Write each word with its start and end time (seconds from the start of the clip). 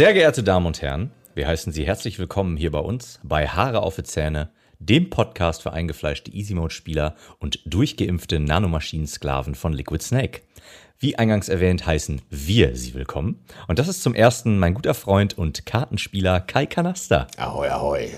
Sehr 0.00 0.14
geehrte 0.14 0.42
Damen 0.42 0.64
und 0.64 0.80
Herren, 0.80 1.10
wir 1.34 1.46
heißen 1.46 1.74
Sie 1.74 1.86
herzlich 1.86 2.18
willkommen 2.18 2.56
hier 2.56 2.70
bei 2.70 2.78
uns 2.78 3.20
bei 3.22 3.46
Haare 3.46 3.82
auf 3.82 3.96
die 3.96 4.02
Zähne, 4.02 4.48
dem 4.78 5.10
Podcast 5.10 5.60
für 5.60 5.74
eingefleischte 5.74 6.32
Easy 6.32 6.54
Mode 6.54 6.72
Spieler 6.72 7.16
und 7.38 7.60
durchgeimpfte 7.66 8.40
Nanomaschinensklaven 8.40 9.54
von 9.54 9.74
Liquid 9.74 10.02
Snake. 10.02 10.40
Wie 10.98 11.18
eingangs 11.18 11.50
erwähnt, 11.50 11.84
heißen 11.84 12.22
wir 12.30 12.76
Sie 12.76 12.94
willkommen. 12.94 13.44
Und 13.68 13.78
das 13.78 13.88
ist 13.88 14.02
zum 14.02 14.14
ersten 14.14 14.58
mein 14.58 14.72
guter 14.72 14.94
Freund 14.94 15.36
und 15.36 15.66
Kartenspieler 15.66 16.40
Kai 16.40 16.64
Kanaster. 16.64 17.26
Ahoi, 17.36 17.68
ahoi. 17.68 18.08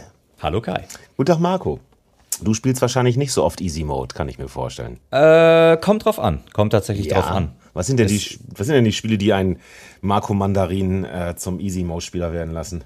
Hallo 0.40 0.60
Kai. 0.60 0.86
Guten 1.16 1.32
Tag, 1.32 1.40
Marco. 1.40 1.80
Du 2.40 2.54
spielst 2.54 2.80
wahrscheinlich 2.80 3.16
nicht 3.16 3.32
so 3.32 3.42
oft 3.42 3.60
Easy 3.60 3.82
Mode, 3.82 4.14
kann 4.14 4.28
ich 4.28 4.38
mir 4.38 4.46
vorstellen. 4.46 5.00
Äh, 5.10 5.76
kommt 5.78 6.04
drauf 6.04 6.20
an. 6.20 6.44
Kommt 6.52 6.74
tatsächlich 6.74 7.08
drauf 7.08 7.26
an. 7.26 7.56
Was 7.74 7.86
sind, 7.86 7.98
denn 7.98 8.06
die, 8.06 8.38
was 8.54 8.66
sind 8.66 8.76
denn 8.76 8.84
die 8.84 8.92
Spiele, 8.92 9.16
die 9.16 9.32
einen 9.32 9.58
Marco 10.02 10.34
Mandarin 10.34 11.04
äh, 11.04 11.34
zum 11.36 11.60
Easy 11.60 11.84
Mode 11.84 12.02
Spieler 12.02 12.32
werden 12.32 12.52
lassen? 12.52 12.84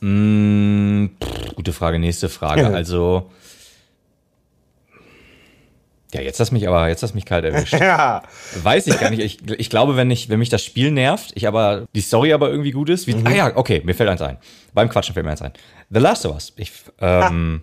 Mm, 0.00 1.06
pff, 1.22 1.54
gute 1.56 1.72
Frage, 1.72 1.98
nächste 1.98 2.28
Frage. 2.28 2.66
Also. 2.68 3.30
Ja, 6.14 6.22
jetzt 6.22 6.40
hast 6.40 6.52
mich 6.52 6.66
aber, 6.66 6.88
jetzt 6.88 7.02
hast 7.02 7.14
mich 7.14 7.26
kalt 7.26 7.44
erwischt. 7.44 7.74
Ja. 7.80 8.22
Weiß 8.62 8.86
ich 8.86 8.98
gar 8.98 9.10
nicht. 9.10 9.20
Ich, 9.20 9.50
ich 9.50 9.68
glaube, 9.68 9.96
wenn, 9.96 10.10
ich, 10.10 10.30
wenn 10.30 10.38
mich 10.38 10.48
das 10.48 10.64
Spiel 10.64 10.90
nervt, 10.90 11.32
ich 11.34 11.46
aber 11.46 11.86
die 11.94 12.00
Story 12.00 12.32
aber 12.32 12.50
irgendwie 12.50 12.70
gut 12.70 12.88
ist, 12.88 13.06
wie, 13.08 13.16
ah 13.24 13.34
ja, 13.34 13.56
okay, 13.56 13.82
mir 13.84 13.94
fällt 13.94 14.08
eins 14.08 14.22
ein. 14.22 14.38
Beim 14.72 14.88
Quatschen 14.88 15.14
fällt 15.14 15.26
mir 15.26 15.32
eins 15.32 15.42
ein. 15.42 15.52
The 15.90 15.98
Last 15.98 16.24
of 16.24 16.32
Us. 16.32 16.52
Ich, 16.56 16.72
ähm, 17.00 17.62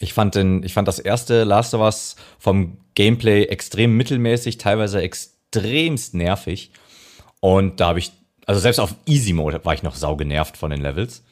ich, 0.00 0.14
fand 0.14 0.34
den, 0.34 0.62
ich 0.64 0.72
fand 0.72 0.88
das 0.88 0.98
erste 0.98 1.44
Last 1.44 1.74
of 1.74 1.82
Us 1.82 2.16
vom 2.38 2.78
Gameplay 2.94 3.44
extrem 3.44 3.96
mittelmäßig, 3.96 4.56
teilweise 4.56 5.02
extremst 5.02 6.14
nervig. 6.14 6.72
Und 7.42 7.80
da 7.80 7.88
habe 7.88 7.98
ich, 7.98 8.12
also 8.46 8.60
selbst 8.60 8.78
auf 8.78 8.94
Easy 9.04 9.32
Mode 9.32 9.64
war 9.64 9.74
ich 9.74 9.82
noch 9.82 9.96
sau 9.96 10.14
genervt 10.16 10.56
von 10.56 10.70
den 10.70 10.80
Levels. 10.80 11.24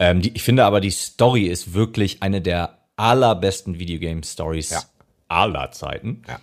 Ähm, 0.00 0.20
die, 0.20 0.34
ich 0.34 0.42
finde 0.42 0.64
aber, 0.64 0.80
die 0.80 0.90
Story 0.90 1.44
ist 1.44 1.74
wirklich 1.74 2.24
eine 2.24 2.40
der 2.42 2.78
allerbesten 2.96 3.78
Videogame-Stories 3.78 4.70
Ja. 4.70 4.82
aller 5.28 5.70
Zeiten. 5.70 6.22
Ja. 6.26 6.40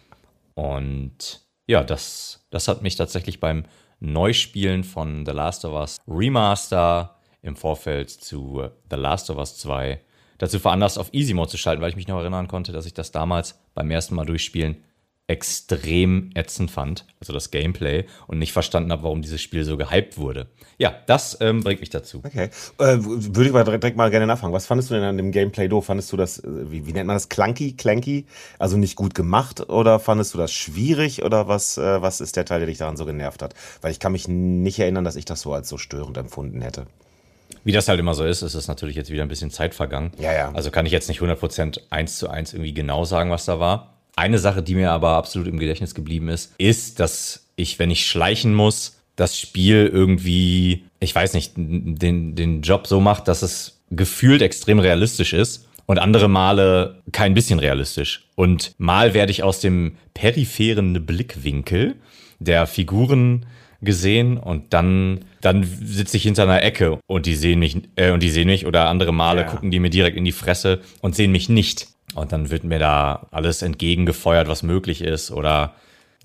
Und 0.55 1.41
ja, 1.67 1.83
das, 1.83 2.45
das 2.51 2.69
hat 2.69 2.83
mich 2.83 2.95
tatsächlich 2.95 3.41
beim 3.41 3.65
Neuspielen 3.99 4.85
von 4.85 5.25
The 5.25 5.33
Last 5.33 5.65
of 5.65 5.73
Us 5.73 5.97
Remaster 6.07 7.17
im 7.41 7.57
Vorfeld 7.57 8.09
zu 8.09 8.63
The 8.89 8.95
Last 8.95 9.29
of 9.29 9.37
Us 9.37 9.57
2 9.57 9.99
dazu 10.37 10.57
veranlasst, 10.57 10.97
auf 10.97 11.13
Easy 11.13 11.33
Mode 11.33 11.49
zu 11.51 11.57
schalten, 11.57 11.81
weil 11.81 11.89
ich 11.89 11.95
mich 11.97 12.07
noch 12.07 12.19
erinnern 12.19 12.47
konnte, 12.47 12.71
dass 12.71 12.85
ich 12.85 12.93
das 12.93 13.11
damals 13.11 13.59
beim 13.73 13.91
ersten 13.91 14.15
Mal 14.15 14.25
durchspielen 14.25 14.77
extrem 15.31 16.29
ätzend 16.35 16.71
fand, 16.71 17.05
also 17.21 17.31
das 17.31 17.51
Gameplay, 17.51 18.03
und 18.27 18.37
nicht 18.37 18.51
verstanden 18.51 18.91
habe, 18.91 19.03
warum 19.03 19.21
dieses 19.21 19.41
Spiel 19.41 19.63
so 19.63 19.77
gehypt 19.77 20.17
wurde. 20.17 20.47
Ja, 20.77 20.93
das 21.07 21.37
ähm, 21.39 21.63
bringt 21.63 21.79
mich 21.79 21.89
dazu. 21.89 22.21
Okay. 22.25 22.49
Äh, 22.79 22.97
würde 22.99 23.45
ich 23.45 23.53
mal 23.53 23.63
direkt, 23.63 23.83
direkt 23.83 23.97
mal 23.97 24.11
gerne 24.11 24.27
nachfragen. 24.27 24.51
Was 24.51 24.65
fandest 24.65 24.89
du 24.89 24.95
denn 24.95 25.03
an 25.03 25.15
dem 25.15 25.31
Gameplay 25.31 25.69
doof? 25.69 25.85
Fandest 25.85 26.11
du 26.11 26.17
das, 26.17 26.39
äh, 26.39 26.71
wie, 26.71 26.85
wie 26.85 26.91
nennt 26.91 27.07
man 27.07 27.15
das, 27.15 27.29
clunky, 27.29 27.77
clanky? 27.77 28.25
Also 28.59 28.75
nicht 28.75 28.97
gut 28.97 29.15
gemacht? 29.15 29.69
Oder 29.69 29.99
fandest 29.99 30.33
du 30.33 30.37
das 30.37 30.51
schwierig? 30.51 31.23
Oder 31.23 31.47
was, 31.47 31.77
äh, 31.77 32.01
was 32.01 32.19
ist 32.19 32.35
der 32.35 32.43
Teil, 32.43 32.59
der 32.59 32.67
dich 32.67 32.77
daran 32.77 32.97
so 32.97 33.05
genervt 33.05 33.41
hat? 33.41 33.53
Weil 33.81 33.91
ich 33.91 33.99
kann 33.99 34.11
mich 34.11 34.27
nicht 34.27 34.79
erinnern, 34.79 35.05
dass 35.05 35.15
ich 35.15 35.23
das 35.23 35.39
so 35.39 35.53
als 35.53 35.69
so 35.69 35.77
störend 35.77 36.17
empfunden 36.17 36.61
hätte. 36.61 36.87
Wie 37.63 37.71
das 37.71 37.87
halt 37.87 37.99
immer 37.99 38.15
so 38.15 38.25
ist, 38.25 38.41
ist 38.41 38.55
es 38.55 38.67
natürlich 38.67 38.95
jetzt 38.95 39.11
wieder 39.11 39.21
ein 39.21 39.29
bisschen 39.29 39.51
Zeit 39.51 39.75
vergangen. 39.75 40.11
Ja, 40.19 40.33
ja. 40.33 40.51
Also 40.53 40.71
kann 40.71 40.85
ich 40.85 40.91
jetzt 40.91 41.07
nicht 41.07 41.21
100% 41.21 41.79
eins 41.89 42.17
zu 42.17 42.29
eins 42.29 42.53
irgendwie 42.53 42.73
genau 42.73 43.05
sagen, 43.05 43.29
was 43.29 43.45
da 43.45 43.59
war. 43.59 43.90
Eine 44.15 44.39
Sache, 44.39 44.61
die 44.61 44.75
mir 44.75 44.91
aber 44.91 45.11
absolut 45.11 45.47
im 45.47 45.59
Gedächtnis 45.59 45.95
geblieben 45.95 46.29
ist, 46.29 46.53
ist, 46.57 46.99
dass 46.99 47.47
ich, 47.55 47.79
wenn 47.79 47.91
ich 47.91 48.05
schleichen 48.07 48.53
muss, 48.53 48.97
das 49.15 49.39
Spiel 49.39 49.89
irgendwie, 49.91 50.85
ich 50.99 51.13
weiß 51.13 51.33
nicht, 51.33 51.53
den, 51.55 52.35
den 52.35 52.61
Job 52.61 52.87
so 52.87 52.99
macht, 52.99 53.27
dass 53.27 53.41
es 53.41 53.81
gefühlt 53.91 54.41
extrem 54.41 54.79
realistisch 54.79 55.33
ist 55.33 55.67
und 55.85 55.99
andere 55.99 56.27
Male 56.29 57.01
kein 57.11 57.33
bisschen 57.33 57.59
realistisch. 57.59 58.27
Und 58.35 58.73
mal 58.77 59.13
werde 59.13 59.31
ich 59.31 59.43
aus 59.43 59.59
dem 59.59 59.97
peripheren 60.13 61.05
Blickwinkel 61.05 61.95
der 62.39 62.65
Figuren 62.67 63.45
gesehen 63.81 64.37
und 64.37 64.73
dann 64.73 65.25
dann 65.41 65.63
sitze 65.63 66.15
ich 66.17 66.23
hinter 66.23 66.43
einer 66.43 66.61
Ecke 66.61 66.99
und 67.07 67.25
die 67.25 67.35
sehen 67.35 67.59
mich 67.59 67.77
äh, 67.95 68.11
und 68.11 68.21
die 68.21 68.29
sehen 68.29 68.47
mich 68.47 68.65
oder 68.67 68.87
andere 68.87 69.11
Male 69.11 69.41
Ja. 69.41 69.47
gucken 69.47 69.71
die 69.71 69.79
mir 69.79 69.89
direkt 69.89 70.15
in 70.17 70.23
die 70.25 70.31
Fresse 70.31 70.81
und 71.01 71.15
sehen 71.15 71.31
mich 71.31 71.49
nicht 71.49 71.87
und 72.15 72.31
dann 72.31 72.49
wird 72.49 72.63
mir 72.63 72.79
da 72.79 73.27
alles 73.31 73.61
entgegengefeuert, 73.61 74.47
was 74.47 74.63
möglich 74.63 75.01
ist 75.01 75.31
oder 75.31 75.75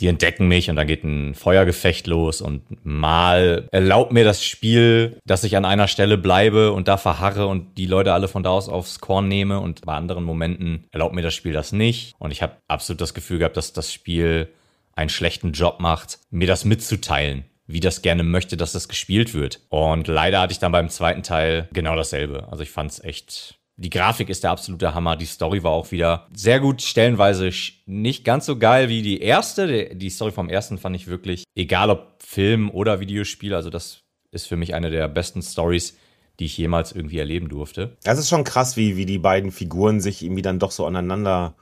die 0.01 0.09
entdecken 0.09 0.47
mich 0.47 0.69
und 0.69 0.77
dann 0.77 0.87
geht 0.87 1.05
ein 1.05 1.35
Feuergefecht 1.35 2.07
los 2.07 2.43
und 2.43 2.85
mal 2.85 3.67
erlaubt 3.73 4.13
mir 4.13 4.25
das 4.25 4.45
Spiel, 4.45 5.19
dass 5.25 5.45
ich 5.45 5.57
an 5.57 5.65
einer 5.65 5.89
Stelle 5.89 6.19
bleibe 6.19 6.73
und 6.73 6.87
da 6.87 6.99
verharre 6.99 7.47
und 7.47 7.79
die 7.79 7.87
Leute 7.87 8.13
alle 8.13 8.29
von 8.29 8.43
da 8.43 8.51
aus 8.51 8.69
aufs 8.69 9.01
Korn 9.01 9.29
nehme 9.29 9.61
und 9.61 9.87
bei 9.87 9.95
anderen 9.95 10.25
Momenten 10.25 10.85
erlaubt 10.91 11.15
mir 11.15 11.23
das 11.23 11.35
Spiel 11.35 11.53
das 11.53 11.73
nicht 11.73 12.15
und 12.19 12.31
ich 12.31 12.43
habe 12.43 12.57
absolut 12.69 13.01
das 13.01 13.15
Gefühl 13.15 13.39
gehabt, 13.39 13.57
dass 13.57 13.73
das 13.73 13.93
Spiel 13.93 14.49
einen 14.97 15.11
schlechten 15.11 15.53
Job 15.53 15.79
macht, 15.79 16.19
mir 16.31 16.47
das 16.47 16.65
mitzuteilen, 16.65 17.45
wie 17.67 17.81
das 17.81 18.03
gerne 18.03 18.23
möchte, 18.23 18.57
dass 18.57 18.73
das 18.73 18.89
gespielt 18.89 19.35
wird. 19.35 19.61
Und 19.69 20.09
leider 20.09 20.41
hatte 20.41 20.53
ich 20.53 20.59
dann 20.59 20.73
beim 20.73 20.89
zweiten 20.89 21.23
Teil 21.23 21.69
genau 21.73 21.95
dasselbe. 21.97 22.49
Also 22.51 22.63
ich 22.63 22.71
fand 22.71 22.91
es 22.91 23.05
echt. 23.05 23.56
Die 23.79 23.91
Grafik 23.91 24.31
ist 24.31 24.43
der 24.43 24.53
absolute 24.53 24.95
Hammer. 24.95 25.17
Die 25.17 25.27
Story 25.27 25.63
war 25.63 25.73
auch 25.73 25.91
wieder 25.91 26.27
sehr 26.35 26.61
gut, 26.61 26.81
stellenweise 26.81 27.51
nicht 27.85 28.25
ganz 28.25 28.47
so 28.47 28.59
geil 28.59 28.89
wie 28.89 29.03
die 29.03 29.21
erste. 29.21 29.95
Die- 29.95 30.11
Story 30.11 30.33
vom 30.33 30.49
ersten 30.49 30.79
fand 30.79 30.97
ich 30.97 31.09
wirklich, 31.09 31.45
egal 31.55 31.91
ob 31.91 32.23
Film 32.23 32.71
oder 32.71 33.01
Videospiel, 33.01 33.55
also 33.55 33.69
das 33.69 34.01
ist 34.31 34.47
für 34.47 34.57
mich 34.57 34.75
eine 34.75 34.91
der 34.91 35.09
besten 35.09 35.43
Stories, 35.43 35.95
die 36.41 36.47
ich 36.47 36.57
jemals 36.57 36.93
irgendwie 36.93 37.19
erleben 37.19 37.49
durfte. 37.51 37.97
Das 38.03 38.19
ist 38.19 38.31
schon 38.31 38.45
krass, 38.45 38.79
wie, 38.79 38.97
wie 38.97 39.05
die 39.05 39.19
beiden 39.19 39.53
Figuren 39.53 40.01
sich 40.01 40.23
irgendwie 40.23 40.43
dann 40.43 40.59
doch 40.59 40.71
so 40.71 40.87
aneinander 40.87 41.55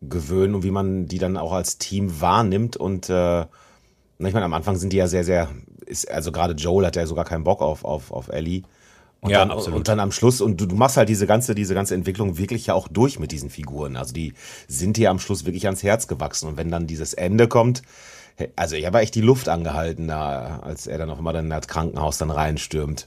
gewöhnen 0.00 0.56
und 0.56 0.64
wie 0.64 0.70
man 0.72 1.06
die 1.06 1.18
dann 1.18 1.36
auch 1.36 1.52
als 1.52 1.78
Team 1.78 2.20
wahrnimmt. 2.20 2.76
Und 2.76 3.08
äh, 3.08 3.42
ich 3.42 3.46
meine, 4.18 4.44
am 4.44 4.54
Anfang 4.54 4.76
sind 4.76 4.92
die 4.92 4.96
ja 4.96 5.06
sehr, 5.06 5.22
sehr, 5.22 5.48
ist, 5.86 6.10
also 6.10 6.32
gerade 6.32 6.54
Joel 6.54 6.86
hat 6.86 6.96
ja 6.96 7.06
sogar 7.06 7.24
keinen 7.24 7.44
Bock 7.44 7.60
auf, 7.62 7.84
auf, 7.84 8.10
auf 8.10 8.28
Ellie. 8.28 8.62
Und, 9.22 9.30
Ja, 9.30 9.38
dann, 9.38 9.52
absolut. 9.52 9.78
und 9.78 9.88
dann 9.88 10.00
am 10.00 10.10
Schluss, 10.10 10.40
und 10.40 10.60
du, 10.60 10.66
du 10.66 10.74
machst 10.74 10.96
halt 10.96 11.08
diese 11.08 11.28
ganze, 11.28 11.54
diese 11.54 11.74
ganze 11.74 11.94
Entwicklung 11.94 12.38
wirklich 12.38 12.66
ja 12.66 12.74
auch 12.74 12.88
durch 12.88 13.20
mit 13.20 13.30
diesen 13.30 13.50
Figuren. 13.50 13.96
Also 13.96 14.12
die 14.12 14.34
sind 14.66 14.96
dir 14.96 15.10
am 15.10 15.20
Schluss 15.20 15.46
wirklich 15.46 15.66
ans 15.66 15.84
Herz 15.84 16.08
gewachsen. 16.08 16.48
Und 16.48 16.56
wenn 16.56 16.72
dann 16.72 16.88
dieses 16.88 17.14
Ende 17.14 17.46
kommt, 17.46 17.82
also 18.56 18.74
ich 18.74 18.84
habe 18.84 18.98
echt 18.98 19.14
die 19.14 19.20
Luft 19.20 19.48
angehalten, 19.48 20.08
da, 20.08 20.58
als 20.62 20.88
er 20.88 20.98
dann 20.98 21.08
auch 21.08 21.20
immer 21.20 21.32
dann 21.32 21.44
in 21.44 21.50
das 21.50 21.68
Krankenhaus 21.68 22.18
dann 22.18 22.32
reinstürmt. 22.32 23.06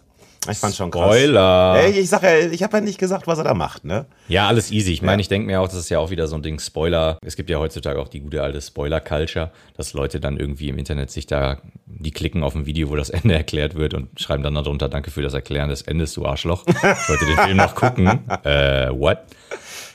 Ich 0.49 0.57
fand 0.57 0.75
schon 0.75 0.91
krass. 0.91 1.15
Spoiler! 1.15 1.75
Ey, 1.79 1.99
ich 1.99 2.09
sag 2.09 2.23
ja, 2.23 2.37
ich 2.37 2.63
habe 2.63 2.77
ja 2.77 2.81
nicht 2.81 2.97
gesagt, 2.97 3.27
was 3.27 3.37
er 3.37 3.43
da 3.43 3.53
macht, 3.53 3.85
ne? 3.85 4.05
Ja, 4.27 4.47
alles 4.47 4.71
easy. 4.71 4.91
Ich 4.91 5.01
meine, 5.01 5.21
ich 5.21 5.27
denke 5.27 5.47
mir 5.47 5.61
auch, 5.61 5.67
das 5.67 5.77
ist 5.77 5.89
ja 5.89 5.99
auch 5.99 6.09
wieder 6.09 6.27
so 6.27 6.35
ein 6.35 6.43
Ding, 6.43 6.59
Spoiler. 6.59 7.17
Es 7.25 7.35
gibt 7.35 7.49
ja 7.49 7.59
heutzutage 7.59 7.99
auch 7.99 8.07
die 8.07 8.19
gute 8.19 8.41
alte 8.41 8.61
Spoiler-Culture, 8.61 9.51
dass 9.75 9.93
Leute 9.93 10.19
dann 10.19 10.37
irgendwie 10.37 10.69
im 10.69 10.77
Internet 10.77 11.11
sich 11.11 11.25
da, 11.25 11.57
die 11.85 12.11
klicken 12.11 12.43
auf 12.43 12.55
ein 12.55 12.65
Video, 12.65 12.89
wo 12.89 12.95
das 12.95 13.09
Ende 13.15 13.33
erklärt 13.33 13.75
wird 13.75 13.93
und 13.93 14.19
schreiben 14.19 14.43
dann 14.43 14.55
darunter, 14.55 14.89
danke 14.89 15.11
für 15.11 15.21
das 15.21 15.33
Erklären 15.33 15.69
des 15.69 15.81
Endes, 15.83 16.13
du 16.13 16.25
Arschloch. 16.25 16.65
Ich 16.67 17.09
wollte 17.09 17.25
den 17.25 17.37
Film 17.37 17.57
noch 17.57 17.75
gucken. 17.75 18.19
Äh, 18.43 18.89
what? 18.91 19.19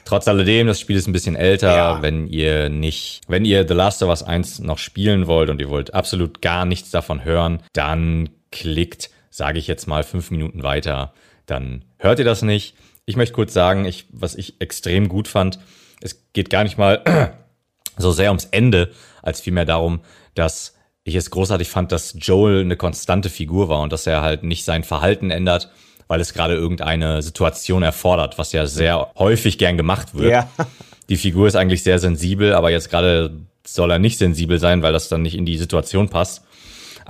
Trotz 0.05 0.27
alledem, 0.27 0.67
das 0.67 0.81
Spiel 0.81 0.97
ist 0.97 1.07
ein 1.07 1.13
bisschen 1.13 1.37
älter. 1.37 1.77
Ja. 1.77 2.03
Wenn 2.03 2.27
ihr 2.27 2.69
nicht, 2.69 3.21
wenn 3.29 3.45
ihr 3.45 3.67
The 3.69 3.75
Last 3.75 4.03
of 4.03 4.09
Us 4.09 4.23
1 4.25 4.59
noch 4.59 4.79
spielen 4.79 5.27
wollt 5.29 5.51
und 5.51 5.61
ihr 5.61 5.69
wollt 5.69 5.95
absolut 5.95 6.43
gar 6.43 6.65
nichts 6.65 6.91
davon 6.91 7.25
hören, 7.25 7.63
dann 7.75 8.29
klickt, 8.51 9.11
sage 9.31 9.59
ich 9.59 9.67
jetzt 9.67 9.87
mal, 9.87 10.03
fünf 10.03 10.31
Minuten 10.31 10.63
weiter. 10.63 11.15
Dann 11.47 11.85
hört 11.99 12.19
ihr 12.19 12.25
das 12.25 12.43
nicht. 12.43 12.75
Ich 13.07 13.17
möchte 13.17 13.35
kurz 13.35 13.55
sagen, 13.55 13.85
ich, 13.85 14.07
was 14.13 14.35
ich 14.35 14.61
extrem 14.61 15.09
gut 15.09 15.29
fand, 15.29 15.59
es 16.01 16.33
geht 16.33 16.51
gar 16.51 16.65
nicht 16.65 16.79
mal 16.79 17.35
so 17.97 18.13
sehr 18.13 18.31
ums 18.31 18.47
Ende, 18.47 18.91
als 19.23 19.41
vielmehr 19.41 19.65
darum, 19.65 20.01
dass 20.35 20.75
ich 21.05 21.15
es 21.15 21.31
großartig 21.31 21.69
fand, 21.69 21.93
dass 21.93 22.15
Joel 22.19 22.61
eine 22.61 22.77
konstante 22.77 23.31
Figur 23.31 23.69
war 23.69 23.81
und 23.81 23.93
dass 23.93 24.07
er 24.07 24.23
halt 24.23 24.43
nicht 24.43 24.65
sein 24.65 24.85
Verhalten 24.85 25.31
ändert, 25.31 25.71
weil 26.09 26.21
es 26.21 26.35
gerade 26.35 26.55
irgendeine 26.55 27.23
Situation 27.23 27.83
erfordert, 27.83 28.39
was 28.39 28.53
ja 28.53 28.67
sehr 28.67 29.13
häufig 29.17 29.59
gern 29.59 29.77
gemacht 29.77 30.15
wird. 30.15 30.31
Ja. 30.31 30.51
Die 31.09 31.17
Figur 31.17 31.49
ist 31.49 31.57
eigentlich 31.57 31.83
sehr 31.83 31.99
sensibel, 31.99 32.55
aber 32.55 32.71
jetzt 32.71 32.91
gerade 32.91 33.33
soll 33.67 33.91
er 33.91 33.99
nicht 33.99 34.19
sensibel 34.19 34.59
sein, 34.59 34.83
weil 34.83 34.93
das 34.93 35.09
dann 35.09 35.23
nicht 35.23 35.37
in 35.37 35.45
die 35.45 35.59
Situation 35.59 36.09
passt. 36.09 36.45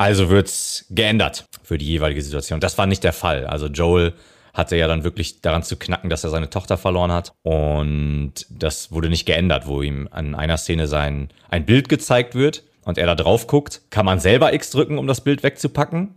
Also 0.01 0.31
wird's 0.31 0.87
geändert 0.89 1.45
für 1.63 1.77
die 1.77 1.85
jeweilige 1.85 2.23
Situation. 2.23 2.59
Das 2.59 2.79
war 2.79 2.87
nicht 2.87 3.05
der 3.05 3.13
Fall. 3.13 3.47
Also 3.47 3.67
Joel 3.67 4.15
hatte 4.55 4.75
ja 4.77 4.89
dann 4.89 5.05
wirklich 5.05 5.43
daran 5.43 5.63
zu 5.63 5.77
knacken, 5.77 6.09
dass 6.09 6.25
er 6.25 6.31
seine 6.31 6.49
Tochter 6.49 6.79
verloren 6.79 7.13
hat. 7.13 7.35
Und 7.43 8.47
das 8.49 8.93
wurde 8.93 9.11
nicht 9.11 9.27
geändert, 9.27 9.67
wo 9.67 9.83
ihm 9.83 10.09
an 10.11 10.35
einer 10.35 10.57
Szene 10.57 10.87
sein, 10.87 11.29
ein 11.51 11.67
Bild 11.67 11.91
gezeigt 11.91 12.35
wird 12.35 12.63
und 12.87 12.97
er 12.97 13.05
da 13.05 13.15
drauf 13.15 13.47
guckt. 13.47 13.83
Kann 13.91 14.07
man 14.07 14.21
selber 14.21 14.55
X 14.55 14.71
drücken, 14.71 14.97
um 14.97 15.07
das 15.07 15.21
Bild 15.21 15.43
wegzupacken? 15.43 16.15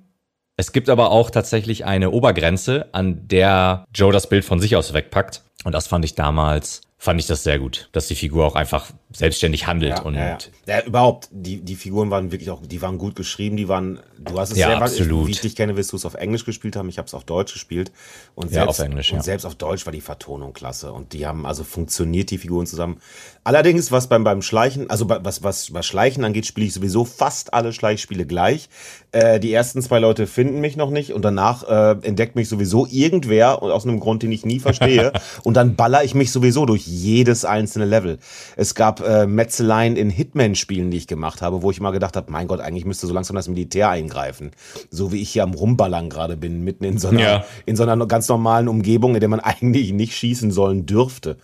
Es 0.56 0.72
gibt 0.72 0.88
aber 0.88 1.12
auch 1.12 1.30
tatsächlich 1.30 1.84
eine 1.84 2.12
Obergrenze, 2.12 2.88
an 2.94 3.28
der 3.28 3.84
Joe 3.94 4.14
das 4.14 4.30
Bild 4.30 4.46
von 4.46 4.62
sich 4.62 4.78
aus 4.78 4.94
wegpackt. 4.94 5.44
Und 5.66 5.74
das 5.74 5.88
fand 5.88 6.06
ich 6.06 6.16
damals, 6.16 6.80
fand 6.98 7.20
ich 7.20 7.28
das 7.28 7.44
sehr 7.44 7.60
gut, 7.60 7.90
dass 7.92 8.08
die 8.08 8.16
Figur 8.16 8.46
auch 8.46 8.56
einfach 8.56 8.92
selbstständig 9.14 9.68
handelt. 9.68 10.00
Ja, 10.00 10.02
und 10.04 10.16
ja, 10.16 10.30
ja. 10.30 10.38
ja, 10.68 10.84
überhaupt, 10.84 11.30
die, 11.32 11.62
die 11.62 11.76
Figuren 11.76 12.10
waren 12.10 12.32
wirklich 12.32 12.50
auch, 12.50 12.62
die 12.66 12.82
waren 12.82 12.98
gut 12.98 13.16
geschrieben, 13.16 13.58
die 13.58 13.68
waren, 13.68 14.00
du 14.18 14.40
hast 14.40 14.52
es 14.52 14.58
Ja, 14.58 14.68
selber, 14.70 14.86
absolut. 14.86 15.28
wie 15.28 15.32
ich 15.32 15.42
dich 15.42 15.56
kenne, 15.56 15.78
wirst 15.78 15.92
du 15.92 15.98
es 15.98 16.06
auf 16.06 16.16
Englisch 16.16 16.46
gespielt 16.46 16.76
haben, 16.76 16.90
ich 16.90 16.98
habe 16.98 17.08
es 17.08 17.14
auf 17.14 17.24
Deutsch 17.24 17.54
gespielt. 17.54 17.92
Und 18.34 18.52
Ja, 18.52 18.64
selbst, 18.64 18.80
auf 18.80 18.86
Englisch, 18.86 19.12
und 19.12 19.18
ja. 19.18 19.24
selbst 19.24 19.46
auf 19.46 19.56
Deutsch 19.56 19.86
war 19.86 19.94
die 19.94 20.02
Vertonung 20.02 20.54
klasse. 20.54 20.92
Und 20.92 21.14
die 21.14 21.28
haben 21.28 21.46
also 21.46 21.64
funktioniert, 21.64 22.32
die 22.32 22.40
Figuren 22.40 22.66
zusammen. 22.66 22.98
Allerdings, 23.44 23.92
was 23.92 24.08
beim, 24.08 24.24
beim 24.24 24.42
Schleichen, 24.42 24.90
also 24.90 25.08
was, 25.10 25.44
was, 25.44 25.74
was 25.74 25.86
Schleichen 25.86 26.24
angeht, 26.24 26.46
spiele 26.46 26.66
ich 26.66 26.74
sowieso 26.74 27.06
fast 27.06 27.54
alle 27.54 27.74
Schleichspiele 27.74 28.26
gleich. 28.26 28.70
Äh, 29.12 29.40
die 29.40 29.54
ersten 29.54 29.82
zwei 29.82 30.00
Leute 30.00 30.26
finden 30.26 30.60
mich 30.60 30.76
noch 30.76 30.90
nicht 30.90 31.14
und 31.14 31.24
danach 31.24 31.64
äh, 31.64 32.08
entdeckt 32.08 32.36
mich 32.36 32.50
sowieso 32.50 32.88
irgendwer 32.90 33.62
und 33.62 33.70
aus 33.70 33.86
einem 33.86 34.00
Grund, 34.00 34.24
den 34.24 34.32
ich 34.32 34.46
nie 34.46 34.60
verstehe. 34.60 35.12
und 35.44 35.56
dann 35.56 35.76
baller 35.76 36.04
ich 36.04 36.16
mich 36.16 36.32
sowieso 36.32 36.66
durch 36.66 36.88
jedes 36.88 37.46
einzelne 37.46 37.86
Level. 37.86 38.18
Es 38.56 38.74
gab 38.74 39.03
äh, 39.04 39.28
Metzeleien 39.28 39.96
in 39.96 40.10
Hitman-Spielen, 40.10 40.92
die 40.92 40.98
ich 40.98 41.08
gemacht 41.08 41.42
habe, 41.42 41.62
wo 41.62 41.72
ich 41.72 41.80
mal 41.80 41.92
gedacht 41.92 42.16
habe, 42.16 42.32
mein 42.32 42.48
Gott, 42.48 42.60
eigentlich 42.60 42.86
müsste 42.86 43.08
so 43.08 43.14
langsam 43.14 43.36
das 43.36 43.48
Militär 43.48 43.90
eingreifen. 43.90 44.52
So 44.90 45.12
wie 45.12 45.22
ich 45.22 45.30
hier 45.30 45.44
am 45.44 45.54
Rumballern 45.54 46.10
gerade 46.10 46.38
bin, 46.38 46.64
mitten 46.64 46.84
in 46.84 46.98
so 46.98 47.10
einer, 47.10 47.20
Ja. 47.22 47.46
in 47.66 47.76
so 47.76 47.84
einer 47.84 48.06
ganz 48.08 48.28
normalen 48.30 48.68
Umgebung, 48.68 49.14
in 49.16 49.20
der 49.20 49.30
man 49.30 49.40
eigentlich 49.42 49.92
nicht 49.94 50.16
schießen 50.16 50.52
sollen 50.52 50.86
dürfte. 50.86 51.38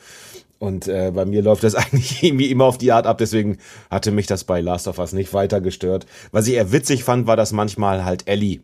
Und 0.58 0.88
äh, 0.90 1.12
bei 1.16 1.26
mir 1.26 1.42
läuft 1.42 1.64
das 1.64 1.76
eigentlich 1.76 2.22
irgendwie 2.24 2.52
immer 2.52 2.66
auf 2.66 2.78
die 2.78 2.92
Art 2.92 3.06
ab, 3.08 3.18
deswegen 3.18 3.58
hatte 3.90 4.12
mich 4.12 4.28
das 4.28 4.44
bei 4.44 4.60
Last 4.62 4.88
of 4.88 5.00
Us 5.00 5.14
nicht 5.14 5.34
weiter 5.34 5.62
gestört. 5.62 6.06
Was 6.32 6.48
ich 6.48 6.56
eher 6.56 6.72
witzig 6.72 7.04
fand, 7.04 7.28
war, 7.28 7.38
dass 7.38 7.54
manchmal 7.54 8.04
halt 8.04 8.28
Ellie 8.28 8.60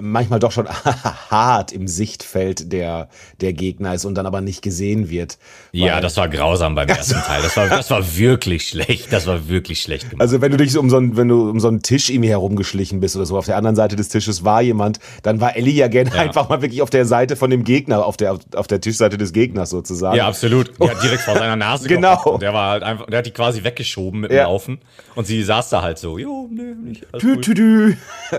manchmal 0.00 0.38
doch 0.38 0.52
schon 0.52 0.68
hart 1.30 1.72
im 1.72 1.88
Sichtfeld 1.88 2.72
der, 2.72 3.08
der 3.40 3.52
Gegner 3.52 3.94
ist 3.94 4.04
und 4.04 4.14
dann 4.14 4.26
aber 4.26 4.40
nicht 4.40 4.62
gesehen 4.62 5.10
wird. 5.10 5.38
Ja, 5.72 6.00
das 6.00 6.16
war 6.16 6.28
grausam 6.28 6.74
beim 6.74 6.88
ersten 6.88 7.14
Teil. 7.26 7.42
Das 7.42 7.56
war, 7.56 7.68
das 7.68 7.90
war 7.90 8.16
wirklich 8.16 8.68
schlecht. 8.68 9.12
Das 9.12 9.26
war 9.26 9.48
wirklich 9.48 9.82
schlecht 9.82 10.10
gemacht. 10.10 10.20
Also 10.22 10.40
wenn 10.40 10.52
du 10.52 10.58
dich 10.58 10.76
um 10.78 10.90
so 10.90 10.96
einen, 10.96 11.16
wenn 11.16 11.28
du 11.28 11.50
um 11.50 11.60
so 11.60 11.68
einen 11.68 11.82
Tisch 11.82 12.10
irgendwie 12.10 12.28
herumgeschlichen 12.30 13.00
bist 13.00 13.16
oder 13.16 13.26
so, 13.26 13.36
auf 13.36 13.46
der 13.46 13.56
anderen 13.56 13.76
Seite 13.76 13.96
des 13.96 14.08
Tisches 14.08 14.44
war 14.44 14.62
jemand, 14.62 15.00
dann 15.22 15.40
war 15.40 15.56
Ellie 15.56 15.74
ja 15.74 15.88
gerne 15.88 16.12
einfach 16.12 16.48
mal 16.48 16.62
wirklich 16.62 16.82
auf 16.82 16.90
der 16.90 17.06
Seite 17.06 17.36
von 17.36 17.50
dem 17.50 17.64
Gegner, 17.64 18.04
auf 18.04 18.16
der, 18.16 18.38
auf 18.54 18.66
der 18.66 18.80
Tischseite 18.80 19.18
des 19.18 19.32
Gegners 19.32 19.70
sozusagen. 19.70 20.16
Ja, 20.16 20.28
absolut. 20.28 20.70
Hat 20.80 21.02
direkt 21.02 21.22
vor 21.22 21.34
seiner 21.36 21.56
Nase 21.56 21.88
Genau. 21.88 22.38
der 22.38 22.52
war 22.54 22.70
halt 22.70 22.82
einfach, 22.82 23.06
der 23.06 23.18
hat 23.18 23.26
die 23.26 23.30
quasi 23.32 23.64
weggeschoben 23.64 24.20
mit 24.20 24.30
dem 24.30 24.36
Ja. 24.36 24.42
Laufen. 24.44 24.78
Und 25.14 25.26
sie 25.26 25.42
saß 25.42 25.70
da 25.70 25.82
halt 25.82 25.98
so, 25.98 26.18
jo, 26.18 26.48
nee, 26.52 26.74
nicht. 26.88 27.06
alles 27.12 27.22
Tü, 27.22 27.40
tü, 27.40 27.54
tü. 27.54 27.96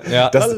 Ja, 0.10 0.30
Das, 0.30 0.50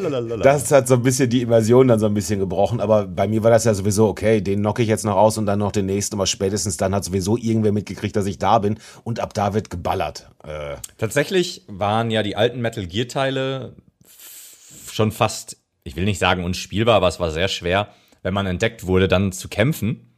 das 0.44 0.70
hat 0.74 0.88
so 0.88 0.96
ein 0.96 1.04
bisschen 1.04 1.30
die 1.30 1.42
Immersion 1.42 1.88
dann 1.88 2.00
so 2.00 2.06
ein 2.08 2.14
bisschen 2.14 2.40
gebrochen, 2.40 2.82
aber 2.82 3.06
bei 3.08 3.28
mir 3.28 3.44
war 3.44 3.52
das 3.52 3.64
ja 3.64 3.74
sowieso, 3.74 4.08
okay, 4.08 4.42
den 4.42 4.60
knocke 4.60 4.82
ich 4.82 4.90
jetzt 4.90 5.06
noch 5.06 5.16
aus 5.16 5.38
und 5.38 5.46
dann 5.46 5.60
noch 5.60 5.72
den 5.72 5.86
nächsten, 5.86 6.16
aber 6.16 6.28
spätestens 6.28 6.76
dann 6.78 6.94
hat 6.94 7.06
sowieso 7.06 7.38
irgendwer 7.38 7.72
mitgekriegt, 7.72 8.16
dass 8.16 8.26
ich 8.26 8.38
da 8.40 8.60
bin 8.60 8.78
und 9.04 9.20
ab 9.20 9.34
da 9.34 9.54
wird 9.54 9.70
geballert. 9.70 10.28
Äh, 10.44 10.76
Tatsächlich 10.98 11.64
waren 11.68 12.12
ja 12.12 12.24
die 12.24 12.36
alten 12.36 12.60
Metal 12.60 12.86
Gear 12.86 13.08
Teile 13.08 13.74
f- 14.04 14.90
schon 14.92 15.12
fast, 15.12 15.58
ich 15.84 15.96
will 15.96 16.06
nicht 16.06 16.20
sagen 16.20 16.44
unspielbar, 16.44 16.96
aber 16.96 17.08
es 17.08 17.20
war 17.20 17.32
sehr 17.32 17.48
schwer, 17.48 17.88
wenn 18.24 18.34
man 18.34 18.46
entdeckt 18.46 18.86
wurde, 18.86 19.08
dann 19.08 19.32
zu 19.32 19.48
kämpfen. 19.48 20.10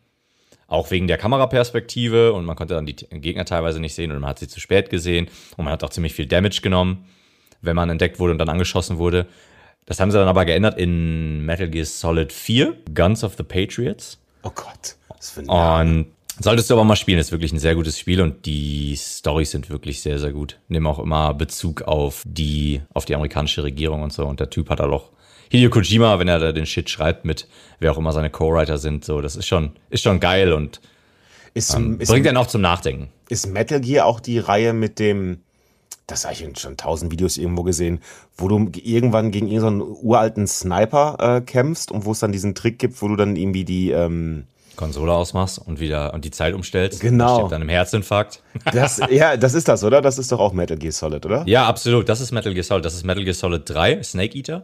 Auch 0.68 0.90
wegen 0.90 1.08
der 1.08 1.18
Kameraperspektive 1.18 2.34
und 2.34 2.44
man 2.44 2.56
konnte 2.56 2.74
dann 2.74 2.88
die 2.88 2.96
Gegner 2.96 3.46
teilweise 3.46 3.80
nicht 3.80 3.94
sehen 3.94 4.10
oder 4.10 4.20
man 4.20 4.32
hat 4.32 4.40
sie 4.40 4.48
zu 4.48 4.60
spät 4.60 4.90
gesehen 4.90 5.28
und 5.58 5.66
man 5.66 5.72
hat 5.72 5.84
auch 5.84 5.92
ziemlich 5.92 6.14
viel 6.16 6.26
Damage 6.26 6.62
genommen, 6.62 7.06
wenn 7.62 7.76
man 7.76 7.90
entdeckt 7.90 8.20
wurde 8.20 8.32
und 8.32 8.40
dann 8.40 8.50
angeschossen 8.50 8.98
wurde. 8.98 9.28
Das 9.86 10.00
haben 10.00 10.12
sie 10.12 10.18
dann 10.18 10.28
aber 10.28 10.46
geändert 10.46 10.80
in 10.80 11.46
Metal 11.46 11.70
Gear 11.70 11.86
Solid 11.86 12.34
4, 12.34 12.76
Guns 12.94 13.24
of 13.24 13.36
the 13.38 13.44
Patriots. 13.44 14.18
oh 14.44 14.52
Gott, 14.54 14.96
was 15.10 15.32
für 15.32 15.42
ein. 15.48 16.06
Und 16.38 16.44
solltest 16.44 16.70
du 16.70 16.74
aber 16.74 16.84
mal 16.84 16.96
spielen, 16.96 17.20
ist 17.20 17.32
wirklich 17.32 17.54
ein 17.54 17.60
sehr 17.60 17.76
gutes 17.76 18.00
Spiel 18.00 18.22
und 18.22 18.46
die 18.46 18.96
Storys 18.96 19.52
sind 19.52 19.70
wirklich 19.70 20.02
sehr, 20.02 20.20
sehr 20.20 20.32
gut. 20.32 20.60
Nehmen 20.68 20.88
auch 20.88 21.00
immer 21.00 21.34
Bezug 21.34 21.84
auf 21.84 22.24
die, 22.26 22.82
auf 22.94 23.06
die 23.06 23.16
amerikanische 23.16 23.64
Regierung 23.64 24.02
und 24.02 24.12
so. 24.12 24.26
Und 24.26 24.40
der 24.40 24.50
Typ 24.50 24.70
hat 24.70 24.80
halt 24.80 24.92
auch 24.92 25.12
Hideo 25.50 25.70
Kojima, 25.70 26.20
wenn 26.20 26.28
er 26.28 26.40
da 26.40 26.52
den 26.52 26.66
Shit 26.66 26.90
schreibt 26.90 27.24
mit, 27.24 27.48
wer 27.80 27.92
auch 27.92 27.98
immer 27.98 28.12
seine 28.12 28.30
Co-Writer 28.30 28.78
sind, 28.78 29.06
so, 29.06 29.22
das 29.22 29.36
ist 29.36 29.46
schon, 29.46 29.74
ist 29.90 30.04
schon 30.04 30.20
geil 30.20 30.52
und 30.52 30.82
Ist, 31.54 31.76
ähm, 31.76 32.00
ist, 32.00 32.10
bringt 32.10 32.28
einen 32.28 32.38
auch 32.38 32.48
zum 32.48 32.62
Nachdenken. 32.62 33.10
ist 33.30 33.48
Metal 33.48 33.80
Gear 33.80 34.06
auch 34.06 34.20
die 34.20 34.40
Reihe 34.40 34.74
mit 34.74 34.98
dem, 35.00 35.42
das 36.08 36.26
habe 36.26 36.34
ich 36.34 36.60
schon 36.60 36.78
tausend 36.78 37.12
Videos 37.12 37.38
irgendwo 37.38 37.64
gesehen, 37.64 38.00
wo 38.38 38.48
du 38.48 38.70
irgendwann 38.76 39.32
gegen 39.32 39.48
irgendeinen 39.48 39.82
uralten 39.82 40.48
Sniper 40.48 41.18
äh, 41.20 41.42
kämpfst 41.42 41.92
und 41.92 42.06
wo 42.06 42.12
es 42.12 42.20
dann 42.20 42.32
diesen 42.32 42.56
Trick 42.56 42.80
gibt, 42.80 43.02
wo 43.02 43.08
du 43.08 43.16
dann 43.16 43.36
irgendwie 43.36 43.66
die, 43.66 43.92
ähm, 43.92 44.46
Konsole 44.76 45.14
ausmachst 45.14 45.60
und 45.60 45.80
wieder 45.80 46.14
und 46.14 46.26
die 46.26 46.32
Zeit 46.32 46.54
umstellst. 46.54 47.00
Genau. 47.00 47.26
Dann 47.26 47.36
stirbt 47.36 47.52
dann 47.52 47.62
im 47.62 47.70
Herzinfarkt. 47.70 48.42
das, 48.72 49.00
ja, 49.10 49.38
das 49.38 49.54
ist 49.54 49.68
das, 49.68 49.84
oder? 49.84 50.02
Das 50.02 50.18
ist 50.18 50.32
doch 50.32 50.40
auch 50.40 50.54
Metal 50.54 50.78
Gear 50.78 50.92
Solid, 50.92 51.26
oder? 51.26 51.44
Ja, 51.48 51.66
absolut. 51.68 52.10
Das 52.10 52.22
ist 52.22 52.32
Metal 52.32 52.54
Gear 52.54 52.64
Solid. 52.64 52.86
Das 52.86 52.94
ist 52.94 53.06
Metal 53.06 53.24
Gear 53.24 53.34
Solid 53.34 53.64
3, 53.66 54.04
Snake 54.04 54.38
Eater. 54.38 54.64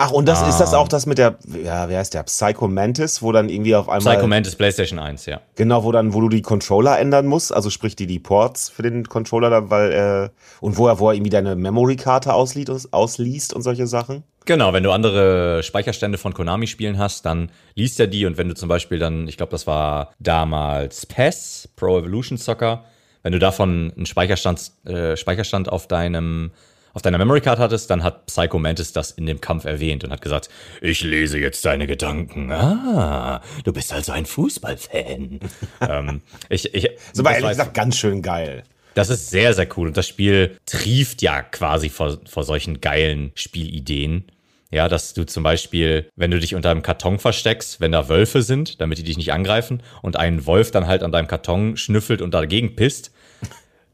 Ach, 0.00 0.12
und 0.12 0.26
das 0.28 0.40
ist 0.42 0.54
Ah. 0.54 0.58
das 0.60 0.74
auch 0.74 0.86
das 0.86 1.06
mit 1.06 1.18
der, 1.18 1.36
ja, 1.64 1.88
wer 1.88 1.98
heißt 1.98 2.14
der? 2.14 2.22
Psycho 2.22 2.68
Mantis, 2.68 3.20
wo 3.20 3.32
dann 3.32 3.48
irgendwie 3.48 3.74
auf 3.74 3.88
einmal. 3.88 4.14
Psycho 4.14 4.28
Mantis 4.28 4.54
PlayStation 4.54 5.00
1, 5.00 5.26
ja. 5.26 5.40
Genau, 5.56 5.82
wo 5.82 5.90
dann, 5.90 6.14
wo 6.14 6.20
du 6.20 6.28
die 6.28 6.40
Controller 6.40 6.96
ändern 7.00 7.26
musst, 7.26 7.52
also 7.52 7.68
sprich 7.68 7.96
die, 7.96 8.06
die 8.06 8.20
Ports 8.20 8.68
für 8.70 8.82
den 8.82 9.08
Controller, 9.08 9.50
da, 9.50 9.70
weil, 9.70 9.90
äh, 9.92 10.28
und 10.60 10.76
wo 10.76 10.86
er, 10.86 11.00
wo 11.00 11.08
er 11.10 11.14
irgendwie 11.14 11.30
deine 11.30 11.56
Memory-Karte 11.56 12.32
ausliest, 12.32 12.92
ausliest 12.92 13.52
und 13.52 13.62
solche 13.62 13.88
Sachen. 13.88 14.22
Genau, 14.44 14.72
wenn 14.72 14.84
du 14.84 14.92
andere 14.92 15.64
Speicherstände 15.64 16.16
von 16.16 16.32
Konami-Spielen 16.32 16.96
hast, 16.96 17.26
dann 17.26 17.50
liest 17.74 17.98
er 17.98 18.06
die 18.06 18.24
und 18.24 18.38
wenn 18.38 18.48
du 18.48 18.54
zum 18.54 18.68
Beispiel 18.68 19.00
dann, 19.00 19.26
ich 19.26 19.36
glaube, 19.36 19.50
das 19.50 19.66
war 19.66 20.12
damals 20.20 21.06
PES, 21.06 21.70
Pro 21.74 21.98
Evolution 21.98 22.38
Soccer, 22.38 22.84
wenn 23.24 23.32
du 23.32 23.40
davon 23.40 23.92
einen 23.96 24.06
Speicherstand, 24.06 24.70
äh, 24.86 25.16
Speicherstand 25.16 25.68
auf 25.70 25.88
deinem 25.88 26.52
auf 26.94 27.02
deiner 27.02 27.18
Memory 27.18 27.40
Card 27.40 27.58
hattest, 27.58 27.90
dann 27.90 28.02
hat 28.02 28.26
Psycho 28.26 28.58
Mantis 28.58 28.92
das 28.92 29.10
in 29.12 29.26
dem 29.26 29.40
Kampf 29.40 29.64
erwähnt 29.64 30.04
und 30.04 30.10
hat 30.10 30.20
gesagt, 30.20 30.48
ich 30.80 31.02
lese 31.02 31.38
jetzt 31.38 31.64
deine 31.64 31.86
Gedanken. 31.86 32.50
Ah, 32.52 33.42
du 33.64 33.72
bist 33.72 33.92
also 33.92 34.12
ein 34.12 34.26
Fußballfan. 34.26 35.40
ähm, 35.80 36.22
ich, 36.48 36.74
ich, 36.74 36.90
Das 37.14 37.24
war 37.24 37.34
ehrlich 37.34 37.50
gesagt 37.50 37.74
ganz 37.74 37.96
schön 37.96 38.22
geil. 38.22 38.64
das 38.94 39.10
ist 39.10 39.30
sehr, 39.30 39.54
sehr 39.54 39.68
cool. 39.76 39.88
Und 39.88 39.96
das 39.96 40.08
Spiel 40.08 40.56
trieft 40.66 41.22
ja 41.22 41.42
quasi 41.42 41.88
vor, 41.88 42.18
vor 42.26 42.44
solchen 42.44 42.80
geilen 42.80 43.32
Spielideen. 43.34 44.24
Ja, 44.70 44.88
dass 44.88 45.14
du 45.14 45.24
zum 45.24 45.44
Beispiel, 45.44 46.10
wenn 46.14 46.30
du 46.30 46.38
dich 46.38 46.54
unter 46.54 46.70
einem 46.70 46.82
Karton 46.82 47.18
versteckst, 47.18 47.80
wenn 47.80 47.92
da 47.92 48.10
Wölfe 48.10 48.42
sind, 48.42 48.82
damit 48.82 48.98
die 48.98 49.02
dich 49.02 49.16
nicht 49.16 49.32
angreifen, 49.32 49.82
und 50.02 50.16
ein 50.16 50.44
Wolf 50.44 50.70
dann 50.70 50.86
halt 50.86 51.02
an 51.02 51.10
deinem 51.10 51.26
Karton 51.26 51.78
schnüffelt 51.78 52.20
und 52.20 52.34
dagegen 52.34 52.76
pisst, 52.76 53.10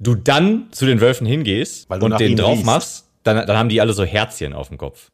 du 0.04 0.14
dann 0.14 0.68
zu 0.70 0.86
den 0.86 1.00
Wölfen 1.00 1.26
hingehst 1.26 1.90
und 1.90 2.20
den 2.20 2.36
drauf 2.36 2.52
riechst. 2.52 2.66
machst, 2.66 3.08
dann, 3.22 3.46
dann 3.46 3.56
haben 3.56 3.68
die 3.68 3.80
alle 3.80 3.92
so 3.92 4.04
Herzchen 4.04 4.52
auf 4.52 4.68
dem 4.68 4.78
Kopf. 4.78 5.10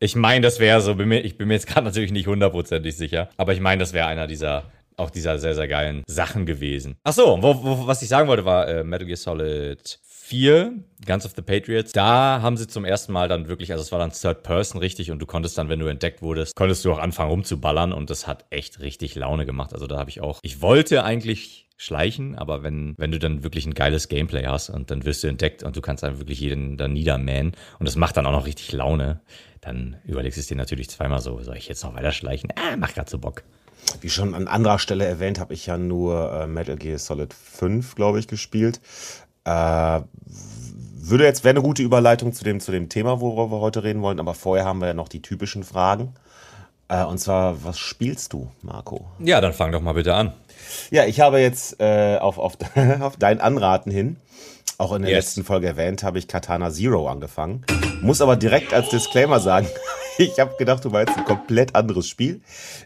Ich 0.00 0.16
meine, 0.16 0.42
das 0.42 0.58
wäre 0.58 0.80
so, 0.80 0.96
bin 0.96 1.08
mir, 1.08 1.20
ich 1.20 1.38
bin 1.38 1.48
mir 1.48 1.54
jetzt 1.54 1.66
gerade 1.68 1.86
natürlich 1.86 2.12
nicht 2.12 2.26
hundertprozentig 2.26 2.96
sicher, 2.96 3.28
aber 3.36 3.52
ich 3.52 3.60
meine, 3.60 3.80
das 3.80 3.92
wäre 3.92 4.06
einer 4.06 4.26
dieser, 4.26 4.64
auch 4.96 5.10
dieser 5.10 5.38
sehr, 5.38 5.54
sehr 5.54 5.68
geilen 5.68 6.02
Sachen 6.06 6.46
gewesen. 6.46 6.96
Ach 7.04 7.12
so, 7.12 7.38
wo, 7.40 7.62
wo, 7.62 7.86
was 7.86 8.02
ich 8.02 8.08
sagen 8.08 8.28
wollte, 8.28 8.44
war 8.44 8.68
äh, 8.68 8.84
Metal 8.84 9.06
Gear 9.06 9.16
Solid 9.16 9.98
4, 10.26 10.72
Guns 11.04 11.26
of 11.26 11.32
the 11.36 11.42
Patriots. 11.42 11.92
Da 11.92 12.40
haben 12.40 12.56
sie 12.56 12.66
zum 12.66 12.86
ersten 12.86 13.12
Mal 13.12 13.28
dann 13.28 13.46
wirklich, 13.46 13.72
also 13.72 13.82
es 13.82 13.92
war 13.92 13.98
dann 13.98 14.10
Third 14.10 14.42
Person 14.42 14.80
richtig 14.80 15.10
und 15.10 15.18
du 15.18 15.26
konntest 15.26 15.58
dann, 15.58 15.68
wenn 15.68 15.80
du 15.80 15.86
entdeckt 15.86 16.22
wurdest, 16.22 16.56
konntest 16.56 16.82
du 16.82 16.92
auch 16.92 16.98
anfangen 16.98 17.28
rumzuballern 17.28 17.92
und 17.92 18.08
das 18.08 18.26
hat 18.26 18.46
echt 18.48 18.80
richtig 18.80 19.16
Laune 19.16 19.44
gemacht. 19.44 19.74
Also 19.74 19.86
da 19.86 19.98
habe 19.98 20.08
ich 20.08 20.22
auch, 20.22 20.40
ich 20.40 20.62
wollte 20.62 21.04
eigentlich 21.04 21.68
schleichen, 21.76 22.36
aber 22.36 22.62
wenn, 22.62 22.94
wenn 22.96 23.10
du 23.10 23.18
dann 23.18 23.44
wirklich 23.44 23.66
ein 23.66 23.74
geiles 23.74 24.08
Gameplay 24.08 24.46
hast 24.46 24.70
und 24.70 24.90
dann 24.90 25.04
wirst 25.04 25.22
du 25.24 25.28
entdeckt 25.28 25.62
und 25.62 25.76
du 25.76 25.82
kannst 25.82 26.02
dann 26.02 26.18
wirklich 26.18 26.40
jeden 26.40 26.78
da 26.78 26.88
niedermähen 26.88 27.52
und 27.78 27.86
das 27.86 27.96
macht 27.96 28.16
dann 28.16 28.24
auch 28.24 28.32
noch 28.32 28.46
richtig 28.46 28.72
Laune, 28.72 29.20
dann 29.60 29.98
überlegst 30.06 30.38
du 30.38 30.40
es 30.40 30.46
dir 30.46 30.56
natürlich 30.56 30.88
zweimal 30.88 31.20
so, 31.20 31.38
soll 31.42 31.58
ich 31.58 31.68
jetzt 31.68 31.84
noch 31.84 31.94
weiter 31.94 32.12
schleichen? 32.12 32.48
Ah, 32.56 32.78
macht 32.78 32.94
grad 32.94 33.10
so 33.10 33.18
Bock. 33.18 33.42
Wie 34.00 34.10
schon 34.10 34.34
an 34.34 34.48
anderer 34.48 34.78
Stelle 34.78 35.04
erwähnt, 35.04 35.38
habe 35.38 35.54
ich 35.54 35.66
ja 35.66 35.76
nur 35.78 36.32
äh, 36.32 36.46
Metal 36.46 36.76
Gear 36.76 36.98
Solid 36.98 37.34
5, 37.34 37.94
glaube 37.94 38.18
ich, 38.18 38.28
gespielt. 38.28 38.80
Äh, 39.44 40.00
würde 41.06 41.24
jetzt, 41.24 41.44
wäre 41.44 41.50
eine 41.50 41.62
gute 41.62 41.82
Überleitung 41.82 42.32
zu 42.32 42.44
dem, 42.44 42.60
zu 42.60 42.72
dem 42.72 42.88
Thema, 42.88 43.20
worüber 43.20 43.50
wir 43.54 43.60
heute 43.60 43.84
reden 43.84 44.00
wollen, 44.02 44.18
aber 44.20 44.34
vorher 44.34 44.64
haben 44.64 44.80
wir 44.80 44.88
ja 44.88 44.94
noch 44.94 45.08
die 45.08 45.20
typischen 45.22 45.62
Fragen. 45.62 46.14
Äh, 46.88 47.04
und 47.04 47.18
zwar, 47.18 47.62
was 47.64 47.78
spielst 47.78 48.32
du, 48.32 48.48
Marco? 48.62 49.06
Ja, 49.18 49.40
dann 49.40 49.52
fang 49.52 49.70
doch 49.72 49.80
mal 49.82 49.92
bitte 49.94 50.14
an. 50.14 50.32
Ja, 50.90 51.04
ich 51.04 51.20
habe 51.20 51.40
jetzt 51.40 51.78
äh, 51.80 52.16
auf, 52.18 52.38
auf, 52.38 52.54
auf 53.00 53.16
dein 53.18 53.40
Anraten 53.40 53.90
hin, 53.90 54.16
auch 54.78 54.92
in 54.94 55.02
der 55.02 55.10
Yes. 55.10 55.26
letzten 55.26 55.44
Folge 55.44 55.66
erwähnt, 55.66 56.02
habe 56.02 56.18
ich 56.18 56.26
Katana 56.26 56.70
Zero 56.70 57.06
angefangen. 57.08 57.64
Muss 58.00 58.20
aber 58.20 58.36
direkt 58.36 58.72
als 58.72 58.88
Disclaimer 58.88 59.40
sagen, 59.40 59.66
ich 60.18 60.38
habe 60.40 60.54
gedacht, 60.58 60.84
du 60.84 60.90
meinst 60.90 61.16
ein 61.16 61.24
komplett 61.24 61.74
anderes 61.74 62.08
Spiel. 62.08 62.40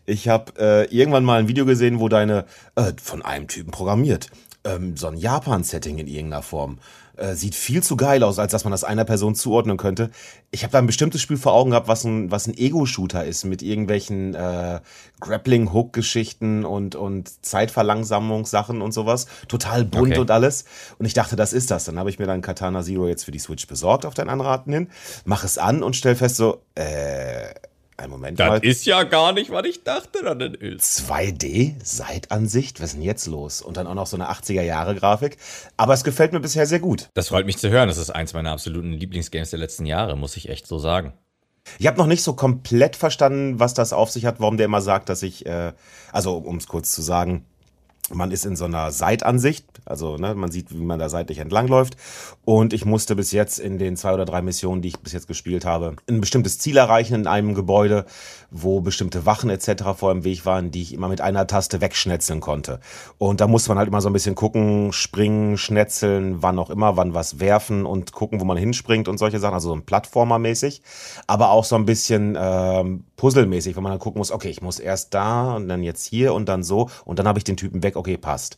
Ich 0.07 0.29
habe 0.29 0.53
äh, 0.59 0.85
irgendwann 0.95 1.25
mal 1.25 1.39
ein 1.41 1.49
Video 1.49 1.67
gesehen, 1.67 2.01
wo 2.01 2.09
deine, 2.09 2.45
äh, 2.75 2.93
von 3.03 3.23
einem 3.23 3.47
Typen 3.49 3.71
programmiert, 3.71 4.29
ähm, 4.69 4.97
so 4.97 5.09
ein 5.09 5.17
Japan-Setting 5.17 5.99
in 5.99 6.07
irgendeiner 6.07 6.43
Form. 6.43 6.79
Äh, 7.17 7.35
sieht 7.35 7.57
viel 7.57 7.83
zu 7.83 7.97
geil 7.97 8.23
aus, 8.23 8.39
als 8.39 8.53
dass 8.53 8.63
man 8.63 8.71
das 8.71 8.85
einer 8.85 9.05
Person 9.05 9.35
zuordnen 9.35 9.77
könnte. 9.77 10.11
Ich 10.53 10.63
habe 10.63 10.71
da 10.71 10.79
ein 10.79 10.87
bestimmtes 10.87 11.21
Spiel 11.21 11.37
vor 11.37 11.53
Augen 11.53 11.71
gehabt, 11.71 11.89
was 11.89 12.05
ein, 12.05 12.31
was 12.31 12.47
ein 12.47 12.57
Ego-Shooter 12.57 13.25
ist, 13.25 13.45
mit 13.45 13.61
irgendwelchen 13.61 14.37
äh, 14.37 14.79
Grappling-Hook-Geschichten 15.21 16.65
und, 16.65 16.95
und 16.95 17.45
Zeitverlangsamungssachen 17.45 18.81
und 18.81 18.93
sowas. 18.93 19.27
Total 19.49 19.85
bunt 19.85 20.13
Okay. 20.13 20.21
und 20.21 20.31
alles. 20.31 20.65
Und 20.99 21.07
ich 21.07 21.15
dachte, 21.15 21.35
das 21.35 21.53
ist 21.53 21.73
das. 21.73 21.87
Dann 21.87 21.99
habe 21.99 22.09
ich 22.09 22.21
mir 22.21 22.27
dann 22.27 22.41
Katana 22.41 22.83
Zero 22.83 23.09
jetzt 23.09 23.25
für 23.25 23.33
die 23.33 23.41
Switch 23.41 23.67
besorgt, 23.67 24.07
auf 24.07 24.15
dein 24.15 24.29
Anraten 24.29 24.73
hin, 24.73 24.89
mach 25.25 25.43
es 25.43 25.59
an 25.59 25.83
und 25.83 25.97
stell 25.97 26.15
fest 26.15 26.37
so, 26.37 26.63
äh, 26.77 27.53
ein 27.99 28.11
Moment 28.11 28.39
mal. 28.39 28.61
Das 28.61 28.63
ist 28.63 28.87
ja 28.87 29.03
gar 29.03 29.33
nicht, 29.33 29.51
was 29.51 29.67
ich 29.67 29.83
dachte, 29.83 30.23
dass 30.23 30.39
das 30.39 30.53
ist. 30.61 31.11
2D, 31.11 31.75
Seitansicht, 31.83 32.81
was 32.81 32.91
ist 32.91 32.95
denn 32.95 33.03
jetzt 33.03 33.27
los? 33.27 33.61
Und 33.61 33.77
dann 33.77 33.87
auch 33.87 33.95
noch 33.95 34.07
so 34.07 34.17
eine 34.17 34.31
80er-Jahre-Grafik. 34.31 35.37
Aber 35.77 35.95
es 35.95 36.05
gefällt 36.05 36.33
mir 36.33 36.41
bisher 36.41 36.67
sehr 36.67 36.79
gut. 36.79 37.09
Das 37.15 37.29
freut 37.29 37.47
mich 37.47 37.59
zu 37.59 37.71
hören. 37.71 37.89
Das 37.89 37.99
ist 37.99 38.11
eins 38.11 38.35
meiner 38.35 38.53
absoluten 38.53 38.93
Lieblingsgames 38.93 39.51
der 39.51 39.59
letzten 39.59 39.85
Jahre, 39.85 40.17
muss 40.17 40.37
ich 40.37 40.49
echt 40.49 40.67
so 40.67 40.79
sagen. 40.79 41.13
Ich 41.79 41.87
habe 41.87 41.99
noch 41.99 42.07
nicht 42.07 42.23
so 42.23 42.35
komplett 42.35 42.97
verstanden, 42.97 43.61
was 43.61 43.75
das 43.75 43.93
auf 43.93 44.11
sich 44.11 44.25
hat, 44.25 44.41
warum 44.41 44.57
der 44.57 44.67
immer 44.67 44.81
sagt, 44.81 45.09
dass 45.09 45.23
ich, 45.23 45.45
äh, 45.45 45.73
also 46.13 46.39
um 46.39 46.57
es 46.57 46.67
kurz 46.67 46.95
zu 46.95 47.03
sagen, 47.03 47.45
man 48.13 48.31
ist 48.31 48.47
in 48.47 48.57
so 48.57 48.65
einer 48.65 48.91
Seitansicht, 48.91 49.67
also 49.85 50.17
ne, 50.17 50.35
man 50.35 50.51
sieht, 50.51 50.73
wie 50.73 50.85
man 50.85 50.99
da 50.99 51.09
seitlich 51.09 51.39
entlangläuft. 51.39 51.97
Und 52.45 52.73
ich 52.73 52.85
musste 52.85 53.17
bis 53.17 53.33
jetzt 53.33 53.59
in 53.59 53.79
den 53.79 53.97
zwei 53.97 54.15
oder 54.15 54.25
drei 54.25 54.43
Missionen, 54.43 54.83
die 54.83 54.89
ich 54.89 54.99
bis 54.99 55.13
jetzt 55.13 55.29
gespielt 55.29 55.65
habe, 55.65 55.97
ein 56.09 56.21
bestimmtes 56.21 56.59
Ziel 56.59 56.77
erreichen 56.77 57.15
in 57.15 57.27
einem 57.27 57.55
Gebäude, 57.55 58.07
wo 58.51 58.81
bestimmte 58.81 59.27
Wachen 59.27 59.51
etc. 59.51 59.85
vor 59.97 60.13
im 60.13 60.25
Weg 60.25 60.47
waren, 60.47 60.71
die 60.71 60.83
ich 60.83 60.95
immer 60.95 61.09
mit 61.09 61.21
einer 61.21 61.47
Taste 61.47 61.81
wegschnetzeln 61.81 62.41
konnte. 62.41 62.81
Und 63.19 63.41
da 63.41 63.47
musste 63.47 63.71
man 63.71 63.79
halt 63.79 63.89
immer 63.89 64.01
so 64.01 64.09
ein 64.09 64.15
bisschen 64.15 64.35
gucken, 64.35 64.93
springen, 64.93 65.59
schnetzeln, 65.59 66.43
wann 66.43 66.59
auch 66.59 66.71
immer, 66.71 66.97
wann 66.97 67.15
was 67.15 67.41
werfen 67.41 67.85
und 67.85 68.13
gucken, 68.13 68.41
wo 68.41 68.45
man 68.45 68.57
hinspringt 68.57 69.09
und 69.09 69.19
solche 69.19 69.39
Sachen, 69.39 69.55
also 69.55 69.69
so 69.69 69.75
ein 69.75 69.85
Plattformer-mäßig, 69.85 70.83
aber 71.27 71.51
auch 71.51 71.65
so 71.65 71.77
ein 71.77 71.85
bisschen 71.85 72.37
ähm, 72.41 73.05
Puzzle-mäßig, 73.19 73.77
wo 73.77 73.83
man 73.83 73.93
dann 73.93 73.99
gucken 73.99 74.19
muss, 74.19 74.33
okay, 74.33 74.49
ich 74.49 74.63
muss 74.63 74.79
erst 74.79 75.13
da 75.13 75.55
und 75.57 75.69
dann 75.69 75.83
jetzt 75.83 76.07
hier 76.07 76.33
und 76.33 76.49
dann 76.49 76.63
so 76.63 76.89
und 77.05 77.19
dann 77.19 77.29
habe 77.29 77.39
ich 77.39 77.45
den 77.45 77.59
Typen 77.59 77.83
weg, 77.83 77.97
okay, 77.97 78.17
passt. 78.17 78.57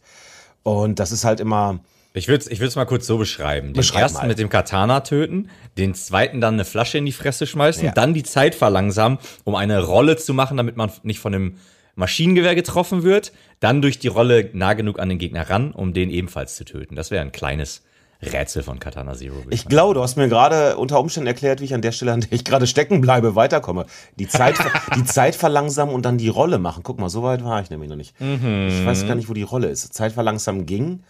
Und 0.62 1.00
das 1.00 1.10
ist 1.10 1.24
halt 1.24 1.40
immer, 1.40 1.80
Ich 2.12 2.28
würde 2.28 2.44
es 2.44 2.50
ich 2.50 2.60
würd's 2.60 2.76
mal 2.76 2.84
kurz 2.84 3.06
so 3.06 3.18
beschreiben. 3.18 3.68
Den 3.68 3.72
Beschreib 3.74 4.02
ersten 4.02 4.18
mal. 4.18 4.28
mit 4.28 4.38
dem 4.38 4.48
Katana 4.50 5.00
töten, 5.00 5.48
den 5.78 5.94
zweiten 5.94 6.40
dann 6.40 6.54
eine 6.54 6.64
Flasche 6.64 6.98
in 6.98 7.06
die 7.06 7.12
Fresse 7.12 7.46
schmeißen, 7.46 7.84
Ja. 7.84 7.92
dann 7.92 8.14
die 8.14 8.22
Zeit 8.22 8.54
verlangsamen, 8.54 9.18
um 9.44 9.54
eine 9.56 9.82
Rolle 9.82 10.16
zu 10.16 10.34
machen, 10.34 10.56
damit 10.56 10.76
man 10.76 10.90
nicht 11.02 11.18
von 11.20 11.34
einem 11.34 11.56
Maschinengewehr 11.96 12.54
getroffen 12.54 13.02
wird, 13.02 13.32
dann 13.60 13.82
durch 13.82 13.98
die 13.98 14.08
Rolle 14.08 14.50
nah 14.52 14.74
genug 14.74 14.98
an 15.00 15.08
den 15.08 15.18
Gegner 15.18 15.48
ran, 15.50 15.72
um 15.72 15.92
den 15.92 16.10
ebenfalls 16.10 16.54
zu 16.56 16.64
töten. 16.64 16.94
Das 16.96 17.10
wäre 17.10 17.22
ein 17.22 17.32
kleines 17.32 17.82
Rätsel 18.22 18.62
von 18.62 18.78
Katana 18.78 19.14
Zero. 19.14 19.36
Ich 19.48 19.66
glaube, 19.66 19.94
du 19.94 20.02
hast 20.02 20.16
mir 20.16 20.28
gerade 20.28 20.76
unter 20.76 21.00
Umständen 21.00 21.26
erklärt, 21.26 21.60
wie 21.60 21.64
ich 21.64 21.74
an 21.74 21.80
der 21.80 21.92
Stelle, 21.92 22.12
an 22.12 22.20
der 22.20 22.32
ich 22.32 22.44
gerade 22.44 22.66
stecken 22.66 23.00
bleibe, 23.00 23.34
weiterkomme. 23.34 23.86
Die 24.18 24.28
Zeit, 24.28 24.56
die 24.96 25.04
Zeit 25.04 25.34
verlangsamen 25.34 25.94
und 25.94 26.04
dann 26.04 26.18
die 26.18 26.28
Rolle 26.28 26.58
machen. 26.58 26.82
Guck 26.82 27.00
mal, 27.00 27.08
so 27.08 27.22
weit 27.22 27.42
war 27.44 27.62
ich 27.62 27.70
nämlich 27.70 27.88
noch 27.88 27.96
nicht. 27.96 28.14
Ich 28.20 28.86
weiß 28.86 29.06
gar 29.06 29.14
nicht, 29.14 29.28
wo 29.28 29.34
die 29.34 29.42
Rolle 29.42 29.68
ist. 29.68 29.94
Zeit 29.94 30.12
verlangsamen 30.12 30.66
ging, 30.66 31.02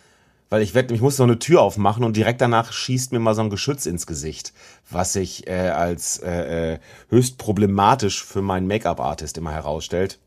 weil 0.50 0.62
ich 0.62 0.74
wette, 0.74 0.94
ich 0.94 1.00
muss 1.00 1.16
so 1.16 1.24
eine 1.24 1.38
Tür 1.38 1.62
aufmachen 1.62 2.04
und 2.04 2.16
direkt 2.16 2.40
danach 2.40 2.72
schießt 2.72 3.12
mir 3.12 3.18
mal 3.18 3.34
so 3.34 3.42
ein 3.42 3.50
Geschütz 3.50 3.86
ins 3.86 4.06
Gesicht, 4.06 4.52
was 4.88 5.12
sich 5.12 5.46
äh, 5.48 5.70
als 5.70 6.18
äh, 6.18 6.74
äh, 6.74 6.78
höchst 7.08 7.38
problematisch 7.38 8.24
für 8.24 8.42
meinen 8.42 8.66
Make-up-Artist 8.66 9.38
immer 9.38 9.52
herausstellt. 9.52 10.18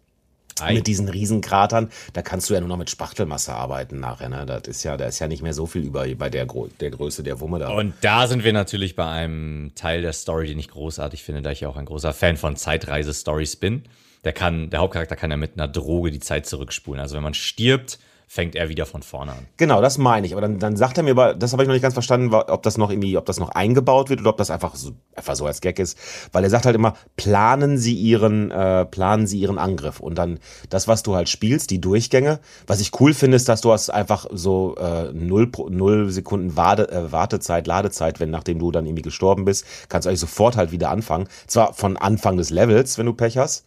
Ei. 0.59 0.73
Mit 0.73 0.87
diesen 0.87 1.09
Riesenkratern, 1.09 1.89
da 2.13 2.21
kannst 2.21 2.49
du 2.49 2.53
ja 2.53 2.59
nur 2.59 2.69
noch 2.69 2.77
mit 2.77 2.89
Spachtelmasse 2.89 3.53
arbeiten 3.53 3.99
nachher. 3.99 4.29
Ne? 4.29 4.45
Das 4.45 4.67
ist 4.67 4.83
ja, 4.83 4.97
da 4.97 5.05
ist 5.05 5.19
ja 5.19 5.27
nicht 5.27 5.41
mehr 5.41 5.53
so 5.53 5.65
viel 5.65 5.81
über 5.81 6.05
bei 6.15 6.29
der, 6.29 6.45
Gro 6.45 6.69
der 6.79 6.91
Größe 6.91 7.23
der 7.23 7.39
Wumme 7.39 7.59
da. 7.59 7.69
Und 7.69 7.93
da 8.01 8.27
sind 8.27 8.43
wir 8.43 8.53
natürlich 8.53 8.95
bei 8.95 9.07
einem 9.07 9.71
Teil 9.75 10.01
der 10.01 10.13
Story, 10.13 10.47
den 10.47 10.59
ich 10.59 10.69
großartig 10.69 11.23
finde, 11.23 11.41
da 11.41 11.51
ich 11.51 11.61
ja 11.61 11.69
auch 11.69 11.77
ein 11.77 11.85
großer 11.85 12.13
Fan 12.13 12.37
von 12.37 12.55
Zeitreise-Stories 12.55 13.55
bin. 13.55 13.83
Der 14.23 14.33
kann, 14.33 14.69
der 14.69 14.79
Hauptcharakter 14.79 15.15
kann 15.15 15.31
ja 15.31 15.37
mit 15.37 15.53
einer 15.55 15.67
Droge 15.67 16.11
die 16.11 16.19
Zeit 16.19 16.45
zurückspulen. 16.45 17.01
Also 17.01 17.15
wenn 17.15 17.23
man 17.23 17.33
stirbt, 17.33 17.99
fängt 18.33 18.55
er 18.55 18.67
wieder 18.67 18.87
von 18.87 19.03
vorne 19.03 19.33
an. 19.33 19.45
Genau, 19.57 19.79
das 19.79 19.99
meine 19.99 20.25
ich. 20.25 20.33
Aber 20.33 20.41
dann, 20.41 20.57
dann 20.57 20.75
sagt 20.75 20.97
er 20.97 21.03
mir, 21.03 21.11
aber 21.11 21.35
das 21.35 21.53
habe 21.53 21.61
ich 21.61 21.67
noch 21.67 21.73
nicht 21.73 21.83
ganz 21.83 21.93
verstanden, 21.93 22.33
ob 22.33 22.63
das 22.63 22.79
noch 22.79 22.89
irgendwie, 22.89 23.15
ob 23.15 23.27
das 23.27 23.39
noch 23.39 23.49
eingebaut 23.49 24.09
wird 24.09 24.21
oder 24.21 24.31
ob 24.31 24.37
das 24.37 24.49
einfach 24.49 24.73
so, 24.73 24.93
einfach 25.15 25.35
so 25.35 25.45
als 25.45 25.61
Gag 25.61 25.77
ist. 25.77 25.99
Weil 26.31 26.43
er 26.43 26.49
sagt 26.49 26.65
halt 26.65 26.75
immer, 26.75 26.95
planen 27.15 27.77
Sie 27.77 27.93
Ihren, 27.93 28.49
äh, 28.49 28.85
planen 28.85 29.27
Sie 29.27 29.37
Ihren 29.39 29.59
Angriff. 29.59 29.99
Und 29.99 30.17
dann 30.17 30.39
das, 30.71 30.87
was 30.87 31.03
du 31.03 31.13
halt 31.13 31.29
spielst, 31.29 31.69
die 31.69 31.79
Durchgänge. 31.79 32.39
Was 32.65 32.79
ich 32.79 32.99
cool 32.99 33.13
finde, 33.13 33.35
ist, 33.35 33.47
dass 33.49 33.61
du 33.61 33.71
hast 33.71 33.91
einfach 33.91 34.25
so 34.31 34.77
äh, 34.77 35.13
null, 35.13 35.51
null 35.69 36.09
Sekunden 36.09 36.57
Wade, 36.57 36.89
äh, 36.89 37.11
Wartezeit, 37.11 37.67
Ladezeit, 37.67 38.19
wenn 38.19 38.31
nachdem 38.31 38.57
du 38.57 38.71
dann 38.71 38.87
irgendwie 38.87 39.03
gestorben 39.03 39.45
bist, 39.45 39.63
kannst 39.89 40.07
du 40.07 40.09
eigentlich 40.09 40.21
sofort 40.21 40.57
halt 40.57 40.71
wieder 40.71 40.89
anfangen. 40.89 41.27
Zwar 41.45 41.75
von 41.75 41.97
Anfang 41.97 42.37
des 42.37 42.49
Levels, 42.49 42.97
wenn 42.97 43.05
du 43.05 43.13
Pech 43.13 43.37
hast. 43.37 43.63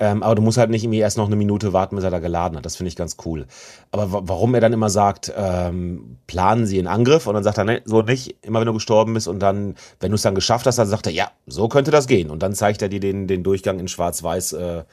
Ähm, 0.00 0.22
aber 0.22 0.34
du 0.36 0.42
musst 0.42 0.58
halt 0.58 0.70
nicht 0.70 0.84
irgendwie 0.84 1.00
erst 1.00 1.16
noch 1.18 1.26
eine 1.26 1.34
Minute 1.36 1.72
warten, 1.72 1.96
bis 1.96 2.04
er 2.04 2.10
da 2.10 2.18
geladen 2.20 2.56
hat. 2.56 2.64
Das 2.64 2.76
finde 2.76 2.88
ich 2.88 2.96
ganz 2.96 3.16
cool. 3.24 3.46
Aber 3.90 4.12
wa- 4.12 4.20
warum 4.24 4.54
er 4.54 4.60
dann 4.60 4.72
immer 4.72 4.90
sagt, 4.90 5.32
ähm, 5.36 6.18
planen 6.26 6.66
Sie 6.66 6.78
einen 6.78 6.86
Angriff 6.86 7.26
und 7.26 7.34
dann 7.34 7.42
sagt 7.42 7.58
er, 7.58 7.64
ne, 7.64 7.82
so 7.84 8.02
nicht, 8.02 8.36
immer 8.42 8.60
wenn 8.60 8.66
du 8.66 8.74
gestorben 8.74 9.14
bist 9.14 9.26
und 9.28 9.40
dann, 9.40 9.74
wenn 10.00 10.10
du 10.10 10.14
es 10.14 10.22
dann 10.22 10.34
geschafft 10.34 10.66
hast, 10.66 10.78
dann 10.78 10.86
sagt 10.88 11.06
er, 11.06 11.12
ja, 11.12 11.30
so 11.46 11.68
könnte 11.68 11.90
das 11.90 12.06
gehen. 12.06 12.30
Und 12.30 12.42
dann 12.42 12.54
zeigt 12.54 12.80
er 12.82 12.88
dir 12.88 13.00
den, 13.00 13.26
den 13.26 13.42
Durchgang 13.42 13.80
in 13.80 13.88
Schwarz-Weiß 13.88 14.52
äh, 14.52 14.84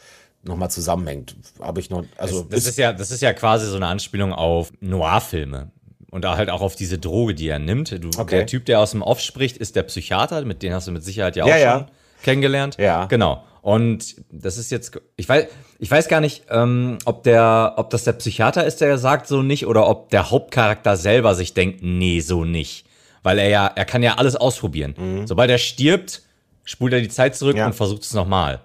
nochmal 0.44 0.72
zusammenhängt. 0.72 1.36
Habe 1.62 1.80
ich 1.80 1.90
noch, 1.90 2.04
also 2.18 2.44
Das 2.50 2.66
ist 2.66 2.78
ja, 2.78 2.92
das 2.94 3.12
ist 3.12 3.22
ja 3.22 3.34
quasi 3.34 3.68
so 3.68 3.76
eine 3.76 3.88
Anspielung 3.88 4.34
auf 4.34 4.72
Noir-Filme. 4.82 5.70
Und 6.12 6.24
da 6.24 6.38
halt 6.38 6.50
auch 6.50 6.62
auf 6.62 6.76
diese 6.76 6.98
Droge, 6.98 7.36
die 7.36 7.48
er 7.50 7.60
nimmt. 7.60 7.92
Du, 8.04 8.10
Okay. 8.18 8.38
Der 8.38 8.46
Typ, 8.48 8.66
der 8.66 8.80
aus 8.80 8.92
dem 8.92 9.02
Off 9.02 9.20
spricht, 9.20 9.58
ist 9.58 9.76
der 9.76 9.84
Psychiater, 9.84 10.44
mit 10.46 10.64
dem 10.64 10.72
hast 10.74 10.88
du 10.88 10.92
mit 10.92 11.04
Sicherheit 11.04 11.36
ja 11.36 11.44
auch 11.44 11.48
Ja, 11.50 11.56
schon 11.58 11.64
ja. 11.64 11.88
kennengelernt. 12.24 12.78
Ja. 12.80 13.06
Genau. 13.08 13.44
Und 13.65 14.17
das 14.31 14.57
ist 14.60 14.69
jetzt, 14.69 14.91
ich 15.15 15.27
weiß, 15.27 15.48
ich 15.79 15.89
weiß 15.89 16.07
gar 16.07 16.22
nicht, 16.22 16.43
ähm, 16.51 17.00
ob 17.05 17.24
der, 17.24 17.74
ob 17.77 17.89
das 17.89 18.03
der 18.03 18.13
Psychiater 18.13 18.63
ist, 18.63 18.79
der 18.79 19.00
sagt 19.00 19.25
so 19.25 19.41
nicht, 19.41 19.65
oder 19.65 19.88
ob 19.88 20.12
der 20.12 20.29
Hauptcharakter 20.29 20.95
selber 20.95 21.34
sich 21.34 21.55
denkt, 21.55 21.79
nee, 21.81 22.19
so 22.19 22.45
nicht. 22.45 22.86
Weil 23.24 23.39
er 23.39 23.50
ja, 23.50 23.65
er 23.65 23.86
kann 23.86 24.03
ja 24.03 24.19
alles 24.19 24.36
ausprobieren. 24.36 25.25
Sobald 25.25 25.50
er 25.50 25.57
stirbt, 25.57 26.22
spult 26.63 26.93
er 26.93 27.01
die 27.01 27.10
Zeit 27.10 27.36
zurück 27.36 27.55
Mhm. 27.55 27.60
Ja. 27.62 27.65
und 27.65 27.74
versucht 27.74 28.03
es 28.03 28.13
nochmal. 28.13 28.62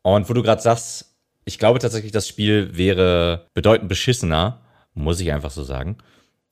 Und 0.00 0.30
wo 0.30 0.32
du 0.32 0.42
gerade 0.42 0.62
sagst, 0.62 1.12
ich 1.44 1.58
glaube 1.58 1.78
tatsächlich, 1.78 2.10
das 2.12 2.26
Spiel 2.26 2.70
wäre 2.74 3.48
bedeutend 3.52 3.90
beschissener, 3.90 4.62
muss 4.94 5.20
ich 5.20 5.30
einfach 5.30 5.50
so 5.50 5.62
sagen, 5.62 5.98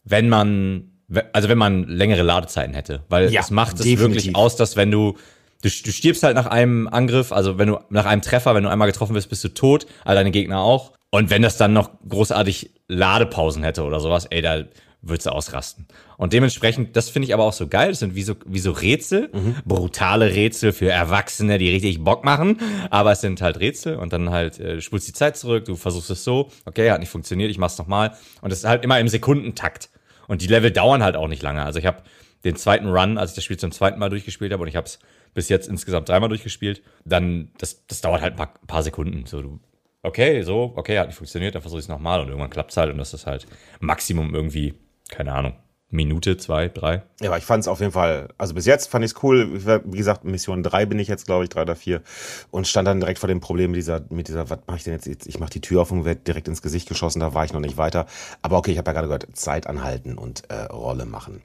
wenn 0.05 0.29
man, 0.29 0.91
also 1.33 1.49
wenn 1.49 1.57
man 1.57 1.85
längere 1.85 2.21
Ladezeiten 2.21 2.75
hätte. 2.75 3.05
Weil 3.09 3.33
Ja, 3.33 3.41
es 3.41 3.51
macht 3.51 3.77
es 3.77 3.85
definitiv. 3.85 4.01
wirklich 4.25 4.37
aus, 4.37 4.57
dass 4.57 4.77
wenn 4.77 4.91
du, 4.91 5.17
du, 5.65 5.69
du 5.69 5.93
stirbst 5.93 6.23
halt 6.23 6.37
nach 6.37 6.47
einem 6.47 6.87
Angriff, 6.89 7.33
also 7.33 7.59
wenn 7.59 7.69
du 7.69 7.79
nach 7.89 8.05
einem 8.05 8.23
Treffer, 8.23 8.55
wenn 8.55 8.65
du 8.65 8.71
einmal 8.71 8.89
getroffen 8.89 9.15
bist, 9.15 9.31
bist 9.31 9.43
du 9.45 9.49
tot, 9.49 9.87
all 10.05 10.15
deine 10.15 10.31
Gegner 10.31 10.61
auch. 10.61 10.93
Und 11.11 11.31
wenn 11.31 11.43
das 11.43 11.57
dann 11.57 11.73
noch 11.73 11.91
großartig 12.09 12.71
Ladepausen 12.89 13.63
hätte 13.63 13.85
oder 13.85 14.01
sowas, 14.01 14.27
ey, 14.27 14.43
da 14.43 14.65
würdest 15.01 15.27
du 15.27 15.31
ausrasten. 15.31 15.87
Und 16.17 16.33
dementsprechend, 16.33 16.97
das 16.97 17.11
finde 17.11 17.29
ich 17.29 17.35
aber 17.35 17.45
auch 17.45 17.53
so 17.53 17.69
geil. 17.69 17.91
Das 17.91 17.99
sind 17.99 18.15
wie 18.15 18.23
so, 18.23 18.35
wie 18.47 18.59
so 18.59 18.73
Rätsel, 18.73 19.31
brutale 19.65 20.35
Rätsel 20.35 20.73
für 20.73 20.91
Erwachsene, 20.91 21.59
die 21.59 21.69
richtig 21.71 22.03
Bock 22.03 22.25
machen. 22.25 22.59
Aber 22.91 23.13
es 23.13 23.21
sind 23.21 23.43
halt 23.43 23.61
Rätsel 23.61 23.97
und 23.97 24.13
dann 24.13 24.31
halt, 24.31 24.59
äh, 24.59 24.77
du 24.77 24.83
spulst 24.83 25.07
die 25.07 25.13
Zeit 25.13 25.37
zurück, 25.37 25.67
du 25.67 25.77
versuchst 25.77 26.11
es 26.11 26.25
so, 26.25 26.51
okay, 26.65 26.91
hat 26.91 27.01
nicht 27.01 27.11
funktioniert, 27.11 27.51
ich 27.51 27.59
mach's 27.59 27.79
nochmal. 27.79 28.17
Und 28.41 28.51
es 28.51 28.61
ist 28.61 28.65
halt 28.65 28.83
immer 28.83 28.99
im 28.99 29.09
Sekundentakt. 29.09 29.91
Und 30.27 30.41
die 30.41 30.47
Level 30.47 30.71
dauern 30.71 31.03
halt 31.03 31.17
auch 31.17 31.29
nicht 31.29 31.43
lange. 31.43 31.63
Also 31.65 31.79
ich 31.79 31.87
habe 31.87 31.99
den 32.45 32.57
zweiten 32.57 32.89
Run, 32.89 33.19
als 33.19 33.33
ich 33.33 33.35
das 33.37 33.45
Spiel 33.45 33.57
zum 33.57 33.73
zweiten 33.73 33.99
Mal 33.99 34.11
durchgespielt 34.11 34.53
habe, 34.53 34.63
und 34.63 34.69
ich 34.69 34.77
habe 34.77 34.87
es 34.87 34.99
bis 35.35 35.49
jetzt 35.49 35.69
insgesamt 35.69 36.09
dreimal 36.09 36.29
durchgespielt, 36.29 36.83
dann, 37.05 37.51
das, 37.59 37.87
das 37.87 38.01
dauert 38.01 38.23
halt 38.23 38.35
ein 38.35 38.37
paar, 38.37 38.55
paar 38.67 38.83
Sekunden. 38.83 39.27
So, 39.27 39.43
du, 39.43 39.61
okay, 40.03 40.43
so, 40.43 40.73
okay, 40.77 40.99
hat 40.99 41.09
nicht 41.09 41.17
funktioniert, 41.17 41.55
dann 41.55 41.63
versuche 41.63 41.81
ich 41.81 41.85
es 41.87 41.89
nochmal 41.89 42.21
und 42.21 42.29
irgendwann 42.29 42.51
klappt's 42.51 42.77
halt 42.77 42.91
und 42.93 42.99
das 42.99 43.13
ist 43.15 43.27
halt 43.27 43.47
Maximum 43.81 44.35
irgendwie, 44.35 44.75
keine 45.09 45.33
Ahnung, 45.33 45.55
Minute, 45.91 46.37
zwei, 46.39 46.69
drei. 46.69 47.03
Ja, 47.21 47.29
aber 47.31 47.39
ich 47.39 47.45
fand 47.45 47.61
es 47.61 47.69
auf 47.69 47.79
jeden 47.79 47.93
Fall, 47.93 48.29
also 48.37 48.53
bis 48.55 48.67
jetzt 48.67 48.91
fand 48.91 49.05
ich 49.05 49.13
es 49.13 49.23
cool. 49.23 49.61
Wie 49.85 49.97
gesagt, 49.97 50.25
Mission 50.25 50.65
3 50.65 50.87
bin 50.87 50.99
ich 50.99 51.07
jetzt, 51.07 51.25
glaube 51.25 51.45
ich, 51.45 51.51
drei 51.51 51.63
oder 51.63 51.77
vier 51.77 52.03
und 52.51 52.67
stand 52.67 52.89
dann 52.89 52.99
direkt 52.99 53.21
vor 53.21 53.29
dem 53.29 53.39
Problem 53.39 53.71
mit 53.71 53.79
dieser, 53.79 54.03
mit 54.11 54.27
dieser, 54.27 54.51
was 54.51 54.59
mache 54.67 54.79
ich 54.79 54.83
denn 54.85 54.95
jetzt? 54.95 55.07
Jetzt- 55.07 55.29
Ich 55.29 55.39
mache 55.39 55.51
die 55.51 55.61
Tür 55.61 55.83
auf 55.83 55.93
und 55.93 56.05
werde 56.05 56.21
direkt 56.23 56.49
ins 56.49 56.63
Gesicht 56.63 56.89
geschossen, 56.89 57.21
da 57.21 57.33
war 57.35 57.45
ich 57.45 57.53
noch 57.53 57.61
nicht 57.61 57.77
weiter. 57.77 58.07
Aber 58.43 58.57
okay, 58.59 58.73
ich 58.73 58.79
habe 58.79 58.89
ja 58.89 58.93
gerade 58.93 59.07
gehört, 59.07 59.37
Zeit 59.37 59.69
anhalten 59.69 60.19
und 60.19 60.51
äh, 60.51 60.65
Rolle 60.65 61.05
machen. 61.07 61.43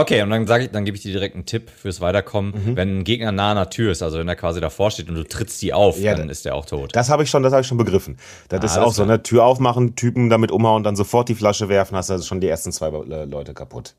Okay, 0.00 0.20
und 0.22 0.30
dann 0.30 0.46
sage 0.46 0.64
ich, 0.64 0.70
dann 0.70 0.84
gebe 0.84 0.96
ich 0.96 1.02
dir 1.02 1.12
direkt 1.12 1.34
einen 1.34 1.46
Tipp 1.46 1.70
fürs 1.70 2.00
Weiterkommen. 2.00 2.52
Mhm. 2.52 2.76
Wenn 2.76 2.98
ein 2.98 3.04
Gegner 3.04 3.32
nah 3.32 3.50
an 3.52 3.56
der 3.56 3.70
Tür 3.70 3.92
ist, 3.92 4.02
also 4.02 4.18
wenn 4.18 4.28
er 4.28 4.36
quasi 4.36 4.60
davor 4.60 4.90
steht 4.90 5.08
und 5.08 5.14
du 5.14 5.24
trittst 5.24 5.62
die 5.62 5.72
auf, 5.72 5.98
Ja, 5.98 6.14
dann 6.14 6.26
da- 6.28 6.32
ist 6.32 6.44
der 6.44 6.54
auch 6.54 6.66
tot. 6.66 6.94
Das 6.94 7.08
habe 7.08 7.22
ich 7.22 7.30
schon, 7.30 7.42
das 7.42 7.52
habe 7.52 7.62
ich 7.62 7.66
schon 7.66 7.78
begriffen. 7.78 8.18
Das 8.48 8.62
ist 8.64 8.72
Ah, 8.72 8.82
alles 8.82 8.88
auch 8.88 8.92
so, 8.92 9.04
ne? 9.06 9.22
Tür 9.22 9.44
aufmachen, 9.44 9.96
Typen 9.96 10.28
damit 10.28 10.50
umhauen, 10.50 10.82
dann 10.82 10.96
sofort 10.96 11.28
die 11.30 11.34
Flasche 11.34 11.68
werfen, 11.68 11.96
hast 11.96 12.10
du 12.10 12.14
also 12.14 12.24
schon 12.26 12.40
die 12.40 12.48
ersten 12.48 12.72
zwei 12.72 12.88
äh, 12.88 13.24
Leute 13.24 13.54
kaputt. 13.54 13.94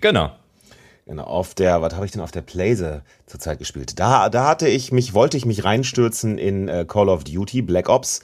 Genau. 0.00 0.30
Genau, 1.06 1.24
auf 1.24 1.54
der, 1.54 1.82
was 1.82 1.94
habe 1.94 2.06
ich 2.06 2.12
denn 2.12 2.20
auf 2.20 2.30
der 2.30 2.42
Playse 2.42 3.02
zurzeit 3.26 3.58
gespielt? 3.58 3.98
Da, 3.98 4.28
da 4.28 4.46
hatte 4.46 4.68
ich 4.68 4.92
mich, 4.92 5.12
wollte 5.14 5.36
ich 5.36 5.44
mich 5.44 5.64
reinstürzen 5.64 6.38
in 6.38 6.68
äh, 6.68 6.84
Call 6.86 7.08
of 7.08 7.24
Duty, 7.24 7.62
Black 7.62 7.88
Ops. 7.88 8.20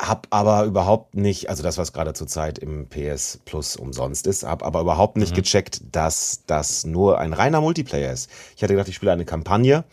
Hab 0.00 0.28
aber 0.30 0.64
überhaupt 0.64 1.14
nicht, 1.14 1.50
also 1.50 1.62
das, 1.62 1.76
was 1.76 1.92
gerade 1.92 2.14
zurzeit 2.14 2.58
im 2.58 2.88
PS 2.88 3.40
Plus 3.44 3.76
umsonst 3.76 4.26
ist, 4.26 4.44
hab 4.44 4.62
aber 4.62 4.80
überhaupt 4.80 5.16
nicht 5.16 5.32
mhm. 5.32 5.36
gecheckt, 5.36 5.82
dass 5.92 6.42
das 6.46 6.84
nur 6.84 7.18
ein 7.18 7.34
reiner 7.34 7.60
Multiplayer 7.60 8.12
ist. 8.12 8.30
Ich 8.56 8.62
hatte 8.62 8.72
gedacht, 8.72 8.88
ich 8.88 8.94
spiele 8.94 9.12
eine 9.12 9.26
Kampagne, 9.26 9.84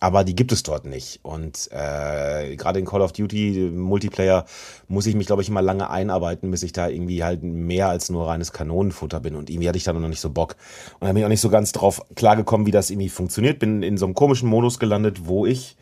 aber 0.00 0.22
die 0.22 0.36
gibt 0.36 0.52
es 0.52 0.62
dort 0.62 0.84
nicht. 0.84 1.20
Und 1.22 1.70
äh, 1.72 2.56
gerade 2.56 2.78
in 2.78 2.84
Call 2.84 3.00
of 3.00 3.12
Duty 3.12 3.70
Multiplayer 3.74 4.44
muss 4.86 5.06
ich 5.06 5.14
mich, 5.14 5.26
glaube 5.26 5.40
ich, 5.40 5.48
immer 5.48 5.62
lange 5.62 5.88
einarbeiten, 5.88 6.50
bis 6.50 6.62
ich 6.62 6.72
da 6.72 6.88
irgendwie 6.88 7.24
halt 7.24 7.42
mehr 7.42 7.88
als 7.88 8.10
nur 8.10 8.28
reines 8.28 8.52
Kanonenfutter 8.52 9.18
bin. 9.18 9.34
Und 9.34 9.48
irgendwie 9.48 9.68
hatte 9.68 9.78
ich 9.78 9.84
da 9.84 9.94
noch 9.94 10.08
nicht 10.08 10.20
so 10.20 10.30
Bock. 10.30 10.56
Und 11.00 11.06
dann 11.06 11.14
bin 11.14 11.22
ich 11.22 11.24
auch 11.24 11.30
nicht 11.30 11.40
so 11.40 11.50
ganz 11.50 11.72
drauf 11.72 12.02
klargekommen, 12.14 12.66
wie 12.66 12.70
das 12.70 12.90
irgendwie 12.90 13.08
funktioniert. 13.08 13.58
Bin 13.58 13.82
in 13.82 13.96
so 13.96 14.04
einem 14.04 14.14
komischen 14.14 14.48
Modus 14.48 14.78
gelandet, 14.78 15.26
wo 15.26 15.46
ich 15.46 15.76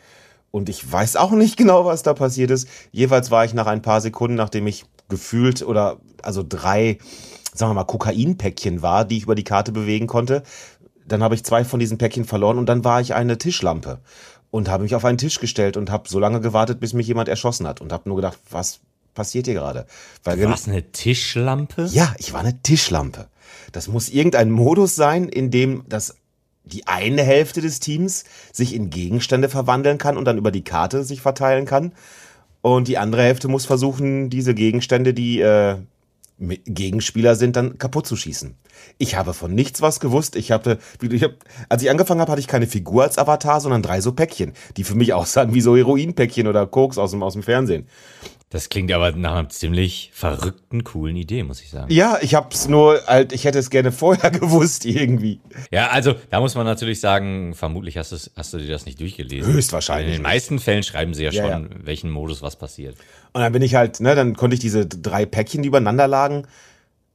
und 0.51 0.69
ich 0.69 0.91
weiß 0.91 1.17
auch 1.17 1.33
nicht 1.33 1.57
genau, 1.57 1.85
was 1.85 2.03
da 2.03 2.15
passiert 2.15 2.51
ist. 2.51 2.69
Jeweils 2.93 3.31
war 3.31 3.45
ich 3.45 3.55
nach 3.55 3.67
ein 3.67 3.83
paar 3.83 4.01
Sekunden, 4.01 4.37
nachdem 4.37 4.67
ich 4.67 4.85
gefühlt 5.09 5.63
oder 5.63 5.99
also 6.23 6.45
drei, 6.47 6.99
sagen 7.55 7.71
wir 7.71 7.75
mal, 7.75 7.85
Kokainpäckchen 7.85 8.83
war, 8.83 9.05
die 9.05 9.19
ich 9.19 9.25
über 9.25 9.35
die 9.35 9.45
Karte 9.45 9.73
bewegen 9.73 10.07
konnte. 10.07 10.43
Dann 11.07 11.23
habe 11.23 11.35
ich 11.37 11.45
zwei 11.45 11.65
von 11.65 11.79
diesen 11.79 11.99
Päckchen 11.99 12.25
verloren 12.25 12.59
und 12.59 12.67
dann 12.67 12.85
war 12.85 13.01
ich 13.01 13.15
eine 13.15 13.39
Tischlampe 13.39 14.01
und 14.51 14.69
habe 14.69 14.83
mich 14.83 14.95
auf 14.95 15.05
einen 15.05 15.19
Tisch 15.19 15.39
gestellt 15.39 15.77
und 15.77 15.91
habe 15.91 16.09
so 16.09 16.19
lange 16.19 16.41
gewartet, 16.41 16.81
bis 16.81 16.93
mich 16.93 17.07
jemand 17.07 17.29
erschossen 17.29 17.67
hat 17.67 17.81
und 17.81 17.93
habe 17.93 18.09
nur 18.09 18.17
gedacht, 18.17 18.39
was 18.51 18.81
passiert 19.15 19.47
hier 19.47 19.55
gerade? 19.55 19.87
Weil 20.25 20.37
du 20.37 20.49
warst 20.49 20.69
eine 20.69 20.91
Tischlampe? 20.93 21.89
Ja, 21.93 22.15
ich 22.19 22.33
war 22.33 22.41
eine 22.41 22.61
Tischlampe. 22.63 23.29
Das 23.73 23.89
muss 23.89 24.09
irgendein 24.09 24.51
Modus 24.51 24.97
sein, 24.97 25.29
in 25.29 25.51
dem 25.51 25.85
das 25.89 26.17
die 26.67 26.87
eine 26.87 27.23
Hälfte 27.23 27.61
des 27.61 27.81
Teams 27.81 28.25
sich 28.53 28.75
in 28.75 28.91
Gegenstände 28.91 29.49
verwandeln 29.49 29.99
kann 29.99 30.17
und 30.17 30.25
dann 30.27 30.39
über 30.39 30.51
die 30.51 30.65
Karte 30.65 31.05
sich 31.05 31.23
verteilen 31.23 31.65
kann. 31.65 31.93
Und 32.61 32.89
die 32.89 32.99
andere 32.99 33.23
Hälfte 33.23 33.49
muss 33.49 33.65
versuchen, 33.65 34.29
diese 34.29 34.55
Gegenstände, 34.55 35.15
die 35.15 35.41
äh, 35.41 35.77
Gegenspieler 36.39 37.35
sind, 37.35 37.57
dann 37.57 37.79
kaputt 37.79 38.07
zu 38.07 38.17
schießen. 38.17 38.57
Ich 38.99 39.17
habe 39.17 39.33
von 39.33 39.55
nichts 39.55 39.81
was 39.81 40.01
gewusst. 40.01 40.37
Ich 40.37 40.53
hatte, 40.53 40.79
ich 41.01 41.23
hab, 41.23 41.33
als 41.69 41.83
ich 41.83 41.91
angefangen 41.91 42.21
habe, 42.21 42.33
hatte 42.33 42.41
ich 42.41 42.49
keine 42.49 42.67
Figur 42.67 43.05
als 43.05 43.17
Avatar, 43.17 43.61
sondern 43.61 43.83
drei 43.83 44.01
so 44.01 44.13
Päckchen, 44.13 44.53
die 44.77 44.85
für 44.85 44.95
mich 44.95 45.13
aussahen 45.15 45.55
wie 45.55 45.61
so 45.61 45.77
Heroinpäckchen 45.77 46.47
oder 46.47 46.67
Koks 46.67 46.99
aus 46.99 47.13
dem, 47.13 47.23
aus 47.23 47.33
dem 47.33 47.43
Fernsehen. 47.43 47.87
Das 48.51 48.69
klingt 48.69 48.93
aber 48.93 49.11
nach 49.11 49.33
einer 49.33 49.49
ziemlich 49.49 50.11
verrückten, 50.15 50.85
coolen 50.85 51.17
Idee, 51.17 51.43
muss 51.43 51.61
ich 51.61 51.71
sagen. 51.71 51.93
Ja, 51.93 52.19
ich 52.21 52.37
hab's 52.37 52.69
nur 52.69 53.01
halt, 53.09 53.33
ich 53.33 53.45
hätte 53.45 53.59
es 53.59 53.71
gerne 53.71 53.91
vorher 53.91 54.31
gewusst 54.33 54.85
irgendwie. 54.85 55.41
Ja, 55.73 55.89
also 55.89 56.15
da 56.31 56.39
muss 56.39 56.55
man 56.55 56.65
natürlich 56.65 57.01
sagen, 57.01 57.55
vermutlich 57.55 57.97
hast, 57.97 58.13
hast 58.37 58.53
du 58.53 58.59
dir 58.59 58.69
das 58.69 58.87
nicht 58.87 59.01
durchgelesen. 59.01 59.53
Höchstwahrscheinlich. 59.53 60.15
In 60.15 60.23
den 60.23 60.23
meisten 60.23 60.61
Fällen 60.61 60.85
schreiben 60.85 61.13
sie 61.13 61.25
ja, 61.25 61.33
ja 61.33 61.43
schon, 61.43 61.63
ja. 61.65 61.87
welchen 61.87 62.11
Modus 62.11 62.41
was 62.41 62.55
passiert. 62.55 62.97
Und 63.33 63.41
dann 63.41 63.53
bin 63.53 63.63
ich 63.63 63.75
halt, 63.75 63.99
ne, 63.99 64.15
dann 64.15 64.37
konnte 64.37 64.55
ich 64.55 64.61
diese 64.61 64.87
drei 64.87 65.27
Päckchen, 65.27 65.63
die 65.63 65.69
übereinander 65.69 66.07
lagen, 66.07 66.47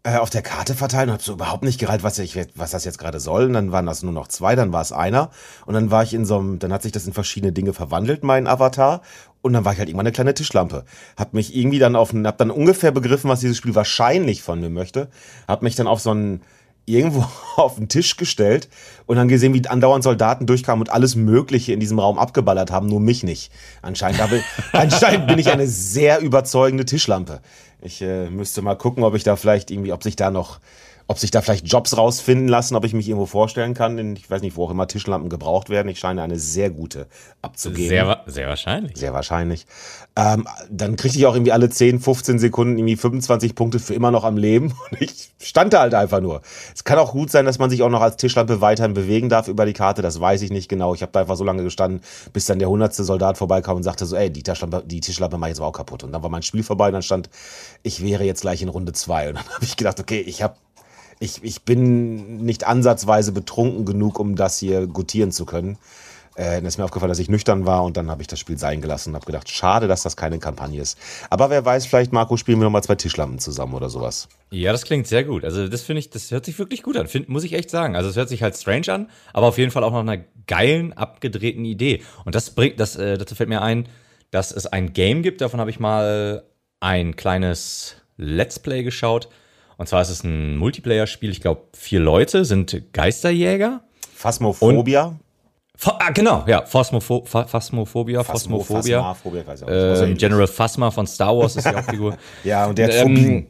äh, 0.04 0.18
auf 0.18 0.32
der 0.32 0.42
Karte 0.42 0.74
verteilen 0.74 1.10
und 1.10 1.14
habe 1.14 1.24
so 1.24 1.34
überhaupt 1.34 1.64
nicht 1.64 1.80
gereilt, 1.80 2.02
was, 2.02 2.18
ich, 2.18 2.36
was 2.56 2.72
das 2.72 2.86
jetzt 2.86 2.98
gerade 2.98 3.20
soll. 3.20 3.46
Und 3.46 3.54
dann 3.54 3.72
waren 3.72 3.86
das 3.86 4.02
nur 4.02 4.12
noch 4.12 4.28
zwei, 4.28 4.56
dann 4.56 4.74
war 4.74 4.82
es 4.82 4.92
einer. 4.92 5.30
Und 5.66 5.76
dann 5.76 5.92
war 5.92 6.04
ich 6.04 6.14
in 6.14 6.26
so 6.26 6.40
einem, 6.40 6.60
dann 6.60 6.74
hat 6.74 6.82
sich 6.82 6.92
das 6.92 7.06
in 7.06 7.14
verschiedene 7.14 7.52
Dinge 7.52 7.74
verwandelt, 7.74 8.24
mein 8.24 8.48
Avatar. 8.48 9.02
Und 9.42 9.54
dann 9.54 9.66
war 9.66 9.74
ich 9.74 9.80
halt 9.80 9.90
irgendwann 9.90 10.06
eine 10.06 10.14
kleine 10.14 10.34
Tischlampe. 10.34 10.86
Hab 11.18 11.34
mich 11.34 11.56
irgendwie 11.56 11.80
dann 11.80 11.96
auf, 11.96 12.14
hab 12.14 12.38
dann 12.38 12.52
ungefähr 12.52 12.92
begriffen, 12.92 13.30
was 13.30 13.40
dieses 13.40 13.58
Spiel 13.58 13.74
wahrscheinlich 13.74 14.44
von 14.44 14.60
mir 14.60 14.70
möchte. 14.70 15.10
Hab 15.48 15.64
mich 15.64 15.76
dann 15.76 15.88
auf 15.88 16.00
so 16.00 16.12
einen, 16.12 16.42
irgendwo 16.86 17.26
auf 17.56 17.76
den 17.76 17.88
Tisch 17.90 18.18
gestellt 18.18 18.70
und 19.06 19.18
dann 19.18 19.28
gesehen, 19.28 19.54
wie 19.54 19.68
andauernd 19.68 20.04
Soldaten 20.04 20.46
durchkamen 20.46 20.82
und 20.82 20.92
alles 20.92 21.16
Mögliche 21.16 21.74
in 21.74 21.80
diesem 21.80 22.00
Raum 22.00 22.20
abgeballert 22.20 22.72
haben, 22.72 22.88
nur 22.88 23.00
mich 23.00 23.24
nicht. 23.24 23.52
Anscheinend, 23.82 24.22
habe, 24.22 24.42
anscheinend 24.74 25.28
bin 25.28 25.40
ich 25.40 25.50
eine 25.50 25.68
sehr 25.68 26.20
überzeugende 26.20 26.86
Tischlampe. 26.86 27.42
Ich 27.82 28.02
äh, 28.02 28.30
müsste 28.30 28.62
mal 28.62 28.76
gucken, 28.76 29.04
ob 29.04 29.16
ich 29.16 29.24
da 29.24 29.36
vielleicht 29.36 29.72
irgendwie, 29.72 29.92
ob 29.92 30.04
sich 30.04 30.16
da 30.16 30.30
noch 30.30 30.60
ob 31.12 31.20
sich 31.20 31.30
da 31.30 31.42
vielleicht 31.42 31.68
Jobs 31.68 31.98
rausfinden 31.98 32.48
lassen, 32.48 32.76
ob 32.76 32.86
ich 32.86 32.94
mich 32.94 33.08
irgendwo 33.08 33.26
vorstellen 33.26 33.74
kann. 33.74 33.98
In, 33.98 34.16
ich 34.16 34.32
weiß 34.32 34.42
nicht, 34.42 34.56
wo 34.56 34.64
auch 34.64 34.72
immer 34.72 34.88
Tischlampen 34.88 35.30
gebraucht 35.30 35.70
werden. 35.70 35.90
Ich 35.90 36.00
scheine 36.00 36.24
eine 36.24 36.40
sehr 36.40 36.70
gute 36.70 37.08
abzugeben. 37.42 37.90
Sehr, 37.90 38.24
sehr 38.28 38.48
wahrscheinlich. 38.48 38.98
Sehr 38.98 39.14
wahrscheinlich. 39.14 39.66
Ähm, 40.16 40.48
dann 40.70 40.96
kriegte 40.96 41.18
ich 41.18 41.26
auch 41.26 41.36
irgendwie 41.36 41.52
alle 41.52 41.70
10, 41.70 42.00
15 42.00 42.40
Sekunden 42.40 42.78
irgendwie 42.78 42.96
25 42.96 43.56
Punkte 43.56 43.80
für 43.80 43.94
immer 43.94 44.10
noch 44.10 44.24
am 44.24 44.38
Leben. 44.38 44.74
Und 44.92 45.02
ich 45.02 45.32
stand 45.40 45.74
da 45.74 45.82
halt 45.82 45.94
einfach 45.94 46.22
nur. 46.22 46.42
Es 46.74 46.86
kann 46.86 46.98
auch 46.98 47.12
gut 47.12 47.30
sein, 47.30 47.46
dass 47.46 47.60
man 47.60 47.70
sich 47.70 47.84
auch 47.84 47.90
noch 47.90 48.02
als 48.02 48.16
Tischlampe 48.16 48.62
weiterhin 48.62 48.94
bewegen 48.94 49.28
darf 49.28 49.50
über 49.50 49.66
die 49.66 49.74
Karte. 49.74 50.02
Das 50.02 50.22
weiß 50.22 50.42
ich 50.44 50.52
nicht 50.52 50.70
genau. 50.70 50.94
Ich 50.94 51.02
habe 51.02 51.12
da 51.12 51.20
einfach 51.20 51.36
so 51.36 51.44
lange 51.44 51.64
gestanden, 51.64 52.02
bis 52.32 52.46
dann 52.46 52.60
der 52.60 52.70
hundertste 52.70 53.04
Soldat 53.04 53.38
vorbeikam 53.38 53.76
und 53.76 53.84
sagte 53.84 54.06
so, 54.06 54.16
ey, 54.16 54.30
die 54.30 54.44
Tischlampe, 54.44 54.82
die 54.86 55.02
Tischlampe 55.02 55.38
mach 55.38 55.48
ich 55.48 55.52
jetzt 55.52 55.62
auch 55.62 55.74
kaputt. 55.74 56.06
Und 56.06 56.14
dann 56.14 56.24
war 56.24 56.30
mein 56.30 56.44
Spiel 56.44 56.64
vorbei 56.64 56.88
und 56.88 56.94
dann 56.94 57.04
stand, 57.04 57.30
ich 57.84 58.02
wäre 58.02 58.24
jetzt 58.24 58.42
gleich 58.42 58.62
in 58.62 58.70
Runde 58.70 58.94
zwei. 58.94 59.28
Und 59.28 59.36
dann 59.36 59.50
habe 59.54 59.66
ich 59.66 59.76
gedacht, 59.76 60.00
okay, 60.00 60.22
ich 60.22 60.42
habe 60.42 60.56
ich, 61.22 61.44
ich 61.44 61.62
bin 61.62 62.38
nicht 62.38 62.66
ansatzweise 62.66 63.32
betrunken 63.32 63.86
genug, 63.86 64.20
um 64.20 64.36
das 64.36 64.58
hier 64.58 64.88
gutieren 64.88 65.32
zu 65.32 65.46
können. 65.46 65.78
Äh, 66.36 66.56
dann 66.56 66.66
ist 66.66 66.78
mir 66.78 66.84
aufgefallen, 66.84 67.10
dass 67.10 67.20
ich 67.20 67.30
nüchtern 67.30 67.66
war 67.66 67.84
und 67.84 67.96
dann 67.96 68.10
habe 68.10 68.22
ich 68.24 68.28
das 68.28 68.40
Spiel 68.40 68.58
sein 68.58 68.82
gelassen 68.82 69.10
und 69.10 69.16
habe 69.16 69.26
gedacht, 69.26 69.50
schade, 69.50 69.88
dass 69.88 70.02
das 70.02 70.18
keine 70.18 70.40
Kampagne 70.40 70.82
ist. 70.82 70.98
Aber 71.30 71.52
wer 71.52 71.64
weiß, 71.64 71.86
vielleicht, 71.86 72.12
Marco, 72.12 72.38
spielen 72.38 72.60
wir 72.60 72.64
nochmal 72.64 72.84
zwei 72.84 72.96
Tischlampen 72.96 73.38
zusammen 73.38 73.76
oder 73.76 73.90
sowas. 73.90 74.30
Ja, 74.50 74.72
das 74.72 74.84
klingt 74.84 75.06
sehr 75.06 75.24
gut. 75.24 75.46
Also 75.46 75.68
das 75.68 75.84
finde 75.84 76.00
ich, 76.00 76.10
das 76.10 76.32
hört 76.32 76.46
sich 76.46 76.58
wirklich 76.58 76.82
gut 76.82 76.98
an, 76.98 77.08
find, 77.08 77.30
muss 77.30 77.44
ich 77.44 77.54
echt 77.54 77.70
sagen. 77.70 77.96
Also 77.96 78.10
es 78.10 78.16
hört 78.16 78.30
sich 78.30 78.42
halt 78.42 78.58
strange 78.58 78.92
an, 78.92 79.10
aber 79.34 79.48
auf 79.48 79.60
jeden 79.60 79.70
Fall 79.70 79.84
auch 79.84 79.92
nach 79.92 80.00
einer 80.00 80.24
geilen, 80.48 80.94
abgedrehten 80.94 81.66
Idee. 81.66 82.02
Und 82.26 82.34
das 82.34 82.50
bringt, 82.52 82.80
das, 82.80 82.96
äh, 82.96 83.20
dazu 83.20 83.36
fällt 83.36 83.50
mir 83.50 83.62
ein, 83.62 83.88
dass 84.32 84.52
es 84.52 84.66
ein 84.66 84.94
Game 84.94 85.22
gibt, 85.22 85.42
davon 85.42 85.60
habe 85.60 85.70
ich 85.70 85.80
mal 85.80 86.44
ein 86.80 87.16
kleines 87.16 87.98
Let's 88.18 88.58
Play 88.58 88.82
geschaut. 88.84 89.28
Und 89.82 89.88
zwar 89.88 90.04
ist 90.04 90.12
es 90.12 90.24
ein 90.24 90.58
Multiplayer-Spiel. 90.58 91.32
Ich 91.32 91.42
glaube, 91.42 91.62
vier 91.74 92.02
Leute 92.02 92.46
sind 92.46 92.94
Geisterjäger. 92.94 93.82
Phasmophobia. 94.14 95.18
Ah, 95.84 96.12
genau, 96.12 96.44
ja, 96.46 96.64
Phasmopho 96.68 97.24
Phasmophobia, 97.26 98.24
Phasmophobia. 98.24 99.16
Phasmophobia 99.44 100.04
äh, 100.04 100.14
General 100.14 100.46
Phasma 100.46 100.92
von 100.92 101.08
Star 101.08 101.36
Wars 101.36 101.56
ist 101.56 101.66
die 101.66 101.76
Hauptfigur. 101.76 102.16
ja, 102.44 102.68
und 102.68 102.78
der 102.78 102.90
hat 102.90 103.08
ähm, 103.08 103.48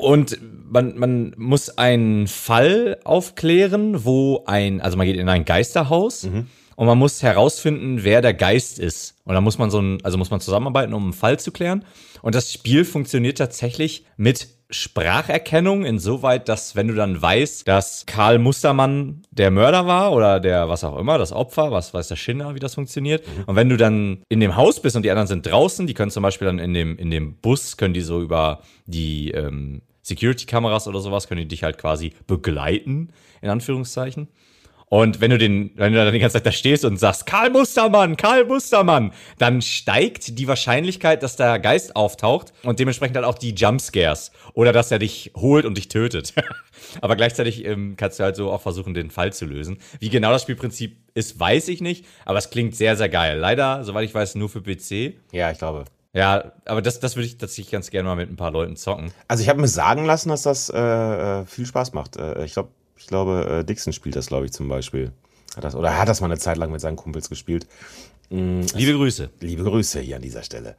Und 0.00 0.40
man, 0.68 0.98
man 0.98 1.34
muss 1.36 1.78
einen 1.78 2.26
Fall 2.26 2.98
aufklären, 3.04 4.04
wo 4.04 4.42
ein, 4.46 4.80
also 4.80 4.96
man 4.98 5.06
geht 5.06 5.18
in 5.18 5.28
ein 5.28 5.44
Geisterhaus 5.44 6.24
mhm. 6.24 6.48
Und 6.80 6.86
man 6.86 6.96
muss 6.96 7.22
herausfinden, 7.22 8.04
wer 8.04 8.22
der 8.22 8.32
Geist 8.32 8.78
ist. 8.78 9.14
Und 9.24 9.34
dann 9.34 9.44
muss 9.44 9.58
man 9.58 9.70
so 9.70 9.82
ein, 9.82 10.02
also 10.02 10.16
muss 10.16 10.30
man 10.30 10.40
zusammenarbeiten, 10.40 10.94
um 10.94 11.02
einen 11.02 11.12
Fall 11.12 11.38
zu 11.38 11.52
klären. 11.52 11.84
Und 12.22 12.34
das 12.34 12.50
Spiel 12.50 12.86
funktioniert 12.86 13.36
tatsächlich 13.36 14.06
mit 14.16 14.48
Spracherkennung 14.70 15.84
insoweit, 15.84 16.48
dass 16.48 16.76
wenn 16.76 16.88
du 16.88 16.94
dann 16.94 17.20
weißt, 17.20 17.68
dass 17.68 18.06
Karl 18.06 18.38
Mustermann 18.38 19.20
der 19.30 19.50
Mörder 19.50 19.86
war 19.86 20.12
oder 20.12 20.40
der 20.40 20.70
was 20.70 20.82
auch 20.82 20.96
immer, 20.96 21.18
das 21.18 21.32
Opfer, 21.32 21.70
was 21.70 21.92
weiß 21.92 22.08
der 22.08 22.16
Schinner, 22.16 22.54
wie 22.54 22.60
das 22.60 22.76
funktioniert. 22.76 23.26
Mhm. 23.26 23.44
Und 23.44 23.56
wenn 23.56 23.68
du 23.68 23.76
dann 23.76 24.22
in 24.30 24.40
dem 24.40 24.56
Haus 24.56 24.80
bist 24.80 24.96
und 24.96 25.02
die 25.02 25.10
anderen 25.10 25.28
sind 25.28 25.44
draußen, 25.44 25.86
die 25.86 25.92
können 25.92 26.10
zum 26.10 26.22
Beispiel 26.22 26.46
dann 26.46 26.58
in 26.58 26.72
dem, 26.72 26.96
in 26.96 27.10
dem 27.10 27.34
Bus, 27.34 27.76
können 27.76 27.92
die 27.92 28.00
so 28.00 28.22
über 28.22 28.62
die 28.86 29.32
ähm, 29.32 29.82
Security-Kameras 30.00 30.88
oder 30.88 31.00
sowas, 31.00 31.28
können 31.28 31.42
die 31.42 31.48
dich 31.48 31.62
halt 31.62 31.76
quasi 31.76 32.14
begleiten, 32.26 33.10
in 33.42 33.50
Anführungszeichen. 33.50 34.28
Und 34.90 35.20
wenn 35.20 35.30
du 35.30 35.38
den, 35.38 35.70
wenn 35.76 35.92
du 35.92 36.04
dann 36.04 36.12
die 36.12 36.18
ganze 36.18 36.34
Zeit 36.34 36.46
da 36.46 36.50
stehst 36.50 36.84
und 36.84 36.98
sagst, 36.98 37.24
Karl 37.24 37.50
Mustermann, 37.50 38.16
Karl 38.16 38.44
Mustermann, 38.44 39.12
dann 39.38 39.62
steigt 39.62 40.36
die 40.36 40.48
Wahrscheinlichkeit, 40.48 41.22
dass 41.22 41.36
der 41.36 41.60
Geist 41.60 41.94
auftaucht 41.94 42.52
und 42.64 42.80
dementsprechend 42.80 43.14
dann 43.14 43.24
auch 43.24 43.38
die 43.38 43.54
Jumpscares 43.54 44.32
oder 44.52 44.72
dass 44.72 44.90
er 44.90 44.98
dich 44.98 45.30
holt 45.36 45.64
und 45.64 45.78
dich 45.78 45.86
tötet. 45.86 46.34
Aber 47.00 47.14
gleichzeitig 47.14 47.64
ähm, 47.64 47.94
kannst 47.96 48.18
du 48.18 48.24
halt 48.24 48.34
so 48.34 48.50
auch 48.50 48.62
versuchen, 48.62 48.92
den 48.92 49.10
Fall 49.10 49.32
zu 49.32 49.46
lösen. 49.46 49.78
Wie 50.00 50.08
genau 50.08 50.32
das 50.32 50.42
Spielprinzip 50.42 50.96
ist, 51.14 51.38
weiß 51.38 51.68
ich 51.68 51.80
nicht, 51.80 52.04
aber 52.24 52.38
es 52.38 52.50
klingt 52.50 52.74
sehr, 52.74 52.96
sehr 52.96 53.08
geil. 53.08 53.38
Leider, 53.38 53.84
soweit 53.84 54.04
ich 54.04 54.14
weiß, 54.14 54.34
nur 54.36 54.48
für 54.48 54.60
PC. 54.60 55.14
Ja, 55.30 55.50
ich 55.52 55.58
glaube. 55.58 55.84
Ja, 56.12 56.52
aber 56.64 56.82
das, 56.82 56.98
das 56.98 57.14
würde 57.14 57.26
ich 57.26 57.38
tatsächlich 57.38 57.70
ganz 57.70 57.90
gerne 57.90 58.08
mal 58.08 58.16
mit 58.16 58.28
ein 58.28 58.36
paar 58.36 58.50
Leuten 58.50 58.74
zocken. 58.76 59.12
Also 59.28 59.42
ich 59.42 59.48
habe 59.48 59.60
mir 59.60 59.68
sagen 59.68 60.04
lassen, 60.04 60.30
dass 60.30 60.42
das 60.42 60.70
äh, 60.70 60.78
äh 60.80 61.46
viel 61.46 61.66
Spaß 61.66 61.92
macht. 61.92 62.16
Äh, 62.16 62.44
ich 62.44 62.54
glaube, 62.54 62.70
ich 63.00 63.06
glaube, 63.06 63.46
äh, 63.60 63.64
Dixon 63.64 63.92
spielt 63.92 64.14
das, 64.14 64.26
glaube 64.26 64.44
ich, 64.44 64.52
zum 64.52 64.68
Beispiel. 64.68 65.12
Hat 65.56 65.64
das, 65.64 65.74
oder 65.74 65.98
hat 65.98 66.08
das 66.08 66.20
mal 66.20 66.26
eine 66.26 66.38
Zeit 66.38 66.58
lang 66.58 66.70
mit 66.70 66.80
seinen 66.80 66.96
Kumpels 66.96 67.28
gespielt. 67.28 67.66
Mhm, 68.28 68.66
liebe 68.74 68.92
Grüße. 68.92 69.30
Liebe 69.40 69.64
Grüße 69.64 70.00
hier 70.00 70.16
an 70.16 70.22
dieser 70.22 70.42
Stelle. 70.42 70.76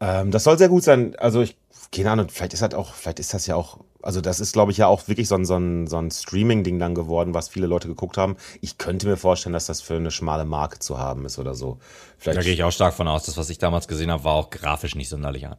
Ähm, 0.00 0.32
das 0.32 0.44
soll 0.44 0.58
sehr 0.58 0.68
gut 0.68 0.82
sein. 0.82 1.14
Also 1.16 1.40
ich, 1.40 1.56
keine 1.92 2.10
Ahnung, 2.10 2.28
vielleicht 2.28 2.52
ist 2.52 2.62
halt 2.62 2.74
auch, 2.74 2.94
vielleicht 2.94 3.20
ist 3.20 3.32
das 3.32 3.46
ja 3.46 3.54
auch, 3.54 3.78
also 4.02 4.20
das 4.20 4.40
ist, 4.40 4.52
glaube 4.52 4.72
ich, 4.72 4.78
ja 4.78 4.88
auch 4.88 5.06
wirklich 5.06 5.28
so 5.28 5.36
ein, 5.36 5.44
so 5.44 5.56
ein, 5.56 5.86
so 5.86 5.98
ein 5.98 6.10
Streaming-Ding 6.10 6.78
dann 6.80 6.94
geworden, 6.94 7.32
was 7.32 7.48
viele 7.48 7.68
Leute 7.68 7.86
geguckt 7.86 8.18
haben. 8.18 8.36
Ich 8.60 8.76
könnte 8.76 9.06
mir 9.06 9.16
vorstellen, 9.16 9.52
dass 9.52 9.66
das 9.66 9.80
für 9.80 9.94
eine 9.94 10.10
schmale 10.10 10.44
Marke 10.44 10.80
zu 10.80 10.98
haben 10.98 11.24
ist 11.24 11.38
oder 11.38 11.54
so. 11.54 11.78
Vielleicht 12.18 12.38
da 12.38 12.42
gehe 12.42 12.52
ich 12.52 12.64
auch 12.64 12.72
stark 12.72 12.92
von 12.92 13.06
aus. 13.06 13.24
Das, 13.24 13.36
was 13.36 13.48
ich 13.50 13.58
damals 13.58 13.86
gesehen 13.86 14.10
habe, 14.10 14.24
war 14.24 14.34
auch 14.34 14.50
grafisch 14.50 14.96
nicht 14.96 15.08
sonderlich 15.08 15.44
ähm, 15.44 15.52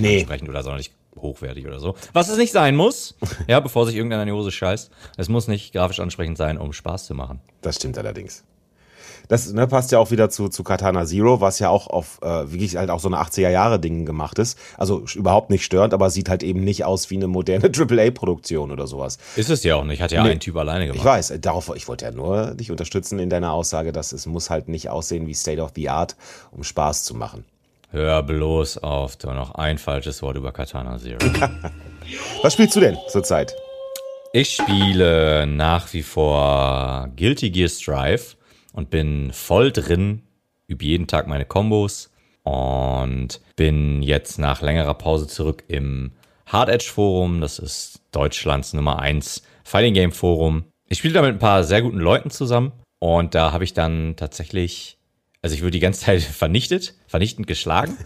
nee. 0.00 0.20
ansprechend 0.20 0.48
oder 0.48 0.62
sonderlich 0.62 0.90
hochwertig 1.20 1.66
oder 1.66 1.80
so. 1.80 1.94
Was 2.12 2.28
es 2.28 2.38
nicht 2.38 2.52
sein 2.52 2.76
muss, 2.76 3.14
ja, 3.46 3.60
bevor 3.60 3.86
sich 3.86 3.96
irgendeiner 3.96 4.22
in 4.22 4.28
die 4.28 4.32
Hose 4.32 4.50
scheißt. 4.50 4.90
Es 5.16 5.28
muss 5.28 5.48
nicht 5.48 5.72
grafisch 5.72 6.00
ansprechend 6.00 6.38
sein, 6.38 6.58
um 6.58 6.72
Spaß 6.72 7.06
zu 7.06 7.14
machen. 7.14 7.40
Das 7.62 7.76
stimmt 7.76 7.98
allerdings. 7.98 8.44
das 9.28 9.52
ne, 9.52 9.66
passt 9.66 9.92
ja 9.92 9.98
auch 9.98 10.10
wieder 10.10 10.28
zu, 10.28 10.48
zu 10.48 10.62
Katana 10.64 11.06
Zero, 11.06 11.40
was 11.40 11.58
ja 11.58 11.68
auch 11.70 11.86
auf 11.86 12.18
äh, 12.22 12.52
wirklich 12.52 12.76
halt 12.76 12.90
auch 12.90 13.00
so 13.00 13.08
eine 13.08 13.18
80er-Jahre-Ding 13.18 14.04
gemacht 14.04 14.38
ist. 14.38 14.58
Also 14.76 15.04
überhaupt 15.14 15.50
nicht 15.50 15.64
störend, 15.64 15.94
aber 15.94 16.10
sieht 16.10 16.28
halt 16.28 16.42
eben 16.42 16.60
nicht 16.60 16.84
aus 16.84 17.10
wie 17.10 17.16
eine 17.16 17.28
moderne 17.28 17.70
AAA-Produktion 17.74 18.70
oder 18.70 18.86
sowas. 18.86 19.18
Ist 19.36 19.50
es 19.50 19.62
ja 19.64 19.76
auch 19.76 19.84
nicht, 19.84 20.02
hat 20.02 20.12
ja 20.12 20.22
nee, 20.22 20.32
ein 20.32 20.40
Typ 20.40 20.56
alleine 20.56 20.86
gemacht. 20.86 20.98
Ich 20.98 21.04
weiß, 21.04 21.34
darauf, 21.40 21.72
ich 21.74 21.88
wollte 21.88 22.04
ja 22.04 22.10
nur 22.10 22.54
dich 22.54 22.70
unterstützen 22.70 23.18
in 23.18 23.30
deiner 23.30 23.52
Aussage, 23.52 23.92
dass 23.92 24.12
es 24.12 24.26
muss 24.26 24.50
halt 24.50 24.68
nicht 24.68 24.90
aussehen 24.90 25.26
wie 25.26 25.34
State 25.34 25.62
of 25.62 25.72
the 25.74 25.88
Art, 25.88 26.16
um 26.50 26.64
Spaß 26.64 27.04
zu 27.04 27.14
machen. 27.14 27.44
Hör 27.94 28.24
bloß 28.24 28.78
auf, 28.78 29.14
du 29.14 29.30
noch 29.30 29.54
ein 29.54 29.78
falsches 29.78 30.20
Wort 30.20 30.36
über 30.36 30.50
Katana 30.50 30.98
Zero. 30.98 31.20
was 32.42 32.54
spielst 32.54 32.74
du 32.74 32.80
denn 32.80 32.98
zurzeit? 33.06 33.54
Ich 34.32 34.56
spiele 34.56 35.46
nach 35.46 35.92
wie 35.92 36.02
vor 36.02 37.08
Guilty 37.16 37.50
Gear 37.50 37.68
Strive 37.68 38.34
und 38.72 38.90
bin 38.90 39.32
voll 39.32 39.70
drin, 39.70 40.22
übe 40.66 40.84
jeden 40.84 41.06
Tag 41.06 41.28
meine 41.28 41.44
Kombos 41.44 42.10
und 42.42 43.40
bin 43.54 44.02
jetzt 44.02 44.40
nach 44.40 44.60
längerer 44.60 44.94
Pause 44.94 45.28
zurück 45.28 45.62
im 45.68 46.10
Hard 46.46 46.70
Edge 46.70 46.90
Forum. 46.92 47.40
Das 47.40 47.60
ist 47.60 48.00
Deutschlands 48.10 48.72
Nummer 48.72 48.98
1 48.98 49.44
Fighting 49.62 49.94
Game 49.94 50.10
Forum. 50.10 50.64
Ich 50.88 50.98
spiele 50.98 51.14
da 51.14 51.22
mit 51.22 51.30
ein 51.30 51.38
paar 51.38 51.62
sehr 51.62 51.82
guten 51.82 51.98
Leuten 51.98 52.30
zusammen 52.30 52.72
und 52.98 53.36
da 53.36 53.52
habe 53.52 53.62
ich 53.62 53.72
dann 53.72 54.16
tatsächlich, 54.16 54.98
also 55.44 55.56
ich 55.56 55.60
wurde 55.60 55.72
die 55.72 55.80
ganze 55.80 56.00
Zeit 56.00 56.22
vernichtet, 56.22 56.94
vernichtend 57.06 57.46
geschlagen 57.46 57.98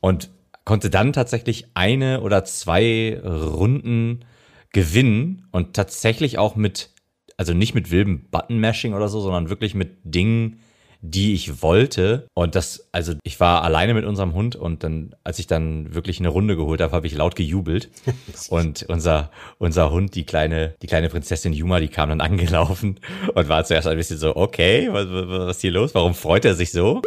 und 0.00 0.28
konnte 0.66 0.90
dann 0.90 1.14
tatsächlich 1.14 1.68
eine 1.72 2.20
oder 2.20 2.44
zwei 2.44 3.18
Runden 3.24 4.26
gewinnen 4.70 5.48
und 5.50 5.74
tatsächlich 5.74 6.36
auch 6.36 6.56
mit, 6.56 6.90
also 7.38 7.54
nicht 7.54 7.74
mit 7.74 7.90
wildem 7.90 8.28
Button-Mashing 8.30 8.92
oder 8.92 9.08
so, 9.08 9.20
sondern 9.20 9.48
wirklich 9.48 9.74
mit 9.74 9.96
Dingen, 10.04 10.60
die 11.06 11.34
ich 11.34 11.60
wollte. 11.60 12.26
Und 12.32 12.54
das, 12.54 12.88
also 12.90 13.12
ich 13.24 13.38
war 13.38 13.62
alleine 13.62 13.92
mit 13.92 14.06
unserem 14.06 14.32
Hund 14.32 14.56
und 14.56 14.82
dann, 14.82 15.14
als 15.22 15.38
ich 15.38 15.46
dann 15.46 15.94
wirklich 15.94 16.18
eine 16.18 16.30
Runde 16.30 16.56
geholt 16.56 16.80
habe, 16.80 16.92
habe 16.92 17.06
ich 17.06 17.14
laut 17.14 17.36
gejubelt. 17.36 17.90
und 18.48 18.84
unser, 18.88 19.30
unser 19.58 19.90
Hund, 19.90 20.14
die 20.14 20.24
kleine, 20.24 20.74
die 20.80 20.86
kleine 20.86 21.10
Prinzessin 21.10 21.52
Yuma, 21.52 21.80
die 21.80 21.88
kam 21.88 22.08
dann 22.08 22.20
angelaufen 22.22 23.00
und 23.34 23.48
war 23.48 23.64
zuerst 23.64 23.86
ein 23.86 23.98
bisschen 23.98 24.16
so, 24.16 24.34
okay, 24.34 24.88
was, 24.90 25.06
was 25.10 25.56
ist 25.56 25.60
hier 25.60 25.72
los? 25.72 25.94
Warum 25.94 26.14
freut 26.14 26.46
er 26.46 26.54
sich 26.54 26.72
so? 26.72 27.02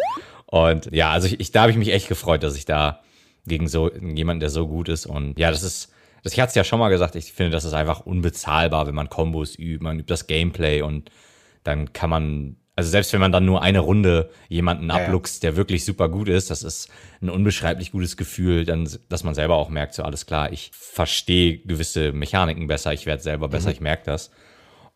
Und 0.45 0.89
ja, 0.93 1.09
also 1.09 1.27
ich, 1.27 1.39
ich 1.39 1.51
da 1.51 1.61
habe 1.61 1.71
ich 1.71 1.77
mich 1.77 1.91
echt 1.91 2.07
gefreut, 2.07 2.43
dass 2.43 2.55
ich 2.55 2.65
da 2.65 3.01
gegen 3.47 3.67
so 3.67 3.91
jemanden, 3.91 4.41
der 4.41 4.51
so 4.51 4.67
gut 4.67 4.89
ist. 4.89 5.07
Und 5.07 5.39
ja, 5.39 5.49
das 5.49 5.63
ist, 5.63 5.91
das, 6.21 6.33
ich 6.33 6.39
hatte 6.39 6.49
es 6.49 6.55
ja 6.55 6.63
schon 6.63 6.77
mal 6.77 6.89
gesagt, 6.89 7.15
ich 7.15 7.33
finde, 7.33 7.51
das 7.51 7.65
ist 7.65 7.73
einfach 7.73 8.01
unbezahlbar, 8.01 8.85
wenn 8.85 8.95
man 8.95 9.09
Kombos 9.09 9.57
übt, 9.57 9.83
man 9.83 9.97
übt 9.97 10.11
das 10.11 10.27
Gameplay 10.27 10.83
und 10.83 11.09
dann 11.63 11.93
kann 11.93 12.11
man, 12.11 12.57
also 12.77 12.91
selbst 12.91 13.11
wenn 13.11 13.19
man 13.19 13.31
dann 13.31 13.43
nur 13.43 13.63
eine 13.63 13.79
Runde 13.79 14.29
jemanden 14.49 14.91
abluchst, 14.91 15.41
der 15.41 15.55
wirklich 15.55 15.83
super 15.83 16.09
gut 16.09 16.29
ist, 16.29 16.51
das 16.51 16.61
ist 16.61 16.89
ein 17.23 17.31
unbeschreiblich 17.31 17.91
gutes 17.91 18.17
Gefühl, 18.17 18.65
dann, 18.65 18.87
dass 19.09 19.23
man 19.23 19.33
selber 19.33 19.55
auch 19.55 19.69
merkt, 19.69 19.95
so 19.95 20.03
alles 20.03 20.27
klar, 20.27 20.53
ich 20.53 20.69
verstehe 20.73 21.57
gewisse 21.57 22.13
Mechaniken 22.13 22.67
besser, 22.67 22.93
ich 22.93 23.07
werde 23.07 23.23
selber 23.23 23.49
besser, 23.49 23.69
mhm. 23.69 23.73
ich 23.73 23.81
merke 23.81 24.03
das. 24.05 24.29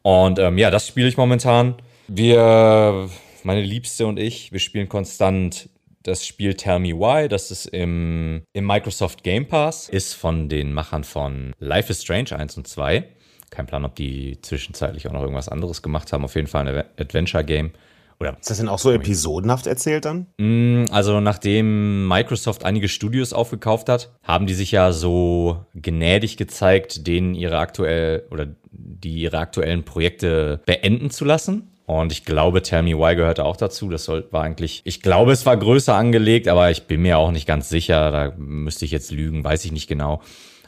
Und 0.03 0.37
ähm, 0.37 0.59
ja, 0.59 0.69
das 0.69 0.87
spiele 0.87 1.07
ich 1.07 1.17
momentan. 1.17 1.73
Wir, 2.07 3.09
meine 3.43 3.63
Liebste 3.63 4.05
und 4.05 4.19
ich, 4.19 4.51
wir 4.51 4.59
spielen 4.59 4.87
konstant 4.87 5.67
das 6.03 6.23
Spiel 6.23 6.53
Tell 6.53 6.77
Me 6.77 6.89
Why, 6.89 7.27
das 7.27 7.49
ist 7.49 7.65
im, 7.65 8.43
im 8.53 8.67
Microsoft 8.67 9.23
Game 9.23 9.47
Pass, 9.47 9.89
ist 9.89 10.13
von 10.13 10.49
den 10.49 10.71
Machern 10.71 11.03
von 11.03 11.53
Life 11.57 11.91
is 11.91 12.03
Strange 12.03 12.37
1 12.37 12.57
und 12.57 12.67
2. 12.67 13.07
Kein 13.51 13.67
Plan, 13.67 13.85
ob 13.85 13.95
die 13.95 14.39
zwischenzeitlich 14.41 15.07
auch 15.07 15.11
noch 15.11 15.21
irgendwas 15.21 15.49
anderes 15.49 15.81
gemacht 15.83 16.11
haben. 16.11 16.23
Auf 16.23 16.35
jeden 16.35 16.47
Fall 16.47 16.67
ein 16.67 16.83
Adventure-Game. 16.97 17.71
Oder 18.19 18.37
ist 18.39 18.49
das 18.49 18.59
denn 18.59 18.69
auch 18.69 18.79
so 18.79 18.91
episodenhaft 18.91 19.67
erzählt 19.67 20.05
dann? 20.05 20.27
Mm, 20.37 20.85
also 20.91 21.19
nachdem 21.19 22.07
Microsoft 22.07 22.63
einige 22.63 22.87
Studios 22.87 23.33
aufgekauft 23.33 23.89
hat, 23.89 24.11
haben 24.23 24.45
die 24.45 24.53
sich 24.53 24.71
ja 24.71 24.91
so 24.91 25.65
gnädig 25.73 26.37
gezeigt, 26.37 27.07
denen 27.07 27.33
ihre 27.33 27.57
aktuell 27.57 28.23
oder 28.31 28.47
die 28.71 29.21
ihre 29.21 29.39
aktuellen 29.39 29.83
Projekte 29.83 30.61
beenden 30.65 31.09
zu 31.09 31.25
lassen. 31.25 31.71
Und 31.87 32.11
ich 32.11 32.23
glaube, 32.23 32.61
Tell 32.61 32.83
Me 32.83 32.97
Why 32.97 33.15
gehörte 33.15 33.43
auch 33.43 33.57
dazu. 33.57 33.89
Das 33.89 34.05
soll, 34.05 34.27
war 34.31 34.43
eigentlich, 34.43 34.81
ich 34.85 35.01
glaube, 35.01 35.31
es 35.31 35.45
war 35.45 35.57
größer 35.57 35.95
angelegt, 35.95 36.47
aber 36.47 36.71
ich 36.71 36.83
bin 36.83 37.01
mir 37.01 37.17
auch 37.17 37.31
nicht 37.31 37.47
ganz 37.47 37.67
sicher. 37.69 38.11
Da 38.11 38.33
müsste 38.37 38.85
ich 38.85 38.91
jetzt 38.91 39.11
lügen, 39.11 39.43
weiß 39.43 39.65
ich 39.65 39.71
nicht 39.71 39.87
genau. 39.87 40.21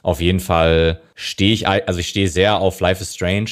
Auf 0.04 0.22
jeden 0.22 0.39
Fall 0.39 1.02
stehe 1.16 1.54
ich, 1.54 1.68
also 1.68 2.00
ich 2.00 2.10
stehe 2.10 2.28
sehr 2.28 2.60
auf 2.60 2.80
Life 2.80 3.02
is 3.02 3.16
Strange. 3.16 3.50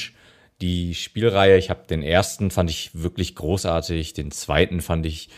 Die 0.62 0.94
Spielreihe, 0.94 1.58
ich 1.58 1.72
habe 1.72 1.88
den 1.90 2.04
ersten, 2.04 2.52
fand 2.52 2.70
ich 2.70 2.92
wirklich 2.94 3.34
großartig. 3.34 4.14
Den 4.14 4.30
zweiten 4.30 4.82
fand 4.82 5.08
ich 5.08 5.30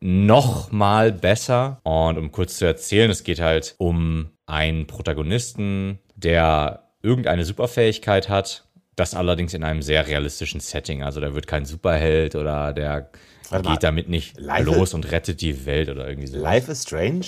noch 0.00 0.70
mal 0.70 1.12
besser. 1.12 1.80
Und 1.82 2.18
um 2.18 2.30
kurz 2.30 2.58
zu 2.58 2.66
erzählen, 2.66 3.10
es 3.10 3.24
geht 3.24 3.40
halt 3.40 3.74
um 3.78 4.28
einen 4.44 4.86
Protagonisten, 4.86 5.98
der 6.14 6.90
irgendeine 7.02 7.46
Superfähigkeit 7.46 8.28
hat 8.28 8.66
das 8.96 9.14
allerdings 9.14 9.52
in 9.52 9.62
einem 9.62 9.82
sehr 9.82 10.06
realistischen 10.06 10.60
Setting. 10.60 11.02
Also 11.02 11.20
da 11.20 11.34
wird 11.34 11.46
kein 11.46 11.66
Superheld 11.66 12.34
oder 12.34 12.72
der 12.72 13.10
Warte 13.50 13.62
geht 13.62 13.64
mal. 13.64 13.76
damit 13.76 14.08
nicht 14.08 14.40
Life 14.40 14.64
los 14.64 14.94
und 14.94 15.10
rettet 15.12 15.40
die 15.42 15.66
Welt 15.66 15.90
oder 15.90 16.08
irgendwie 16.08 16.26
so. 16.26 16.38
Life 16.38 16.72
is 16.72 16.82
Strange? 16.82 17.26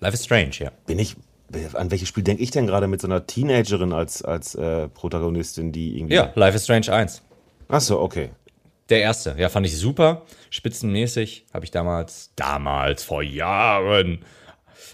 Life 0.00 0.14
is 0.14 0.24
Strange, 0.24 0.52
ja. 0.58 0.70
Bin 0.86 0.98
ich. 0.98 1.16
An 1.74 1.90
welches 1.90 2.08
Spiel 2.08 2.24
denke 2.24 2.42
ich 2.42 2.50
denn 2.50 2.66
gerade 2.66 2.88
mit 2.88 3.00
so 3.00 3.06
einer 3.06 3.26
Teenagerin 3.26 3.92
als, 3.92 4.22
als 4.22 4.54
äh, 4.54 4.88
Protagonistin, 4.88 5.72
die 5.72 5.96
irgendwie. 5.96 6.14
Ja, 6.14 6.32
Life 6.34 6.56
is 6.56 6.64
Strange 6.64 6.92
1. 6.92 7.22
Ach 7.68 7.80
so, 7.80 8.00
okay. 8.00 8.30
Der 8.88 9.00
erste, 9.00 9.34
ja, 9.38 9.48
fand 9.48 9.66
ich 9.66 9.76
super. 9.76 10.22
Spitzenmäßig. 10.50 11.46
Habe 11.52 11.64
ich 11.64 11.70
damals, 11.70 12.30
damals, 12.36 13.02
vor 13.02 13.22
Jahren, 13.22 14.20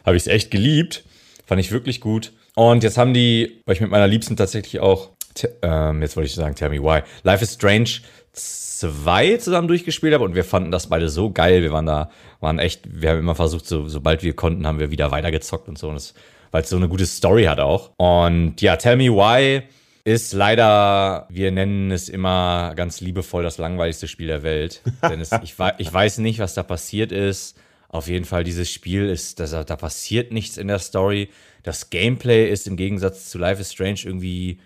habe 0.05 0.17
ich 0.17 0.23
es 0.23 0.27
echt 0.27 0.51
geliebt. 0.51 1.05
Fand 1.47 1.61
ich 1.61 1.73
wirklich 1.73 2.01
gut. 2.01 2.33
Und 2.55 2.83
jetzt 2.83 2.99
haben 2.99 3.15
die, 3.15 3.63
weil 3.67 3.75
ich 3.75 3.81
mit 3.81 3.91
meiner 3.91 4.07
Liebsten 4.07 4.37
tatsächlich 4.37 4.81
auch 4.81 5.11
ähm, 5.63 6.03
jetzt 6.03 6.17
wollte 6.17 6.27
ich 6.27 6.35
sagen, 6.35 6.55
Tell 6.55 6.71
Me 6.71 6.83
Why. 6.83 7.03
Life 7.23 7.43
is 7.43 7.55
Strange 7.55 7.91
2 8.33 9.37
zusammen 9.39 9.69
durchgespielt 9.69 10.15
habe 10.15 10.25
und 10.25 10.35
wir 10.35 10.45
fanden 10.45 10.71
das 10.71 10.89
beide 10.89 11.09
so 11.09 11.31
geil. 11.31 11.63
Wir 11.63 11.73
waren 11.73 11.87
da, 11.87 12.11
waren 12.41 12.59
echt, 12.59 13.01
wir 13.01 13.11
haben 13.11 13.19
immer 13.19 13.35
versucht, 13.35 13.67
so, 13.67 13.89
sobald 13.89 14.23
wir 14.23 14.35
konnten, 14.35 14.67
haben 14.67 14.79
wir 14.79 14.91
wieder 14.91 15.11
weitergezockt 15.11 15.69
und 15.69 15.79
so. 15.79 15.95
Weil 16.53 16.63
es 16.63 16.69
so 16.69 16.77
eine 16.77 16.89
gute 16.89 17.07
Story 17.07 17.45
hat 17.45 17.59
auch. 17.59 17.91
Und 17.97 18.61
ja, 18.61 18.77
Tell 18.77 18.97
Me 18.97 19.11
Why 19.11 19.63
ist 20.05 20.33
leider, 20.33 21.27
wir 21.31 21.51
nennen 21.51 21.91
es 21.91 22.09
immer 22.09 22.75
ganz 22.77 23.01
liebevoll 23.01 23.43
das 23.43 23.59
langweiligste 23.59 24.07
Spiel 24.07 24.29
der 24.29 24.43
Welt. 24.45 24.83
Denn 25.03 25.21
es, 25.21 25.33
ich, 25.43 25.57
ich 25.79 25.93
weiß 25.93 26.19
nicht, 26.19 26.39
was 26.39 26.55
da 26.55 26.63
passiert 26.63 27.11
ist. 27.11 27.57
Auf 27.89 28.07
jeden 28.09 28.25
Fall, 28.25 28.45
dieses 28.45 28.71
Spiel 28.71 29.09
ist, 29.09 29.41
dass 29.41 29.51
da 29.51 29.77
passiert 29.77 30.33
nichts 30.33 30.57
in 30.57 30.69
der 30.69 30.79
Story. 30.79 31.29
Das 31.63 31.91
Gameplay 31.91 32.49
ist 32.49 32.67
im 32.67 32.77
Gegensatz 32.77 33.31
zu 33.31 33.39
Life 33.39 33.61
is 33.61 33.73
Strange 33.73 34.01
irgendwie 34.05 34.61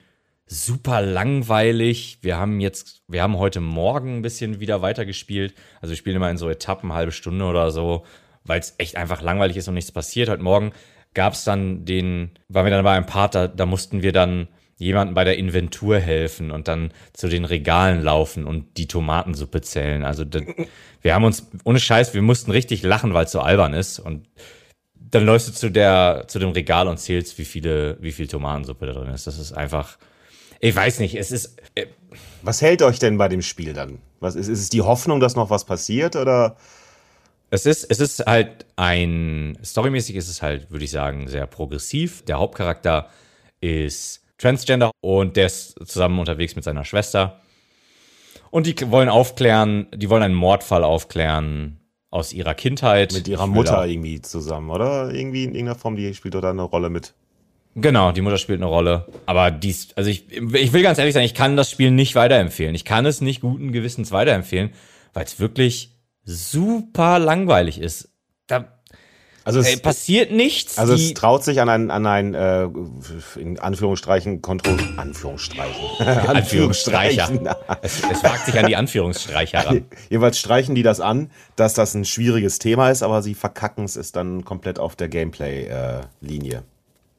super 0.47 1.03
langweilig. 1.03 2.19
Wir 2.23 2.37
haben 2.37 2.61
jetzt, 2.61 3.03
wir 3.09 3.23
haben 3.23 3.37
heute 3.37 3.61
Morgen 3.61 4.19
ein 4.19 4.23
bisschen 4.23 4.61
wieder 4.61 4.81
weitergespielt. 4.81 5.55
Also 5.81 5.91
wir 5.91 5.97
spielen 5.97 6.17
immer 6.17 6.31
in 6.31 6.39
so 6.39 6.49
Etappen, 6.49 6.93
halbe 6.93 7.13
Stunde 7.13 7.45
oder 7.45 7.73
so, 7.73 8.05
weil 8.45 8.61
es 8.61 8.75
echt 8.79 8.97
einfach 8.97 9.23
langweilig 9.23 9.57
ist 9.57 9.67
und 9.69 9.75
nichts 9.75 9.93
passiert. 9.93 10.29
Heute 10.29 10.43
Morgen 10.43 10.73
gab 11.17 11.33
es 11.33 11.45
dann 11.45 11.87
den, 11.87 12.31
waren 12.49 12.67
wir 12.67 12.71
dann 12.71 12.85
bei 12.85 12.95
einem 12.95 13.07
Part, 13.07 13.35
da, 13.35 13.49
da 13.49 13.65
mussten 13.65 14.03
wir 14.03 14.13
dann 14.13 14.49
jemanden 14.77 15.15
bei 15.15 15.25
der 15.25 15.39
Inventur 15.39 15.99
helfen 15.99 16.51
und 16.51 16.69
dann 16.69 16.93
zu 17.15 17.29
den 17.29 17.47
Regalen 17.47 18.03
laufen 18.03 18.45
und 18.45 18.77
die 18.77 18.87
Tomatensuppe 18.87 19.63
zählen. 19.63 20.05
Also 20.05 20.27
das, 20.27 20.43
wir 21.01 21.15
haben 21.15 21.25
uns, 21.25 21.49
ohne 21.65 21.81
Scheiß, 21.81 22.13
wir 22.13 22.21
mussten 22.21 22.51
richtig 22.51 22.83
lachen, 22.83 23.15
weil 23.15 23.25
es 23.25 23.33
so 23.33 23.41
albern 23.41 23.73
ist. 23.73 23.99
Und 23.99 24.29
dann 24.95 25.25
läufst 25.25 25.49
du 25.49 25.53
zu 25.53 25.71
der, 25.71 26.25
zu 26.29 26.39
dem 26.39 26.51
Regal 26.51 26.87
und 26.87 26.99
zählst, 26.99 27.39
wie 27.39 27.47
viele, 27.47 27.97
wie 28.03 28.13
viel 28.13 28.29
Tomatensuppe 28.29 28.85
da 28.85 28.93
drin 28.93 29.09
ist. 29.09 29.27
Das 29.27 29.39
ist 29.39 29.53
einfach, 29.55 29.97
ich 30.61 30.77
weiß 30.77 30.99
nicht, 31.01 31.15
es 31.15 31.33
ist. 31.33 31.59
Äh 31.75 31.87
was 32.43 32.63
hält 32.63 32.81
euch 32.83 32.99
denn 32.99 33.19
bei 33.19 33.29
dem 33.29 33.43
Spiel 33.43 33.73
dann? 33.73 33.99
Was 34.21 34.37
ist, 34.37 34.49
ist 34.49 34.61
es 34.61 34.69
die 34.69 34.83
Hoffnung, 34.83 35.21
dass 35.21 35.35
noch 35.35 35.51
was 35.51 35.65
passiert 35.65 36.15
oder? 36.17 36.57
Es 37.57 37.65
ist, 37.65 37.85
es 37.85 38.01
ist 38.01 38.27
halt 38.27 38.67
ein, 38.77 39.57
storymäßig 39.65 40.15
ist 40.15 40.29
es 40.29 40.43
halt, 40.43 40.71
würde 40.71 40.85
ich 40.85 40.91
sagen, 40.91 41.27
sehr 41.27 41.47
progressiv. 41.47 42.23
Der 42.27 42.39
Hauptcharakter 42.39 43.09
ist 43.63 44.23
Transgender 44.37 44.91
und 45.01 45.37
der 45.37 45.47
ist 45.47 45.75
zusammen 45.89 46.19
unterwegs 46.19 46.55
mit 46.55 46.65
seiner 46.65 46.85
Schwester. 46.85 47.41
Und 48.51 48.67
die 48.67 48.91
wollen 48.91 49.09
aufklären, 49.09 49.87
die 49.95 50.11
wollen 50.11 50.23
einen 50.23 50.35
Mordfall 50.35 50.85
aufklären 50.85 51.81
aus 52.11 52.35
ihrer 52.35 52.53
Kindheit. 52.53 53.15
Mit 53.15 53.27
ihrer 53.27 53.47
Mutter 53.47 53.87
irgendwie 53.87 54.21
zusammen, 54.21 54.69
oder? 54.69 55.15
Irgendwie 55.15 55.45
in 55.45 55.55
irgendeiner 55.55 55.79
Form, 55.79 55.97
die 55.97 56.13
spielt 56.13 56.35
da 56.35 56.51
eine 56.51 56.61
Rolle 56.61 56.91
mit. 56.91 57.15
Genau, 57.75 58.13
die 58.13 58.21
Mutter 58.21 58.37
spielt 58.37 58.59
eine 58.59 58.69
Rolle. 58.69 59.07
Aber 59.25 59.51
dies, 59.51 59.95
also 59.97 60.11
ich, 60.11 60.31
ich 60.31 60.75
will 60.75 60.83
ganz 60.83 60.99
ehrlich 60.99 61.15
sein, 61.15 61.25
ich 61.25 61.33
kann 61.33 61.57
das 61.57 61.71
Spiel 61.71 61.91
nicht 61.91 62.17
weiterempfehlen. 62.17 62.75
Ich 62.75 62.85
kann 62.85 63.07
es 63.07 63.23
nicht 63.23 63.41
guten 63.41 63.73
Gewissens 63.73 64.13
weiterempfehlen, 64.13 64.75
weil 65.15 65.25
es 65.25 65.41
wirklich 65.41 65.96
super 66.27 67.19
langweilig 67.19 67.81
ist. 67.81 68.11
Da, 68.47 68.67
Also 69.45 69.61
es 69.61 69.69
Ey, 69.69 69.77
passiert 69.79 70.33
nichts. 70.33 70.77
Also 70.77 70.95
es 70.95 71.15
traut 71.15 71.45
sich 71.45 71.61
an 71.61 71.69
ein, 71.69 71.91
an 71.91 72.05
ein 72.07 72.35
äh, 72.35 72.69
in 73.37 73.59
Anführungsstreichen 73.59 74.43
Kontroll 74.43 74.79
Anführungsstreichen 74.97 75.83
Anführungsstreicher. 76.29 77.57
es, 77.81 78.03
es 78.11 78.23
wagt 78.23 78.47
sich 78.47 78.59
an 78.59 78.67
die 78.67 78.77
Anführungsstreicher 78.77 79.67
ran. 79.67 79.87
Jeweils 80.11 80.39
streichen 80.39 80.75
die 80.75 80.83
das 80.83 81.01
an, 81.01 81.31
dass 81.55 81.75
das 81.75 81.95
ein 81.95 82.05
schwieriges 82.05 82.59
Thema 82.59 82.91
ist, 82.91 83.03
aber 83.03 83.23
sie 83.23 83.35
verkacken 83.35 83.85
es 83.85 84.13
dann 84.13 84.45
komplett 84.45 84.79
auf 84.79 84.97
der 84.97 85.09
Gameplay-Linie. 85.09 86.65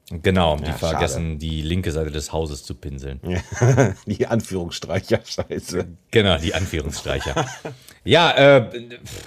Genau, 0.09 0.55
die 0.55 0.67
Ja, 0.67 0.73
vergessen, 0.73 1.37
die 1.37 1.61
linke 1.61 1.91
Seite 1.91 2.11
des 2.11 2.31
Hauses 2.31 2.63
zu 2.63 2.75
pinseln. 2.75 3.19
die 4.05 4.25
Anführungsstreicher, 4.25 5.19
scheiße. 5.25 5.85
Genau, 6.11 6.37
die 6.37 6.53
Anführungsstreicher. 6.53 7.45
ja, 8.05 8.31
äh, 8.31 8.69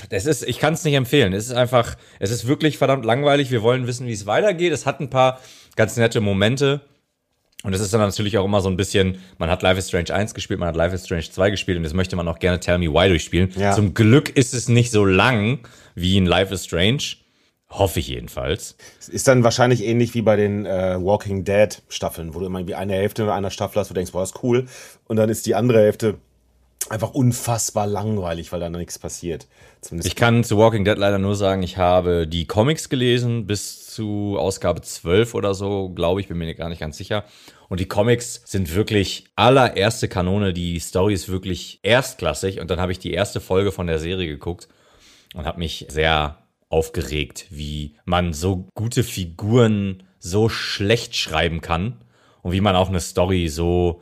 das 0.08 0.24
ist, 0.24 0.42
ich 0.42 0.58
kann 0.58 0.72
es 0.72 0.84
nicht 0.84 0.94
empfehlen. 0.94 1.34
Es 1.34 1.46
ist 1.46 1.52
einfach, 1.52 1.96
es 2.18 2.30
ist 2.30 2.46
wirklich 2.46 2.78
verdammt 2.78 3.04
langweilig. 3.04 3.50
Wir 3.50 3.62
wollen 3.62 3.86
wissen, 3.86 4.06
wie 4.06 4.12
es 4.12 4.24
weitergeht. 4.24 4.72
Es 4.72 4.86
hat 4.86 5.00
ein 5.00 5.10
paar 5.10 5.38
ganz 5.76 5.98
nette 5.98 6.22
Momente. 6.22 6.80
Und 7.62 7.74
es 7.74 7.82
ist 7.82 7.92
dann 7.92 8.00
natürlich 8.00 8.38
auch 8.38 8.46
immer 8.46 8.62
so 8.62 8.70
ein 8.70 8.76
bisschen, 8.78 9.18
man 9.36 9.50
hat 9.50 9.60
Life 9.60 9.78
is 9.78 9.88
Strange 9.88 10.14
1 10.14 10.32
gespielt, 10.32 10.60
man 10.60 10.68
hat 10.68 10.76
Life 10.76 10.94
is 10.94 11.04
Strange 11.04 11.28
2 11.30 11.50
gespielt 11.50 11.76
und 11.76 11.84
jetzt 11.84 11.92
möchte 11.92 12.16
man 12.16 12.26
auch 12.26 12.38
gerne 12.38 12.58
Tell 12.58 12.78
Me 12.78 12.86
Why 12.86 13.08
durchspielen. 13.08 13.52
Ja. 13.54 13.72
Zum 13.74 13.92
Glück 13.92 14.30
ist 14.30 14.54
es 14.54 14.68
nicht 14.68 14.90
so 14.90 15.04
lang 15.04 15.58
wie 15.94 16.16
in 16.16 16.24
Life 16.24 16.54
is 16.54 16.64
Strange. 16.64 17.02
Hoffe 17.70 18.00
ich 18.00 18.08
jedenfalls. 18.08 18.76
Ist 19.08 19.28
dann 19.28 19.44
wahrscheinlich 19.44 19.84
ähnlich 19.84 20.14
wie 20.14 20.22
bei 20.22 20.34
den 20.34 20.66
äh, 20.66 20.96
Walking 21.00 21.44
Dead 21.44 21.80
Staffeln, 21.88 22.34
wo 22.34 22.40
du 22.40 22.46
immer 22.46 22.58
irgendwie 22.58 22.74
eine 22.74 22.94
Hälfte 22.94 23.32
einer 23.32 23.50
Staffel 23.50 23.78
hast, 23.80 23.90
wo 23.90 23.94
du 23.94 23.98
denkst, 23.98 24.12
boah, 24.12 24.24
ist 24.24 24.42
cool. 24.42 24.66
Und 25.06 25.16
dann 25.16 25.28
ist 25.28 25.46
die 25.46 25.54
andere 25.54 25.80
Hälfte 25.80 26.18
einfach 26.88 27.12
unfassbar 27.12 27.86
langweilig, 27.86 28.50
weil 28.50 28.58
da 28.58 28.70
nichts 28.70 28.98
passiert. 28.98 29.46
Zumindest 29.80 30.08
Ich 30.08 30.16
kann 30.16 30.42
zu 30.42 30.58
Walking 30.58 30.84
Dead 30.84 30.98
leider 30.98 31.18
nur 31.18 31.36
sagen, 31.36 31.62
ich 31.62 31.76
habe 31.76 32.26
die 32.26 32.46
Comics 32.46 32.88
gelesen 32.88 33.46
bis 33.46 33.86
zu 33.86 34.36
Ausgabe 34.36 34.80
12 34.80 35.34
oder 35.34 35.54
so, 35.54 35.90
glaube 35.90 36.20
ich, 36.20 36.28
bin 36.28 36.38
mir 36.38 36.52
gar 36.54 36.68
nicht 36.68 36.80
ganz 36.80 36.96
sicher. 36.96 37.24
Und 37.68 37.78
die 37.78 37.86
Comics 37.86 38.42
sind 38.46 38.74
wirklich 38.74 39.26
allererste 39.36 40.08
Kanone. 40.08 40.52
Die 40.52 40.80
Story 40.80 41.14
ist 41.14 41.28
wirklich 41.28 41.78
erstklassig. 41.82 42.60
Und 42.60 42.68
dann 42.68 42.80
habe 42.80 42.90
ich 42.90 42.98
die 42.98 43.12
erste 43.12 43.40
Folge 43.40 43.70
von 43.70 43.86
der 43.86 44.00
Serie 44.00 44.26
geguckt 44.26 44.66
und 45.34 45.46
habe 45.46 45.60
mich 45.60 45.86
sehr 45.88 46.39
aufgeregt, 46.70 47.46
wie 47.50 47.96
man 48.04 48.32
so 48.32 48.68
gute 48.74 49.04
Figuren 49.04 50.04
so 50.18 50.48
schlecht 50.48 51.16
schreiben 51.16 51.60
kann 51.60 51.98
und 52.42 52.52
wie 52.52 52.60
man 52.60 52.76
auch 52.76 52.88
eine 52.88 53.00
Story 53.00 53.48
so 53.48 54.00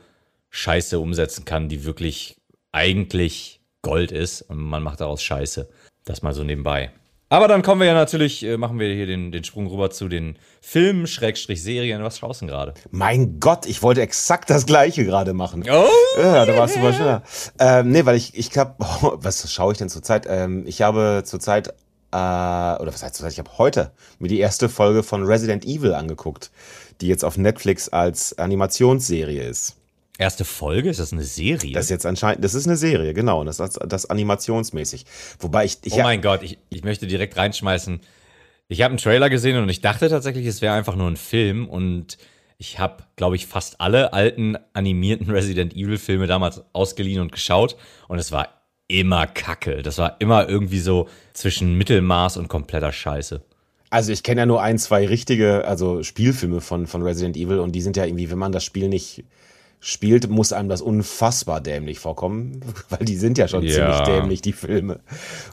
scheiße 0.51 0.99
umsetzen 0.99 1.45
kann, 1.45 1.67
die 1.67 1.83
wirklich 1.83 2.37
eigentlich 2.71 3.59
Gold 3.81 4.11
ist 4.11 4.41
und 4.43 4.57
man 4.57 4.83
macht 4.83 5.01
daraus 5.01 5.23
Scheiße. 5.23 5.69
Das 6.05 6.21
mal 6.21 6.33
so 6.33 6.43
nebenbei. 6.43 6.91
Aber 7.31 7.47
dann 7.47 7.61
kommen 7.61 7.81
wir 7.81 7.87
ja 7.87 7.93
natürlich, 7.93 8.43
äh, 8.43 8.57
machen 8.57 8.79
wir 8.79 8.91
hier 8.91 9.05
den, 9.05 9.31
den 9.31 9.43
Sprung 9.43 9.67
rüber 9.67 9.91
zu 9.91 10.07
den 10.07 10.39
Filmen, 10.61 11.05
Schrägstrich 11.05 11.61
Serien. 11.61 12.03
Was 12.03 12.17
schaust 12.17 12.41
du 12.41 12.45
denn 12.45 12.53
gerade? 12.53 12.73
Mein 12.89 13.39
Gott, 13.39 13.67
ich 13.67 13.83
wollte 13.83 14.01
exakt 14.01 14.49
das 14.49 14.65
gleiche 14.65 15.05
gerade 15.05 15.33
machen. 15.33 15.63
Oh! 15.69 15.85
Ja, 16.19 16.45
da 16.45 16.57
warst 16.57 16.75
du 16.75 16.79
mal 16.79 16.93
schneller. 16.93 17.23
Ähm, 17.59 17.91
nee, 17.91 18.03
weil 18.05 18.15
ich, 18.15 18.35
ich 18.35 18.57
hab, 18.57 18.77
oh, 19.03 19.13
was 19.21 19.51
schaue 19.53 19.73
ich 19.73 19.77
denn 19.77 19.89
zurzeit? 19.89 20.25
Ähm, 20.27 20.63
ich 20.65 20.81
habe 20.81 21.21
zurzeit, 21.23 21.75
äh, 22.11 22.15
oder 22.15 22.87
was 22.87 23.03
heißt 23.03 23.15
zurzeit, 23.15 23.33
ich 23.33 23.39
habe 23.39 23.57
heute 23.57 23.91
mir 24.19 24.27
die 24.27 24.39
erste 24.39 24.69
Folge 24.69 25.03
von 25.03 25.23
Resident 25.23 25.65
Evil 25.65 25.93
angeguckt, 25.93 26.51
die 27.01 27.07
jetzt 27.07 27.23
auf 27.23 27.37
Netflix 27.37 27.89
als 27.89 28.37
Animationsserie 28.37 29.43
ist. 29.43 29.75
Erste 30.17 30.43
Folge? 30.43 30.89
Ist 30.89 30.99
das 30.99 31.13
eine 31.13 31.23
Serie? 31.23 31.71
Das 31.71 31.85
ist 31.85 31.91
jetzt 31.91 32.05
anscheinend, 32.05 32.43
das 32.43 32.53
ist 32.53 32.67
eine 32.67 32.75
Serie, 32.75 33.13
genau, 33.13 33.39
und 33.39 33.45
das 33.45 33.59
ist 33.59 33.79
das 33.87 34.09
animationsmäßig. 34.09 35.05
Wobei 35.39 35.63
ich, 35.63 35.77
ich 35.83 35.93
oh 35.93 36.01
mein 36.01 36.21
Gott, 36.21 36.43
ich, 36.43 36.57
ich 36.69 36.83
möchte 36.83 37.07
direkt 37.07 37.37
reinschmeißen. 37.37 38.01
Ich 38.67 38.81
habe 38.81 38.91
einen 38.91 38.97
Trailer 38.97 39.29
gesehen 39.29 39.57
und 39.57 39.69
ich 39.69 39.81
dachte 39.81 40.09
tatsächlich, 40.09 40.45
es 40.45 40.61
wäre 40.61 40.75
einfach 40.75 40.95
nur 40.95 41.07
ein 41.09 41.15
Film 41.15 41.69
und 41.69 42.17
ich 42.57 42.79
habe, 42.79 43.03
glaube 43.15 43.37
ich, 43.37 43.47
fast 43.47 43.79
alle 43.79 44.11
alten 44.11 44.57
animierten 44.73 45.29
Resident 45.31 45.73
Evil 45.73 45.97
Filme 45.97 46.27
damals 46.27 46.63
ausgeliehen 46.73 47.21
und 47.21 47.31
geschaut 47.31 47.77
und 48.09 48.19
es 48.19 48.33
war 48.33 48.58
immer 48.89 49.25
Kacke. 49.27 49.81
Das 49.83 49.97
war 49.99 50.17
immer 50.19 50.49
irgendwie 50.49 50.79
so 50.79 51.07
zwischen 51.33 51.75
Mittelmaß 51.77 52.35
und 52.35 52.49
kompletter 52.49 52.91
Scheiße. 52.91 53.41
Also 53.91 54.11
ich 54.11 54.21
kenne 54.23 54.41
ja 54.41 54.45
nur 54.45 54.61
ein, 54.61 54.77
zwei 54.77 55.07
richtige, 55.07 55.65
also 55.65 56.03
Spielfilme 56.03 56.59
von, 56.59 56.85
von 56.87 57.01
Resident 57.01 57.37
Evil 57.37 57.59
und 57.59 57.71
die 57.71 57.81
sind 57.81 57.95
ja 57.95 58.05
irgendwie, 58.05 58.29
wenn 58.29 58.37
man 58.37 58.51
das 58.51 58.63
Spiel 58.63 58.89
nicht 58.89 59.23
spielt, 59.79 60.29
muss 60.29 60.51
einem 60.51 60.67
das 60.69 60.81
unfassbar 60.81 61.61
dämlich 61.61 61.99
vorkommen, 61.99 62.59
weil 62.89 62.99
die 63.05 63.15
sind 63.15 63.37
ja 63.37 63.47
schon 63.47 63.63
Ja. 63.63 63.71
ziemlich 63.73 63.99
dämlich, 64.01 64.41
die 64.41 64.53
Filme. 64.53 64.99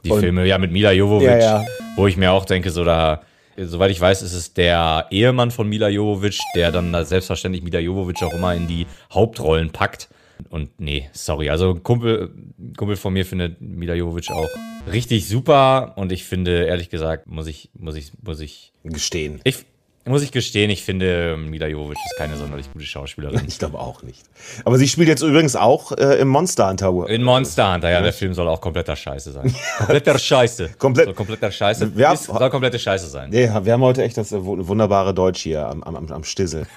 Die 0.04 0.10
Und- 0.10 0.20
Filme, 0.20 0.44
ja, 0.46 0.58
mit 0.58 0.72
Mila 0.72 0.90
Jovovich, 0.92 1.28
Ja, 1.28 1.38
ja. 1.38 1.64
wo 1.96 2.06
ich 2.08 2.16
mir 2.16 2.32
auch 2.32 2.44
denke, 2.44 2.70
so 2.70 2.84
da, 2.84 3.22
soweit 3.56 3.90
ich 3.90 4.00
weiß, 4.00 4.22
ist 4.22 4.34
es 4.34 4.52
der 4.52 5.06
Ehemann 5.10 5.50
von 5.50 5.68
Mila 5.68 5.88
Jovovich, 5.88 6.40
der 6.56 6.72
dann 6.72 6.92
da 6.92 7.04
selbstverständlich 7.04 7.62
Mila 7.62 7.78
Jovovich 7.78 8.22
auch 8.24 8.34
immer 8.34 8.54
in 8.54 8.66
die 8.66 8.86
Hauptrollen 9.12 9.70
packt. 9.70 10.08
Und 10.50 10.70
nee, 10.78 11.08
sorry, 11.12 11.50
also 11.50 11.70
ein 11.70 11.82
Kumpel, 11.82 12.32
ein 12.58 12.74
Kumpel 12.76 12.96
von 12.96 13.12
mir 13.12 13.24
findet 13.24 13.60
Mila 13.60 13.94
Jovovich 13.94 14.30
auch 14.30 14.48
richtig 14.90 15.28
super 15.28 15.94
und 15.96 16.12
ich 16.12 16.24
finde, 16.24 16.64
ehrlich 16.64 16.90
gesagt, 16.90 17.26
muss 17.26 17.46
ich, 17.46 17.70
muss 17.74 17.96
ich, 17.96 18.12
muss 18.22 18.40
ich, 18.40 18.72
Gestehen. 18.84 19.40
ich, 19.44 19.64
muss 20.06 20.22
ich 20.22 20.30
gestehen, 20.32 20.70
ich 20.70 20.82
finde, 20.84 21.36
Mila 21.36 21.66
Jovovich 21.66 21.98
ist 22.04 22.16
keine 22.16 22.36
sonderlich 22.36 22.72
gute 22.72 22.84
Schauspielerin. 22.84 23.42
Ich 23.46 23.58
glaube 23.58 23.78
auch 23.78 24.02
nicht. 24.02 24.22
Aber 24.64 24.78
sie 24.78 24.86
spielt 24.88 25.08
jetzt 25.08 25.22
übrigens 25.22 25.56
auch 25.56 25.92
äh, 25.92 26.18
im 26.20 26.28
Monster 26.28 26.68
Hunter. 26.68 27.08
In 27.08 27.22
Monster 27.22 27.74
Hunter, 27.74 27.90
ja, 27.90 28.00
der 28.00 28.12
Film 28.12 28.32
soll 28.34 28.46
auch 28.48 28.60
kompletter 28.60 28.94
Scheiße 28.96 29.32
sein. 29.32 29.54
Kompletter 29.78 30.18
Scheiße. 30.18 30.70
Komplett- 30.78 31.06
Soll 31.06 31.14
kompletter 31.14 31.50
Scheiße. 31.50 31.96
Wir 31.96 32.12
ist, 32.12 32.24
soll 32.24 32.50
komplette 32.50 32.78
Scheiße 32.78 33.08
sein. 33.08 33.32
Ja, 33.32 33.64
wir 33.64 33.72
haben 33.72 33.82
heute 33.82 34.02
echt 34.04 34.16
das 34.16 34.32
äh, 34.32 34.44
wu- 34.44 34.66
wunderbare 34.68 35.12
Deutsch 35.12 35.40
hier 35.42 35.66
am, 35.66 35.82
am, 35.82 35.96
am 36.10 36.24
Stissel. 36.24 36.66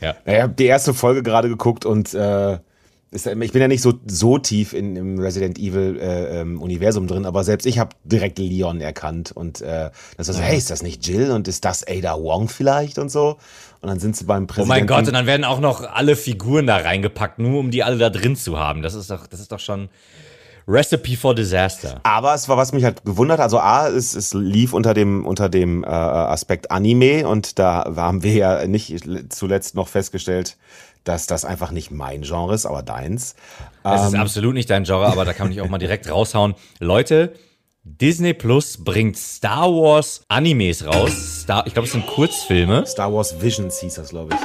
Ja. 0.00 0.16
Ich 0.26 0.40
habe 0.42 0.52
die 0.52 0.66
erste 0.66 0.92
Folge 0.92 1.22
gerade 1.22 1.48
geguckt 1.48 1.86
und 1.86 2.12
äh, 2.14 2.58
ist, 3.14 3.26
ich 3.26 3.52
bin 3.52 3.62
ja 3.62 3.68
nicht 3.68 3.82
so, 3.82 3.94
so 4.06 4.38
tief 4.38 4.72
in, 4.72 4.96
im 4.96 5.18
Resident 5.18 5.58
Evil 5.58 5.98
äh, 6.00 6.40
ähm, 6.40 6.60
Universum 6.60 7.06
drin, 7.06 7.24
aber 7.26 7.44
selbst 7.44 7.64
ich 7.64 7.78
habe 7.78 7.90
direkt 8.04 8.38
Leon 8.38 8.80
erkannt 8.80 9.32
und 9.32 9.60
äh, 9.60 9.90
das 10.16 10.28
war 10.28 10.34
so, 10.34 10.40
hey, 10.40 10.58
ist 10.58 10.70
das 10.70 10.82
nicht 10.82 11.06
Jill 11.06 11.30
und 11.30 11.46
ist 11.46 11.64
das 11.64 11.86
Ada 11.86 12.14
Wong 12.18 12.48
vielleicht 12.48 12.98
und 12.98 13.10
so? 13.10 13.38
Und 13.80 13.88
dann 13.88 14.00
sind 14.00 14.16
sie 14.16 14.24
beim 14.24 14.44
Oh 14.44 14.46
Präsidenten. 14.46 14.68
mein 14.68 14.86
Gott, 14.86 15.06
und 15.06 15.14
dann 15.14 15.26
werden 15.26 15.44
auch 15.44 15.60
noch 15.60 15.84
alle 15.84 16.16
Figuren 16.16 16.66
da 16.66 16.76
reingepackt, 16.76 17.38
nur 17.38 17.60
um 17.60 17.70
die 17.70 17.84
alle 17.84 17.98
da 17.98 18.10
drin 18.10 18.34
zu 18.34 18.58
haben. 18.58 18.82
Das 18.82 18.94
ist 18.94 19.10
doch, 19.10 19.26
das 19.26 19.40
ist 19.40 19.52
doch 19.52 19.60
schon 19.60 19.88
Recipe 20.66 21.16
for 21.16 21.34
Disaster. 21.34 22.00
Aber 22.02 22.34
es 22.34 22.48
war, 22.48 22.56
was 22.56 22.72
mich 22.72 22.84
halt 22.84 23.04
gewundert, 23.04 23.40
also 23.40 23.58
A, 23.58 23.88
es, 23.88 24.14
es 24.14 24.32
lief 24.32 24.72
unter 24.72 24.94
dem, 24.94 25.26
unter 25.26 25.48
dem 25.48 25.84
äh, 25.84 25.86
Aspekt 25.86 26.70
Anime 26.70 27.28
und 27.28 27.58
da 27.58 27.84
haben 27.96 28.22
wir 28.22 28.32
ja 28.32 28.66
nicht 28.66 29.04
zuletzt 29.28 29.74
noch 29.74 29.88
festgestellt, 29.88 30.56
dass 31.04 31.26
das 31.26 31.44
einfach 31.44 31.70
nicht 31.70 31.90
mein 31.90 32.22
Genre 32.22 32.54
ist, 32.54 32.66
aber 32.66 32.82
deins. 32.82 33.34
Es 33.84 34.00
Ähm. 34.00 34.06
ist 34.08 34.14
absolut 34.14 34.54
nicht 34.54 34.70
dein 34.70 34.84
Genre, 34.84 35.06
aber 35.06 35.24
da 35.24 35.32
kann 35.32 35.52
ich 35.52 35.60
auch 35.60 35.68
mal 35.68 35.78
direkt 35.78 36.10
raushauen. 36.10 36.54
Leute, 36.80 37.34
Disney 37.84 38.32
Plus 38.32 38.82
bringt 38.82 39.16
Star 39.18 39.68
Wars 39.70 40.24
Animes 40.28 40.86
raus. 40.86 41.42
Star, 41.42 41.66
ich 41.66 41.74
glaube, 41.74 41.86
es 41.86 41.92
sind 41.92 42.06
Kurzfilme. 42.06 42.86
Star 42.86 43.12
Wars 43.12 43.40
Visions 43.42 43.78
hieß 43.80 43.94
das, 43.94 44.08
glaube 44.08 44.34
ich. 44.34 44.40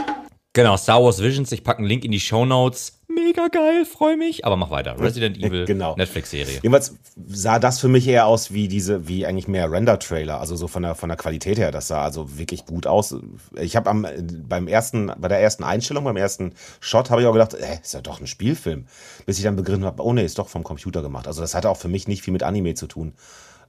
Genau, 0.53 0.75
Star 0.75 1.01
Wars 1.01 1.21
Visions. 1.21 1.51
Ich 1.53 1.63
packe 1.63 1.79
einen 1.79 1.87
Link 1.87 2.03
in 2.03 2.11
die 2.11 2.19
Show 2.19 2.45
Notes. 2.45 2.98
Mega 3.23 3.47
geil, 3.47 3.85
freue 3.85 4.17
mich. 4.17 4.45
Aber 4.45 4.55
mach 4.55 4.69
weiter. 4.69 4.99
Resident 4.99 5.37
Evil, 5.37 5.65
Genau. 5.65 5.95
Netflix-Serie. 5.95 6.55
Jedenfalls 6.61 6.95
sah 7.27 7.59
das 7.59 7.79
für 7.79 7.87
mich 7.87 8.07
eher 8.07 8.25
aus 8.25 8.53
wie 8.53 8.67
diese, 8.67 9.07
wie 9.07 9.25
eigentlich 9.25 9.47
mehr 9.47 9.71
Render-Trailer, 9.71 10.39
also 10.39 10.55
so 10.55 10.67
von 10.67 10.83
der 10.83 10.95
von 10.95 11.09
der 11.09 11.17
Qualität 11.17 11.57
her. 11.57 11.71
Das 11.71 11.87
sah 11.87 12.03
also 12.03 12.37
wirklich 12.37 12.65
gut 12.65 12.87
aus. 12.87 13.15
Ich 13.59 13.75
habe 13.75 13.89
am 13.89 14.07
beim 14.47 14.67
ersten, 14.67 15.11
bei 15.17 15.27
der 15.27 15.39
ersten 15.39 15.63
Einstellung, 15.63 16.03
beim 16.03 16.17
ersten 16.17 16.53
Shot, 16.79 17.09
habe 17.09 17.21
ich 17.21 17.27
auch 17.27 17.33
gedacht, 17.33 17.53
äh, 17.53 17.79
ist 17.81 17.93
ja 17.93 18.01
doch 18.01 18.19
ein 18.19 18.27
Spielfilm. 18.27 18.85
Bis 19.25 19.37
ich 19.37 19.43
dann 19.43 19.55
begriffen 19.55 19.85
habe, 19.85 20.03
oh 20.03 20.13
nee, 20.13 20.23
ist 20.25 20.39
doch 20.39 20.49
vom 20.49 20.63
Computer 20.63 21.01
gemacht. 21.01 21.27
Also 21.27 21.41
das 21.41 21.55
hatte 21.55 21.69
auch 21.69 21.77
für 21.77 21.87
mich 21.89 22.07
nicht 22.07 22.21
viel 22.23 22.33
mit 22.33 22.43
Anime 22.43 22.73
zu 22.75 22.87
tun. 22.87 23.13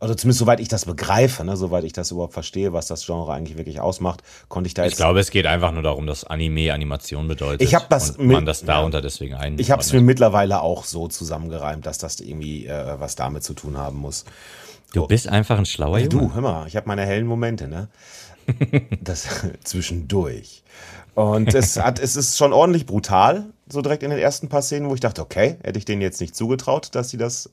Also 0.01 0.15
zumindest 0.15 0.39
soweit 0.39 0.61
ich 0.61 0.69
das 0.69 0.87
begreife, 0.87 1.45
ne, 1.45 1.57
soweit 1.57 1.85
ich 1.85 1.93
das 1.93 2.11
überhaupt 2.11 2.33
verstehe, 2.33 2.73
was 2.73 2.87
das 2.87 3.05
Genre 3.05 3.33
eigentlich 3.33 3.59
wirklich 3.59 3.81
ausmacht, 3.81 4.23
konnte 4.49 4.67
ich 4.67 4.75
da 4.75 4.85
jetzt. 4.85 4.93
Ich 4.93 4.97
glaube, 4.97 5.21
es 5.21 5.31
geht 5.31 5.47
einfach 5.47 5.73
nur 5.73 5.83
darum, 5.83 6.07
dass 6.07 6.25
Anime 6.25 6.73
Animation 6.73 7.29
bedeutet. 7.29 7.61
Ich 7.61 7.75
hab 7.75 7.89
das 7.91 8.13
und 8.13 8.27
man 8.27 8.47
das 8.47 8.65
darunter 8.65 9.03
deswegen 9.03 9.35
ein. 9.35 9.59
Ich 9.59 9.71
habe 9.71 9.83
es 9.83 9.93
mir 9.93 10.01
mittlerweile 10.01 10.63
auch 10.63 10.85
so 10.85 11.07
zusammengereimt, 11.07 11.85
dass 11.85 11.99
das 11.99 12.19
irgendwie 12.21 12.67
äh, 12.67 12.99
was 12.99 13.15
damit 13.15 13.45
zu 13.45 13.53
tun 13.53 13.77
haben 13.77 13.99
muss. 13.99 14.25
Du 14.93 15.07
bist 15.07 15.29
einfach 15.29 15.59
ein 15.59 15.67
schlauer 15.67 15.99
Junge. 15.99 16.09
Du, 16.09 16.35
hör 16.35 16.41
mal, 16.41 16.67
ich 16.67 16.77
habe 16.77 16.89
meine 16.89 17.05
hellen 17.05 17.27
Momente, 17.27 17.69
ne? 17.69 17.89
Das 19.03 19.29
zwischendurch. 19.65 20.63
Und 21.15 21.55
es 21.55 21.77
hat, 21.77 21.99
es 21.99 22.17
ist 22.17 22.39
schon 22.39 22.53
ordentlich 22.53 22.87
brutal, 22.87 23.45
so 23.69 23.83
direkt 23.83 24.03
in 24.03 24.11
den 24.11 24.19
ersten 24.19 24.49
paar 24.49 24.63
Szenen, 24.63 24.89
wo 24.89 24.95
ich 24.95 25.01
dachte, 25.01 25.21
okay, 25.21 25.59
hätte 25.63 25.79
ich 25.79 25.85
denen 25.85 26.03
jetzt 26.03 26.21
nicht 26.21 26.35
zugetraut, 26.35 26.89
dass 26.95 27.11
sie 27.11 27.19
das. 27.19 27.51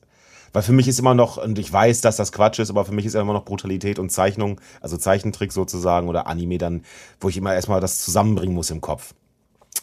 Weil 0.52 0.62
für 0.62 0.72
mich 0.72 0.88
ist 0.88 0.98
immer 0.98 1.14
noch, 1.14 1.36
und 1.36 1.58
ich 1.58 1.72
weiß, 1.72 2.00
dass 2.00 2.16
das 2.16 2.32
Quatsch 2.32 2.58
ist, 2.58 2.70
aber 2.70 2.84
für 2.84 2.92
mich 2.92 3.06
ist 3.06 3.14
immer 3.14 3.32
noch 3.32 3.44
Brutalität 3.44 3.98
und 3.98 4.10
Zeichnung, 4.10 4.60
also 4.80 4.96
Zeichentrick 4.96 5.52
sozusagen 5.52 6.08
oder 6.08 6.26
Anime 6.26 6.58
dann, 6.58 6.84
wo 7.20 7.28
ich 7.28 7.36
immer 7.36 7.54
erstmal 7.54 7.80
das 7.80 7.98
zusammenbringen 8.04 8.54
muss 8.54 8.70
im 8.70 8.80
Kopf. 8.80 9.14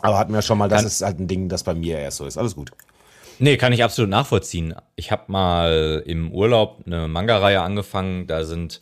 Aber 0.01 0.17
hatten 0.17 0.33
wir 0.33 0.41
schon 0.41 0.57
mal, 0.57 0.67
das 0.67 0.79
Kann- 0.81 0.87
ist 0.87 1.01
halt 1.01 1.19
ein 1.19 1.27
Ding, 1.27 1.49
das 1.49 1.63
bei 1.63 1.73
mir 1.73 1.99
erst 1.99 2.17
so 2.17 2.25
ist. 2.25 2.37
Alles 2.37 2.55
gut. 2.55 2.71
Nee, 3.39 3.57
kann 3.57 3.73
ich 3.73 3.83
absolut 3.83 4.09
nachvollziehen. 4.09 4.75
Ich 4.95 5.11
habe 5.11 5.23
mal 5.31 6.03
im 6.05 6.31
Urlaub 6.31 6.83
eine 6.85 7.07
Manga-Reihe 7.07 7.61
angefangen. 7.61 8.27
Da 8.27 8.43
sind 8.45 8.81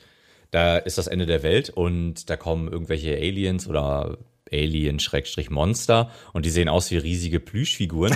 Da 0.52 0.78
ist 0.78 1.00
das 1.00 1.08
Ende 1.08 1.26
der 1.26 1.42
Welt 1.42 1.72
und 1.72 2.30
da 2.30 2.38
kommen 2.38 2.72
irgendwelche 2.72 3.16
Aliens 3.16 3.68
oder 3.68 4.18
Alien-Monster 4.54 6.10
und 6.32 6.46
die 6.46 6.50
sehen 6.50 6.70
aus 6.70 6.92
wie 6.92 6.98
riesige 6.98 7.40
Plüschfiguren 7.40 8.16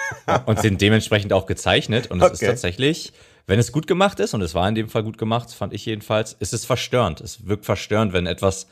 und 0.46 0.60
sind 0.60 0.80
dementsprechend 0.80 1.32
auch 1.32 1.46
gezeichnet. 1.46 2.10
Und 2.10 2.18
es 2.18 2.26
okay. 2.26 2.32
ist 2.34 2.40
tatsächlich, 2.40 3.12
wenn 3.46 3.58
es 3.58 3.72
gut 3.72 3.86
gemacht 3.86 4.20
ist, 4.20 4.34
und 4.34 4.42
es 4.42 4.54
war 4.54 4.68
in 4.68 4.74
dem 4.74 4.88
Fall 4.88 5.02
gut 5.02 5.18
gemacht, 5.18 5.52
fand 5.52 5.72
ich 5.72 5.86
jedenfalls, 5.86 6.34
ist 6.34 6.52
es 6.52 6.64
verstörend. 6.64 7.20
Es 7.20 7.46
wirkt 7.46 7.64
verstörend, 7.64 8.12
wenn 8.12 8.26
etwas, 8.26 8.66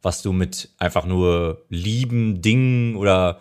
was 0.00 0.22
du 0.22 0.32
mit 0.32 0.70
einfach 0.78 1.04
nur 1.04 1.62
lieben 1.68 2.40
Dingen 2.40 2.96
oder 2.96 3.40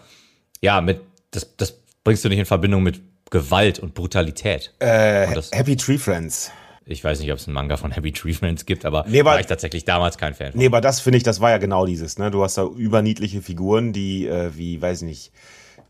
ja, 0.61 0.81
mit, 0.81 1.01
das, 1.31 1.55
das 1.55 1.79
bringst 2.03 2.25
du 2.25 2.29
nicht 2.29 2.39
in 2.39 2.45
Verbindung 2.45 2.83
mit 2.83 3.01
Gewalt 3.29 3.79
und 3.79 3.93
Brutalität. 3.93 4.73
Äh, 4.79 5.27
und 5.27 5.51
Happy 5.53 5.77
Tree 5.77 5.97
Friends. 5.97 6.51
Ich 6.91 7.03
weiß 7.03 7.19
nicht, 7.19 7.31
ob 7.31 7.39
es 7.39 7.47
einen 7.47 7.53
Manga 7.53 7.77
von 7.77 7.91
Happy 7.91 8.11
Tree 8.11 8.33
Friends 8.33 8.65
gibt, 8.65 8.85
aber 8.85 9.05
nee, 9.07 9.23
war 9.25 9.39
ich 9.39 9.47
tatsächlich 9.47 9.85
damals 9.85 10.17
kein 10.17 10.33
Fan 10.33 10.51
von. 10.51 10.59
Nee, 10.59 10.67
aber 10.67 10.81
das 10.81 10.99
finde 10.99 11.17
ich, 11.17 11.23
das 11.23 11.39
war 11.39 11.49
ja 11.49 11.57
genau 11.57 11.85
dieses, 11.85 12.17
ne? 12.17 12.31
Du 12.31 12.43
hast 12.43 12.57
da 12.57 12.65
überniedliche 12.65 13.41
Figuren, 13.41 13.93
die, 13.93 14.27
äh, 14.27 14.55
wie, 14.55 14.81
weiß 14.81 15.01
ich 15.01 15.07
nicht, 15.07 15.31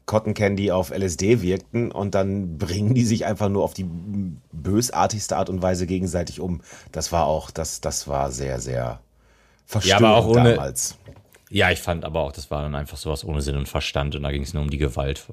Cotton 0.06 0.34
Candy 0.34 0.72
auf 0.72 0.92
LSD 0.92 1.42
wirkten 1.42 1.92
und 1.92 2.16
dann 2.16 2.58
bringen 2.58 2.94
die 2.94 3.06
sich 3.06 3.26
einfach 3.26 3.50
nur 3.50 3.64
auf 3.64 3.74
die 3.74 3.86
bösartigste 4.52 5.38
Art 5.38 5.50
und 5.50 5.62
Weise 5.62 5.88
gegenseitig 5.88 6.40
um. 6.40 6.62
Das 6.92 7.12
war 7.12 7.26
auch, 7.26 7.52
das, 7.52 7.82
das 7.82 8.08
war 8.08 8.32
sehr, 8.32 8.60
sehr 8.60 9.00
verstörend 9.66 10.02
ja, 10.02 10.08
aber 10.08 10.18
auch 10.18 10.28
ohne, 10.28 10.56
damals. 10.56 10.98
Ja, 11.50 11.70
ich 11.72 11.80
fand 11.80 12.04
aber 12.04 12.22
auch, 12.22 12.32
das 12.32 12.52
war 12.52 12.62
dann 12.62 12.76
einfach 12.76 12.98
sowas 12.98 13.24
ohne 13.24 13.42
Sinn 13.42 13.58
und 13.58 13.70
Verstand 13.70 14.16
und 14.16 14.24
da 14.24 14.32
ging 14.32 14.44
es 14.44 14.54
nur 14.54 14.64
um 14.64 14.70
die 14.70 14.78
Gewalt 14.78 15.28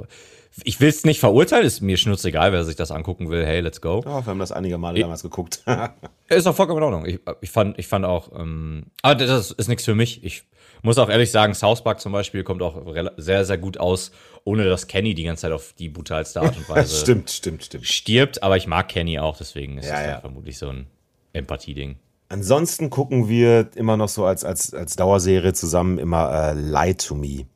ich 0.65 0.81
will 0.81 0.89
es 0.89 1.05
nicht 1.05 1.21
verurteilen, 1.21 1.67
ist 1.67 1.81
mir 1.81 1.97
schnurzegal, 1.97 2.53
wer 2.53 2.65
sich 2.65 2.77
das 2.77 2.91
angucken 2.91 3.31
will. 3.31 3.45
Hey, 3.45 3.61
let's 3.61 3.81
go. 3.81 4.03
Ja, 4.05 4.25
wir 4.25 4.27
haben 4.27 4.39
das 4.39 4.53
einige 4.53 4.79
Male 4.79 4.97
ich, 4.97 5.03
damals 5.03 5.23
geguckt. 5.23 5.63
ist 6.29 6.47
auch 6.47 6.55
vollkommen 6.55 6.79
in 6.79 6.85
Ordnung. 6.85 7.07
Ich, 7.07 7.21
ich, 7.41 7.51
fand, 7.51 7.79
ich 7.79 7.87
fand 7.87 8.05
auch, 8.05 8.33
ähm, 8.39 8.87
aber 9.03 9.15
das 9.15 9.51
ist 9.51 9.69
nichts 9.69 9.85
für 9.85 9.95
mich. 9.95 10.25
Ich 10.25 10.45
muss 10.83 10.99
auch 10.99 11.09
ehrlich 11.09 11.31
sagen, 11.31 11.55
South 11.55 11.83
Park 11.83 12.01
zum 12.01 12.13
Beispiel 12.13 12.45
kommt 12.45 12.63
auch 12.63 12.83
sehr, 13.17 13.45
sehr 13.45 13.59
gut 13.59 13.79
aus, 13.79 14.13
ohne 14.45 14.65
dass 14.65 14.87
Kenny 14.87 15.15
die 15.15 15.25
ganze 15.25 15.43
Zeit 15.43 15.53
auf 15.53 15.75
die 15.79 15.89
brutalste 15.89 16.41
Art 16.41 16.57
und 16.57 16.69
Weise 16.69 16.97
stimmt, 16.97 17.31
stimmt, 17.31 17.65
stimmt. 17.65 17.87
stirbt. 17.87 18.43
Aber 18.43 18.57
ich 18.57 18.67
mag 18.67 18.89
Kenny 18.89 19.19
auch, 19.19 19.37
deswegen 19.37 19.79
ist 19.79 19.87
ja, 19.87 19.95
das 19.95 20.07
ja. 20.07 20.21
vermutlich 20.21 20.59
so 20.59 20.69
ein 20.69 20.87
Empathie-Ding. 21.33 21.97
Ansonsten 22.31 22.91
gucken 22.91 23.29
wir 23.29 23.71
immer 23.75 23.97
noch 23.97 24.09
so 24.09 24.27
als, 24.27 24.45
als, 24.45 24.75
als 24.75 24.97
Dauerserie 24.97 25.55
zusammen 25.55 25.99
immer 25.99 26.51
äh, 26.51 26.55
Lie 26.55 26.95
to 26.95 27.15
Me. 27.15 27.47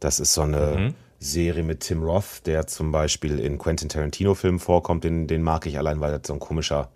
Das 0.00 0.20
ist 0.20 0.34
so 0.34 0.42
eine. 0.42 0.76
Mhm 0.78 0.94
Serie 1.20 1.62
mit 1.62 1.80
Tim 1.80 2.02
Roth, 2.02 2.46
der 2.46 2.66
zum 2.66 2.92
Beispiel 2.92 3.38
in 3.38 3.58
Quentin 3.58 3.88
Tarantino-Filmen 3.88 4.60
vorkommt. 4.60 5.04
Den, 5.04 5.26
den 5.26 5.42
mag 5.42 5.66
ich 5.66 5.78
allein, 5.78 6.00
weil 6.00 6.12
er 6.12 6.20
so 6.24 6.32
ein 6.32 6.38
komischer 6.38 6.90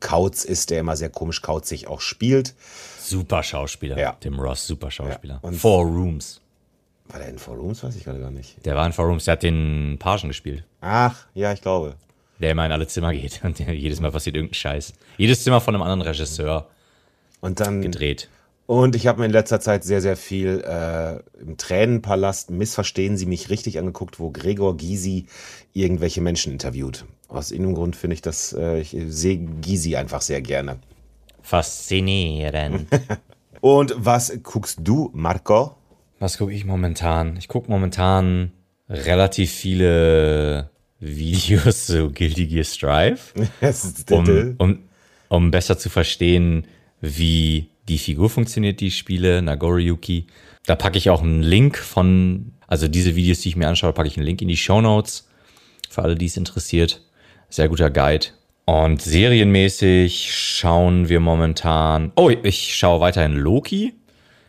Kauz 0.00 0.44
ist, 0.44 0.70
der 0.70 0.80
immer 0.80 0.96
sehr 0.96 1.10
komisch 1.10 1.42
kauzig 1.42 1.86
auch 1.86 2.00
spielt. 2.00 2.54
Super 2.98 3.42
Schauspieler. 3.42 3.98
Ja. 3.98 4.16
Tim 4.18 4.38
Roth, 4.38 4.58
super 4.58 4.90
Schauspieler. 4.90 5.40
Ja. 5.42 5.52
Four 5.52 5.84
Rooms. 5.84 6.40
War 7.08 7.18
der 7.18 7.28
in 7.28 7.38
Four 7.38 7.56
Rooms? 7.56 7.82
Weiß 7.82 7.96
ich 7.96 8.04
gerade 8.04 8.20
gar 8.20 8.30
nicht. 8.30 8.64
Der 8.64 8.76
war 8.76 8.86
in 8.86 8.92
Four 8.92 9.06
Rooms, 9.06 9.24
der 9.24 9.32
hat 9.32 9.42
den 9.42 9.96
Pagen 9.98 10.28
gespielt. 10.28 10.64
Ach, 10.80 11.26
ja, 11.34 11.52
ich 11.52 11.60
glaube. 11.60 11.96
Der 12.38 12.52
immer 12.52 12.64
in 12.66 12.72
alle 12.72 12.86
Zimmer 12.86 13.12
geht 13.12 13.40
und 13.44 13.58
jedes 13.58 14.00
Mal 14.00 14.10
passiert 14.10 14.36
irgendein 14.36 14.54
Scheiß. 14.54 14.94
Jedes 15.18 15.44
Zimmer 15.44 15.60
von 15.60 15.74
einem 15.74 15.82
anderen 15.82 16.02
Regisseur. 16.02 16.68
Und 17.40 17.60
dann 17.60 17.82
gedreht. 17.82 18.28
Und 18.70 18.94
ich 18.94 19.08
habe 19.08 19.18
mir 19.18 19.26
in 19.26 19.32
letzter 19.32 19.58
Zeit 19.58 19.82
sehr, 19.82 20.00
sehr 20.00 20.16
viel 20.16 20.62
äh, 20.64 21.18
im 21.42 21.56
Tränenpalast, 21.56 22.52
missverstehen 22.52 23.16
Sie 23.16 23.26
mich 23.26 23.50
richtig 23.50 23.80
angeguckt, 23.80 24.20
wo 24.20 24.30
Gregor 24.30 24.76
Gysi 24.76 25.26
irgendwelche 25.72 26.20
Menschen 26.20 26.52
interviewt. 26.52 27.04
Aus 27.26 27.50
irgendeinem 27.50 27.74
Grund 27.74 27.96
finde 27.96 28.14
ich 28.14 28.22
das, 28.22 28.52
äh, 28.52 28.78
ich 28.78 28.96
sehe 29.08 29.38
Gysi 29.38 29.96
einfach 29.96 30.20
sehr 30.20 30.40
gerne. 30.40 30.78
Faszinierend. 31.42 32.86
Und 33.60 33.92
was 33.98 34.38
guckst 34.44 34.78
du, 34.84 35.10
Marco? 35.14 35.74
Was 36.20 36.38
gucke 36.38 36.52
ich 36.52 36.64
momentan? 36.64 37.36
Ich 37.38 37.48
gucke 37.48 37.68
momentan 37.68 38.52
relativ 38.88 39.50
viele 39.50 40.70
Videos 41.00 41.86
zu 41.86 42.12
Guilty 42.12 42.46
Gear 42.46 42.62
Strive, 42.62 43.18
um, 44.12 44.54
um, 44.58 44.78
um 45.28 45.50
besser 45.50 45.76
zu 45.76 45.90
verstehen, 45.90 46.68
wie 47.00 47.69
die 47.90 47.98
Figur 47.98 48.30
funktioniert, 48.30 48.80
die 48.80 48.86
ich 48.86 48.96
spiele, 48.96 49.42
Nagoriyuki. 49.42 50.26
Da 50.66 50.76
packe 50.76 50.96
ich 50.96 51.10
auch 51.10 51.22
einen 51.22 51.42
Link 51.42 51.76
von, 51.76 52.52
also 52.66 52.86
diese 52.88 53.16
Videos, 53.16 53.40
die 53.40 53.48
ich 53.50 53.56
mir 53.56 53.68
anschaue, 53.68 53.92
packe 53.92 54.08
ich 54.08 54.16
einen 54.16 54.26
Link 54.26 54.40
in 54.40 54.48
die 54.48 54.56
Show 54.56 54.80
Notes 54.80 55.28
für 55.88 56.02
alle, 56.02 56.14
die 56.14 56.26
es 56.26 56.36
interessiert. 56.36 57.02
Sehr 57.48 57.68
guter 57.68 57.90
Guide. 57.90 58.26
Und 58.64 59.02
serienmäßig 59.02 60.32
schauen 60.32 61.08
wir 61.08 61.18
momentan. 61.18 62.12
Oh, 62.14 62.30
ich 62.30 62.76
schaue 62.76 63.00
weiterhin 63.00 63.34
Loki. 63.34 63.94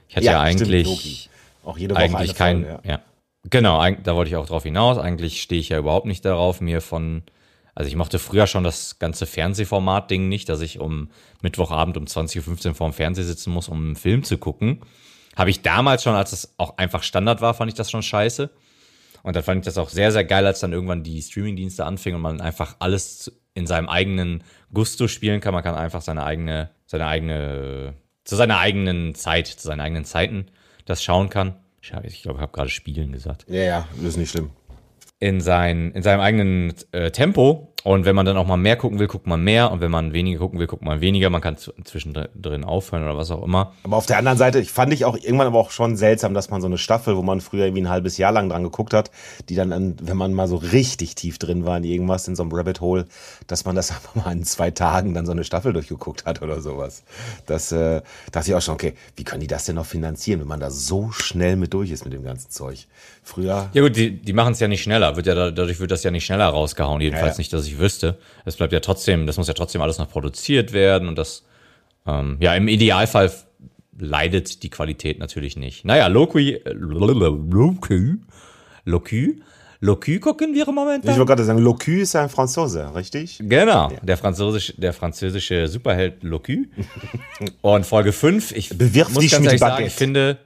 Ich 0.07 0.15
hatte 0.15 0.25
ja, 0.27 0.33
ja 0.33 0.41
eigentlich 0.41 1.29
auch 1.63 1.77
jede 1.77 1.95
Woche 1.95 2.03
eigentlich 2.03 2.35
kein, 2.35 2.63
Folge, 2.63 2.79
ja. 2.83 2.91
ja. 2.91 2.99
Genau, 3.49 3.83
da 4.03 4.15
wollte 4.15 4.29
ich 4.29 4.35
auch 4.35 4.45
drauf 4.45 4.63
hinaus. 4.63 4.99
Eigentlich 4.99 5.41
stehe 5.41 5.59
ich 5.59 5.69
ja 5.69 5.79
überhaupt 5.79 6.05
nicht 6.05 6.23
darauf, 6.23 6.61
mir 6.61 6.81
von 6.81 7.23
also 7.75 7.87
ich 7.87 7.95
mochte 7.95 8.19
früher 8.19 8.47
schon 8.47 8.63
das 8.63 8.99
ganze 8.99 9.25
Fernsehformat-Ding 9.25 10.27
nicht, 10.27 10.49
dass 10.49 10.61
ich 10.61 10.79
um 10.79 11.09
Mittwochabend 11.41 11.97
um 11.97 12.05
20.15 12.05 12.67
Uhr 12.67 12.75
vorm 12.75 12.93
Fernseher 12.93 13.23
sitzen 13.23 13.51
muss, 13.51 13.69
um 13.69 13.77
einen 13.77 13.95
Film 13.95 14.23
zu 14.23 14.37
gucken. 14.37 14.81
Habe 15.35 15.49
ich 15.49 15.61
damals 15.61 16.03
schon, 16.03 16.15
als 16.15 16.33
es 16.33 16.53
auch 16.57 16.77
einfach 16.77 17.03
Standard 17.03 17.41
war, 17.41 17.53
fand 17.53 17.71
ich 17.71 17.77
das 17.77 17.89
schon 17.89 18.03
scheiße. 18.03 18.49
Und 19.23 19.35
dann 19.35 19.43
fand 19.43 19.59
ich 19.59 19.65
das 19.65 19.77
auch 19.77 19.89
sehr, 19.89 20.11
sehr 20.11 20.25
geil, 20.25 20.45
als 20.45 20.59
dann 20.59 20.73
irgendwann 20.73 21.03
die 21.03 21.21
Streamingdienste 21.21 21.85
anfingen 21.85 22.15
und 22.17 22.23
man 22.23 22.41
einfach 22.41 22.75
alles 22.79 23.31
in 23.53 23.67
seinem 23.67 23.87
eigenen 23.87 24.43
Gusto 24.73 25.07
spielen 25.07 25.39
kann. 25.39 25.53
Man 25.53 25.63
kann 25.63 25.75
einfach 25.75 26.01
seine 26.01 26.23
eigene, 26.23 26.71
seine 26.87 27.05
eigene, 27.05 27.93
zu 28.25 28.35
seiner 28.35 28.57
eigenen 28.57 29.15
Zeit, 29.15 29.47
zu 29.47 29.67
seinen 29.67 29.81
eigenen 29.81 30.05
Zeiten 30.05 30.47
das 30.85 31.03
schauen 31.03 31.29
kann. 31.29 31.55
Ich 31.81 31.89
glaube, 31.89 32.07
ich, 32.07 32.25
habe 32.25 32.51
gerade 32.51 32.69
Spielen 32.69 33.11
gesagt. 33.11 33.45
Ja, 33.47 33.61
ja, 33.61 33.87
das 33.95 34.09
ist 34.09 34.17
nicht 34.17 34.31
schlimm 34.31 34.51
in, 35.21 35.39
sein, 35.39 35.91
in 35.91 36.01
seinem 36.03 36.19
eigenen 36.19 36.73
äh, 36.91 37.11
Tempo. 37.11 37.70
Und 37.83 38.05
wenn 38.05 38.15
man 38.15 38.25
dann 38.25 38.37
auch 38.37 38.45
mal 38.45 38.57
mehr 38.57 38.75
gucken 38.75 38.99
will, 38.99 39.07
guckt 39.07 39.27
man 39.27 39.43
mehr. 39.43 39.71
Und 39.71 39.81
wenn 39.81 39.91
man 39.91 40.13
weniger 40.13 40.39
gucken 40.39 40.59
will, 40.59 40.67
guckt 40.67 40.83
man 40.83 41.01
weniger. 41.01 41.29
Man 41.29 41.41
kann 41.41 41.57
zwischendrin 41.57 42.63
aufhören 42.63 43.03
oder 43.03 43.17
was 43.17 43.31
auch 43.31 43.43
immer. 43.43 43.73
Aber 43.83 43.97
auf 43.97 44.05
der 44.05 44.17
anderen 44.17 44.37
Seite, 44.37 44.59
ich 44.59 44.71
fand 44.71 44.93
ich 44.93 45.05
auch 45.05 45.17
irgendwann 45.17 45.47
aber 45.47 45.59
auch 45.59 45.71
schon 45.71 45.95
seltsam, 45.95 46.33
dass 46.33 46.49
man 46.49 46.61
so 46.61 46.67
eine 46.67 46.77
Staffel, 46.77 47.17
wo 47.17 47.21
man 47.21 47.41
früher 47.41 47.65
irgendwie 47.65 47.83
ein 47.83 47.89
halbes 47.89 48.17
Jahr 48.17 48.31
lang 48.31 48.49
dran 48.49 48.63
geguckt 48.63 48.93
hat, 48.93 49.09
die 49.49 49.55
dann, 49.55 49.95
wenn 50.01 50.17
man 50.17 50.33
mal 50.33 50.47
so 50.47 50.57
richtig 50.57 51.15
tief 51.15 51.39
drin 51.39 51.65
war 51.65 51.77
in 51.77 51.83
irgendwas, 51.83 52.27
in 52.27 52.35
so 52.35 52.43
einem 52.43 52.51
Rabbit 52.51 52.81
Hole, 52.81 53.05
dass 53.47 53.65
man 53.65 53.75
das 53.75 53.91
einfach 53.91 54.15
mal 54.15 54.31
in 54.31 54.43
zwei 54.43 54.71
Tagen 54.71 55.13
dann 55.13 55.25
so 55.25 55.31
eine 55.31 55.43
Staffel 55.43 55.73
durchgeguckt 55.73 56.25
hat 56.25 56.41
oder 56.41 56.61
sowas. 56.61 57.03
Das 57.47 57.71
äh, 57.71 58.01
dachte 58.31 58.49
ich 58.49 58.55
auch 58.55 58.61
schon, 58.61 58.75
okay, 58.75 58.93
wie 59.15 59.23
können 59.23 59.41
die 59.41 59.47
das 59.47 59.65
denn 59.65 59.75
noch 59.75 59.85
finanzieren, 59.85 60.39
wenn 60.41 60.47
man 60.47 60.59
da 60.59 60.69
so 60.69 61.11
schnell 61.11 61.55
mit 61.55 61.73
durch 61.73 61.89
ist 61.91 62.05
mit 62.05 62.13
dem 62.13 62.23
ganzen 62.23 62.51
Zeug? 62.51 62.87
Früher. 63.23 63.69
Ja 63.73 63.81
gut, 63.81 63.95
die, 63.95 64.17
die 64.17 64.33
machen 64.33 64.53
es 64.53 64.59
ja 64.59 64.67
nicht 64.67 64.81
schneller. 64.81 65.15
Wird 65.15 65.27
ja, 65.27 65.51
dadurch 65.51 65.79
wird 65.79 65.91
das 65.91 66.03
ja 66.03 66.09
nicht 66.09 66.25
schneller 66.25 66.47
rausgehauen. 66.47 67.01
Jedenfalls 67.01 67.33
ja, 67.33 67.33
ja. 67.33 67.37
nicht, 67.37 67.53
dass 67.53 67.67
ich 67.67 67.70
wüsste. 67.79 68.17
Es 68.45 68.55
bleibt 68.55 68.73
ja 68.73 68.79
trotzdem, 68.79 69.27
das 69.27 69.37
muss 69.37 69.47
ja 69.47 69.53
trotzdem 69.53 69.81
alles 69.81 69.97
noch 69.97 70.09
produziert 70.09 70.73
werden 70.73 71.07
und 71.07 71.17
das, 71.17 71.43
ähm, 72.05 72.37
ja, 72.39 72.55
im 72.55 72.67
Idealfall 72.67 73.31
leidet 73.97 74.63
die 74.63 74.69
Qualität 74.69 75.19
natürlich 75.19 75.57
nicht. 75.57 75.85
Naja, 75.85 76.07
Loki, 76.07 76.61
Loki, 76.65 78.17
Loki, 78.85 79.41
Loki 79.83 80.19
gucken 80.19 80.53
wir 80.53 80.65
momentan. 80.67 81.11
Ich 81.11 81.17
wollte 81.17 81.25
gerade 81.25 81.43
sagen, 81.43 81.59
Loki 81.59 82.01
ist 82.01 82.15
ein 82.15 82.29
Franzose, 82.29 82.93
richtig? 82.95 83.39
Genau, 83.41 83.89
ja. 83.89 83.99
der, 84.01 84.15
französische, 84.15 84.79
der 84.79 84.93
französische 84.93 85.67
Superheld 85.67 86.23
Loki. 86.23 86.69
und 87.61 87.85
Folge 87.85 88.11
5, 88.11 88.51
ich 88.51 88.69
Bewirf 88.69 89.09
muss 89.09 89.23
dich 89.23 89.31
ganz 89.31 89.45
ehrlich 89.45 89.59
sagen, 89.59 89.85
ich 89.85 89.93
finde, 89.93 90.37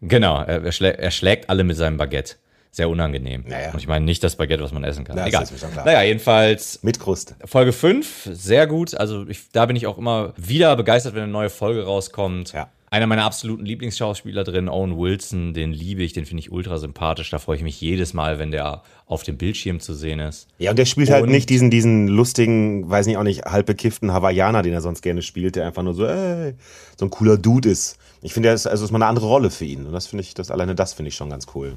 genau, 0.00 0.42
er, 0.42 0.72
schlä 0.72 0.90
er 0.90 1.10
schlägt 1.12 1.48
alle 1.48 1.62
mit 1.62 1.76
seinem 1.76 1.98
Baguette 1.98 2.34
sehr 2.70 2.88
unangenehm. 2.88 3.44
Naja. 3.46 3.72
Und 3.72 3.80
ich 3.80 3.88
meine 3.88 4.04
nicht 4.04 4.22
das 4.22 4.36
Baguette, 4.36 4.62
was 4.62 4.72
man 4.72 4.84
essen 4.84 5.04
kann. 5.04 5.16
Ja, 5.16 5.26
Egal. 5.26 5.46
Naja, 5.84 6.02
jedenfalls. 6.02 6.82
Mit 6.82 7.00
Kruste. 7.00 7.34
Folge 7.44 7.72
5, 7.72 8.30
sehr 8.32 8.66
gut. 8.66 8.94
Also 8.94 9.26
ich, 9.28 9.50
da 9.52 9.66
bin 9.66 9.76
ich 9.76 9.86
auch 9.86 9.98
immer 9.98 10.32
wieder 10.36 10.76
begeistert, 10.76 11.14
wenn 11.14 11.24
eine 11.24 11.32
neue 11.32 11.50
Folge 11.50 11.84
rauskommt. 11.84 12.52
Ja. 12.52 12.68
Einer 12.92 13.06
meiner 13.06 13.24
absoluten 13.24 13.64
Lieblingsschauspieler 13.64 14.42
drin, 14.42 14.68
Owen 14.68 14.98
Wilson, 14.98 15.54
den 15.54 15.72
liebe 15.72 16.02
ich, 16.02 16.12
den 16.12 16.26
finde 16.26 16.40
ich 16.40 16.50
ultra 16.50 16.76
sympathisch. 16.78 17.30
Da 17.30 17.38
freue 17.38 17.54
ich 17.54 17.62
mich 17.62 17.80
jedes 17.80 18.14
Mal, 18.14 18.40
wenn 18.40 18.50
der 18.50 18.82
auf 19.06 19.22
dem 19.22 19.36
Bildschirm 19.36 19.78
zu 19.78 19.94
sehen 19.94 20.18
ist. 20.18 20.48
Ja, 20.58 20.70
und 20.70 20.78
der 20.78 20.86
spielt 20.86 21.08
halt 21.08 21.22
und 21.22 21.28
halt 21.28 21.36
nicht 21.36 21.50
diesen, 21.50 21.70
diesen 21.70 22.08
lustigen, 22.08 22.90
weiß 22.90 23.06
nicht 23.06 23.16
auch 23.16 23.22
nicht, 23.22 23.44
halb 23.44 23.66
bekifften 23.66 24.12
Hawaiianer, 24.12 24.62
den 24.62 24.72
er 24.72 24.80
sonst 24.80 25.02
gerne 25.02 25.22
spielt, 25.22 25.54
der 25.54 25.66
einfach 25.66 25.84
nur 25.84 25.94
so, 25.94 26.04
ey, 26.04 26.54
so 26.96 27.06
ein 27.06 27.10
cooler 27.10 27.38
Dude 27.38 27.70
ist. 27.70 27.96
Ich 28.22 28.34
finde, 28.34 28.50
das 28.50 28.62
ist, 28.62 28.66
also 28.66 28.84
ist 28.84 28.90
mal 28.90 28.98
eine 28.98 29.06
andere 29.06 29.26
Rolle 29.26 29.50
für 29.50 29.66
ihn. 29.66 29.86
Und 29.86 29.92
das 29.92 30.08
finde 30.08 30.22
ich, 30.22 30.34
das 30.34 30.50
alleine 30.50 30.74
das 30.74 30.92
finde 30.92 31.10
ich 31.10 31.14
schon 31.14 31.30
ganz 31.30 31.46
cool. 31.54 31.74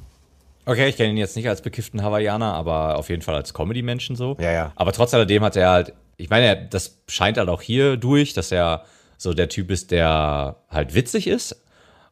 Okay, 0.65 0.87
ich 0.89 0.97
kenne 0.97 1.09
ihn 1.09 1.17
jetzt 1.17 1.35
nicht 1.35 1.49
als 1.49 1.61
bekifften 1.61 2.03
Hawaiianer, 2.03 2.53
aber 2.53 2.97
auf 2.97 3.09
jeden 3.09 3.21
Fall 3.21 3.35
als 3.35 3.53
Comedy-Menschen 3.53 4.15
so. 4.15 4.37
Ja, 4.39 4.51
ja. 4.51 4.71
Aber 4.75 4.93
trotz 4.93 5.13
alledem 5.13 5.43
hat 5.43 5.55
er 5.55 5.69
halt, 5.69 5.93
ich 6.17 6.29
meine, 6.29 6.67
das 6.69 7.01
scheint 7.07 7.37
halt 7.37 7.49
auch 7.49 7.61
hier 7.61 7.97
durch, 7.97 8.33
dass 8.33 8.51
er 8.51 8.85
so 9.17 9.33
der 9.33 9.49
Typ 9.49 9.71
ist, 9.71 9.91
der 9.91 10.57
halt 10.69 10.93
witzig 10.93 11.27
ist 11.27 11.61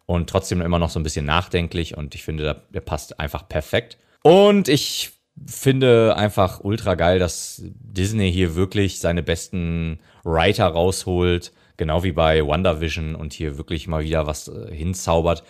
und 0.05 0.29
trotzdem 0.29 0.61
immer 0.61 0.79
noch 0.79 0.89
so 0.89 0.99
ein 0.99 1.03
bisschen 1.03 1.25
nachdenklich 1.25 1.95
und 1.97 2.15
ich 2.15 2.23
finde, 2.23 2.61
der, 2.69 2.81
passt 2.81 3.19
einfach 3.19 3.47
perfekt. 3.47 3.97
Und 4.23 4.67
ich 4.67 5.11
finde 5.45 6.15
einfach 6.17 6.59
ultra 6.61 6.95
geil, 6.95 7.19
dass 7.19 7.61
Disney 7.63 8.31
hier 8.31 8.55
wirklich 8.55 8.99
seine 8.99 9.23
besten 9.23 9.99
Writer 10.23 10.67
rausholt, 10.67 11.53
genau 11.77 12.03
wie 12.03 12.11
bei 12.11 12.45
WandaVision 12.45 13.15
und 13.15 13.33
hier 13.33 13.57
wirklich 13.57 13.87
mal 13.87 14.03
wieder 14.03 14.27
was 14.27 14.49
äh, 14.49 14.75
hinzaubert, 14.75 15.43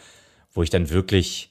wo 0.53 0.63
ich 0.63 0.69
dann 0.69 0.89
wirklich 0.89 1.50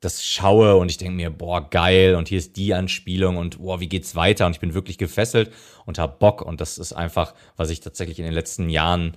das 0.00 0.24
schaue 0.24 0.76
und 0.76 0.90
ich 0.90 0.98
denke 0.98 1.14
mir, 1.14 1.30
boah, 1.30 1.68
geil, 1.70 2.14
und 2.16 2.28
hier 2.28 2.38
ist 2.38 2.56
die 2.56 2.74
Anspielung 2.74 3.36
und 3.36 3.58
boah, 3.58 3.80
wie 3.80 3.88
geht's 3.88 4.14
weiter? 4.14 4.46
Und 4.46 4.52
ich 4.52 4.60
bin 4.60 4.74
wirklich 4.74 4.98
gefesselt 4.98 5.52
und 5.86 5.98
hab 5.98 6.18
Bock. 6.18 6.42
Und 6.42 6.60
das 6.60 6.78
ist 6.78 6.92
einfach, 6.92 7.34
was 7.56 7.70
ich 7.70 7.80
tatsächlich 7.80 8.18
in 8.18 8.24
den 8.24 8.34
letzten 8.34 8.68
Jahren 8.68 9.16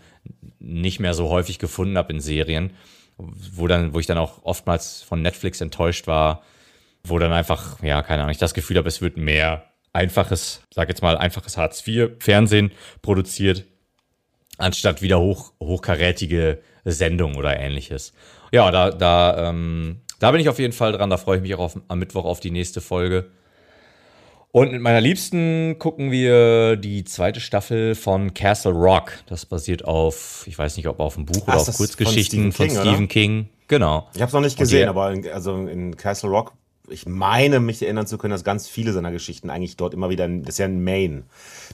nicht 0.60 1.00
mehr 1.00 1.14
so 1.14 1.30
häufig 1.30 1.60
gefunden 1.60 1.98
habe 1.98 2.14
in 2.14 2.22
Serien, 2.22 2.72
wo 3.18 3.68
dann, 3.68 3.94
wo 3.94 4.00
ich 4.00 4.06
dann 4.06 4.18
auch 4.18 4.44
oftmals 4.44 5.02
von 5.02 5.22
Netflix 5.22 5.60
enttäuscht 5.60 6.08
war, 6.08 6.44
wo 7.04 7.20
dann 7.20 7.34
einfach, 7.34 7.82
ja, 7.84 8.02
keine 8.02 8.22
Ahnung, 8.22 8.32
ich 8.32 8.38
das 8.38 8.54
Gefühl 8.54 8.78
habe, 8.78 8.88
es 8.88 9.02
wird 9.02 9.18
mehr 9.18 9.66
einfaches, 9.92 10.62
sag 10.74 10.88
jetzt 10.88 11.02
mal, 11.02 11.18
einfaches 11.18 11.58
Hartz 11.58 11.86
IV 11.86 12.12
Fernsehen 12.20 12.72
produziert, 13.02 13.66
anstatt 14.58 15.02
wieder 15.02 15.20
hoch, 15.20 15.54
hochkarätige 15.60 16.62
Sendungen 16.86 17.38
oder 17.38 17.60
ähnliches. 17.60 18.14
Ja, 18.52 18.72
da, 18.72 18.92
da 18.92 19.50
ähm, 19.50 20.02
da 20.20 20.32
bin 20.32 20.42
ich 20.42 20.50
auf 20.50 20.60
jeden 20.60 20.74
Fall 20.74 20.92
dran. 20.92 21.10
Da 21.10 21.18
freue 21.18 21.38
ich 21.38 21.42
mich 21.42 21.56
auch 21.56 21.60
auf, 21.60 21.80
am 21.88 22.00
Mittwoch 22.00 22.26
auf 22.26 22.40
die 22.40 22.52
nächste 22.52 22.82
Folge. 22.82 23.32
Und 24.52 24.72
mit 24.72 24.82
meiner 24.82 25.02
Liebsten 25.02 25.78
gucken 25.78 26.12
wir 26.12 26.76
die 26.76 27.04
zweite 27.04 27.40
Staffel 27.40 27.94
von 27.94 28.34
Castle 28.34 28.72
Rock. 28.72 29.14
Das 29.28 29.46
basiert 29.46 29.86
auf, 29.86 30.44
ich 30.48 30.58
weiß 30.58 30.78
nicht, 30.78 30.88
ob 30.88 31.00
auf 31.00 31.18
einem 31.18 31.28
Buch 31.28 31.44
Ach, 31.46 31.54
oder 31.54 31.62
auf 31.62 31.78
Kurzgeschichten 31.78 32.52
von 32.52 32.66
Stephen, 32.66 32.84
King, 32.84 32.90
Stephen 32.90 33.08
King. 33.08 33.50
Genau. 33.68 34.10
Ich 34.16 34.22
habe 34.22 34.30
es 34.30 34.34
noch 34.34 34.42
nicht 34.42 34.58
gesehen, 34.58 34.90
aber 34.90 35.12
in, 35.12 35.30
also 35.30 35.56
in 35.68 35.96
Castle 35.96 36.30
Rock 36.30 36.54
ich 36.92 37.06
meine, 37.06 37.60
mich 37.60 37.82
erinnern 37.82 38.08
zu 38.08 38.18
können, 38.18 38.32
dass 38.32 38.44
ganz 38.44 38.68
viele 38.68 38.94
seiner 38.94 39.12
Geschichten 39.12 39.50
eigentlich 39.50 39.78
dort 39.78 39.94
immer 39.94 40.10
wieder, 40.10 40.28
das 40.28 40.56
ist 40.56 40.58
ja 40.60 40.66
in 40.66 40.84
Maine, 40.84 41.24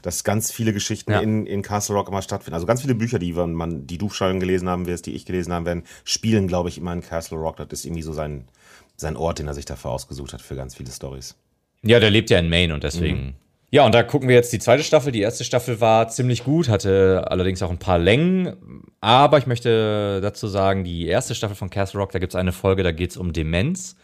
dass 0.01 0.23
ganz 0.23 0.51
viele 0.51 0.73
Geschichten 0.73 1.11
ja. 1.11 1.19
in, 1.19 1.45
in 1.45 1.61
Castle 1.61 1.95
Rock 1.95 2.09
immer 2.09 2.21
stattfinden. 2.21 2.55
Also 2.55 2.65
ganz 2.65 2.81
viele 2.81 2.95
Bücher, 2.95 3.19
die 3.19 3.33
man, 3.33 3.87
die 3.87 3.97
du 3.97 4.09
schon 4.09 4.39
gelesen 4.39 4.69
haben 4.69 4.85
wirst, 4.85 5.05
die 5.05 5.13
ich 5.13 5.25
gelesen 5.25 5.53
haben 5.53 5.65
werden, 5.65 5.83
spielen, 6.03 6.47
glaube 6.47 6.69
ich, 6.69 6.77
immer 6.77 6.93
in 6.93 7.01
Castle 7.01 7.37
Rock. 7.37 7.57
Das 7.57 7.67
ist 7.71 7.85
irgendwie 7.85 8.03
so 8.03 8.13
sein, 8.13 8.47
sein 8.95 9.15
Ort, 9.15 9.39
den 9.39 9.47
er 9.47 9.53
sich 9.53 9.65
dafür 9.65 9.91
ausgesucht 9.91 10.33
hat 10.33 10.41
für 10.41 10.55
ganz 10.55 10.75
viele 10.75 10.91
Stories. 10.91 11.35
Ja, 11.83 11.99
der 11.99 12.09
lebt 12.09 12.29
ja 12.29 12.39
in 12.39 12.49
Maine 12.49 12.73
und 12.73 12.83
deswegen. 12.83 13.17
Mhm. 13.17 13.33
Ja, 13.71 13.85
und 13.85 13.93
da 13.93 14.03
gucken 14.03 14.29
wir 14.29 14.35
jetzt 14.35 14.53
die 14.53 14.59
zweite 14.59 14.83
Staffel. 14.83 15.11
Die 15.11 15.21
erste 15.21 15.43
Staffel 15.43 15.81
war 15.81 16.07
ziemlich 16.07 16.43
gut, 16.43 16.69
hatte 16.69 17.25
allerdings 17.27 17.61
auch 17.61 17.71
ein 17.71 17.77
paar 17.77 17.99
Längen. 17.99 18.83
Aber 19.01 19.37
ich 19.37 19.47
möchte 19.47 20.21
dazu 20.21 20.47
sagen, 20.47 20.83
die 20.83 21.07
erste 21.07 21.35
Staffel 21.35 21.55
von 21.55 21.69
Castle 21.69 21.99
Rock, 21.99 22.11
da 22.11 22.19
gibt 22.19 22.31
es 22.33 22.35
eine 22.35 22.53
Folge, 22.53 22.83
da 22.83 22.91
geht 22.91 23.11
es 23.11 23.17
um 23.17 23.33
Demenz. 23.33 23.97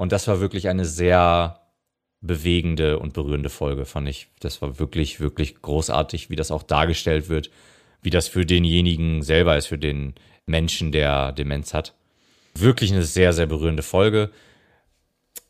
Und 0.00 0.12
das 0.12 0.26
war 0.28 0.40
wirklich 0.40 0.70
eine 0.70 0.86
sehr 0.86 1.60
bewegende 2.22 2.98
und 2.98 3.12
berührende 3.12 3.50
Folge, 3.50 3.84
fand 3.84 4.08
ich. 4.08 4.28
Das 4.40 4.62
war 4.62 4.78
wirklich, 4.78 5.20
wirklich 5.20 5.60
großartig, 5.60 6.30
wie 6.30 6.36
das 6.36 6.50
auch 6.50 6.62
dargestellt 6.62 7.28
wird, 7.28 7.50
wie 8.00 8.08
das 8.08 8.26
für 8.26 8.46
denjenigen 8.46 9.22
selber 9.22 9.58
ist, 9.58 9.66
für 9.66 9.76
den 9.76 10.14
Menschen, 10.46 10.90
der 10.90 11.32
Demenz 11.32 11.74
hat. 11.74 11.92
Wirklich 12.54 12.92
eine 12.92 13.02
sehr, 13.02 13.34
sehr 13.34 13.44
berührende 13.44 13.82
Folge. 13.82 14.30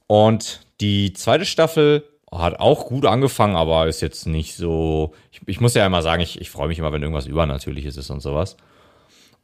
Und 0.09 0.67
die 0.81 1.13
zweite 1.13 1.47
Staffel 1.47 2.03
hat 2.33 2.59
auch 2.59 2.87
gut 2.87 3.07
angefangen, 3.07 3.55
aber 3.55 3.87
ist 3.87 4.01
jetzt 4.01 4.27
nicht 4.27 4.57
so. 4.57 5.15
Ich, 5.31 5.43
ich 5.47 5.61
muss 5.61 5.75
ja 5.75 5.87
immer 5.87 6.03
sagen, 6.03 6.23
ich, 6.23 6.41
ich 6.41 6.51
freue 6.51 6.67
mich 6.67 6.81
immer, 6.81 6.93
wenn 6.93 7.03
irgendwas 7.03 7.29
Übernatürliches 7.29 7.97
ist 7.97 8.11
und 8.11 8.19
sowas. 8.19 8.57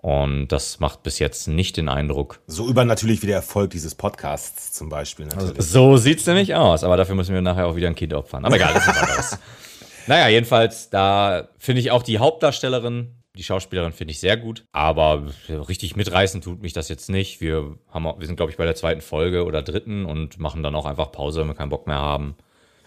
Und 0.07 0.53
das 0.53 0.79
macht 0.79 1.03
bis 1.03 1.19
jetzt 1.19 1.49
nicht 1.49 1.77
den 1.77 1.89
Eindruck. 1.89 2.39
So 2.47 2.69
übernatürlich 2.69 3.23
wie 3.23 3.27
der 3.27 3.35
Erfolg 3.35 3.71
dieses 3.71 3.97
Podcasts 3.97 4.71
zum 4.71 4.89
Beispiel. 4.89 5.27
Natürlich. 5.27 5.67
So 5.67 5.97
sieht 5.97 6.21
es 6.21 6.27
nämlich 6.27 6.55
aus, 6.55 6.85
aber 6.85 6.97
dafür 6.97 7.17
müssen 7.17 7.35
wir 7.35 7.43
nachher 7.43 7.67
auch 7.67 7.75
wieder 7.75 7.89
ein 7.89 7.97
Kind 7.97 8.15
opfern. 8.15 8.45
Aber 8.45 8.55
egal, 8.55 8.73
das 8.73 8.87
ist 8.87 8.95
was 8.95 9.39
Naja, 10.07 10.29
jedenfalls, 10.29 10.91
da 10.91 11.49
finde 11.59 11.81
ich 11.81 11.91
auch 11.91 12.05
die 12.05 12.21
Hauptdarstellerin, 12.21 13.17
die 13.35 13.43
Schauspielerin 13.43 13.91
finde 13.91 14.13
ich 14.13 14.21
sehr 14.21 14.37
gut, 14.37 14.65
aber 14.71 15.27
richtig 15.49 15.97
mitreißen 15.97 16.41
tut 16.41 16.63
mich 16.63 16.73
das 16.73 16.89
jetzt 16.89 17.11
nicht. 17.11 17.41
Wir, 17.41 17.77
haben, 17.91 18.05
wir 18.05 18.27
sind, 18.29 18.37
glaube 18.37 18.53
ich, 18.53 18.59
bei 18.59 18.65
der 18.65 18.77
zweiten 18.77 19.01
Folge 19.01 19.45
oder 19.45 19.61
dritten 19.61 20.05
und 20.05 20.39
machen 20.39 20.63
dann 20.63 20.77
auch 20.77 20.87
einfach 20.87 21.11
Pause, 21.11 21.41
wenn 21.41 21.49
wir 21.49 21.55
keinen 21.55 21.71
Bock 21.71 21.89
mehr 21.89 21.99
haben. 21.99 22.37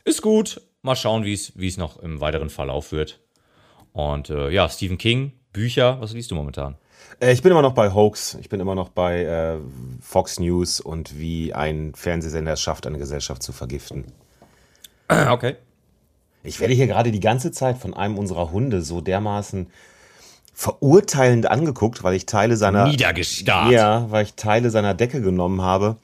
Ist 0.05 0.21
gut. 0.21 0.61
Mal 0.83 0.95
schauen, 0.95 1.25
wie 1.25 1.33
es 1.33 1.75
noch 1.75 1.99
im 1.99 2.21
weiteren 2.21 2.49
Verlauf 2.49 2.93
wird. 2.93 3.19
Und 3.91 4.29
äh, 4.29 4.51
ja, 4.51 4.69
Stephen 4.69 4.97
King, 4.97 5.33
Bücher, 5.51 5.99
was 5.99 6.13
liest 6.13 6.31
du 6.31 6.35
momentan? 6.35 6.77
Äh, 7.19 7.33
ich 7.33 7.41
bin 7.41 7.51
immer 7.51 7.61
noch 7.61 7.73
bei 7.73 7.93
Hoax. 7.93 8.35
Ich 8.41 8.49
bin 8.49 8.59
immer 8.59 8.75
noch 8.75 8.89
bei 8.89 9.23
äh, 9.23 9.57
Fox 10.01 10.39
News 10.39 10.79
und 10.79 11.17
wie 11.17 11.53
ein 11.53 11.93
Fernsehsender 11.95 12.53
es 12.53 12.61
schafft, 12.61 12.87
eine 12.87 12.97
Gesellschaft 12.97 13.43
zu 13.43 13.51
vergiften. 13.51 14.05
Okay. 15.09 15.55
Ich 16.43 16.59
werde 16.59 16.73
hier 16.73 16.87
gerade 16.87 17.11
die 17.11 17.19
ganze 17.19 17.51
Zeit 17.51 17.77
von 17.77 17.93
einem 17.93 18.17
unserer 18.17 18.51
Hunde 18.51 18.81
so 18.81 19.01
dermaßen 19.01 19.67
verurteilend 20.53 21.49
angeguckt, 21.49 22.03
weil 22.03 22.15
ich 22.15 22.25
Teile 22.25 22.57
seiner 22.57 22.87
niedergestarrt. 22.87 23.71
Ja, 23.71 24.09
weil 24.09 24.25
ich 24.25 24.33
Teile 24.35 24.69
seiner 24.69 24.93
Decke 24.93 25.21
genommen 25.21 25.61
habe, 25.61 25.97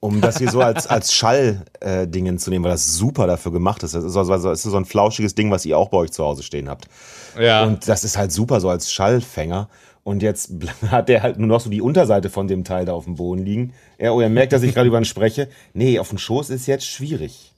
um 0.00 0.20
das 0.20 0.38
hier 0.38 0.50
so 0.50 0.60
als 0.60 0.86
als 0.88 1.14
Schalldingen 1.14 2.36
äh, 2.36 2.38
zu 2.38 2.50
nehmen, 2.50 2.64
weil 2.64 2.72
das 2.72 2.96
super 2.96 3.26
dafür 3.26 3.52
gemacht 3.52 3.82
ist. 3.82 3.94
Das 3.94 4.04
ist, 4.04 4.16
also, 4.16 4.32
das 4.32 4.64
ist 4.64 4.70
so 4.70 4.76
ein 4.76 4.84
flauschiges 4.84 5.34
Ding, 5.34 5.50
was 5.50 5.64
ihr 5.64 5.78
auch 5.78 5.88
bei 5.88 5.98
euch 5.98 6.12
zu 6.12 6.24
Hause 6.24 6.42
stehen 6.42 6.68
habt. 6.68 6.88
Ja. 7.38 7.64
Und 7.64 7.88
das 7.88 8.04
ist 8.04 8.16
halt 8.16 8.32
super 8.32 8.60
so 8.60 8.68
als 8.68 8.92
Schallfänger. 8.92 9.68
Und 10.04 10.22
jetzt 10.22 10.52
hat 10.90 11.08
der 11.08 11.22
halt 11.22 11.38
nur 11.38 11.48
noch 11.48 11.60
so 11.60 11.70
die 11.70 11.80
Unterseite 11.80 12.30
von 12.30 12.46
dem 12.46 12.62
Teil 12.62 12.84
da 12.84 12.92
auf 12.92 13.04
dem 13.04 13.16
Boden 13.16 13.44
liegen. 13.44 13.72
Ja, 13.98 14.12
oh, 14.12 14.20
er 14.20 14.28
merkt, 14.28 14.52
dass 14.52 14.62
ich 14.62 14.74
gerade 14.74 14.86
über 14.86 14.98
ihn 14.98 15.04
spreche. 15.04 15.48
Nee, 15.72 15.98
auf 15.98 16.10
dem 16.10 16.18
Schoß 16.18 16.50
ist 16.50 16.66
jetzt 16.66 16.86
schwierig. 16.86 17.52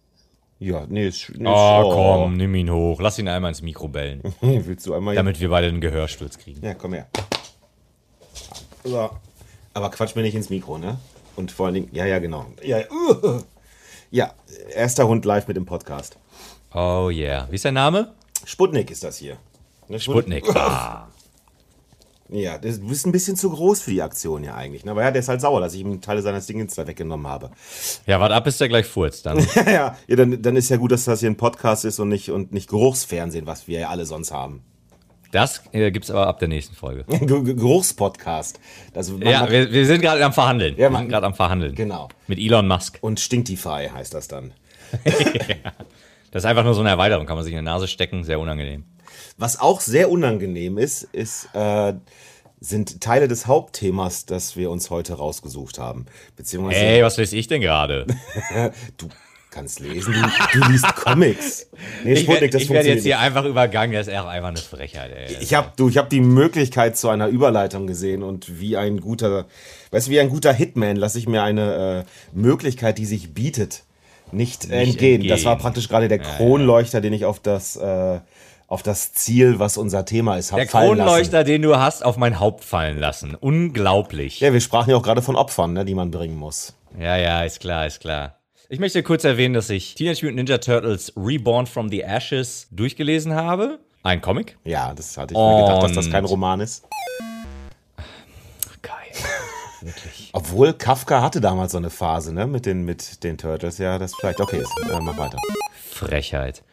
Ja, 0.59 0.87
nee, 0.89 1.07
ist. 1.07 1.33
Nee, 1.37 1.47
oh, 1.47 1.83
oh, 1.85 1.93
komm, 1.93 2.37
nimm 2.39 2.55
ihn 2.55 2.71
hoch. 2.71 3.01
Lass 3.01 3.19
ihn 3.19 3.29
einmal 3.29 3.51
ins 3.51 3.61
Mikro 3.61 3.89
bellen. 3.89 4.23
Willst 4.41 4.87
du 4.87 4.95
einmal. 4.95 5.15
Damit 5.15 5.39
wir 5.39 5.51
beide 5.51 5.67
einen 5.67 5.83
Gehörsturz 5.83 6.39
kriegen. 6.39 6.65
Ja, 6.65 6.73
komm 6.73 6.95
her. 6.95 7.09
So. 8.85 9.11
Aber 9.75 9.91
quatsch 9.91 10.17
mir 10.17 10.23
nicht 10.23 10.35
ins 10.35 10.49
Mikro, 10.49 10.79
ne? 10.79 10.99
Und 11.35 11.51
vor 11.51 11.67
allen 11.67 11.75
Dingen, 11.75 11.89
ja, 11.93 12.07
ja, 12.07 12.19
genau. 12.19 12.47
Ja, 12.63 12.79
uh, 12.91 13.41
ja, 14.11 14.33
erster 14.75 15.07
Hund 15.07 15.27
live 15.27 15.47
mit 15.49 15.57
dem 15.59 15.67
Podcast. 15.67 16.17
Oh 16.73 17.11
yeah. 17.11 17.47
Wie 17.51 17.57
ist 17.57 17.67
dein 17.67 17.75
Name? 17.75 18.15
Sputnik 18.45 18.91
ist 18.91 19.05
das 19.05 19.19
hier. 19.19 19.37
Ne, 19.89 20.01
Sputnik. 20.01 20.45
Sputnik. 20.45 20.63
Ah. 20.63 21.09
Ja, 22.29 22.59
du 22.59 22.69
bist 22.89 23.07
ein 23.07 23.13
bisschen 23.13 23.37
zu 23.37 23.51
groß 23.51 23.83
für 23.83 23.91
die 23.91 24.03
Aktion 24.03 24.43
ja 24.43 24.55
eigentlich. 24.55 24.85
Ne? 24.85 24.91
Aber 24.91 25.03
ja, 25.03 25.11
der 25.11 25.21
ist 25.21 25.29
halt 25.29 25.41
sauer, 25.41 25.61
dass 25.61 25.75
ich 25.75 25.81
ihm 25.81 26.01
Teile 26.01 26.23
seines 26.23 26.47
Dingens 26.47 26.75
da 26.75 26.87
weggenommen 26.87 27.27
habe. 27.27 27.51
Ja, 28.07 28.19
warte 28.19 28.35
ab, 28.35 28.45
bis 28.45 28.59
der 28.59 28.69
gleich 28.69 28.87
furzt 28.87 29.27
dann. 29.27 29.39
ja, 29.67 29.97
ja 30.07 30.17
dann, 30.17 30.43
dann 30.43 30.57
ist 30.57 30.69
ja 30.69 30.77
gut, 30.77 30.93
dass 30.93 31.05
das 31.05 31.21
hier 31.21 31.31
ein 31.31 31.37
Podcast 31.37 31.85
ist 31.85 32.01
und 32.01 32.09
nicht, 32.09 32.31
und 32.31 32.53
nicht 32.53 32.69
Geruchsfernsehen, 32.69 33.47
was 33.47 33.69
wir 33.69 33.81
ja 33.81 33.89
alle 33.89 34.07
sonst 34.07 34.33
haben. 34.33 34.63
Das 35.31 35.63
äh, 35.73 35.91
es 35.91 36.11
aber 36.11 36.27
ab 36.27 36.39
der 36.39 36.49
nächsten 36.49 36.75
Folge. 36.75 37.05
Geruchspodcast. 37.27 38.59
Also 38.95 39.19
ja, 39.19 39.51
wir, 39.51 39.71
wir, 39.71 39.87
sind 39.87 40.01
gerade 40.01 40.25
am 40.25 40.33
Verhandeln. 40.33 40.77
Ja, 40.77 40.91
wir 40.91 40.99
sind 40.99 41.09
gerade 41.09 41.27
am 41.27 41.35
Verhandeln. 41.35 41.75
Genau. 41.75 42.09
Mit 42.27 42.39
Elon 42.39 42.67
Musk. 42.67 42.99
Und 43.01 43.21
Stinktify 43.21 43.91
heißt 43.93 44.15
das 44.15 44.29
dann. 44.29 44.53
ja. 45.05 45.73
Das 46.31 46.43
ist 46.43 46.47
einfach 46.47 46.65
nur 46.65 46.75
so 46.75 46.81
eine 46.81 46.91
Erweiterung, 46.91 47.27
kann 47.27 47.37
man 47.37 47.45
sich 47.45 47.53
in 47.53 47.59
die 47.59 47.65
Nase 47.65 47.89
stecken, 47.89 48.25
sehr 48.25 48.41
unangenehm. 48.41 48.85
Was 49.39 49.61
auch 49.61 49.81
sehr 49.81 50.11
unangenehm 50.11 50.79
ist, 50.79 51.05
ist, 51.13 51.49
äh, 51.53 51.93
sind 52.61 53.01
Teile 53.01 53.29
des 53.29 53.47
Hauptthemas, 53.47 54.25
das 54.25 54.57
wir 54.57 54.71
uns 54.71 54.89
heute 54.91 55.15
rausgesucht 55.15 55.79
haben. 55.79 56.07
Beziehungsweise. 56.37 56.81
Ey, 56.81 57.03
was 57.03 57.17
lese 57.19 57.37
ich 57.37 57.47
denn 57.47 57.61
gerade? 57.61 58.07
du 58.97 59.09
kannst 59.51 59.81
lesen, 59.81 60.15
du, 60.15 60.61
du 60.61 60.69
liest 60.71 60.87
Comics. 60.97 61.71
Nee, 62.05 62.15
ich 62.15 62.21
Sputnik, 62.21 62.51
das 62.51 62.63
ich 62.63 62.71
werde 62.71 62.89
jetzt 62.89 63.05
hier 63.05 63.19
einfach 63.19 63.45
übergangen, 63.45 63.95
das 63.95 64.07
ist 64.07 64.15
einfach 64.15 64.49
eine 64.49 64.59
Frechheit, 64.59 65.13
ey. 65.13 65.37
Ich 65.41 65.55
habe 65.55 65.73
du, 65.77 65.89
ich 65.89 65.99
habe 65.99 66.09
die 66.09 66.21
Möglichkeit 66.21 66.97
zu 66.97 67.09
einer 67.09 67.29
Überleitung 67.29 67.87
gesehen 67.87 68.23
und 68.23 68.61
wie 68.61 68.77
ein 68.77 69.01
guter, 69.01 69.47
weißt 69.93 70.09
du, 70.09 70.11
wie 70.11 70.21
ein 70.21 70.29
guter 70.29 70.53
Hitman 70.53 70.97
lasse 70.97 71.19
ich 71.19 71.27
mir 71.27 71.43
eine 71.43 72.07
äh, 72.07 72.39
Möglichkeit, 72.39 72.99
die 72.99 73.07
sich 73.07 73.33
bietet, 73.33 73.85
nicht, 74.33 74.65
nicht 74.65 74.73
entgehen. 74.73 75.15
entgehen. 75.15 75.29
Das 75.29 75.45
war 75.45 75.57
praktisch 75.57 75.89
gerade 75.89 76.09
der 76.09 76.19
Kronleuchter, 76.19 77.01
den 77.01 77.13
ich 77.13 77.25
auf 77.25 77.41
das 77.41 77.77
äh, 77.77 78.19
auf 78.69 78.83
das 78.83 79.13
Ziel, 79.13 79.59
was 79.59 79.77
unser 79.77 80.05
Thema 80.05 80.37
ist, 80.37 80.53
Der 80.53 80.67
Kronleuchter, 80.67 81.45
den 81.45 81.63
du 81.63 81.77
hast, 81.77 82.05
auf 82.05 82.17
mein 82.17 82.41
Haupt 82.41 82.65
fallen 82.65 82.99
lassen. 82.99 83.35
Unglaublich. 83.35 84.41
Ja, 84.41 84.53
wir 84.53 84.61
sprachen 84.61 84.91
ja 84.91 84.97
auch 84.97 85.03
gerade 85.03 85.23
von 85.23 85.37
Opfern, 85.37 85.73
ne, 85.73 85.85
die 85.85 85.95
man 85.95 86.11
bringen 86.11 86.37
muss. 86.37 86.75
Ja, 86.99 87.17
ja, 87.17 87.45
ist 87.45 87.61
klar, 87.61 87.87
ist 87.87 88.01
klar. 88.01 88.39
Ich 88.69 88.81
möchte 88.81 89.03
kurz 89.05 89.23
erwähnen, 89.23 89.55
dass 89.55 89.71
ich 89.71 89.95
Teenage 89.95 90.25
Mutant 90.25 90.37
Ninja 90.37 90.59
Turtles 90.59 91.13
Reborn 91.17 91.67
from 91.67 91.89
the 91.89 92.01
Ashes 92.03 92.67
durchgelesen 92.73 93.35
habe. 93.35 93.79
Ein 94.03 94.21
Comic. 94.21 94.57
Ja, 94.65 94.93
das 94.95 95.17
hatte 95.17 95.35
ich 95.35 95.39
mir 95.39 95.63
gedacht, 95.63 95.83
dass 95.85 95.93
das 95.93 96.11
kein 96.11 96.25
Roman 96.25 96.59
ist. 96.61 96.85
Geil. 98.83 98.95
Wirklich. 99.83 100.31
Obwohl 100.33 100.73
Kafka 100.73 101.23
hatte 101.23 101.41
damals 101.41 101.73
so 101.73 101.79
eine 101.79 101.91
Phase, 101.91 102.35
ne, 102.35 102.49
mit 102.49 102.67
den, 102.67 102.85
mit 102.85 103.23
den 103.23 103.39
Turtles. 103.39 103.79
Ja, 103.79 103.99
das 103.99 104.15
vielleicht 104.17 104.41
okay 104.41 104.59
ist. 104.59 104.73
Äh, 104.91 104.99
mach 105.01 105.17
weiter. 105.17 105.39
Frechheit. 105.89 106.65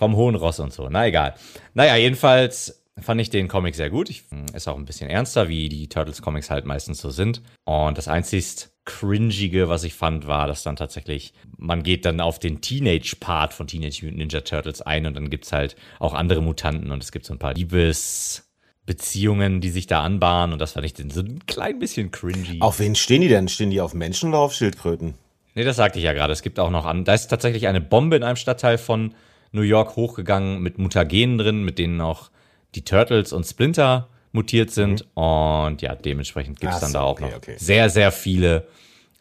Vom 0.00 0.16
Hohen 0.16 0.34
Ross 0.34 0.58
und 0.60 0.72
so. 0.72 0.88
Na 0.88 1.06
egal. 1.06 1.34
Naja, 1.74 1.94
jedenfalls 1.94 2.86
fand 2.98 3.20
ich 3.20 3.28
den 3.28 3.48
Comic 3.48 3.74
sehr 3.74 3.90
gut. 3.90 4.08
Ich, 4.08 4.22
hm, 4.30 4.46
ist 4.54 4.66
auch 4.66 4.78
ein 4.78 4.86
bisschen 4.86 5.10
ernster, 5.10 5.50
wie 5.50 5.68
die 5.68 5.90
Turtles-Comics 5.90 6.48
halt 6.48 6.64
meistens 6.64 7.02
so 7.02 7.10
sind. 7.10 7.42
Und 7.66 7.98
das 7.98 8.08
einzigst 8.08 8.72
cringige, 8.86 9.68
was 9.68 9.84
ich 9.84 9.92
fand, 9.92 10.26
war, 10.26 10.46
dass 10.46 10.62
dann 10.62 10.76
tatsächlich, 10.76 11.34
man 11.58 11.82
geht 11.82 12.06
dann 12.06 12.22
auf 12.22 12.38
den 12.38 12.62
Teenage-Part 12.62 13.52
von 13.52 13.66
Teenage 13.66 14.00
Mutant 14.06 14.16
Ninja 14.16 14.40
Turtles 14.40 14.80
ein 14.80 15.04
und 15.04 15.12
dann 15.12 15.28
gibt 15.28 15.44
es 15.44 15.52
halt 15.52 15.76
auch 15.98 16.14
andere 16.14 16.40
Mutanten 16.40 16.92
und 16.92 17.02
es 17.02 17.12
gibt 17.12 17.26
so 17.26 17.34
ein 17.34 17.38
paar 17.38 17.52
Liebes. 17.52 18.46
Beziehungen, 18.86 19.60
die 19.60 19.68
sich 19.68 19.86
da 19.86 20.02
anbahnen. 20.02 20.54
Und 20.54 20.60
das 20.60 20.72
fand 20.72 20.86
ich 20.86 20.94
so 21.12 21.20
ein 21.20 21.44
klein 21.44 21.78
bisschen 21.78 22.10
cringy. 22.10 22.56
Auf 22.60 22.78
wen 22.78 22.94
stehen 22.94 23.20
die 23.20 23.28
denn? 23.28 23.48
Stehen 23.48 23.70
die 23.70 23.82
auf 23.82 23.92
Menschen 23.92 24.30
oder 24.30 24.38
auf 24.38 24.54
Schildkröten? 24.54 25.14
Nee, 25.54 25.64
das 25.64 25.76
sagte 25.76 25.98
ich 25.98 26.06
ja 26.06 26.14
gerade. 26.14 26.32
Es 26.32 26.40
gibt 26.40 26.58
auch 26.58 26.70
noch 26.70 26.86
an. 26.86 27.04
Da 27.04 27.12
ist 27.12 27.28
tatsächlich 27.28 27.68
eine 27.68 27.82
Bombe 27.82 28.16
in 28.16 28.22
einem 28.22 28.36
Stadtteil 28.36 28.78
von 28.78 29.14
New 29.52 29.62
York 29.62 29.96
hochgegangen 29.96 30.62
mit 30.62 30.78
Mutagenen 30.78 31.38
drin, 31.38 31.64
mit 31.64 31.78
denen 31.78 32.00
auch 32.00 32.30
die 32.74 32.84
Turtles 32.84 33.32
und 33.32 33.44
Splinter 33.44 34.08
mutiert 34.32 34.70
sind. 34.70 35.04
Mhm. 35.16 35.22
Und 35.22 35.82
ja, 35.82 35.94
dementsprechend 35.94 36.60
gibt 36.60 36.72
es 36.72 36.80
dann 36.80 36.90
so, 36.90 36.98
da 36.98 37.04
auch 37.04 37.12
okay, 37.12 37.24
noch 37.24 37.36
okay. 37.36 37.54
sehr, 37.58 37.90
sehr 37.90 38.12
viele 38.12 38.66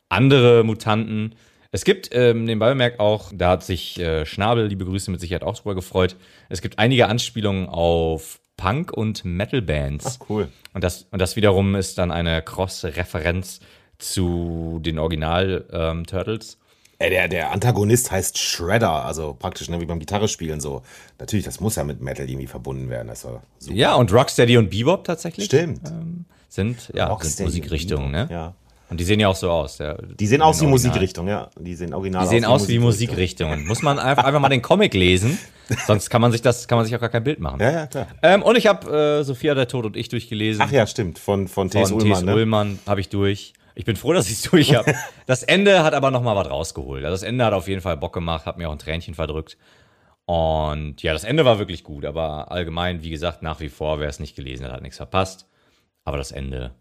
andere 0.10 0.64
Mutanten. 0.64 1.36
Es 1.72 1.86
gibt 1.86 2.10
ähm, 2.14 2.48
den 2.48 2.58
Ballmerk 2.58 3.00
auch, 3.00 3.32
da 3.34 3.52
hat 3.52 3.64
sich 3.64 4.00
äh, 4.00 4.26
Schnabel, 4.26 4.68
liebe 4.68 4.86
Grüße, 4.86 5.12
mit 5.12 5.20
Sicherheit 5.20 5.44
auch 5.44 5.56
drüber 5.56 5.76
gefreut. 5.76 6.16
Es 6.50 6.62
gibt 6.62 6.80
einige 6.80 7.08
Anspielungen 7.08 7.68
auf 7.68 8.40
Punk- 8.58 8.92
und 8.92 9.24
Metal-Bands. 9.24 10.20
Ach, 10.20 10.30
cool. 10.30 10.50
Und 10.74 10.84
das, 10.84 11.08
und 11.12 11.22
das 11.22 11.36
wiederum 11.36 11.76
ist 11.76 11.98
dann 11.98 12.12
eine 12.12 12.42
Cross-Referenz 12.42 13.60
zu 14.00 14.80
den 14.82 14.98
Original-Turtles. 14.98 16.54
Ähm, 16.54 16.59
der, 17.00 17.30
der 17.30 17.52
Antagonist 17.52 18.12
heißt 18.12 18.38
Shredder, 18.38 19.06
also 19.06 19.34
praktisch 19.34 19.70
ne, 19.70 19.80
wie 19.80 19.86
beim 19.86 20.00
Gitarrespielen 20.00 20.60
so. 20.60 20.82
Natürlich, 21.18 21.46
das 21.46 21.62
muss 21.62 21.78
ja 21.78 21.86
mit 21.86 22.02
Metal 22.02 22.30
irgendwie 22.30 22.48
verbunden 22.48 22.90
werden. 22.90 23.08
Das 23.08 23.24
war 23.24 23.42
super. 23.58 23.76
Ja, 23.76 23.96
und 23.96 24.12
Rocksteady 24.12 24.58
und 24.58 24.70
Bebop 24.70 25.06
tatsächlich. 25.06 25.46
Stimmt. 25.46 25.88
Ähm, 25.88 26.26
sind, 26.50 26.92
ja, 26.94 27.16
sind 27.22 27.46
Musikrichtungen, 27.46 28.12
ne? 28.12 28.28
Ja. 28.30 28.54
Und 28.90 29.00
die 29.00 29.04
sehen 29.04 29.20
ja 29.20 29.28
auch 29.28 29.36
so 29.36 29.52
aus. 29.52 29.78
Ja, 29.78 29.96
die 30.20 30.26
sehen 30.26 30.42
aus 30.42 30.60
wie 30.62 30.66
Musikrichtungen, 30.66 31.30
ja. 31.30 31.50
Die 31.60 31.76
sehen 31.76 31.94
original 31.94 32.24
Die 32.24 32.30
sehen 32.30 32.44
aus 32.44 32.68
wie 32.68 32.80
Musikrichtungen. 32.80 33.68
Muss 33.68 33.84
man 33.84 34.00
einfach, 34.00 34.24
einfach 34.24 34.40
mal 34.40 34.50
den 34.50 34.64
Comic 34.64 34.96
lesen, 34.96 35.38
sonst 35.88 36.10
kann 36.10 36.22
man 36.22 36.32
sich 36.32 36.42
das, 36.42 36.68
kann 36.68 36.80
man 36.80 36.86
sich 36.86 36.96
auch 36.96 37.00
gar 37.00 37.10
kein 37.10 37.24
Bild 37.24 37.40
machen. 37.40 37.62
Ja, 37.62 37.72
ja, 37.72 37.88
klar. 37.88 38.08
Ähm, 38.24 38.42
und 38.42 38.58
ich 38.58 38.66
habe 38.66 39.20
äh, 39.20 39.24
Sophia 39.24 39.54
der 39.54 39.68
Tod 39.68 39.86
und 39.86 39.96
ich 39.96 40.10
durchgelesen. 40.10 40.64
Ach 40.66 40.72
ja, 40.72 40.88
stimmt. 40.88 41.20
Von, 41.20 41.48
von 41.48 41.70
T.S. 41.70 41.92
Ullmann. 41.92 42.08
T.S. 42.08 42.24
Ne? 42.24 42.34
Ullmann 42.34 42.80
habe 42.88 43.00
ich 43.00 43.10
durch. 43.10 43.54
Ich 43.80 43.86
bin 43.86 43.96
froh, 43.96 44.12
dass 44.12 44.28
ich 44.28 44.34
es 44.34 44.42
durch 44.52 44.76
habe. 44.76 44.94
das 45.26 45.42
Ende 45.42 45.84
hat 45.84 45.94
aber 45.94 46.12
noch 46.12 46.22
mal 46.22 46.36
was 46.36 46.50
rausgeholt. 46.50 47.06
Also 47.06 47.14
das 47.14 47.24
Ende 47.24 47.46
hat 47.46 47.54
auf 47.54 47.70
jeden 47.70 47.80
Fall 47.80 47.96
Bock 47.96 48.12
gemacht, 48.12 48.46
hat 48.46 48.58
mir 48.58 48.68
auch 48.68 48.74
ein 48.74 48.78
Tränchen 48.78 49.16
verdrückt. 49.16 49.58
Und 50.26 51.02
ja, 51.02 51.14
das 51.14 51.24
Ende 51.24 51.46
war 51.46 51.60
wirklich 51.60 51.86
gut, 51.86 52.04
aber 52.04 52.52
allgemein, 52.52 53.04
wie 53.04 53.10
gesagt, 53.10 53.42
nach 53.42 53.62
wie 53.62 53.70
vor, 53.70 54.02
wer 54.02 54.10
es 54.10 54.20
nicht 54.20 54.36
gelesen 54.36 54.66
hat, 54.66 54.74
hat 54.74 54.82
nichts 54.82 54.98
verpasst. 54.98 55.48
Aber 56.04 56.18
das 56.18 56.34
Ende 56.34 56.76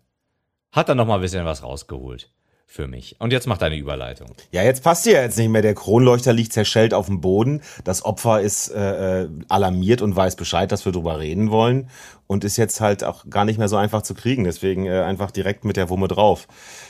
hat 0.73 0.89
dann 0.89 0.97
noch 0.97 1.07
mal 1.07 1.15
ein 1.15 1.21
bisschen 1.21 1.45
was 1.45 1.63
rausgeholt 1.63 2.33
für 2.71 2.87
mich. 2.87 3.17
Und 3.19 3.33
jetzt 3.33 3.47
macht 3.47 3.63
deine 3.63 3.77
Überleitung. 3.77 4.35
Ja, 4.53 4.63
jetzt 4.63 4.85
passt 4.85 5.07
ja 5.07 5.23
jetzt 5.23 5.39
nicht 5.39 5.49
mehr. 5.49 5.63
Der 5.63 5.75
Kronleuchter 5.75 6.35
liegt 6.35 6.53
zerschellt 6.53 6.93
auf 6.93 7.07
dem 7.07 7.23
Boden. 7.23 7.63
Das 7.83 8.05
Opfer 8.05 8.43
ist 8.43 8.69
äh, 8.69 9.23
äh, 9.23 9.29
alarmiert 9.49 10.03
und 10.03 10.15
weiß 10.15 10.37
Bescheid, 10.37 10.71
dass 10.71 10.85
wir 10.85 10.93
drüber 10.93 11.19
reden 11.19 11.51
wollen. 11.51 11.89
Und 12.27 12.45
ist 12.45 12.59
jetzt 12.59 12.83
halt 12.83 13.05
auch 13.05 13.25
gar 13.31 13.47
nicht 13.47 13.57
mehr 13.59 13.71
so 13.71 13.79
einfach 13.79 14.03
zu 14.03 14.15
kriegen. 14.15 14.45
Deswegen 14.45 14.85
äh, 14.85 15.01
einfach 15.01 15.31
direkt 15.31 15.65
mit 15.65 15.79
der 15.79 15.89
Wumme 15.89 16.09
drauf. 16.09 16.47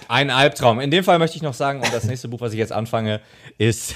Ein 0.09 0.31
Albtraum. 0.31 0.81
In 0.81 0.91
dem 0.91 1.05
Fall 1.05 1.21
möchte 1.21 1.37
ich 1.37 1.43
noch 1.43 1.55
sagen, 1.55 1.81
und 1.81 1.95
das 1.95 2.05
nächste 2.05 2.27
Buch, 2.27 2.41
was 2.41 2.53
ich 2.53 2.59
jetzt 2.59 2.73
anfange, 2.73 3.21
ist, 3.57 3.95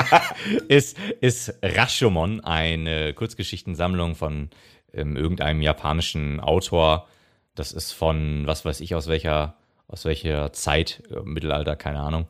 ist, 0.68 0.98
ist 1.22 1.54
Rashomon, 1.62 2.44
eine 2.44 3.14
Kurzgeschichtensammlung 3.14 4.16
von 4.16 4.50
ähm, 4.92 5.16
irgendeinem 5.16 5.62
japanischen 5.62 6.40
Autor. 6.40 7.08
Das 7.54 7.72
ist 7.72 7.92
von, 7.92 8.46
was 8.46 8.66
weiß 8.66 8.80
ich, 8.80 8.94
aus 8.94 9.06
welcher 9.06 9.56
aus 9.88 10.04
welcher 10.04 10.52
Zeit, 10.52 11.02
äh, 11.10 11.20
Mittelalter, 11.20 11.76
keine 11.76 12.00
Ahnung. 12.00 12.26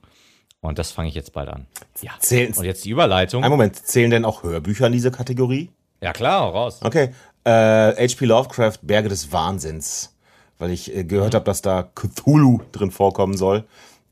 Und 0.60 0.78
das 0.78 0.90
fange 0.90 1.08
ich 1.08 1.14
jetzt 1.14 1.32
bald 1.32 1.48
an. 1.48 1.66
Ja. 2.02 2.12
Zählen, 2.18 2.52
und 2.54 2.64
jetzt 2.64 2.84
die 2.84 2.90
Überleitung. 2.90 3.44
Ein 3.44 3.50
Moment, 3.50 3.76
zählen 3.76 4.10
denn 4.10 4.24
auch 4.24 4.42
Hörbücher 4.42 4.86
in 4.86 4.92
diese 4.92 5.10
Kategorie? 5.10 5.70
Ja, 6.00 6.12
klar, 6.12 6.50
raus. 6.50 6.80
Okay. 6.82 7.10
Äh, 7.44 7.50
H.P. 7.50 8.24
Lovecraft, 8.24 8.78
Berge 8.82 9.08
des 9.08 9.32
Wahnsinns. 9.32 10.16
Weil 10.58 10.70
ich 10.70 10.94
äh, 10.94 11.04
gehört 11.04 11.34
habe, 11.34 11.44
dass 11.44 11.62
da 11.62 11.82
Cthulhu 11.94 12.60
drin 12.72 12.90
vorkommen 12.90 13.36
soll. 13.36 13.58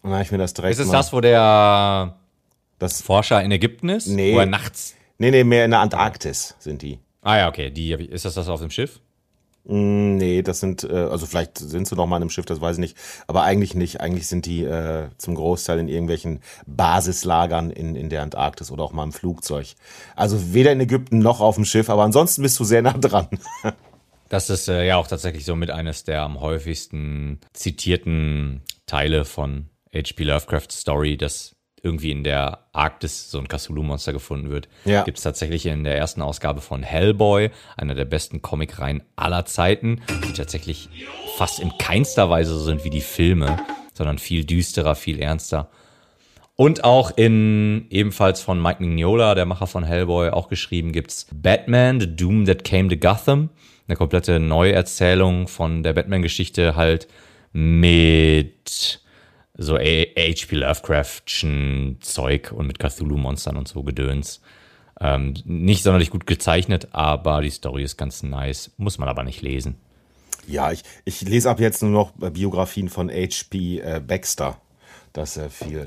Und 0.03 0.11
dann 0.11 0.13
habe 0.13 0.23
ich 0.23 0.31
mir 0.31 0.39
das 0.39 0.55
direkt. 0.55 0.75
Ist 0.75 0.87
es 0.87 0.91
das, 0.91 1.13
wo 1.13 1.21
der 1.21 2.17
das 2.79 3.03
Forscher 3.03 3.43
in 3.43 3.51
Ägypten 3.51 3.89
ist? 3.89 4.07
Nee. 4.07 4.35
Wo 4.35 4.41
er 4.41 4.47
nachts. 4.47 4.95
Nee, 5.19 5.31
nee, 5.31 5.45
mehr 5.45 5.65
in 5.65 5.71
der 5.71 5.81
Antarktis 5.81 6.55
sind 6.59 6.83
die. 6.83 6.99
Ah 7.23 7.39
ja, 7.39 7.49
okay. 7.49 7.71
Die, 7.71 7.93
ist 7.93 8.25
das 8.25 8.35
das 8.35 8.49
auf 8.49 8.61
dem 8.61 8.71
Schiff? 8.71 9.01
Mm, 9.65 10.17
nee, 10.17 10.43
das 10.43 10.61
sind, 10.61 10.85
äh, 10.85 10.93
also 10.93 11.27
vielleicht 11.27 11.59
sind 11.59 11.89
sie 11.89 11.97
noch 11.97 12.07
mal 12.07 12.17
in 12.17 12.23
einem 12.23 12.31
Schiff, 12.31 12.45
das 12.45 12.61
weiß 12.61 12.77
ich 12.77 12.81
nicht. 12.81 12.97
Aber 13.27 13.43
eigentlich 13.43 13.75
nicht. 13.75 14.01
Eigentlich 14.01 14.27
sind 14.27 14.47
die 14.47 14.65
äh, 14.65 15.09
zum 15.19 15.35
Großteil 15.35 15.79
in 15.79 15.89
irgendwelchen 15.89 16.41
Basislagern 16.67 17.71
in, 17.71 17.97
in 17.97 18.11
der 18.11 18.23
Antarktis 18.23 18.71
oder 18.71 18.85
auch 18.85 18.93
mal 18.93 19.05
im 19.05 19.13
Flugzeug. 19.13 19.75
Also 20.17 20.53
weder 20.53 20.73
in 20.73 20.81
Ägypten 20.81 21.19
noch 21.19 21.41
auf 21.41 21.55
dem 21.55 21.65
Schiff, 21.65 21.89
aber 21.89 22.03
ansonsten 22.03 22.43
bist 22.43 22.59
du 22.61 22.65
sehr 22.65 22.83
nah 22.83 22.93
dran. 22.93 23.29
das 24.29 24.51
ist 24.51 24.69
äh, 24.69 24.87
ja 24.87 24.97
auch 24.97 25.09
tatsächlich 25.09 25.45
so 25.45 25.57
mit 25.57 25.71
eines 25.71 26.05
der 26.05 26.23
am 26.23 26.41
häufigsten 26.41 27.41
zitierten 27.55 28.63
Teile 28.87 29.25
von 29.25 29.69
H.P. 29.95 30.25
Lovecraft 30.25 30.73
Story, 30.73 31.17
das 31.17 31.54
irgendwie 31.85 32.11
in 32.11 32.25
der 32.25 32.61
Arktis 32.73 33.31
so 33.31 33.39
ein 33.39 33.47
Cthulhu-Monster 33.47 34.13
gefunden 34.13 34.51
wird. 34.51 34.69
Ja. 34.85 35.03
Gibt 35.03 35.19
es 35.19 35.25
tatsächlich 35.25 35.67
in 35.67 35.85
der 35.85 35.97
ersten 35.97 36.23
Ausgabe 36.23 36.61
von 36.61 36.83
Hellboy, 36.83 37.51
einer 37.77 37.95
der 37.95 38.07
besten 38.07 38.43
Comicreihen 38.43 39.03
aller 39.17 39.45
Zeiten, 39.45 40.01
die 40.27 40.33
tatsächlich 40.33 40.89
fast 41.37 41.61
in 41.61 41.77
keinster 41.79 42.31
Weise 42.31 42.55
so 42.55 42.65
sind 42.65 42.85
wie 42.85 42.91
die 42.91 43.03
Filme, 43.03 43.59
sondern 43.93 44.19
viel 44.19 44.45
düsterer, 44.45 44.95
viel 44.95 45.21
ernster. 45.21 45.69
Und 46.57 46.85
auch 46.85 47.11
in 47.17 47.87
ebenfalls 47.91 48.41
von 48.41 48.63
Mike 48.63 48.83
Mignola, 48.83 49.35
der 49.35 49.45
Macher 49.45 49.67
von 49.67 49.85
Hellboy, 49.85 50.31
auch 50.31 50.49
geschrieben 50.49 50.93
gibt's 50.93 51.27
Batman, 51.33 52.01
The 52.01 52.17
Doom 52.17 52.45
That 52.47 52.65
Came 52.65 52.89
to 52.89 52.97
Gotham. 52.97 53.51
Eine 53.87 53.97
komplette 53.97 54.41
Neuerzählung 54.41 55.49
von 55.49 55.83
der 55.83 55.93
Batman-Geschichte 55.93 56.77
halt 56.77 57.09
mit 57.53 59.01
so 59.57 59.77
H.P. 59.77 60.57
Lovecraftschen 60.57 61.99
Zeug 62.01 62.53
und 62.53 62.67
mit 62.67 62.79
Cthulhu-Monstern 62.79 63.57
und 63.57 63.69
so 63.69 63.83
Gedöns. 63.83 64.41
Ähm, 65.01 65.35
nicht 65.45 65.83
sonderlich 65.83 66.11
gut 66.11 66.27
gezeichnet, 66.27 66.89
aber 66.93 67.41
die 67.41 67.51
Story 67.51 67.83
ist 67.83 67.97
ganz 67.97 68.23
nice. 68.23 68.71
Muss 68.77 68.99
man 68.99 69.09
aber 69.09 69.25
nicht 69.25 69.43
lesen. 69.43 69.77
Ja, 70.47 70.73
ich, 70.73 70.83
ich 71.05 71.23
lese 71.23 71.51
ab 71.51 71.59
jetzt 71.61 71.83
nur 71.83 71.91
noch 71.91 72.13
Biografien 72.33 72.89
von 72.89 73.09
H.P. 73.11 73.81
Äh, 73.81 74.01
Baxter. 74.07 74.59
Das 75.13 75.37
ist 75.37 75.43
ja 75.43 75.49
viel. 75.49 75.87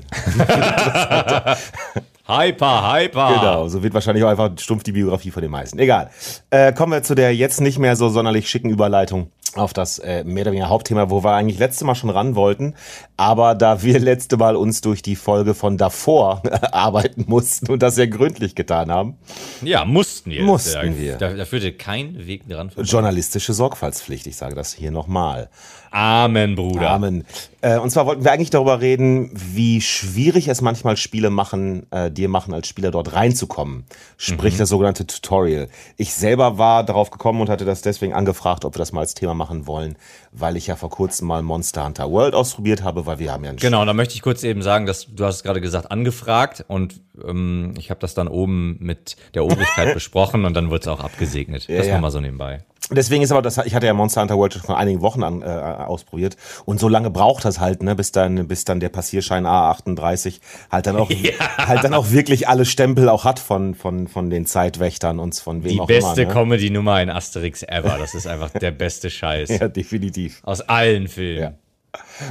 hyper, 2.26 2.94
hyper. 2.94 3.34
Genau, 3.34 3.68
so 3.68 3.82
wird 3.82 3.92
wahrscheinlich 3.92 4.24
auch 4.24 4.30
einfach 4.30 4.50
stumpf 4.58 4.84
die 4.84 4.92
Biografie 4.92 5.30
von 5.30 5.42
den 5.42 5.50
meisten. 5.50 5.78
Egal. 5.78 6.10
Äh, 6.48 6.72
kommen 6.72 6.92
wir 6.92 7.02
zu 7.02 7.14
der 7.14 7.34
jetzt 7.34 7.60
nicht 7.60 7.78
mehr 7.78 7.94
so 7.94 8.08
sonderlich 8.08 8.48
schicken 8.48 8.70
Überleitung 8.70 9.30
auf 9.54 9.72
das 9.72 9.98
äh, 9.98 10.24
mehr 10.24 10.42
oder 10.42 10.52
weniger 10.52 10.68
Hauptthema, 10.68 11.10
wo 11.10 11.24
wir 11.24 11.32
eigentlich 11.32 11.58
letzte 11.58 11.84
Mal 11.84 11.94
schon 11.94 12.10
ran 12.10 12.34
wollten. 12.34 12.74
Aber 13.16 13.54
da 13.54 13.82
wir 13.82 13.98
letzte 14.00 14.36
Mal 14.36 14.56
uns 14.56 14.80
durch 14.80 15.02
die 15.02 15.16
Folge 15.16 15.54
von 15.54 15.76
davor 15.76 16.42
arbeiten 16.72 17.24
mussten 17.26 17.70
und 17.70 17.82
das 17.82 17.94
sehr 17.94 18.08
gründlich 18.08 18.54
getan 18.54 18.90
haben. 18.90 19.18
Ja, 19.62 19.84
mussten 19.84 20.30
wir. 20.30 20.42
Mussten 20.42 20.92
da, 20.92 20.98
wir. 20.98 21.16
Da, 21.16 21.34
da 21.34 21.44
führte 21.44 21.72
kein 21.72 22.26
Weg 22.26 22.48
dran 22.48 22.70
vorbei. 22.70 22.88
Journalistische 22.88 23.52
Sorgfaltspflicht, 23.52 24.26
ich 24.26 24.36
sage 24.36 24.54
das 24.54 24.72
hier 24.72 24.90
nochmal. 24.90 25.48
Amen, 25.90 26.54
Bruder. 26.54 26.90
Amen. 26.90 27.24
Äh, 27.60 27.78
und 27.78 27.90
zwar 27.90 28.06
wollten 28.06 28.22
wir 28.22 28.30
eigentlich 28.30 28.50
darüber 28.50 28.80
reden, 28.80 29.30
wie 29.34 29.80
schwierig 29.80 30.46
es 30.48 30.60
manchmal 30.60 30.96
Spiele 30.96 31.28
machen, 31.30 31.86
äh, 31.90 32.10
dir 32.10 32.28
machen, 32.28 32.54
als 32.54 32.68
Spieler 32.68 32.92
dort 32.92 33.14
reinzukommen. 33.14 33.84
Sprich 34.16 34.54
mhm. 34.54 34.58
das 34.58 34.68
sogenannte 34.68 35.06
Tutorial. 35.06 35.68
Ich 35.96 36.14
selber 36.14 36.58
war 36.58 36.84
darauf 36.84 37.10
gekommen 37.10 37.40
und 37.40 37.48
hatte 37.48 37.64
das 37.64 37.82
deswegen 37.82 38.12
angefragt, 38.12 38.64
ob 38.64 38.74
wir 38.74 38.78
das 38.78 38.92
mal 38.92 39.00
als 39.00 39.14
Thema 39.14 39.34
machen 39.34 39.66
wollen, 39.66 39.96
weil 40.30 40.56
ich 40.56 40.68
ja 40.68 40.76
vor 40.76 40.90
kurzem 40.90 41.26
mal 41.26 41.42
Monster 41.42 41.84
Hunter 41.84 42.10
World 42.10 42.34
ausprobiert 42.34 42.84
habe, 42.84 43.06
weil 43.06 43.18
wir 43.18 43.32
haben 43.32 43.44
ja 43.44 43.50
ein 43.50 43.56
Genau, 43.56 43.84
da 43.84 43.92
möchte 43.92 44.14
ich 44.14 44.22
kurz 44.22 44.44
eben 44.44 44.62
sagen, 44.62 44.86
dass 44.86 45.06
du 45.12 45.24
hast 45.24 45.42
gerade 45.42 45.60
gesagt, 45.60 45.90
angefragt 45.90 46.64
und 46.68 47.00
ähm, 47.26 47.74
ich 47.76 47.90
habe 47.90 47.98
das 47.98 48.14
dann 48.14 48.28
oben 48.28 48.76
mit 48.78 49.16
der 49.34 49.44
Obrigkeit 49.44 49.94
besprochen 49.94 50.44
und 50.44 50.54
dann 50.54 50.70
wurde 50.70 50.82
es 50.82 50.88
auch 50.88 51.00
abgesegnet. 51.00 51.66
Ja, 51.66 51.78
das 51.78 51.88
ja. 51.88 52.00
mal 52.00 52.10
so 52.12 52.20
nebenbei. 52.20 52.60
Deswegen 52.90 53.22
ist 53.22 53.32
aber 53.32 53.42
das, 53.42 53.58
ich 53.58 53.74
hatte 53.74 53.86
ja 53.86 53.92
Monster 53.92 54.22
Hunter 54.22 54.36
World 54.38 54.54
schon 54.54 54.62
vor 54.62 54.78
einigen 54.78 55.02
Wochen 55.02 55.22
an, 55.22 55.42
äh, 55.42 55.44
ausprobiert 55.44 56.36
und 56.64 56.80
so 56.80 56.88
lange 56.88 57.10
braucht 57.10 57.44
das 57.44 57.60
halt, 57.60 57.82
ne, 57.82 57.94
bis 57.94 58.12
dann, 58.12 58.48
bis 58.48 58.64
dann 58.64 58.80
der 58.80 58.88
Passierschein 58.88 59.46
A38 59.46 60.40
halt 60.70 60.86
dann 60.86 60.96
auch, 60.96 61.10
ja. 61.10 61.32
halt 61.58 61.84
dann 61.84 61.92
auch 61.92 62.10
wirklich 62.10 62.48
alle 62.48 62.64
Stempel 62.64 63.08
auch 63.08 63.24
hat 63.24 63.38
von, 63.38 63.74
von, 63.74 64.08
von 64.08 64.30
den 64.30 64.46
Zeitwächtern 64.46 65.18
und 65.18 65.34
von 65.34 65.64
wem 65.64 65.72
Die 65.72 65.80
auch 65.80 65.88
immer. 65.88 65.98
Die 65.98 66.04
beste 66.04 66.26
ne? 66.26 66.32
Comedy-Nummer 66.32 67.02
in 67.02 67.10
Asterix 67.10 67.62
ever. 67.62 67.96
Das 67.98 68.14
ist 68.14 68.26
einfach 68.26 68.50
der 68.50 68.70
beste 68.70 69.10
Scheiß. 69.10 69.48
Ja, 69.58 69.66
definitiv. 69.66 70.40
Aus 70.44 70.60
allen 70.60 71.08
Filmen. 71.08 71.42
Ja. 71.42 71.52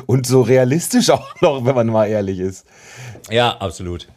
Und 0.05 0.26
so 0.26 0.41
realistisch 0.41 1.10
auch 1.12 1.41
noch, 1.41 1.66
wenn 1.66 1.76
man 1.76 1.88
mal 1.88 2.05
ehrlich 2.05 2.39
ist. 2.39 2.66
Ja, 3.30 3.58
absolut. 3.58 4.08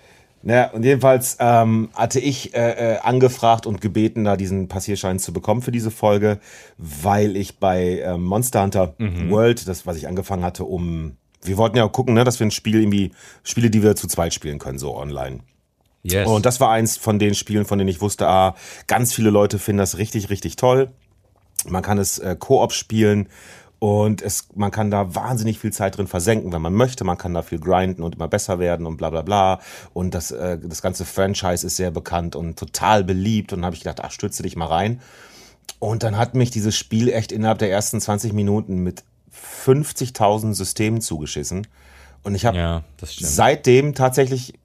Naja, 0.43 0.71
und 0.71 0.85
jedenfalls 0.85 1.37
ähm, 1.39 1.91
hatte 1.95 2.19
ich 2.19 2.55
äh, 2.55 2.95
äh, 2.95 2.99
angefragt 3.01 3.67
und 3.67 3.81
gebeten, 3.81 4.25
da 4.25 4.37
diesen 4.37 4.69
Passierschein 4.69 5.19
zu 5.19 5.33
bekommen 5.35 5.61
für 5.61 5.73
diese 5.73 5.91
Folge, 5.91 6.39
weil 6.79 7.37
ich 7.37 7.59
bei 7.59 7.99
äh, 7.99 8.17
Monster 8.17 8.63
Hunter 8.63 8.95
mhm. 8.97 9.31
World, 9.31 9.69
das, 9.69 9.87
was 9.87 9.97
ich 9.97 10.09
angefangen 10.09 10.45
hatte, 10.45 10.65
um. 10.65 11.17
Wir 11.43 11.57
wollten 11.57 11.79
ja 11.79 11.89
gucken, 11.89 12.13
ne, 12.13 12.25
dass 12.25 12.39
wir 12.39 12.47
ein 12.47 12.51
Spiel 12.51 12.81
irgendwie, 12.81 13.13
Spiele, 13.45 13.71
die 13.71 13.83
wir 13.83 13.97
zu 13.97 14.07
zweit 14.07 14.35
spielen 14.35 14.59
können, 14.59 14.79
so 14.79 14.95
online. 14.95 15.41
Yes. 16.03 16.29
Und 16.29 16.45
das 16.45 16.61
war 16.61 16.71
eins 16.71 16.99
von 16.99 17.19
den 17.19 17.35
Spielen, 17.35 17.65
von 17.65 17.79
denen 17.79 17.89
ich 17.89 18.03
wusste, 18.03 18.27
ah, 18.29 18.55
ganz 18.87 19.15
viele 19.15 19.31
Leute 19.31 19.59
finden 19.59 19.79
das 19.79 19.97
richtig, 19.97 20.29
richtig 20.29 20.57
toll. 20.57 20.91
Man 21.67 21.83
kann 21.83 21.97
es 21.97 22.19
äh, 22.19 22.37
Koop 22.39 22.73
spielen 22.73 23.29
und 23.81 24.21
es, 24.21 24.49
man 24.55 24.71
kann 24.71 24.91
da 24.91 25.15
wahnsinnig 25.15 25.59
viel 25.59 25.73
Zeit 25.73 25.97
drin 25.97 26.07
versenken, 26.07 26.53
wenn 26.53 26.61
man 26.61 26.75
möchte. 26.75 27.03
Man 27.03 27.17
kann 27.17 27.33
da 27.33 27.41
viel 27.41 27.59
grinden 27.59 28.03
und 28.03 28.15
immer 28.15 28.29
besser 28.29 28.59
werden 28.59 28.87
und 28.87 28.99
bla 28.99 29.09
bla 29.09 29.23
bla. 29.23 29.59
Und 29.95 30.15
das, 30.15 30.31
äh, 30.31 30.59
das 30.59 30.83
ganze 30.83 31.07
Franchise 31.07 31.67
ist 31.67 31.77
sehr 31.77 31.91
bekannt 31.91 32.37
und 32.37 32.59
total 32.59 33.05
beliebt. 33.05 33.55
Und 33.55 33.61
dann 33.61 33.65
habe 33.65 33.75
ich 33.75 33.81
gedacht, 33.81 34.03
ach, 34.03 34.11
stürze 34.11 34.43
dich 34.43 34.55
mal 34.55 34.67
rein. 34.67 35.01
Und 35.79 36.03
dann 36.03 36.19
hat 36.19 36.35
mich 36.35 36.51
dieses 36.51 36.77
Spiel 36.77 37.09
echt 37.09 37.33
innerhalb 37.33 37.59
der 37.59 37.71
ersten 37.71 38.03
20 38.03 38.35
Minuten 38.35 38.83
mit 38.83 39.03
50.000 39.65 40.53
Systemen 40.53 41.01
zugeschissen. 41.01 41.67
Und 42.23 42.35
ich 42.35 42.45
habe 42.45 42.59
Ja, 42.59 42.83
seitdem 43.03 43.95
tatsächlich, 43.95 44.59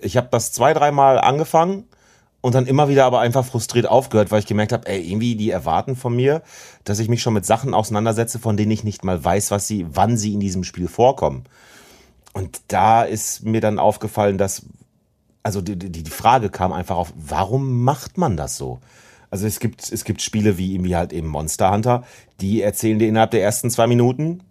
ich 0.00 0.16
habe 0.16 0.28
das 0.30 0.50
zwei, 0.50 0.72
dreimal 0.72 1.18
angefangen 1.18 1.84
und 2.42 2.54
dann 2.54 2.66
immer 2.66 2.88
wieder 2.88 3.06
aber 3.06 3.20
einfach 3.20 3.46
frustriert 3.46 3.86
aufgehört, 3.86 4.30
weil 4.30 4.40
ich 4.40 4.46
gemerkt 4.46 4.72
habe, 4.72 4.86
ey, 4.88 5.00
irgendwie 5.00 5.36
die 5.36 5.50
erwarten 5.50 5.96
von 5.96 6.14
mir, 6.14 6.42
dass 6.84 6.98
ich 6.98 7.08
mich 7.08 7.22
schon 7.22 7.32
mit 7.32 7.46
Sachen 7.46 7.72
auseinandersetze, 7.72 8.38
von 8.38 8.56
denen 8.58 8.72
ich 8.72 8.84
nicht 8.84 9.04
mal 9.04 9.24
weiß, 9.24 9.50
was 9.52 9.66
sie, 9.66 9.86
wann 9.88 10.16
sie 10.16 10.34
in 10.34 10.40
diesem 10.40 10.64
Spiel 10.64 10.88
vorkommen. 10.88 11.44
Und 12.34 12.60
da 12.68 13.04
ist 13.04 13.44
mir 13.44 13.60
dann 13.60 13.78
aufgefallen, 13.78 14.38
dass, 14.38 14.66
also 15.42 15.60
die, 15.60 15.78
die, 15.78 16.02
die 16.02 16.10
Frage 16.10 16.50
kam 16.50 16.72
einfach 16.72 16.96
auf, 16.96 17.12
warum 17.16 17.84
macht 17.84 18.18
man 18.18 18.36
das 18.36 18.56
so? 18.56 18.80
Also 19.30 19.46
es 19.46 19.60
gibt, 19.60 19.90
es 19.90 20.04
gibt 20.04 20.20
Spiele 20.20 20.58
wie 20.58 20.74
irgendwie 20.74 20.96
halt 20.96 21.12
eben 21.12 21.28
Monster 21.28 21.70
Hunter, 21.70 22.02
die 22.40 22.60
erzählen 22.60 22.98
dir 22.98 23.08
innerhalb 23.08 23.30
der 23.30 23.42
ersten 23.42 23.70
zwei 23.70 23.86
Minuten 23.86 24.42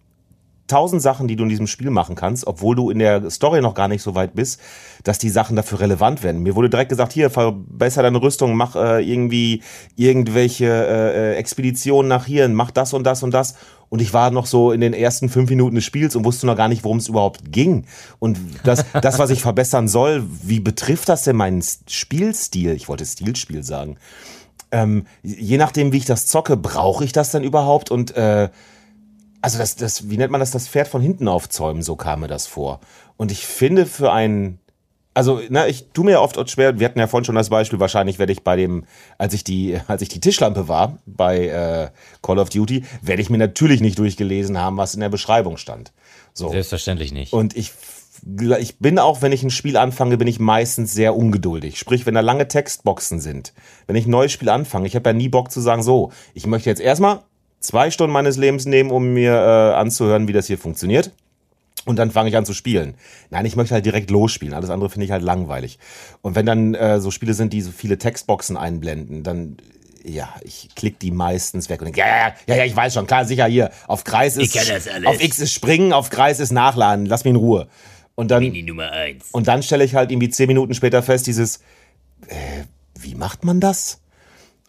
tausend 0.72 1.02
Sachen, 1.02 1.28
die 1.28 1.36
du 1.36 1.42
in 1.42 1.50
diesem 1.50 1.66
Spiel 1.66 1.90
machen 1.90 2.14
kannst, 2.14 2.46
obwohl 2.46 2.74
du 2.74 2.88
in 2.88 2.98
der 2.98 3.30
Story 3.30 3.60
noch 3.60 3.74
gar 3.74 3.88
nicht 3.88 4.00
so 4.00 4.14
weit 4.14 4.34
bist, 4.34 4.58
dass 5.04 5.18
die 5.18 5.28
Sachen 5.28 5.54
dafür 5.54 5.80
relevant 5.80 6.22
werden. 6.22 6.42
Mir 6.42 6.56
wurde 6.56 6.70
direkt 6.70 6.88
gesagt, 6.88 7.12
hier, 7.12 7.28
verbessere 7.28 8.04
deine 8.04 8.22
Rüstung, 8.22 8.56
mach 8.56 8.74
äh, 8.74 9.02
irgendwie 9.02 9.62
irgendwelche 9.96 10.66
äh, 10.66 11.34
Expeditionen 11.34 12.08
nach 12.08 12.24
hier, 12.24 12.48
mach 12.48 12.70
das 12.70 12.94
und 12.94 13.04
das 13.04 13.22
und 13.22 13.34
das. 13.34 13.56
Und 13.90 14.00
ich 14.00 14.14
war 14.14 14.30
noch 14.30 14.46
so 14.46 14.72
in 14.72 14.80
den 14.80 14.94
ersten 14.94 15.28
fünf 15.28 15.50
Minuten 15.50 15.74
des 15.74 15.84
Spiels 15.84 16.16
und 16.16 16.24
wusste 16.24 16.46
noch 16.46 16.56
gar 16.56 16.68
nicht, 16.68 16.84
worum 16.84 16.96
es 16.96 17.08
überhaupt 17.08 17.52
ging. 17.52 17.84
Und 18.18 18.38
das, 18.64 18.86
das, 19.02 19.18
was 19.18 19.28
ich 19.28 19.42
verbessern 19.42 19.88
soll, 19.88 20.24
wie 20.42 20.60
betrifft 20.60 21.10
das 21.10 21.24
denn 21.24 21.36
meinen 21.36 21.62
Spielstil? 21.86 22.72
Ich 22.72 22.88
wollte 22.88 23.04
Stilspiel 23.04 23.62
sagen. 23.62 23.98
Ähm, 24.70 25.04
je 25.22 25.58
nachdem, 25.58 25.92
wie 25.92 25.98
ich 25.98 26.06
das 26.06 26.26
zocke, 26.26 26.56
brauche 26.56 27.04
ich 27.04 27.12
das 27.12 27.30
dann 27.30 27.44
überhaupt? 27.44 27.90
Und 27.90 28.16
äh, 28.16 28.48
also 29.42 29.58
das, 29.58 29.76
das, 29.76 30.08
wie 30.08 30.16
nennt 30.16 30.30
man 30.30 30.40
das, 30.40 30.52
das 30.52 30.68
Pferd 30.68 30.88
von 30.88 31.02
hinten 31.02 31.28
aufzäumen, 31.28 31.82
so 31.82 31.96
kam 31.96 32.20
mir 32.20 32.28
das 32.28 32.46
vor. 32.46 32.80
Und 33.16 33.32
ich 33.32 33.46
finde 33.46 33.86
für 33.86 34.12
einen, 34.12 34.60
also, 35.14 35.40
na, 35.50 35.66
ich 35.66 35.88
tu 35.92 36.04
mir 36.04 36.12
ja 36.12 36.20
oft 36.20 36.50
schwer, 36.50 36.78
wir 36.78 36.86
hatten 36.86 36.98
ja 36.98 37.08
vorhin 37.08 37.24
schon 37.24 37.34
das 37.34 37.50
Beispiel, 37.50 37.80
wahrscheinlich 37.80 38.18
werde 38.18 38.32
ich 38.32 38.44
bei 38.44 38.56
dem, 38.56 38.84
als 39.18 39.34
ich 39.34 39.44
die, 39.44 39.78
als 39.88 40.00
ich 40.00 40.08
die 40.08 40.20
Tischlampe 40.20 40.68
war 40.68 40.98
bei 41.04 41.48
äh, 41.48 41.90
Call 42.22 42.38
of 42.38 42.48
Duty, 42.48 42.84
werde 43.02 43.20
ich 43.20 43.28
mir 43.28 43.38
natürlich 43.38 43.80
nicht 43.80 43.98
durchgelesen 43.98 44.58
haben, 44.58 44.76
was 44.76 44.94
in 44.94 45.00
der 45.00 45.10
Beschreibung 45.10 45.58
stand. 45.58 45.92
So. 46.32 46.48
Selbstverständlich 46.48 47.12
nicht. 47.12 47.32
Und 47.32 47.56
ich 47.56 47.72
ich 48.58 48.78
bin 48.78 49.00
auch, 49.00 49.20
wenn 49.20 49.32
ich 49.32 49.42
ein 49.42 49.50
Spiel 49.50 49.76
anfange, 49.76 50.16
bin 50.16 50.28
ich 50.28 50.38
meistens 50.38 50.92
sehr 50.94 51.16
ungeduldig. 51.16 51.76
Sprich, 51.76 52.06
wenn 52.06 52.14
da 52.14 52.20
lange 52.20 52.46
Textboxen 52.46 53.20
sind, 53.20 53.52
wenn 53.88 53.96
ich 53.96 54.06
ein 54.06 54.10
neues 54.10 54.30
Spiel 54.30 54.48
anfange, 54.48 54.86
ich 54.86 54.94
habe 54.94 55.10
ja 55.10 55.14
nie 55.14 55.28
Bock 55.28 55.50
zu 55.50 55.60
sagen, 55.60 55.82
so, 55.82 56.12
ich 56.32 56.46
möchte 56.46 56.70
jetzt 56.70 56.80
erstmal 56.80 57.22
zwei 57.62 57.90
Stunden 57.90 58.12
meines 58.12 58.36
Lebens 58.36 58.66
nehmen, 58.66 58.90
um 58.90 59.14
mir 59.14 59.32
äh, 59.32 59.74
anzuhören, 59.74 60.28
wie 60.28 60.32
das 60.32 60.46
hier 60.46 60.58
funktioniert. 60.58 61.12
Und 61.84 61.96
dann 61.96 62.12
fange 62.12 62.28
ich 62.28 62.36
an 62.36 62.44
zu 62.44 62.54
spielen. 62.54 62.94
Nein, 63.30 63.44
ich 63.44 63.56
möchte 63.56 63.74
halt 63.74 63.84
direkt 63.84 64.10
losspielen. 64.10 64.54
Alles 64.54 64.70
andere 64.70 64.88
finde 64.88 65.06
ich 65.06 65.10
halt 65.10 65.22
langweilig. 65.22 65.78
Und 66.20 66.36
wenn 66.36 66.46
dann 66.46 66.74
äh, 66.74 67.00
so 67.00 67.10
Spiele 67.10 67.34
sind, 67.34 67.52
die 67.52 67.60
so 67.60 67.72
viele 67.72 67.98
Textboxen 67.98 68.56
einblenden, 68.56 69.24
dann 69.24 69.56
ja, 70.04 70.34
ich 70.42 70.68
klicke 70.74 70.98
die 71.00 71.10
meistens 71.10 71.68
weg 71.68 71.80
und 71.80 71.86
denke, 71.86 72.00
ja, 72.00 72.06
ja, 72.06 72.34
ja, 72.46 72.56
ja, 72.56 72.64
ich 72.64 72.74
weiß 72.74 72.94
schon, 72.94 73.06
klar, 73.06 73.24
sicher 73.24 73.46
hier. 73.46 73.70
Auf 73.86 74.04
Kreis 74.04 74.36
ist, 74.36 74.56
auf 75.04 75.22
X 75.22 75.38
ist 75.38 75.52
springen, 75.52 75.92
auf 75.92 76.10
Kreis 76.10 76.40
ist 76.40 76.50
nachladen. 76.50 77.06
Lass 77.06 77.24
mich 77.24 77.30
in 77.30 77.36
Ruhe. 77.36 77.68
Und 78.14 78.30
dann, 78.30 78.42
Mini 78.42 78.62
Nummer 78.62 78.90
eins. 78.90 79.28
und 79.32 79.48
dann 79.48 79.62
stelle 79.62 79.84
ich 79.84 79.94
halt 79.94 80.10
irgendwie 80.10 80.28
zehn 80.28 80.46
Minuten 80.46 80.74
später 80.74 81.02
fest, 81.02 81.26
dieses, 81.26 81.58
äh, 82.26 82.64
wie 82.98 83.14
macht 83.14 83.44
man 83.44 83.60
das? 83.60 84.00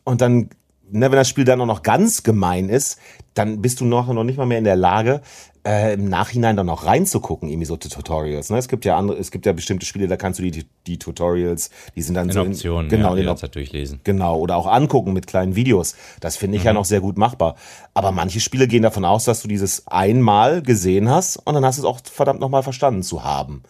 Und 0.04 0.22
dann 0.22 0.50
ne, 0.94 1.12
wenn 1.12 1.18
das 1.18 1.28
Spiel 1.28 1.44
dann 1.44 1.60
auch 1.62 1.66
noch 1.66 1.84
ganz 1.84 2.24
gemein 2.24 2.70
ist, 2.70 3.00
dann 3.34 3.62
bist 3.62 3.82
du 3.82 3.86
noch, 3.86 4.12
noch 4.14 4.24
nicht 4.24 4.38
mal 4.38 4.46
mehr 4.46 4.60
in 4.60 4.64
der 4.64 4.76
Lage, 4.76 5.22
äh, 5.66 5.94
im 5.94 6.10
Nachhinein 6.10 6.56
dann 6.58 6.66
noch 6.68 6.86
reinzugucken, 6.86 7.50
irgendwie 7.50 7.66
so 7.66 7.78
Tutorials. 7.78 8.50
Ne? 8.50 8.58
Es 8.58 8.68
gibt 8.68 8.86
ja 8.86 8.98
andere, 8.98 9.18
es 9.18 9.32
gibt 9.32 9.46
ja 9.46 9.54
bestimmte 9.54 9.86
Spiele, 9.86 10.08
da 10.08 10.18
kannst 10.18 10.39
du 10.39 10.44
die, 10.44 10.66
die 10.88 11.00
Tutorials, 11.00 11.72
die 11.96 12.02
sind 12.02 12.16
dann 12.16 12.28
in 12.28 12.34
so 12.34 12.41
Optionen, 12.41 12.89
genau, 12.89 13.10
ja, 13.10 13.14
in, 13.14 13.20
jederzeit 13.20 13.56
durchlesen. 13.56 14.02
Genau, 14.04 14.38
oder 14.38 14.58
auch 14.58 14.68
angucken 14.68 15.14
mit 15.14 15.26
kleinen 15.26 15.56
Videos. 15.56 15.96
Das 16.20 16.36
finde 16.36 16.58
ich 16.58 16.64
ja 16.64 16.74
noch 16.74 16.86
sehr 16.86 17.00
gut 17.00 17.18
machbar. 17.18 17.56
Aber 17.94 18.12
manche 18.12 18.39
Spiele 18.39 18.68
gehen 18.68 18.84
davon 18.84 19.06
aus, 19.06 19.24
dass 19.24 19.41
du 19.41 19.48
dieses 19.48 19.88
einmal 19.88 20.62
gesehen 20.62 21.10
hast 21.10 21.38
und 21.38 21.54
dann 21.54 21.66
hast 21.66 21.78
du 21.78 21.84
es 21.84 21.88
auch 21.88 22.00
verdammt 22.04 22.41
nochmal 22.41 22.64
verstanden 22.64 23.04
zu 23.04 23.24
haben. 23.24 23.64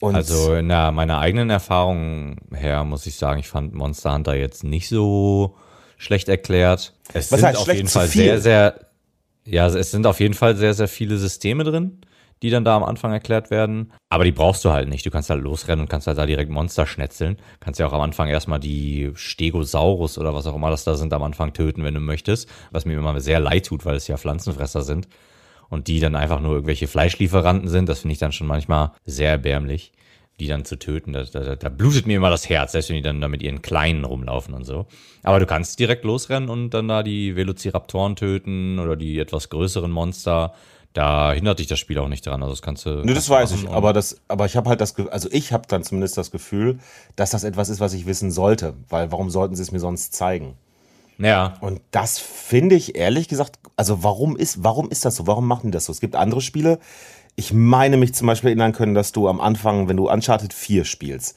Und 0.00 0.14
Also 0.14 0.54
in 0.54 0.68
der, 0.68 0.92
meiner 0.92 1.18
eigenen 1.18 1.50
Erfahrung 1.50 2.36
her 2.52 2.84
muss 2.84 3.06
ich 3.06 3.16
sagen, 3.16 3.40
ich 3.40 3.48
fand 3.48 3.74
Monster 3.74 4.14
Hunter 4.14 4.34
jetzt 4.34 4.62
nicht 4.62 4.88
so 4.88 5.56
schlecht 6.04 6.28
erklärt. 6.28 6.92
Es 7.12 7.32
Was 7.32 7.40
sind 7.40 7.48
heißt 7.48 7.58
auf 7.58 7.64
schlecht? 7.64 7.78
jeden 7.78 7.88
Fall 7.88 8.06
sehr, 8.08 8.40
sehr, 8.40 8.80
ja, 9.44 9.66
es 9.66 9.90
sind 9.90 10.06
auf 10.06 10.20
jeden 10.20 10.34
Fall 10.34 10.56
sehr, 10.56 10.74
sehr 10.74 10.88
viele 10.88 11.16
Systeme 11.16 11.64
drin, 11.64 12.00
die 12.42 12.50
dann 12.50 12.64
da 12.64 12.76
am 12.76 12.84
Anfang 12.84 13.12
erklärt 13.12 13.50
werden. 13.50 13.92
Aber 14.10 14.24
die 14.24 14.32
brauchst 14.32 14.64
du 14.64 14.70
halt 14.70 14.88
nicht. 14.88 15.04
Du 15.06 15.10
kannst 15.10 15.30
halt 15.30 15.42
losrennen 15.42 15.82
und 15.82 15.88
kannst 15.88 16.06
halt 16.06 16.18
da 16.18 16.26
direkt 16.26 16.50
Monster 16.50 16.86
schnetzeln. 16.86 17.38
Kannst 17.60 17.80
ja 17.80 17.86
auch 17.86 17.92
am 17.92 18.02
Anfang 18.02 18.28
erstmal 18.28 18.60
die 18.60 19.12
Stegosaurus 19.14 20.18
oder 20.18 20.34
was 20.34 20.46
auch 20.46 20.54
immer 20.54 20.70
das 20.70 20.84
da 20.84 20.94
sind 20.94 21.12
am 21.12 21.22
Anfang 21.22 21.52
töten, 21.52 21.84
wenn 21.84 21.94
du 21.94 22.00
möchtest. 22.00 22.48
Was 22.70 22.84
mir 22.84 22.98
immer 22.98 23.18
sehr 23.20 23.40
leid 23.40 23.66
tut, 23.66 23.84
weil 23.84 23.96
es 23.96 24.08
ja 24.08 24.16
Pflanzenfresser 24.16 24.82
sind. 24.82 25.08
Und 25.70 25.88
die 25.88 25.98
dann 25.98 26.14
einfach 26.14 26.40
nur 26.40 26.52
irgendwelche 26.52 26.86
Fleischlieferanten 26.86 27.68
sind. 27.68 27.88
Das 27.88 28.00
finde 28.00 28.12
ich 28.12 28.18
dann 28.18 28.32
schon 28.32 28.46
manchmal 28.46 28.92
sehr 29.06 29.30
erbärmlich 29.30 29.92
die 30.40 30.46
dann 30.48 30.64
zu 30.64 30.76
töten. 30.76 31.12
Da, 31.12 31.24
da, 31.24 31.56
da 31.56 31.68
blutet 31.68 32.06
mir 32.06 32.16
immer 32.16 32.30
das 32.30 32.48
Herz, 32.48 32.72
selbst 32.72 32.88
wenn 32.88 32.96
die 32.96 33.02
dann 33.02 33.20
da 33.20 33.28
mit 33.28 33.42
ihren 33.42 33.62
Kleinen 33.62 34.04
rumlaufen 34.04 34.54
und 34.54 34.64
so. 34.64 34.86
Aber 35.22 35.38
du 35.38 35.46
kannst 35.46 35.78
direkt 35.78 36.04
losrennen 36.04 36.48
und 36.48 36.70
dann 36.70 36.88
da 36.88 37.02
die 37.02 37.36
Velociraptoren 37.36 38.16
töten 38.16 38.78
oder 38.78 38.96
die 38.96 39.18
etwas 39.18 39.48
größeren 39.50 39.90
Monster. 39.90 40.54
Da 40.92 41.32
hindert 41.32 41.58
dich 41.58 41.66
das 41.66 41.80
Spiel 41.80 41.98
auch 41.98 42.08
nicht 42.08 42.24
dran. 42.26 42.42
Also 42.42 42.52
das 42.52 42.62
kannst 42.62 42.86
du. 42.86 43.02
Nö, 43.04 43.14
das 43.14 43.28
weiß 43.28 43.52
ich, 43.52 43.68
aber 43.68 43.92
das, 43.92 44.20
aber 44.28 44.46
ich 44.46 44.56
habe 44.56 44.68
halt 44.68 44.80
das, 44.80 44.96
also 45.08 45.28
ich 45.32 45.52
habe 45.52 45.64
dann 45.68 45.82
zumindest 45.82 46.16
das 46.16 46.30
Gefühl, 46.30 46.78
dass 47.16 47.30
das 47.30 47.42
etwas 47.42 47.68
ist, 47.68 47.80
was 47.80 47.94
ich 47.94 48.06
wissen 48.06 48.30
sollte, 48.30 48.74
weil 48.88 49.10
warum 49.10 49.30
sollten 49.30 49.56
sie 49.56 49.62
es 49.62 49.72
mir 49.72 49.80
sonst 49.80 50.14
zeigen? 50.14 50.56
Ja, 51.18 51.54
Und 51.60 51.80
das 51.90 52.18
finde 52.18 52.74
ich 52.74 52.96
ehrlich 52.96 53.28
gesagt, 53.28 53.58
also 53.76 54.02
warum 54.02 54.36
ist, 54.36 54.64
warum 54.64 54.90
ist 54.90 55.04
das 55.04 55.16
so? 55.16 55.26
Warum 55.26 55.46
machen 55.46 55.68
die 55.68 55.70
das 55.70 55.84
so? 55.84 55.92
Es 55.92 56.00
gibt 56.00 56.16
andere 56.16 56.40
Spiele. 56.40 56.78
Ich 57.36 57.52
meine 57.52 57.96
mich 57.96 58.14
zum 58.14 58.26
Beispiel 58.26 58.50
erinnern 58.50 58.72
können, 58.72 58.94
dass 58.94 59.12
du 59.12 59.28
am 59.28 59.40
Anfang, 59.40 59.88
wenn 59.88 59.96
du 59.96 60.10
Uncharted 60.10 60.52
4 60.52 60.84
spielst, 60.84 61.36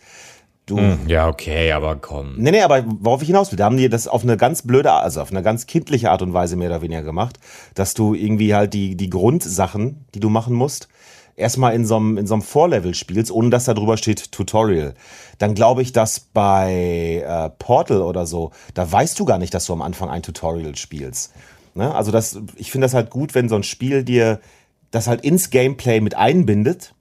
du, 0.68 0.80
ja, 1.08 1.28
okay, 1.28 1.72
aber 1.72 1.96
komm. 1.96 2.36
Nee, 2.38 2.52
nee, 2.52 2.62
aber 2.62 2.84
worauf 2.86 3.22
ich 3.22 3.28
hinaus 3.28 3.52
will, 3.52 3.58
da 3.58 3.66
haben 3.66 3.78
die 3.78 3.90
das 3.90 4.08
auf 4.08 4.24
eine 4.24 4.38
ganz 4.38 4.62
blöde, 4.62 4.92
also 4.92 5.22
auf 5.22 5.32
eine 5.32 5.42
ganz 5.42 5.66
kindliche 5.66 6.12
Art 6.12 6.22
und 6.22 6.34
Weise 6.34 6.56
mehr 6.56 6.70
oder 6.70 6.82
weniger 6.82 7.04
gemacht, 7.04 7.40
dass 7.74 7.94
du 7.94 8.14
irgendwie 8.14 8.54
halt 8.54 8.74
die, 8.74 8.96
die 8.96 9.10
Grundsachen, 9.10 10.06
die 10.14 10.20
du 10.20 10.30
machen 10.30 10.54
musst, 10.54 10.90
erstmal 11.38 11.74
in 11.74 11.86
so 11.86 11.96
einem, 11.96 12.18
in 12.18 12.28
so 12.28 12.34
einem 12.34 12.42
Vorlevel 12.42 12.94
spielst, 12.94 13.32
ohne 13.32 13.50
dass 13.50 13.66
da 13.66 13.74
drüber 13.74 13.96
steht 13.96 14.32
Tutorial. 14.32 14.94
Dann 15.38 15.54
glaube 15.54 15.82
ich, 15.82 15.94
dass 15.94 16.20
bei 16.20 17.24
äh, 17.26 17.50
Portal 17.58 18.02
oder 18.02 18.26
so, 18.26 18.52
da 18.74 18.92
weißt 18.92 19.18
du 19.20 19.26
gar 19.26 19.38
nicht, 19.38 19.54
dass 19.54 19.66
du 19.66 19.74
am 19.74 19.82
Anfang 19.82 20.10
ein 20.10 20.24
Tutorial 20.24 20.76
spielst. 20.76 21.34
Ne? 21.76 21.94
Also 21.94 22.12
das, 22.12 22.40
ich 22.56 22.72
finde 22.72 22.86
das 22.86 22.94
halt 22.94 23.10
gut, 23.10 23.36
wenn 23.36 23.50
so 23.50 23.56
ein 23.56 23.64
Spiel 23.64 24.04
dir 24.04 24.42
das 24.92 25.08
halt 25.08 25.22
ins 25.22 25.50
Gameplay 25.50 26.00
mit 26.00 26.16
einbindet 26.16 26.94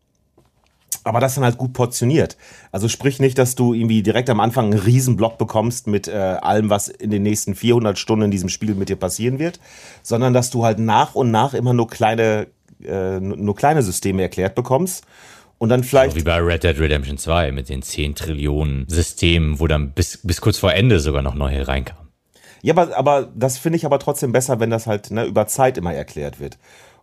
aber 1.06 1.20
das 1.20 1.36
dann 1.36 1.44
halt 1.44 1.56
gut 1.56 1.72
portioniert. 1.72 2.36
Also 2.72 2.88
sprich 2.88 3.20
nicht, 3.20 3.38
dass 3.38 3.54
du 3.54 3.74
irgendwie 3.74 4.02
direkt 4.02 4.28
am 4.28 4.40
Anfang 4.40 4.72
einen 4.72 4.80
riesen 4.80 5.16
Block 5.16 5.38
bekommst 5.38 5.86
mit 5.86 6.08
äh, 6.08 6.12
allem, 6.12 6.68
was 6.68 6.88
in 6.88 7.10
den 7.10 7.22
nächsten 7.22 7.54
400 7.54 7.96
Stunden 7.96 8.24
in 8.24 8.30
diesem 8.32 8.48
Spiel 8.48 8.74
mit 8.74 8.88
dir 8.88 8.96
passieren 8.96 9.38
wird, 9.38 9.60
sondern 10.02 10.34
dass 10.34 10.50
du 10.50 10.64
halt 10.64 10.80
nach 10.80 11.14
und 11.14 11.30
nach 11.30 11.54
immer 11.54 11.74
nur 11.74 11.86
kleine, 11.88 12.48
äh, 12.84 13.20
nur 13.20 13.54
kleine 13.54 13.82
Systeme 13.82 14.22
erklärt 14.22 14.56
bekommst 14.56 15.04
und 15.58 15.68
dann 15.68 15.84
vielleicht 15.84 16.16
Wie 16.16 16.22
bei 16.22 16.38
Red 16.38 16.64
Dead 16.64 16.76
Redemption 16.76 17.18
2 17.18 17.52
mit 17.52 17.68
den 17.68 17.82
10 17.82 18.16
Trillionen 18.16 18.86
Systemen, 18.88 19.60
wo 19.60 19.68
dann 19.68 19.92
bis, 19.92 20.18
bis 20.24 20.40
kurz 20.40 20.58
vor 20.58 20.72
Ende 20.72 20.98
sogar 20.98 21.22
noch 21.22 21.36
neue 21.36 21.68
reinkamen. 21.68 22.06
Ja, 22.62 22.74
aber, 22.76 22.96
aber 22.96 23.32
das 23.32 23.58
finde 23.58 23.76
ich 23.76 23.86
aber 23.86 24.00
trotzdem 24.00 24.32
besser, 24.32 24.58
wenn 24.58 24.70
das 24.70 24.88
halt 24.88 25.12
ne, 25.12 25.24
über 25.24 25.46
Zeit 25.46 25.78
immer 25.78 25.94
erklärt 25.94 26.40
wird. 26.40 26.58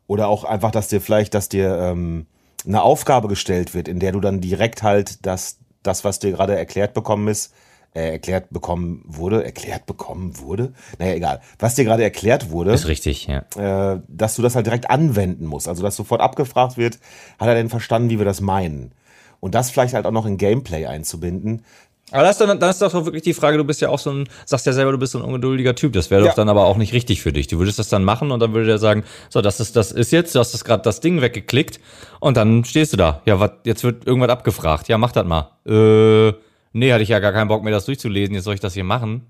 Oder 0.07 0.27
auch 0.27 0.43
einfach, 0.43 0.71
dass 0.71 0.87
dir 0.87 1.01
vielleicht, 1.01 1.33
dass 1.33 1.49
dir 1.49 1.77
ähm, 1.77 2.27
eine 2.65 2.81
Aufgabe 2.81 3.27
gestellt 3.27 3.73
wird, 3.73 3.87
in 3.87 3.99
der 3.99 4.11
du 4.11 4.19
dann 4.19 4.41
direkt 4.41 4.83
halt 4.83 5.25
das, 5.25 5.59
das 5.81 6.03
was 6.03 6.19
dir 6.19 6.31
gerade 6.31 6.57
erklärt 6.57 6.93
bekommen 6.93 7.27
ist, 7.27 7.53
äh, 7.93 8.11
erklärt 8.11 8.49
bekommen 8.49 9.03
wurde, 9.05 9.43
erklärt 9.43 9.85
bekommen 9.85 10.39
wurde, 10.39 10.73
naja, 10.97 11.13
egal, 11.13 11.41
was 11.59 11.75
dir 11.75 11.85
gerade 11.85 12.03
erklärt 12.03 12.49
wurde, 12.49 12.71
Ist 12.73 12.87
richtig, 12.87 13.27
ja. 13.27 13.93
äh, 13.93 14.01
dass 14.07 14.35
du 14.35 14.41
das 14.41 14.55
halt 14.55 14.65
direkt 14.65 14.89
anwenden 14.89 15.45
musst. 15.45 15.67
Also, 15.67 15.83
dass 15.83 15.95
sofort 15.95 16.21
abgefragt 16.21 16.77
wird, 16.77 16.99
hat 17.39 17.47
er 17.47 17.55
denn 17.55 17.69
verstanden, 17.69 18.09
wie 18.09 18.17
wir 18.17 18.25
das 18.25 18.41
meinen? 18.41 18.93
Und 19.39 19.55
das 19.55 19.69
vielleicht 19.69 19.93
halt 19.93 20.05
auch 20.05 20.11
noch 20.11 20.25
in 20.25 20.37
Gameplay 20.37 20.85
einzubinden, 20.85 21.65
Aber 22.13 22.23
das 22.23 22.39
ist, 22.39 22.41
dann, 22.47 22.59
dann 22.59 22.69
ist 22.69 22.81
doch 22.81 22.93
wirklich 22.93 23.23
die 23.23 23.33
Frage, 23.33 23.57
du 23.57 23.63
bist 23.63 23.81
ja 23.81 23.89
auch 23.89 23.99
so 23.99 24.11
ein, 24.11 24.29
sagst 24.45 24.65
ja 24.65 24.71
selber, 24.73 24.91
du 24.93 24.97
bist 24.97 25.11
so 25.13 25.19
ein 25.19 25.23
ungeduldiger 25.25 25.75
Typ. 25.75 25.93
Das 25.93 26.09
wäre 26.11 26.21
Ja. 26.21 26.27
doch 26.29 26.35
dann 26.35 26.47
aber 26.47 26.65
auch 26.65 26.77
nicht 26.77 26.93
richtig 26.93 27.21
für 27.21 27.33
dich. 27.33 27.47
Du 27.47 27.59
würdest 27.59 27.79
das 27.79 27.89
dann 27.89 28.03
machen 28.03 28.31
und 28.31 28.39
dann 28.39 28.53
würde 28.53 28.67
der 28.67 28.77
sagen, 28.77 29.03
so, 29.29 29.41
das 29.41 29.59
ist, 29.59 29.75
das 29.75 29.91
ist 29.91 30.11
jetzt, 30.11 30.33
du 30.35 30.39
hast 30.39 30.53
das 30.53 30.63
gerade 30.63 30.83
das 30.83 30.99
Ding 31.01 31.21
weggeklickt 31.21 31.79
und 32.19 32.37
dann 32.37 32.63
stehst 32.65 32.93
du 32.93 32.97
da. 32.97 33.21
Ja, 33.25 33.39
wat, 33.39 33.65
jetzt 33.65 33.83
wird 33.83 34.05
irgendwas 34.07 34.29
abgefragt. 34.29 34.87
Ja, 34.87 34.97
mach 34.97 35.11
das 35.11 35.25
mal. 35.25 35.49
Äh, 35.67 36.33
nee, 36.73 36.93
hatte 36.93 37.03
ich 37.03 37.09
ja 37.09 37.19
gar 37.19 37.33
keinen 37.33 37.47
Bock 37.47 37.63
mehr, 37.63 37.73
das 37.73 37.85
durchzulesen. 37.85 38.35
Jetzt 38.35 38.43
soll 38.45 38.53
ich 38.53 38.59
das 38.61 38.73
hier 38.75 38.83
machen. 38.83 39.25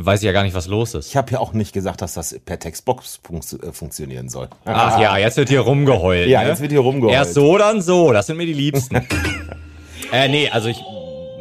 Weiß 0.00 0.20
ich 0.20 0.26
ja 0.26 0.32
gar 0.32 0.44
nicht, 0.44 0.54
was 0.54 0.68
los 0.68 0.94
ist. 0.94 1.08
Ich 1.08 1.16
habe 1.16 1.32
ja 1.32 1.40
auch 1.40 1.52
nicht 1.54 1.72
gesagt, 1.72 2.02
dass 2.02 2.14
das 2.14 2.38
per 2.44 2.60
Textbox 2.60 3.18
funktio- 3.28 3.60
äh, 3.68 3.72
funktionieren 3.72 4.28
soll. 4.28 4.48
Ach 4.64 5.00
ja, 5.00 5.16
jetzt 5.18 5.36
wird 5.38 5.48
hier 5.48 5.58
rumgeheult. 5.60 6.28
Ja, 6.28 6.42
ne? 6.44 6.50
jetzt 6.50 6.60
wird 6.60 6.70
hier 6.70 6.78
rumgeheult. 6.80 7.16
Erst 7.16 7.34
so, 7.34 7.58
dann 7.58 7.82
so. 7.82 8.12
Das 8.12 8.28
sind 8.28 8.36
mir 8.36 8.46
die 8.46 8.52
Liebsten. 8.52 8.94
äh, 10.12 10.28
nee, 10.28 10.48
also 10.50 10.68
ich 10.68 10.80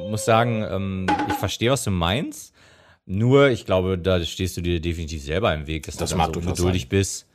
muss 0.10 0.26
sagen, 0.26 0.64
ähm, 0.70 1.05
ich 1.28 1.36
verstehe, 1.36 1.72
was 1.72 1.84
du 1.84 1.91
meinst. 1.91 2.53
Nur, 3.05 3.49
ich 3.49 3.66
glaube, 3.66 3.97
da 3.97 4.22
stehst 4.24 4.58
du 4.58 4.62
dir 4.62 4.82
definitiv 4.82 5.24
selber 5.24 5.53
im 5.53 5.66
Weg, 5.68 5.86
dass 5.86 5.95
Das 5.95 6.10
du 6.12 6.18
dann 6.18 6.34
so 6.34 6.39
ungeduldig 6.39 6.84
sein. 6.84 6.89
bist 6.89 7.28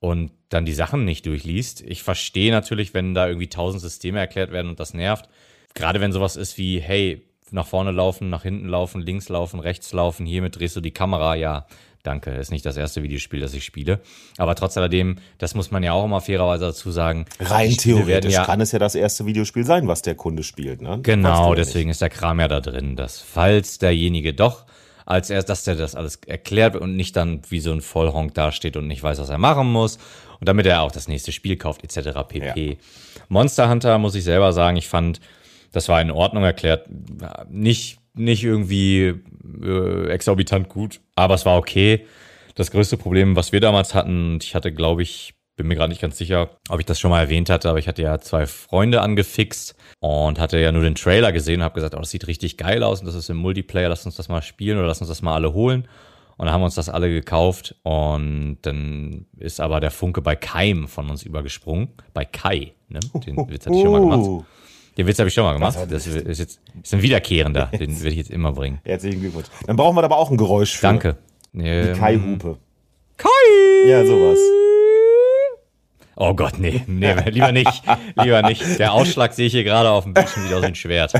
und 0.00 0.32
dann 0.50 0.66
die 0.66 0.74
Sachen 0.74 1.04
nicht 1.04 1.24
durchliest. 1.24 1.80
Ich 1.80 2.02
verstehe 2.02 2.52
natürlich, 2.52 2.92
wenn 2.92 3.14
da 3.14 3.26
irgendwie 3.26 3.48
tausend 3.48 3.80
Systeme 3.80 4.18
erklärt 4.18 4.52
werden 4.52 4.68
und 4.68 4.78
das 4.80 4.92
nervt. 4.92 5.28
Gerade 5.74 6.00
wenn 6.00 6.12
sowas 6.12 6.36
ist 6.36 6.58
wie, 6.58 6.78
hey, 6.80 7.22
nach 7.50 7.66
vorne 7.66 7.90
laufen, 7.90 8.28
nach 8.28 8.42
hinten 8.42 8.68
laufen, 8.68 9.00
links 9.00 9.28
laufen, 9.28 9.60
rechts 9.60 9.92
laufen, 9.92 10.26
hiermit 10.26 10.58
drehst 10.58 10.76
du 10.76 10.80
die 10.80 10.90
Kamera, 10.90 11.36
ja, 11.36 11.66
danke, 12.04 12.30
ist 12.30 12.52
nicht 12.52 12.64
das 12.64 12.76
erste 12.76 13.02
Videospiel, 13.02 13.40
das 13.40 13.52
ich 13.54 13.64
spiele. 13.64 14.00
Aber 14.38 14.54
trotz 14.54 14.76
alledem, 14.76 15.16
das 15.38 15.54
muss 15.54 15.70
man 15.70 15.82
ja 15.82 15.92
auch 15.92 16.04
immer 16.04 16.20
fairerweise 16.20 16.66
dazu 16.66 16.90
sagen. 16.92 17.26
Rein 17.40 17.72
theoretisch 17.72 18.32
ja, 18.32 18.44
kann 18.44 18.60
es 18.60 18.72
ja 18.72 18.78
das 18.78 18.94
erste 18.94 19.26
Videospiel 19.26 19.64
sein, 19.64 19.88
was 19.88 20.02
der 20.02 20.14
Kunde 20.14 20.42
spielt. 20.42 20.80
Ne? 20.80 21.00
Genau, 21.02 21.50
ja 21.50 21.54
deswegen 21.56 21.90
ist 21.90 22.00
der 22.00 22.10
Kram 22.10 22.38
ja 22.40 22.48
da 22.48 22.60
drin, 22.60 22.94
dass 22.94 23.20
falls 23.20 23.78
derjenige 23.78 24.34
doch 24.34 24.66
als 25.06 25.28
erst, 25.30 25.48
dass 25.48 25.64
der 25.64 25.74
das 25.74 25.94
alles 25.94 26.16
erklärt 26.26 26.76
und 26.76 26.96
nicht 26.96 27.16
dann 27.16 27.42
wie 27.48 27.60
so 27.60 27.72
ein 27.72 27.80
Vollhonk 27.80 28.34
dasteht 28.34 28.76
und 28.76 28.86
nicht 28.86 29.02
weiß, 29.02 29.18
was 29.18 29.28
er 29.28 29.38
machen 29.38 29.70
muss 29.70 29.98
und 30.40 30.48
damit 30.48 30.66
er 30.66 30.82
auch 30.82 30.92
das 30.92 31.08
nächste 31.08 31.32
Spiel 31.32 31.56
kauft 31.56 31.84
etc. 31.84 32.20
pp. 32.26 32.78
Monster 33.28 33.68
Hunter 33.68 33.98
muss 33.98 34.14
ich 34.14 34.24
selber 34.24 34.52
sagen, 34.52 34.76
ich 34.76 34.88
fand, 34.88 35.20
das 35.72 35.88
war 35.88 36.00
in 36.00 36.10
Ordnung 36.10 36.44
erklärt, 36.44 36.88
nicht 37.50 37.98
nicht 38.14 38.44
irgendwie 38.44 39.14
äh, 39.62 40.08
exorbitant 40.08 40.68
gut, 40.68 41.00
aber 41.14 41.34
es 41.34 41.46
war 41.46 41.58
okay. 41.58 42.06
Das 42.54 42.70
größte 42.70 42.96
Problem, 42.96 43.36
was 43.36 43.52
wir 43.52 43.60
damals 43.60 43.94
hatten, 43.94 44.34
und 44.34 44.44
ich 44.44 44.54
hatte, 44.54 44.72
glaube 44.72 45.02
ich, 45.02 45.34
bin 45.56 45.68
mir 45.68 45.76
gerade 45.76 45.90
nicht 45.90 46.00
ganz 46.00 46.18
sicher, 46.18 46.50
ob 46.68 46.80
ich 46.80 46.86
das 46.86 46.98
schon 46.98 47.10
mal 47.10 47.20
erwähnt 47.20 47.48
hatte, 47.48 47.68
aber 47.68 47.78
ich 47.78 47.86
hatte 47.86 48.02
ja 48.02 48.18
zwei 48.18 48.46
Freunde 48.46 49.00
angefixt 49.02 49.76
und 50.00 50.40
hatte 50.40 50.58
ja 50.58 50.72
nur 50.72 50.82
den 50.82 50.96
Trailer 50.96 51.32
gesehen 51.32 51.60
und 51.60 51.64
habe 51.64 51.76
gesagt, 51.76 51.94
oh, 51.94 52.00
das 52.00 52.10
sieht 52.10 52.26
richtig 52.26 52.56
geil 52.56 52.82
aus 52.82 53.00
und 53.00 53.06
das 53.06 53.14
ist 53.14 53.30
im 53.30 53.36
Multiplayer, 53.36 53.88
lass 53.88 54.04
uns 54.04 54.16
das 54.16 54.28
mal 54.28 54.42
spielen 54.42 54.78
oder 54.78 54.88
lass 54.88 55.00
uns 55.00 55.08
das 55.08 55.22
mal 55.22 55.34
alle 55.34 55.52
holen. 55.52 55.86
Und 56.36 56.46
dann 56.46 56.52
haben 56.52 56.62
wir 56.62 56.66
uns 56.66 56.74
das 56.74 56.88
alle 56.88 57.08
gekauft 57.08 57.76
und 57.84 58.58
dann 58.62 59.26
ist 59.38 59.60
aber 59.60 59.78
der 59.78 59.92
Funke 59.92 60.20
bei 60.20 60.34
Keim 60.34 60.88
von 60.88 61.08
uns 61.08 61.22
übergesprungen. 61.22 61.90
Bei 62.12 62.24
Kai, 62.24 62.74
ne? 62.88 62.98
Den 63.24 63.36
Witz 63.48 63.66
hatte 63.66 63.76
ich 63.76 63.82
schon 63.82 63.92
mal 63.92 64.00
gemacht. 64.00 64.44
Den 64.96 65.06
Witz 65.06 65.18
habe 65.18 65.28
ich 65.28 65.34
schon 65.34 65.44
mal 65.44 65.54
gemacht. 65.54 65.76
war 65.76 65.86
Das 65.86 66.06
ist 66.06 66.38
jetzt 66.38 66.60
ist 66.82 66.94
ein 66.94 67.02
wiederkehrender, 67.02 67.66
den 67.72 67.96
werde 67.96 68.08
ich 68.10 68.16
jetzt 68.16 68.30
immer 68.30 68.52
bringen. 68.52 68.80
herzlichen 68.84 69.20
Glückwunsch. 69.20 69.46
Dann 69.66 69.76
brauchen 69.76 69.96
wir 69.96 70.04
aber 70.04 70.16
auch 70.16 70.30
ein 70.30 70.36
Geräusch 70.36 70.76
für. 70.76 70.82
Danke. 70.86 71.16
Ähm, 71.54 71.96
Kai-Hupe. 71.96 72.58
Kai! 73.16 73.28
Ja, 73.88 74.04
sowas. 74.06 74.38
Oh 76.16 76.32
Gott, 76.34 76.58
nee, 76.60 76.82
nee, 76.86 77.12
lieber 77.30 77.50
nicht, 77.50 77.82
lieber 78.22 78.42
nicht. 78.42 78.78
Der 78.78 78.92
Ausschlag 78.92 79.32
sehe 79.32 79.46
ich 79.46 79.52
hier 79.52 79.64
gerade 79.64 79.90
auf 79.90 80.04
dem 80.04 80.14
Bildschirm, 80.14 80.44
sieht 80.44 80.52
aus 80.54 80.62
ein 80.62 80.76
Schwert. 80.76 81.12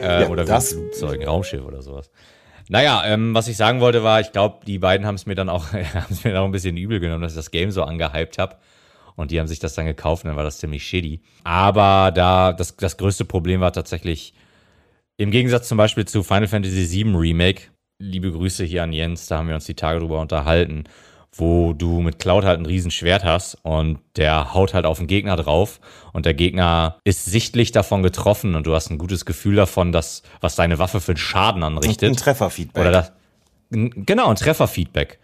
Äh, 0.00 0.24
oder 0.26 0.46
wie 0.46 0.50
ein 0.50 0.54
das- 0.54 0.72
Flugzeug, 0.72 1.20
ein 1.20 1.26
Raumschiff 1.28 1.62
oder 1.64 1.82
sowas. 1.82 2.10
Naja, 2.70 3.02
ähm, 3.06 3.34
was 3.34 3.48
ich 3.48 3.56
sagen 3.56 3.80
wollte 3.80 4.02
war, 4.04 4.20
ich 4.20 4.32
glaube, 4.32 4.64
die 4.66 4.78
beiden 4.78 5.06
haben 5.06 5.14
es 5.16 5.26
mir 5.26 5.34
dann 5.34 5.48
auch, 5.50 5.72
haben 5.72 6.06
es 6.10 6.24
mir 6.24 6.32
dann 6.32 6.40
auch 6.42 6.46
ein 6.46 6.52
bisschen 6.52 6.76
übel 6.76 7.00
genommen, 7.00 7.22
dass 7.22 7.32
ich 7.32 7.36
das 7.36 7.50
Game 7.50 7.70
so 7.70 7.82
angehypt 7.82 8.38
habe. 8.38 8.56
Und 9.18 9.32
die 9.32 9.40
haben 9.40 9.48
sich 9.48 9.58
das 9.58 9.74
dann 9.74 9.86
gekauft 9.86 10.22
und 10.22 10.28
dann 10.28 10.36
war 10.36 10.44
das 10.44 10.58
ziemlich 10.58 10.86
shitty. 10.86 11.20
Aber 11.42 12.12
da, 12.12 12.52
das, 12.52 12.76
das 12.76 12.96
größte 12.96 13.24
Problem 13.24 13.60
war 13.60 13.72
tatsächlich, 13.72 14.32
im 15.16 15.32
Gegensatz 15.32 15.66
zum 15.66 15.76
Beispiel 15.76 16.06
zu 16.06 16.22
Final 16.22 16.46
Fantasy 16.46 17.04
VII 17.04 17.16
Remake, 17.16 17.62
liebe 17.98 18.30
Grüße 18.30 18.64
hier 18.64 18.84
an 18.84 18.92
Jens, 18.92 19.26
da 19.26 19.38
haben 19.38 19.48
wir 19.48 19.56
uns 19.56 19.64
die 19.64 19.74
Tage 19.74 19.98
drüber 19.98 20.20
unterhalten, 20.20 20.84
wo 21.32 21.72
du 21.72 22.00
mit 22.00 22.20
Cloud 22.20 22.44
halt 22.44 22.60
ein 22.60 22.66
Riesenschwert 22.66 23.24
hast 23.24 23.56
und 23.62 23.98
der 24.14 24.54
haut 24.54 24.72
halt 24.72 24.86
auf 24.86 24.98
den 24.98 25.08
Gegner 25.08 25.34
drauf 25.34 25.80
und 26.12 26.24
der 26.24 26.34
Gegner 26.34 27.00
ist 27.02 27.24
sichtlich 27.24 27.72
davon 27.72 28.04
getroffen 28.04 28.54
und 28.54 28.68
du 28.68 28.74
hast 28.76 28.88
ein 28.88 28.98
gutes 28.98 29.24
Gefühl 29.24 29.56
davon, 29.56 29.90
dass, 29.90 30.22
was 30.40 30.54
deine 30.54 30.78
Waffe 30.78 31.00
für 31.00 31.10
einen 31.10 31.16
Schaden 31.16 31.64
anrichtet. 31.64 32.10
Ein 32.10 32.16
Trefferfeedback. 32.16 32.80
Oder 32.80 32.92
das, 32.92 33.12
genau, 33.70 34.30
ein 34.30 34.36
Trefferfeedback. 34.36 35.18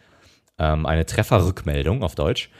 Ähm, 0.59 0.85
eine 0.85 1.07
Trefferrückmeldung 1.07 2.03
auf 2.03 2.17
Deutsch. 2.17 2.51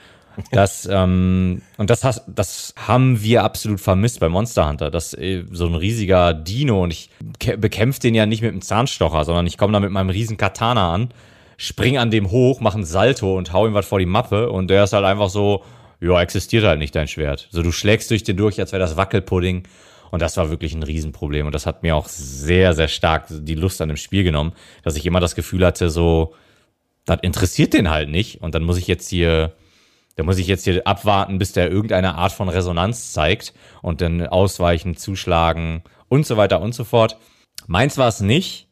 Das, 0.51 0.87
ähm, 0.91 1.61
und 1.77 1.89
das, 1.89 2.03
hast, 2.03 2.23
das 2.27 2.73
haben 2.77 3.21
wir 3.21 3.43
absolut 3.43 3.79
vermisst 3.79 4.19
bei 4.19 4.29
Monster 4.29 4.67
Hunter. 4.67 4.91
Das 4.91 5.13
äh, 5.13 5.43
so 5.51 5.65
ein 5.65 5.75
riesiger 5.75 6.33
Dino 6.33 6.83
und 6.83 6.91
ich 6.91 7.09
bekämpfe 7.57 7.99
den 7.99 8.15
ja 8.15 8.25
nicht 8.25 8.41
mit 8.41 8.51
einem 8.51 8.61
Zahnstocher, 8.61 9.23
sondern 9.23 9.47
ich 9.47 9.57
komme 9.57 9.73
da 9.73 9.79
mit 9.79 9.91
meinem 9.91 10.09
riesen 10.09 10.37
Katana 10.37 10.93
an, 10.93 11.09
spring 11.57 11.97
an 11.97 12.11
dem 12.11 12.31
hoch, 12.31 12.59
mache 12.59 12.79
ein 12.79 12.85
Salto 12.85 13.37
und 13.37 13.53
hau 13.53 13.67
ihm 13.67 13.73
was 13.73 13.85
vor 13.85 13.99
die 13.99 14.05
Mappe 14.05 14.49
und 14.49 14.69
der 14.69 14.83
ist 14.83 14.93
halt 14.93 15.05
einfach 15.05 15.29
so, 15.29 15.63
ja, 16.01 16.21
existiert 16.21 16.65
halt 16.65 16.79
nicht 16.79 16.95
dein 16.95 17.07
Schwert. 17.07 17.47
So, 17.51 17.63
du 17.63 17.71
schlägst 17.71 18.11
durch 18.11 18.23
den 18.23 18.37
durch, 18.37 18.59
als 18.59 18.71
wäre 18.71 18.81
das 18.81 18.97
Wackelpudding. 18.97 19.63
Und 20.11 20.21
das 20.21 20.37
war 20.37 20.49
wirklich 20.49 20.73
ein 20.73 20.83
Riesenproblem. 20.83 21.45
Und 21.45 21.55
das 21.55 21.65
hat 21.65 21.83
mir 21.83 21.95
auch 21.95 22.07
sehr, 22.07 22.73
sehr 22.73 22.87
stark 22.87 23.25
die 23.29 23.55
Lust 23.55 23.81
an 23.81 23.89
dem 23.89 23.97
Spiel 23.97 24.23
genommen, 24.23 24.53
dass 24.83 24.95
ich 24.95 25.05
immer 25.05 25.19
das 25.19 25.35
Gefühl 25.35 25.65
hatte, 25.65 25.89
so, 25.89 26.33
das 27.05 27.19
interessiert 27.21 27.73
den 27.73 27.89
halt 27.89 28.09
nicht. 28.09 28.41
Und 28.41 28.55
dann 28.55 28.63
muss 28.63 28.77
ich 28.77 28.87
jetzt 28.87 29.09
hier, 29.09 29.53
da 30.15 30.23
muss 30.23 30.37
ich 30.37 30.47
jetzt 30.47 30.63
hier 30.63 30.85
abwarten, 30.87 31.37
bis 31.37 31.51
der 31.51 31.69
irgendeine 31.69 32.15
Art 32.15 32.31
von 32.31 32.49
Resonanz 32.49 33.11
zeigt 33.13 33.53
und 33.81 34.01
dann 34.01 34.25
ausweichen, 34.25 34.95
zuschlagen 34.95 35.83
und 36.07 36.25
so 36.25 36.37
weiter 36.37 36.61
und 36.61 36.73
so 36.73 36.83
fort. 36.83 37.17
Meins 37.67 37.97
war 37.97 38.07
es 38.07 38.21
nicht. 38.21 38.69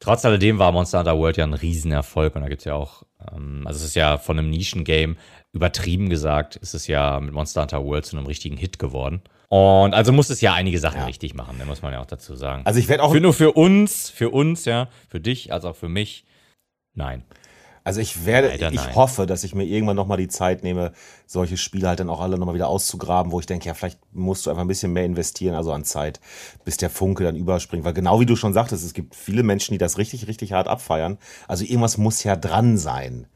Trotz 0.00 0.24
alledem 0.24 0.58
war 0.58 0.72
Monster 0.72 0.98
Hunter 0.98 1.16
World 1.16 1.36
ja 1.36 1.44
ein 1.44 1.54
Riesenerfolg 1.54 2.34
und 2.34 2.42
da 2.42 2.48
gibt's 2.48 2.64
ja 2.64 2.74
auch, 2.74 3.04
ähm, 3.32 3.62
also 3.66 3.78
es 3.78 3.84
ist 3.84 3.94
ja 3.94 4.18
von 4.18 4.36
einem 4.36 4.50
Nischengame, 4.50 5.14
übertrieben 5.52 6.08
gesagt, 6.08 6.56
ist 6.56 6.74
es 6.74 6.88
ja 6.88 7.20
mit 7.20 7.32
Monster 7.32 7.60
Hunter 7.62 7.84
World 7.84 8.04
zu 8.04 8.16
einem 8.16 8.26
richtigen 8.26 8.56
Hit 8.56 8.80
geworden. 8.80 9.22
Und 9.48 9.94
also 9.94 10.12
muss 10.12 10.28
es 10.30 10.40
ja 10.40 10.54
einige 10.54 10.78
Sachen 10.80 11.00
Ja. 11.00 11.04
richtig 11.04 11.34
machen, 11.34 11.56
da 11.58 11.66
muss 11.66 11.82
man 11.82 11.92
ja 11.92 12.00
auch 12.00 12.06
dazu 12.06 12.34
sagen. 12.34 12.62
Also 12.64 12.80
ich 12.80 12.88
werde 12.88 13.02
auch 13.04 13.12
für 13.12 13.20
nur 13.20 13.32
für 13.32 13.52
uns, 13.52 14.10
für 14.10 14.30
uns, 14.30 14.64
ja, 14.64 14.88
für 15.08 15.20
dich 15.20 15.52
als 15.52 15.64
auch 15.64 15.76
für 15.76 15.88
mich, 15.88 16.24
nein. 16.94 17.22
Also 17.84 18.00
ich 18.00 18.26
werde, 18.26 18.48
Leider 18.48 18.70
ich 18.70 18.76
nein. 18.76 18.94
hoffe, 18.94 19.26
dass 19.26 19.42
ich 19.42 19.54
mir 19.54 19.64
irgendwann 19.64 19.96
nochmal 19.96 20.18
die 20.18 20.28
Zeit 20.28 20.62
nehme, 20.62 20.92
solche 21.26 21.56
Spiele 21.56 21.88
halt 21.88 21.98
dann 22.00 22.10
auch 22.10 22.20
alle 22.20 22.38
nochmal 22.38 22.54
wieder 22.54 22.68
auszugraben, 22.68 23.32
wo 23.32 23.40
ich 23.40 23.46
denke, 23.46 23.66
ja, 23.66 23.74
vielleicht 23.74 23.98
musst 24.12 24.46
du 24.46 24.50
einfach 24.50 24.62
ein 24.62 24.68
bisschen 24.68 24.92
mehr 24.92 25.04
investieren, 25.04 25.56
also 25.56 25.72
an 25.72 25.84
Zeit, 25.84 26.20
bis 26.64 26.76
der 26.76 26.90
Funke 26.90 27.24
dann 27.24 27.34
überspringt. 27.34 27.84
Weil 27.84 27.94
genau 27.94 28.20
wie 28.20 28.26
du 28.26 28.36
schon 28.36 28.52
sagtest, 28.52 28.84
es 28.84 28.94
gibt 28.94 29.16
viele 29.16 29.42
Menschen, 29.42 29.72
die 29.72 29.78
das 29.78 29.98
richtig, 29.98 30.28
richtig 30.28 30.52
hart 30.52 30.68
abfeiern. 30.68 31.18
Also 31.48 31.64
irgendwas 31.64 31.98
muss 31.98 32.22
ja 32.22 32.36
dran 32.36 32.78
sein. 32.78 33.26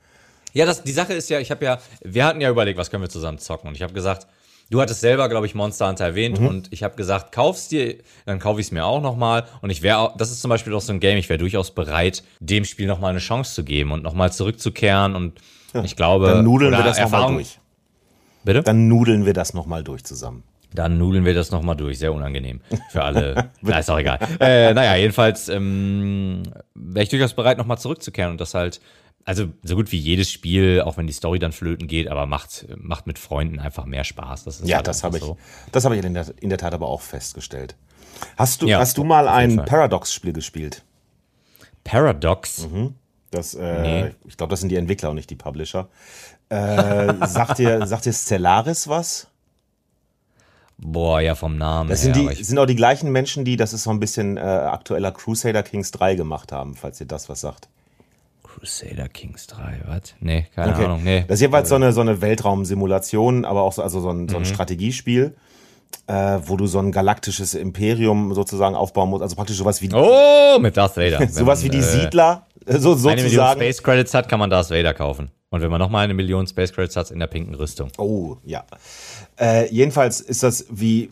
Ja, 0.52 0.64
das, 0.64 0.82
die 0.82 0.92
Sache 0.92 1.12
ist 1.12 1.28
ja, 1.28 1.40
ich 1.40 1.50
habe 1.50 1.64
ja, 1.64 1.78
wir 2.02 2.24
hatten 2.24 2.40
ja 2.40 2.48
überlegt, 2.48 2.78
was 2.78 2.90
können 2.90 3.02
wir 3.02 3.10
zusammen 3.10 3.38
zocken. 3.38 3.68
Und 3.68 3.74
ich 3.74 3.82
habe 3.82 3.92
gesagt, 3.92 4.26
du 4.70 4.80
hattest 4.80 5.00
selber, 5.00 5.28
glaube 5.28 5.46
ich, 5.46 5.54
Monster 5.54 5.88
Hunter 5.88 6.04
erwähnt. 6.04 6.38
Und 6.38 6.72
ich 6.72 6.82
habe 6.82 6.96
gesagt, 6.96 7.32
kauf's 7.32 7.68
dir, 7.68 7.96
dann 8.24 8.38
kaufe 8.38 8.60
ich 8.60 8.66
es 8.66 8.72
mir 8.72 8.84
auch 8.84 9.00
nochmal. 9.00 9.44
Und 9.62 9.70
ich 9.70 9.82
wäre 9.82 9.98
auch, 9.98 10.16
das 10.16 10.30
ist 10.30 10.40
zum 10.40 10.48
Beispiel 10.48 10.74
auch 10.74 10.80
so 10.80 10.92
ein 10.92 11.00
Game, 11.00 11.18
ich 11.18 11.28
wäre 11.28 11.38
durchaus 11.38 11.72
bereit, 11.72 12.22
dem 12.40 12.64
Spiel 12.64 12.86
nochmal 12.86 13.10
eine 13.10 13.20
Chance 13.20 13.54
zu 13.54 13.64
geben 13.64 13.92
und 13.92 14.02
nochmal 14.02 14.32
zurückzukehren. 14.32 15.14
Und 15.14 15.40
ich 15.84 15.96
glaube, 15.96 16.26
Dann 16.28 16.44
nudeln 16.44 16.72
wir 16.72 16.82
das 16.82 16.98
nochmal 17.00 17.32
durch. 17.32 17.58
Bitte? 18.44 18.62
Dann 18.62 18.88
nudeln 18.88 19.26
wir 19.26 19.32
das 19.32 19.54
nochmal 19.54 19.82
durch 19.82 20.04
zusammen. 20.04 20.44
Dann 20.74 20.98
nudeln 20.98 21.24
wir 21.24 21.34
das 21.34 21.50
nochmal 21.50 21.76
durch. 21.76 21.98
Sehr 21.98 22.12
unangenehm 22.12 22.60
für 22.90 23.02
alle. 23.02 23.50
Na, 23.62 23.78
ist 23.78 23.90
auch 23.90 23.98
egal. 23.98 24.18
Äh, 24.40 24.74
naja, 24.74 24.94
jedenfalls 24.96 25.48
ähm, 25.48 26.42
wäre 26.74 27.02
ich 27.02 27.08
durchaus 27.08 27.34
bereit, 27.34 27.58
nochmal 27.58 27.78
zurückzukehren 27.78 28.32
und 28.32 28.40
das 28.40 28.54
halt, 28.54 28.80
also 29.26 29.48
so 29.64 29.74
gut 29.74 29.90
wie 29.92 29.98
jedes 29.98 30.30
Spiel, 30.30 30.80
auch 30.80 30.96
wenn 30.96 31.06
die 31.08 31.12
Story 31.12 31.38
dann 31.40 31.52
flöten 31.52 31.88
geht, 31.88 32.08
aber 32.08 32.26
macht, 32.26 32.66
macht 32.78 33.06
mit 33.08 33.18
Freunden 33.18 33.58
einfach 33.58 33.84
mehr 33.84 34.04
Spaß. 34.04 34.44
Das 34.44 34.60
ist 34.60 34.68
Ja, 34.68 34.76
halt 34.76 34.86
das 34.86 35.02
habe 35.02 35.18
ich, 35.18 35.24
so. 35.24 35.36
das 35.72 35.84
habe 35.84 35.96
ich 35.96 36.04
in 36.04 36.14
der, 36.14 36.26
in 36.40 36.48
der 36.48 36.58
Tat 36.58 36.72
aber 36.72 36.86
auch 36.86 37.00
festgestellt. 37.00 37.74
Hast 38.36 38.62
du, 38.62 38.66
Ja, 38.68 38.78
hast 38.78 38.96
du 38.96 39.04
mal 39.04 39.28
ein. 39.28 39.56
Paradox-Spiel 39.56 40.32
gespielt? 40.32 40.84
Paradox. 41.84 42.68
Das, 43.30 43.54
äh, 43.54 43.82
Nee. 43.82 44.14
ich 44.26 44.36
glaube, 44.36 44.50
das 44.50 44.60
sind 44.60 44.70
die 44.70 44.76
Entwickler 44.76 45.10
und 45.10 45.16
nicht 45.16 45.28
die 45.28 45.34
Publisher. 45.36 45.88
Äh, 46.48 47.14
sagt 47.26 47.58
dir, 47.58 47.84
sagt 47.86 48.06
dir 48.06 48.12
Stellaris 48.12 48.86
was? 48.88 49.26
Boah, 50.78 51.20
ja, 51.20 51.34
vom 51.34 51.56
Namen. 51.58 51.88
Das 51.90 52.04
her, 52.04 52.14
sind, 52.14 52.24
aber 52.26 52.34
die, 52.34 52.44
sind 52.44 52.58
auch 52.58 52.66
die 52.66 52.76
gleichen 52.76 53.10
Menschen, 53.10 53.44
die 53.44 53.56
das 53.56 53.72
ist 53.72 53.82
so 53.84 53.90
ein 53.90 53.98
bisschen 53.98 54.36
äh, 54.36 54.40
aktueller 54.40 55.10
Crusader 55.10 55.62
Kings 55.62 55.90
3 55.90 56.14
gemacht 56.14 56.52
haben, 56.52 56.74
falls 56.76 57.00
ihr 57.00 57.06
das 57.06 57.28
was 57.28 57.40
sagt. 57.40 57.68
Crusader 58.58 59.08
Kings 59.08 59.46
3, 59.48 59.80
was? 59.86 60.14
Nee, 60.20 60.46
keine 60.54 60.72
Okay. 60.74 60.84
Ahnung. 60.84 61.02
Nee. 61.04 61.24
Das 61.28 61.36
ist 61.36 61.42
jeweils 61.42 61.68
so 61.68 61.74
eine, 61.74 61.92
so 61.92 62.00
eine 62.00 62.20
Weltraumsimulation, 62.20 63.44
aber 63.44 63.62
auch 63.62 63.72
so, 63.72 63.82
also 63.82 64.00
so 64.00 64.10
ein, 64.10 64.22
Mhm. 64.24 64.28
so 64.28 64.36
ein 64.38 64.44
Strategiespiel. 64.44 65.34
äh, 66.08 66.40
wo 66.44 66.56
du 66.56 66.66
so 66.66 66.80
ein 66.80 66.90
galaktisches 66.92 67.54
Imperium 67.54 68.34
sozusagen 68.34 68.74
aufbauen 68.74 69.08
musst. 69.08 69.22
Also 69.22 69.36
praktisch 69.36 69.56
sowas 69.56 69.80
wie 69.82 69.88
Oh, 69.94 70.58
mit 70.58 70.76
Darth 70.76 70.96
Vader. 70.96 71.26
sowas 71.30 71.60
wie 71.62 71.66
Wenn 71.66 71.72
die 71.72 71.78
man, 71.78 71.86
äh, 71.86 72.00
Siedler, 72.02 72.46
äh, 72.66 72.78
so 72.78 72.90
Eine 72.92 72.98
Million 73.00 73.18
sozusagen. 73.30 73.60
Space 73.60 73.82
Credits 73.82 74.12
hat, 74.14 74.28
kann 74.28 74.38
man 74.40 74.50
Darth 74.50 74.70
Vader 74.70 74.94
kaufen. 74.94 75.30
Und 75.50 75.62
wenn 75.62 75.70
man 75.70 75.78
nochmal 75.80 76.04
eine 76.04 76.14
Million 76.14 76.46
Space 76.46 76.72
Credits 76.72 76.96
hat, 76.96 77.12
in 77.12 77.20
der 77.20 77.28
pinken 77.28 77.54
Rüstung. 77.54 77.90
Oh, 77.98 78.36
ja. 78.44 78.64
Äh, 79.40 79.72
jedenfalls 79.72 80.20
ist 80.20 80.42
das 80.42 80.66
wie, 80.70 81.04
äh, 81.04 81.08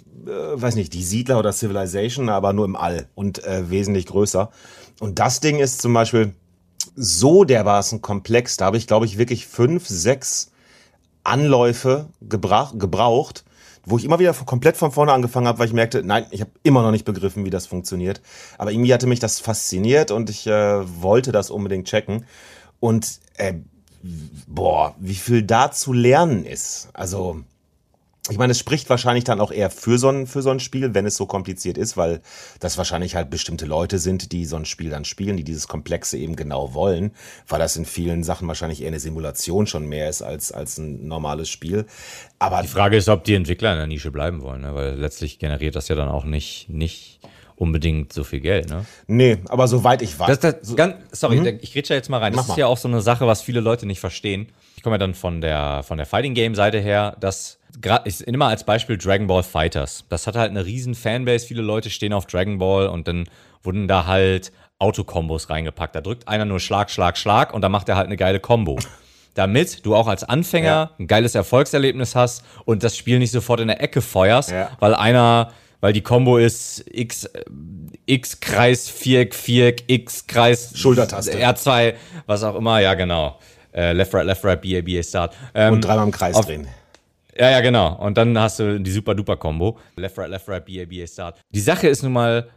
weiß 0.55 0.74
nicht, 0.74 0.92
die 0.92 1.05
Siedler 1.05 1.38
oder 1.38 1.53
Civilization, 1.53 2.28
aber 2.28 2.53
nur 2.53 2.64
im 2.64 2.74
All 2.76 3.07
und 3.14 3.42
äh, 3.45 3.70
wesentlich 3.70 4.07
größer. 4.07 4.51
Und 5.01 5.18
das 5.20 5.38
Ding 5.40 5.61
ist 5.61 5.80
zum 5.82 5.95
Beispiel 5.95 6.34
so 6.97 7.45
dermaßen 7.45 8.03
komplex. 8.03 8.57
Da 8.57 8.66
habe 8.66 8.76
ich, 8.76 8.86
glaube 8.86 9.07
ich, 9.07 9.18
wirklich 9.18 9.47
fünf, 9.47 9.86
sechs 9.86 10.51
Anläufe 11.24 12.09
gebra 12.20 12.70
gebraucht, 12.74 13.45
wo 13.84 13.99
ich 13.99 14.05
immer 14.05 14.18
wieder 14.18 14.32
komplett 14.32 14.76
von 14.76 14.92
vorne 14.92 15.12
angefangen 15.12 15.47
habe, 15.47 15.59
weil 15.59 15.66
ich 15.66 15.72
merkte, 15.72 16.03
nein, 16.03 16.26
ich 16.30 16.40
habe 16.40 16.51
immer 16.62 16.82
noch 16.82 16.90
nicht 16.90 17.05
begriffen, 17.05 17.45
wie 17.45 17.51
das 17.51 17.66
funktioniert. 17.66 18.20
Aber 18.59 18.70
irgendwie 18.70 18.92
hatte 18.95 19.07
mich 19.07 19.20
das 19.20 19.40
fasziniert 19.40 20.11
und 20.11 20.30
ich 20.30 20.47
äh, 20.47 21.03
wollte 21.03 21.32
das 21.32 21.51
unbedingt 21.51 21.88
checken. 21.88 22.24
Und 22.80 23.20
äh, 23.36 23.55
boah, 24.47 24.95
wie 24.99 25.14
viel 25.14 25.42
da 25.42 25.70
zu 25.70 25.92
lernen 25.92 26.45
ist. 26.45 26.88
Also, 26.92 27.42
ich 28.31 28.39
meine, 28.39 28.53
es 28.53 28.59
spricht 28.59 28.89
wahrscheinlich 28.89 29.25
dann 29.25 29.39
auch 29.39 29.53
eher 29.53 29.68
für 29.68 29.99
so, 29.99 30.09
ein, 30.09 30.27
für 30.27 30.41
so 30.41 30.49
ein 30.49 30.59
Spiel, 30.59 30.95
wenn 30.95 31.05
es 31.05 31.16
so 31.16 31.27
kompliziert 31.27 31.77
ist, 31.77 31.99
weil 31.99 32.22
das 32.59 32.79
wahrscheinlich 32.79 33.16
halt 33.16 33.29
bestimmte 33.29 33.66
Leute 33.66 33.99
sind, 33.99 34.33
die 34.33 34.47
so 34.47 34.57
ein 34.57 34.64
Spiel 34.64 34.89
dann 34.89 35.05
spielen, 35.05 35.37
die 35.37 35.45
dieses 35.45 35.68
Komplexe 35.68 36.16
eben 36.16 36.35
genau 36.35 36.72
wollen, 36.72 37.12
weil 37.49 37.59
das 37.59 37.77
in 37.77 37.85
vielen 37.85 38.25
Sachen 38.25 38.49
wahrscheinlich 38.49 38.81
eher 38.81 38.89
eine 38.89 39.01
Simulation 39.01 39.66
schon 39.66 39.87
mehr 39.87 40.09
ist 40.09 40.22
als, 40.22 40.53
als 40.53 40.79
ein 40.79 41.07
normales 41.07 41.51
Spiel. 41.51 41.85
Aber 42.39 42.62
Die 42.62 42.68
Frage 42.68 42.97
ist, 42.97 43.11
ob 43.11 43.25
die 43.25 43.35
Entwickler 43.35 43.72
in 43.72 43.79
der 43.79 43.87
Nische 43.87 44.11
bleiben 44.11 44.41
wollen, 44.41 44.62
ne? 44.62 44.75
weil 44.75 44.95
letztlich 44.95 45.39
generiert 45.39 45.77
das 45.77 45.89
ja 45.89 45.95
dann 45.95 46.09
auch 46.09 46.25
nicht, 46.25 46.70
nicht 46.70 47.20
unbedingt 47.57 48.14
so 48.14 48.25
viel 48.25 48.41
Geld. 48.41 48.70
Ne? 48.70 48.87
nee, 49.07 49.39
aber 49.51 49.68
soweit 49.68 50.01
ich 50.01 50.18
weiß. 50.18 50.39
Das, 50.39 50.61
das, 50.61 50.77
ganz, 50.77 50.97
sorry, 51.12 51.59
ich 51.61 51.75
rede 51.75 51.89
ja 51.91 51.97
jetzt 51.97 52.09
mal 52.09 52.18
rein. 52.18 52.33
Das 52.33 52.39
Mach 52.39 52.45
ist 52.45 52.49
mal. 52.49 52.59
ja 52.59 52.66
auch 52.68 52.79
so 52.79 52.89
eine 52.89 53.03
Sache, 53.03 53.27
was 53.27 53.43
viele 53.43 53.61
Leute 53.61 53.85
nicht 53.85 54.01
verstehen. 54.01 54.49
Ich 54.77 54.83
komme 54.83 54.95
ja 54.95 54.99
dann 54.99 55.14
von 55.14 55.43
der, 55.43 55.83
von 55.83 55.99
der 55.99 56.07
Fighting 56.07 56.33
Game 56.33 56.55
Seite 56.55 56.79
her, 56.79 57.16
dass 57.20 57.59
ich 58.05 58.20
nehme 58.27 58.39
mal 58.39 58.49
als 58.49 58.64
Beispiel 58.64 58.97
Dragon 58.99 59.27
Ball 59.27 59.43
Fighters. 59.43 60.05
Das 60.09 60.27
hat 60.27 60.37
halt 60.37 60.51
eine 60.51 60.64
riesen 60.64 60.95
Fanbase. 60.95 61.47
Viele 61.47 61.62
Leute 61.62 61.91
stehen 61.91 62.12
auf 62.12 62.27
Dragon 62.27 62.59
Ball 62.59 62.87
und 62.89 63.09
dann 63.09 63.25
wurden 63.62 63.89
da 63.89 64.07
halt 64.07 64.53
Autokombos 64.79 65.51
reingepackt. 65.51 65.95
Da 65.95 66.01
drückt 66.01 66.29
einer 66.29 66.45
nur 66.45 66.61
Schlag, 66.61 66.91
Schlag, 66.91 67.16
Schlag 67.16 67.53
und 67.55 67.62
dann 67.62 67.72
macht 67.72 67.89
er 67.89 67.97
halt 67.97 68.07
eine 68.07 68.16
geile 68.16 68.41
Combo. 68.41 68.79
Damit 69.35 69.85
du 69.85 69.97
auch 69.97 70.07
als 70.07 70.22
Anfänger 70.22 70.68
Ja. 70.68 70.91
ein 70.99 71.07
geiles 71.09 71.35
Erfolgserlebnis 71.35 72.14
hast 72.14 72.45
und 72.64 72.85
das 72.85 72.97
Spiel 72.97 73.18
nicht 73.18 73.33
sofort 73.33 73.59
in 73.61 73.66
der 73.68 73.83
Ecke 73.83 74.01
feuerst, 74.01 74.51
Ja. 74.53 74.70
weil 74.79 74.95
einer, 74.95 75.51
weil 75.81 75.93
die 75.93 76.03
Combo 76.03 76.39
ist 76.39 76.85
X, 76.89 77.25
äh, 77.25 77.43
X 78.07 78.39
Kreis, 78.39 78.89
Viereck, 78.89 79.35
Viereck, 79.35 79.85
X 79.89 80.27
Kreis, 80.29 80.72
Schultertaste. 80.79 81.37
R2, 81.37 81.95
was 82.27 82.45
auch 82.45 82.55
immer, 82.55 82.79
ja 82.81 82.95
genau. 82.95 83.39
Äh, 83.75 83.93
left, 83.93 84.14
right, 84.14 84.25
left, 84.25 84.45
right, 84.45 84.61
BA, 84.62 84.81
BA, 84.83 85.03
Start. 85.03 85.35
Ähm, 85.53 85.72
und 85.75 85.81
dreimal 85.85 86.05
im 86.07 86.12
Kreis 86.12 86.41
drehen. 86.41 86.68
Ja, 87.37 87.51
ja, 87.51 87.61
genau. 87.61 87.97
Und 87.97 88.16
dann 88.18 88.39
hast 88.39 88.59
du 88.59 88.80
die 88.80 88.91
super 88.91 89.14
duper 89.14 89.37
Combo. 89.37 89.78
Left, 89.97 90.18
right, 90.18 90.30
left, 90.30 90.49
right, 90.49 90.64
BA, 90.64 90.85
BA, 90.85 91.07
Start. 91.07 91.41
Die 91.51 91.61
Sache 91.61 91.89
ist 91.89 92.03
nun 92.03 92.12
mal 92.12 92.49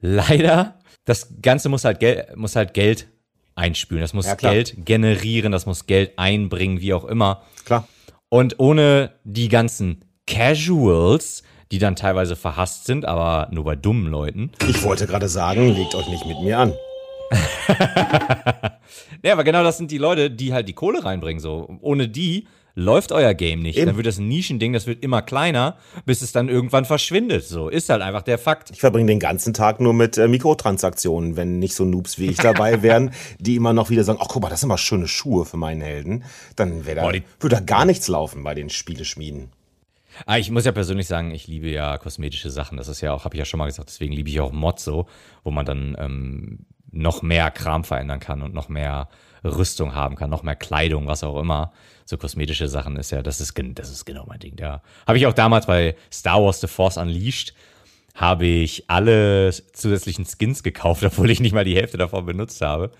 leider, 0.00 0.78
das 1.04 1.34
Ganze 1.42 1.68
muss 1.68 1.84
halt, 1.84 2.00
Gel 2.00 2.26
muss 2.34 2.56
halt 2.56 2.74
Geld 2.74 3.08
einspülen. 3.54 4.02
Das 4.02 4.14
muss 4.14 4.26
Ja. 4.26 4.34
Geld 4.34 4.74
generieren, 4.84 5.52
das 5.52 5.66
muss 5.66 5.86
Geld 5.86 6.18
einbringen, 6.18 6.80
wie 6.80 6.94
auch 6.94 7.04
immer. 7.04 7.42
Klar. 7.64 7.86
Und 8.28 8.58
ohne 8.58 9.12
die 9.24 9.48
ganzen 9.48 10.04
Casuals, 10.26 11.42
die 11.70 11.78
dann 11.78 11.96
teilweise 11.96 12.36
verhasst 12.36 12.86
sind, 12.86 13.04
aber 13.04 13.48
nur 13.50 13.64
bei 13.64 13.76
dummen 13.76 14.06
Leuten. 14.06 14.52
Ich 14.68 14.82
wollte 14.82 15.06
gerade 15.06 15.28
sagen, 15.28 15.74
legt 15.74 15.94
euch 15.94 16.08
nicht 16.08 16.26
mit 16.26 16.40
mir 16.40 16.58
an. 16.58 16.72
Ja, 19.24 19.34
aber 19.34 19.44
genau 19.44 19.62
das 19.62 19.78
sind 19.78 19.90
die 19.90 19.98
Leute, 19.98 20.30
die 20.30 20.52
halt 20.52 20.68
die 20.68 20.72
Kohle 20.72 21.04
reinbringen. 21.04 21.40
So. 21.40 21.78
Ohne 21.80 22.08
die 22.08 22.48
läuft 22.74 23.12
euer 23.12 23.34
Game 23.34 23.60
nicht. 23.60 23.76
Eben. 23.76 23.86
Dann 23.86 23.96
wird 23.96 24.06
das 24.06 24.18
ein 24.18 24.28
Nischending, 24.28 24.72
das 24.72 24.86
wird 24.86 25.02
immer 25.02 25.22
kleiner, 25.22 25.76
bis 26.04 26.22
es 26.22 26.32
dann 26.32 26.48
irgendwann 26.48 26.84
verschwindet. 26.84 27.44
So 27.44 27.68
ist 27.68 27.88
halt 27.88 28.02
einfach 28.02 28.22
der 28.22 28.38
Fakt. 28.38 28.70
Ich 28.70 28.80
verbringe 28.80 29.06
den 29.06 29.20
ganzen 29.20 29.54
Tag 29.54 29.80
nur 29.80 29.94
mit 29.94 30.18
äh, 30.18 30.28
Mikrotransaktionen, 30.28 31.36
wenn 31.36 31.58
nicht 31.58 31.74
so 31.74 31.84
Noobs 31.84 32.18
wie 32.18 32.26
ich 32.26 32.36
dabei 32.38 32.82
wären, 32.82 33.12
die 33.38 33.56
immer 33.56 33.72
noch 33.72 33.90
wieder 33.90 34.04
sagen, 34.04 34.18
ach 34.22 34.28
guck 34.28 34.42
mal, 34.42 34.48
das 34.48 34.60
sind 34.60 34.68
mal 34.68 34.78
schöne 34.78 35.08
Schuhe 35.08 35.44
für 35.44 35.56
meinen 35.56 35.80
Helden. 35.80 36.24
Dann 36.56 36.84
da, 36.84 37.04
würde 37.04 37.22
da 37.40 37.60
gar 37.60 37.84
nichts 37.84 38.08
laufen 38.08 38.42
bei 38.42 38.54
den 38.54 38.70
Spieleschmieden. 38.70 39.50
Ah, 40.26 40.38
ich 40.38 40.50
muss 40.50 40.64
ja 40.64 40.72
persönlich 40.72 41.06
sagen, 41.06 41.30
ich 41.30 41.46
liebe 41.46 41.68
ja 41.68 41.96
kosmetische 41.98 42.50
Sachen. 42.50 42.76
Das 42.76 42.88
ist 42.88 43.00
ja 43.00 43.12
auch, 43.12 43.24
habe 43.24 43.34
ich 43.34 43.38
ja 43.38 43.44
schon 43.44 43.58
mal 43.58 43.66
gesagt, 43.66 43.88
deswegen 43.88 44.12
liebe 44.12 44.28
ich 44.28 44.40
auch 44.40 44.52
Mods 44.52 44.84
so, 44.84 45.06
wo 45.42 45.50
man 45.50 45.64
dann 45.64 45.96
ähm, 45.98 46.58
noch 46.90 47.22
mehr 47.22 47.50
Kram 47.50 47.84
verändern 47.84 48.20
kann 48.20 48.42
und 48.42 48.54
noch 48.54 48.68
mehr 48.68 49.08
Rüstung 49.44 49.94
haben 49.94 50.16
kann, 50.16 50.30
noch 50.30 50.42
mehr 50.42 50.56
Kleidung, 50.56 51.06
was 51.06 51.24
auch 51.24 51.38
immer. 51.38 51.72
So 52.04 52.16
kosmetische 52.16 52.68
Sachen 52.68 52.96
ist 52.96 53.10
ja, 53.10 53.22
das 53.22 53.40
ist, 53.40 53.54
das 53.74 53.90
ist 53.90 54.04
genau 54.04 54.24
mein 54.26 54.40
Ding. 54.40 54.56
Ja. 54.58 54.82
Habe 55.06 55.18
ich 55.18 55.26
auch 55.26 55.32
damals 55.32 55.66
bei 55.66 55.96
Star 56.12 56.42
Wars 56.42 56.60
The 56.60 56.66
Force 56.66 56.96
Unleashed, 56.96 57.54
habe 58.14 58.46
ich 58.46 58.84
alle 58.88 59.50
zusätzlichen 59.72 60.26
Skins 60.26 60.62
gekauft, 60.62 61.04
obwohl 61.04 61.30
ich 61.30 61.40
nicht 61.40 61.52
mal 61.52 61.64
die 61.64 61.76
Hälfte 61.76 61.98
davon 61.98 62.26
benutzt 62.26 62.60
habe. 62.60 62.90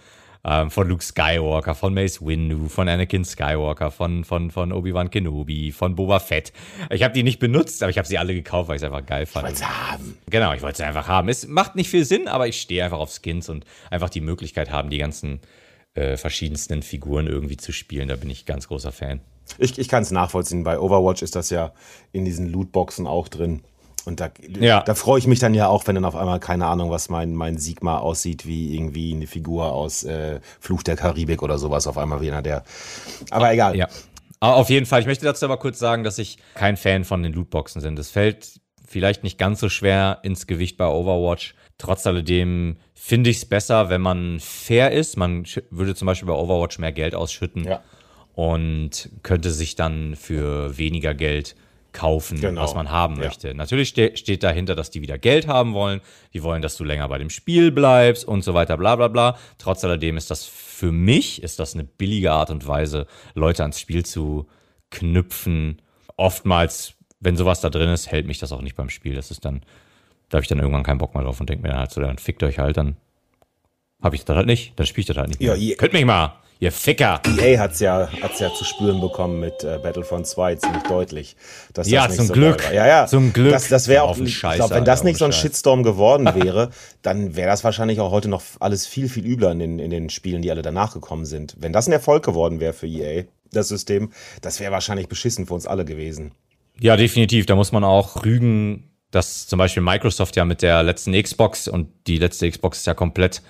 Ähm, 0.44 0.72
von 0.72 0.88
Luke 0.88 1.04
Skywalker, 1.04 1.76
von 1.76 1.94
Mace 1.94 2.20
Windu, 2.20 2.66
von 2.66 2.88
Anakin 2.88 3.24
Skywalker, 3.24 3.92
von, 3.92 4.24
von, 4.24 4.50
von 4.50 4.72
Obi-Wan 4.72 5.08
Kenobi, 5.08 5.70
von 5.70 5.94
Boba 5.94 6.18
Fett. 6.18 6.52
Ich 6.90 7.04
habe 7.04 7.14
die 7.14 7.22
nicht 7.22 7.38
benutzt, 7.38 7.80
aber 7.80 7.90
ich 7.90 7.98
habe 7.98 8.08
sie 8.08 8.18
alle 8.18 8.34
gekauft, 8.34 8.68
weil 8.68 8.74
ich 8.74 8.82
es 8.82 8.86
einfach 8.86 9.06
geil 9.06 9.26
fand. 9.26 9.46
Wollen 9.46 9.54
sie 9.54 9.64
haben. 9.64 10.18
Genau, 10.28 10.52
ich 10.52 10.62
wollte 10.62 10.78
sie 10.78 10.84
einfach 10.84 11.06
haben. 11.06 11.28
Es 11.28 11.46
macht 11.46 11.76
nicht 11.76 11.90
viel 11.90 12.04
Sinn, 12.04 12.26
aber 12.26 12.48
ich 12.48 12.60
stehe 12.60 12.82
einfach 12.82 12.98
auf 12.98 13.12
Skins 13.12 13.48
und 13.48 13.64
einfach 13.88 14.10
die 14.10 14.20
Möglichkeit 14.20 14.72
haben, 14.72 14.90
die 14.90 14.98
ganzen 14.98 15.38
äh, 15.94 16.16
verschiedensten 16.16 16.82
Figuren 16.82 17.26
irgendwie 17.26 17.56
zu 17.56 17.72
spielen. 17.72 18.08
Da 18.08 18.16
bin 18.16 18.30
ich 18.30 18.46
ganz 18.46 18.68
großer 18.68 18.92
Fan. 18.92 19.20
Ich, 19.58 19.78
ich 19.78 19.88
kann 19.88 20.02
es 20.02 20.10
nachvollziehen. 20.10 20.64
Bei 20.64 20.78
Overwatch 20.78 21.22
ist 21.22 21.36
das 21.36 21.50
ja 21.50 21.72
in 22.12 22.24
diesen 22.24 22.48
Lootboxen 22.50 23.06
auch 23.06 23.28
drin. 23.28 23.62
Und 24.04 24.18
da, 24.20 24.30
Ja. 24.58 24.82
da 24.82 24.94
freue 24.94 25.18
ich 25.18 25.26
mich 25.26 25.38
dann 25.38 25.54
ja 25.54 25.68
auch, 25.68 25.86
wenn 25.86 25.94
dann 25.94 26.04
auf 26.04 26.16
einmal, 26.16 26.40
keine 26.40 26.66
Ahnung, 26.66 26.90
was 26.90 27.08
mein, 27.08 27.34
mein 27.34 27.58
Sigma 27.58 27.98
aussieht, 27.98 28.46
wie 28.46 28.74
irgendwie 28.74 29.12
eine 29.14 29.26
Figur 29.26 29.72
aus 29.72 30.02
äh, 30.04 30.40
Fluch 30.60 30.82
der 30.82 30.96
Karibik 30.96 31.42
oder 31.42 31.58
sowas, 31.58 31.86
auf 31.86 31.98
einmal 31.98 32.20
wie 32.20 32.30
einer 32.30 32.42
der. 32.42 32.64
Aber 33.30 33.52
egal. 33.52 33.76
Ja. 33.76 33.88
Aber 34.40 34.56
auf 34.56 34.70
jeden 34.70 34.86
Fall, 34.86 35.00
ich 35.00 35.06
möchte 35.06 35.24
dazu 35.24 35.44
aber 35.44 35.56
kurz 35.56 35.78
sagen, 35.78 36.02
dass 36.02 36.18
ich 36.18 36.38
kein 36.54 36.76
Fan 36.76 37.04
von 37.04 37.22
den 37.22 37.32
Lootboxen 37.32 37.80
bin. 37.80 37.94
Das 37.94 38.10
fällt 38.10 38.60
vielleicht 38.88 39.22
nicht 39.22 39.38
ganz 39.38 39.60
so 39.60 39.68
schwer 39.68 40.18
ins 40.24 40.48
Gewicht 40.48 40.76
bei 40.76 40.86
Overwatch. 40.88 41.54
Trotz 41.78 42.06
alledem 42.06 42.76
finde 42.94 43.30
ich 43.30 43.38
es 43.38 43.44
besser, 43.44 43.88
wenn 43.88 44.00
man 44.00 44.38
fair 44.40 44.92
ist. 44.92 45.16
Man 45.16 45.44
würde 45.70 45.94
zum 45.94 46.06
Beispiel 46.06 46.28
bei 46.28 46.34
Overwatch 46.34 46.78
mehr 46.78 46.92
Geld 46.92 47.14
ausschütten 47.14 47.64
Ja. 47.64 47.82
und 48.34 49.10
könnte 49.22 49.50
sich 49.50 49.74
dann 49.74 50.14
für 50.16 50.76
weniger 50.78 51.14
Geld 51.14 51.56
kaufen, 51.92 52.40
Genau. 52.40 52.62
was 52.62 52.74
man 52.74 52.90
haben 52.90 53.16
Ja. 53.16 53.24
möchte. 53.24 53.52
Natürlich 53.54 53.88
ste 53.90 54.16
steht 54.16 54.42
dahinter, 54.42 54.74
dass 54.74 54.90
die 54.90 55.02
wieder 55.02 55.18
Geld 55.18 55.46
haben 55.46 55.74
wollen. 55.74 56.00
Die 56.32 56.42
wollen, 56.42 56.62
dass 56.62 56.76
du 56.76 56.84
länger 56.84 57.06
bei 57.08 57.18
dem 57.18 57.28
Spiel 57.30 57.70
bleibst 57.70 58.24
und 58.26 58.42
so 58.42 58.54
weiter, 58.54 58.76
bla 58.78 58.96
bla 58.96 59.08
bla. 59.08 59.36
Trotz 59.58 59.84
alledem 59.84 60.16
ist 60.16 60.30
das 60.30 60.46
für 60.46 60.90
mich, 60.92 61.42
ist 61.42 61.58
das 61.58 61.74
eine 61.74 61.84
billige 61.84 62.32
Art 62.32 62.48
und 62.50 62.66
Weise, 62.66 63.06
Leute 63.34 63.62
ans 63.62 63.78
Spiel 63.78 64.06
zu 64.06 64.46
knüpfen. 64.90 65.82
Oftmals, 66.16 66.94
wenn 67.20 67.36
sowas 67.36 67.60
da 67.60 67.68
drin 67.70 67.88
ist, 67.90 68.10
hält 68.10 68.26
mich 68.26 68.38
das 68.38 68.52
auch 68.52 68.62
nicht 68.62 68.76
beim 68.76 68.88
Spiel. 68.90 69.14
Das 69.14 69.30
ist 69.30 69.44
dann, 69.44 69.62
da 70.32 70.36
habe 70.38 70.42
ich 70.44 70.48
dann 70.48 70.58
irgendwann 70.58 70.82
keinen 70.82 70.96
Bock 70.96 71.14
mehr 71.14 71.22
drauf 71.24 71.38
und 71.40 71.50
denke 71.50 71.62
mir 71.62 71.68
dann 71.68 71.78
halt 71.80 71.90
so, 71.90 72.00
dann 72.00 72.16
fickt 72.16 72.42
euch 72.42 72.58
halt, 72.58 72.78
dann 72.78 72.96
habe 74.02 74.16
ich 74.16 74.24
das 74.24 74.34
halt 74.34 74.46
nicht, 74.46 74.72
dann 74.76 74.86
spiele 74.86 75.02
ich 75.02 75.06
das 75.06 75.16
halt 75.18 75.28
nicht 75.28 75.40
mehr. 75.40 75.50
Ja, 75.50 75.54
ihr- 75.54 75.76
Könnt 75.76 75.92
mich 75.92 76.06
mal, 76.06 76.32
ihr 76.58 76.72
Ficker. 76.72 77.20
EA 77.38 77.60
hat's 77.60 77.80
ja, 77.80 78.08
hat's 78.22 78.40
ja 78.40 78.50
zu 78.54 78.64
spüren 78.64 78.98
bekommen 79.02 79.40
mit 79.40 79.62
äh, 79.62 79.78
Battlefront 79.82 80.26
2 80.26 80.54
ziemlich 80.56 80.82
deutlich. 80.84 81.36
Dass 81.74 81.86
Ja, 81.90 82.06
das 82.06 82.16
zum 82.16 82.26
so 82.28 82.32
Glück. 82.32 82.64
Ja, 82.72 82.86
ja. 82.86 83.06
Zum 83.06 83.34
Glück. 83.34 83.52
Das, 83.52 83.68
das 83.68 83.88
wäre 83.88 84.04
auch, 84.04 84.16
den 84.16 84.24
ich 84.26 84.38
Scheiß, 84.38 84.56
glaube, 84.56 84.74
wenn 84.74 84.86
das 84.86 85.04
nicht 85.04 85.18
so 85.18 85.26
ein 85.26 85.32
Scheiß. 85.32 85.40
Shitstorm 85.42 85.82
geworden 85.82 86.26
wäre, 86.34 86.70
dann 87.02 87.36
wäre 87.36 87.48
das 87.48 87.62
wahrscheinlich 87.62 88.00
auch 88.00 88.10
heute 88.10 88.28
noch 88.28 88.42
alles 88.58 88.86
viel, 88.86 89.10
viel 89.10 89.26
übler 89.26 89.52
in 89.52 89.58
den, 89.58 89.78
in 89.78 89.90
den 89.90 90.08
Spielen, 90.08 90.40
die 90.40 90.50
alle 90.50 90.62
danach 90.62 90.94
gekommen 90.94 91.26
sind. 91.26 91.54
Wenn 91.58 91.74
das 91.74 91.86
ein 91.88 91.92
Erfolg 91.92 92.24
geworden 92.24 92.58
wäre 92.58 92.72
für 92.72 92.86
EA, 92.88 93.24
das 93.52 93.68
System, 93.68 94.10
das 94.40 94.58
wäre 94.60 94.72
wahrscheinlich 94.72 95.08
beschissen 95.08 95.46
für 95.46 95.52
uns 95.54 95.66
alle 95.66 95.84
gewesen. 95.84 96.32
Ja, 96.80 96.96
definitiv. 96.96 97.44
Da 97.46 97.54
muss 97.54 97.70
man 97.70 97.84
auch 97.84 98.24
rügen, 98.24 98.88
dass 99.12 99.46
zum 99.46 99.58
Beispiel 99.58 99.82
Microsoft 99.82 100.34
ja 100.36 100.44
mit 100.44 100.62
der 100.62 100.82
letzten 100.82 101.12
Xbox 101.12 101.68
und 101.68 101.88
die 102.08 102.18
letzte 102.18 102.50
Xbox 102.50 102.78
ist 102.78 102.86
ja 102.86 102.94
komplett 102.94 103.42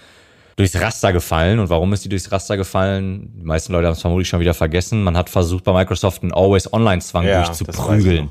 durchs 0.57 0.79
Raster 0.79 1.13
gefallen. 1.13 1.59
Und 1.59 1.71
warum 1.71 1.93
ist 1.93 2.05
die 2.05 2.09
durchs 2.09 2.31
Raster 2.31 2.57
gefallen? 2.57 3.33
Die 3.37 3.47
meisten 3.47 3.73
Leute 3.73 3.87
haben 3.87 3.95
es 3.95 4.01
vermutlich 4.01 4.29
schon 4.29 4.41
wieder 4.41 4.55
vergessen. 4.55 5.03
Man 5.03 5.17
hat 5.17 5.31
versucht, 5.31 5.65
bei 5.65 5.73
Microsoft 5.73 6.23
einen 6.23 6.33
Always-Online-Zwang 6.33 7.27
Ja, 7.27 7.45
durchzuprügeln. 7.45 8.31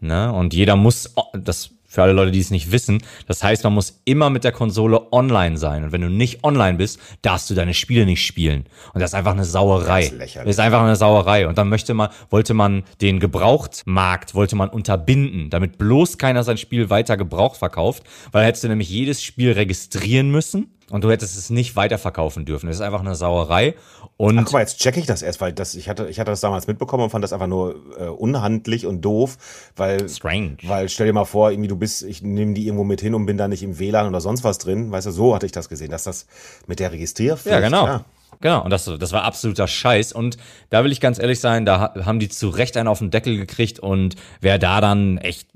Ne? 0.00 0.32
Und 0.32 0.52
jeder 0.52 0.76
muss, 0.76 1.14
das 1.32 1.70
Für 1.94 2.02
alle 2.02 2.12
Leute, 2.12 2.32
die 2.32 2.40
es 2.40 2.50
nicht 2.50 2.72
wissen. 2.72 3.04
Das 3.28 3.44
heißt, 3.44 3.62
man 3.62 3.72
muss 3.72 4.00
immer 4.04 4.28
mit 4.28 4.42
der 4.42 4.50
Konsole 4.50 5.12
online 5.12 5.56
sein. 5.56 5.84
Und 5.84 5.92
wenn 5.92 6.00
du 6.00 6.10
nicht 6.10 6.42
online 6.42 6.76
bist, 6.76 6.98
darfst 7.22 7.48
du 7.48 7.54
deine 7.54 7.72
Spiele 7.72 8.04
nicht 8.04 8.26
spielen. 8.26 8.64
Und 8.92 9.00
das 9.00 9.10
ist 9.10 9.14
einfach 9.14 9.30
eine 9.30 9.44
Sauerei. 9.44 10.00
Das 10.00 10.10
ist, 10.10 10.18
lächerlich. 10.18 10.46
das 10.48 10.56
ist 10.56 10.58
einfach 10.58 10.82
eine 10.82 10.96
Sauerei. 10.96 11.46
Und 11.46 11.56
dann 11.56 11.68
möchte 11.68 11.94
man, 11.94 12.08
wollte 12.30 12.52
man 12.52 12.82
den 13.00 13.20
Gebrauchtmarkt, 13.20 14.34
wollte 14.34 14.56
man 14.56 14.70
unterbinden, 14.70 15.50
damit 15.50 15.78
bloß 15.78 16.18
keiner 16.18 16.42
sein 16.42 16.58
Spiel 16.58 16.90
weiter 16.90 17.16
gebraucht 17.16 17.58
verkauft. 17.58 18.02
Weil 18.32 18.44
hättest 18.44 18.64
du 18.64 18.68
nämlich 18.68 18.90
jedes 18.90 19.22
Spiel 19.22 19.52
registrieren 19.52 20.32
müssen 20.32 20.74
und 20.90 21.04
du 21.04 21.10
hättest 21.12 21.38
es 21.38 21.48
nicht 21.48 21.76
weiterverkaufen 21.76 22.44
dürfen. 22.44 22.66
Das 22.66 22.76
ist 22.76 22.82
einfach 22.82 23.00
eine 23.00 23.14
Sauerei. 23.14 23.74
Und 24.16 24.38
Ach, 24.38 24.44
guck 24.44 24.52
mal, 24.52 24.60
jetzt 24.60 24.78
checke 24.78 25.00
ich 25.00 25.06
das 25.06 25.22
erst, 25.22 25.40
weil 25.40 25.52
das, 25.52 25.74
ich, 25.74 25.88
hatte, 25.88 26.08
ich 26.08 26.20
hatte 26.20 26.30
das 26.30 26.40
damals 26.40 26.68
mitbekommen 26.68 27.02
und 27.02 27.10
fand 27.10 27.24
das 27.24 27.32
einfach 27.32 27.48
nur 27.48 27.74
äh, 27.98 28.04
unhandlich 28.04 28.86
und 28.86 29.00
doof, 29.00 29.36
weil. 29.76 30.08
Strange. 30.08 30.56
Weil 30.62 30.88
stell 30.88 31.06
dir 31.06 31.12
mal 31.12 31.24
vor, 31.24 31.50
irgendwie 31.50 31.68
du 31.68 31.76
bist, 31.76 32.02
ich 32.02 32.22
nehme 32.22 32.54
die 32.54 32.66
irgendwo 32.66 32.84
mit 32.84 33.00
hin 33.00 33.14
und 33.14 33.26
bin 33.26 33.36
da 33.36 33.48
nicht 33.48 33.64
im 33.64 33.78
WLAN 33.78 34.06
oder 34.06 34.20
sonst 34.20 34.44
was 34.44 34.58
drin. 34.58 34.92
Weißt 34.92 35.08
du, 35.08 35.10
so 35.10 35.34
hatte 35.34 35.46
ich 35.46 35.52
das 35.52 35.68
gesehen, 35.68 35.90
dass 35.90 36.04
das 36.04 36.26
mit 36.66 36.78
der 36.78 36.92
Registrierpflicht. 36.92 37.54
Ja, 37.54 37.60
genau. 37.60 37.86
Ja. 37.86 38.04
Genau, 38.40 38.64
und 38.64 38.70
das, 38.70 38.84
das 38.84 39.12
war 39.12 39.22
absoluter 39.22 39.66
Scheiß. 39.66 40.12
Und 40.12 40.36
da 40.70 40.84
will 40.84 40.92
ich 40.92 41.00
ganz 41.00 41.18
ehrlich 41.18 41.40
sein, 41.40 41.64
da 41.64 41.94
haben 42.04 42.18
die 42.18 42.28
zu 42.28 42.48
Recht 42.48 42.76
einen 42.76 42.88
auf 42.88 42.98
den 42.98 43.10
Deckel 43.10 43.36
gekriegt 43.36 43.78
und 43.78 44.16
wer 44.40 44.58
da 44.58 44.80
dann 44.80 45.18
echt 45.18 45.48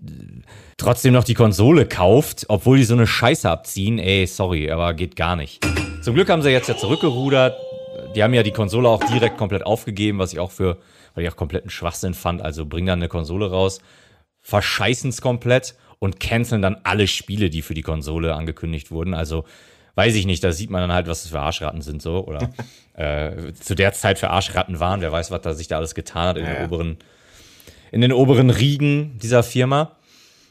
trotzdem 0.76 1.12
noch 1.12 1.24
die 1.24 1.34
Konsole 1.34 1.86
kauft, 1.86 2.46
obwohl 2.48 2.78
die 2.78 2.84
so 2.84 2.94
eine 2.94 3.06
Scheiße 3.06 3.50
abziehen, 3.50 3.98
ey, 3.98 4.26
sorry, 4.26 4.70
aber 4.70 4.94
geht 4.94 5.16
gar 5.16 5.36
nicht. 5.36 5.66
Zum 6.02 6.14
Glück 6.14 6.30
haben 6.30 6.42
sie 6.42 6.50
jetzt 6.50 6.68
ja 6.68 6.76
zurückgerudert. 6.76 7.58
Die 8.18 8.24
haben 8.24 8.34
ja 8.34 8.42
die 8.42 8.50
Konsole 8.50 8.88
auch 8.88 9.04
direkt 9.04 9.36
komplett 9.36 9.64
aufgegeben, 9.64 10.18
was 10.18 10.32
ich 10.32 10.40
auch 10.40 10.50
für, 10.50 10.78
weil 11.14 11.22
ich 11.22 11.30
auch 11.30 11.36
kompletten 11.36 11.70
Schwachsinn 11.70 12.14
fand. 12.14 12.42
Also 12.42 12.66
bringen 12.66 12.88
dann 12.88 12.98
eine 12.98 13.06
Konsole 13.06 13.48
raus, 13.48 13.80
verscheißen 14.40 15.10
es 15.10 15.20
komplett 15.20 15.76
und 16.00 16.18
canceln 16.18 16.60
dann 16.60 16.78
alle 16.82 17.06
Spiele, 17.06 17.48
die 17.48 17.62
für 17.62 17.74
die 17.74 17.82
Konsole 17.82 18.34
angekündigt 18.34 18.90
wurden. 18.90 19.14
Also 19.14 19.44
weiß 19.94 20.16
ich 20.16 20.26
nicht, 20.26 20.42
da 20.42 20.50
sieht 20.50 20.68
man 20.68 20.80
dann 20.80 20.92
halt, 20.92 21.06
was 21.06 21.22
das 21.22 21.30
für 21.30 21.38
Arschratten 21.38 21.80
sind 21.80 22.02
so 22.02 22.26
oder 22.26 22.50
äh, 22.94 23.52
zu 23.52 23.76
der 23.76 23.92
Zeit 23.92 24.18
für 24.18 24.30
Arschratten 24.30 24.80
waren. 24.80 25.00
Wer 25.00 25.12
weiß, 25.12 25.30
was 25.30 25.42
da 25.42 25.54
sich 25.54 25.68
da 25.68 25.76
alles 25.76 25.94
getan 25.94 26.26
hat 26.26 26.38
in 26.38 26.44
ja, 26.44 26.54
den 26.54 26.64
oberen 26.64 26.96
in 27.92 28.00
den 28.00 28.12
oberen 28.12 28.50
Riegen 28.50 29.16
dieser 29.22 29.44
Firma. 29.44 29.92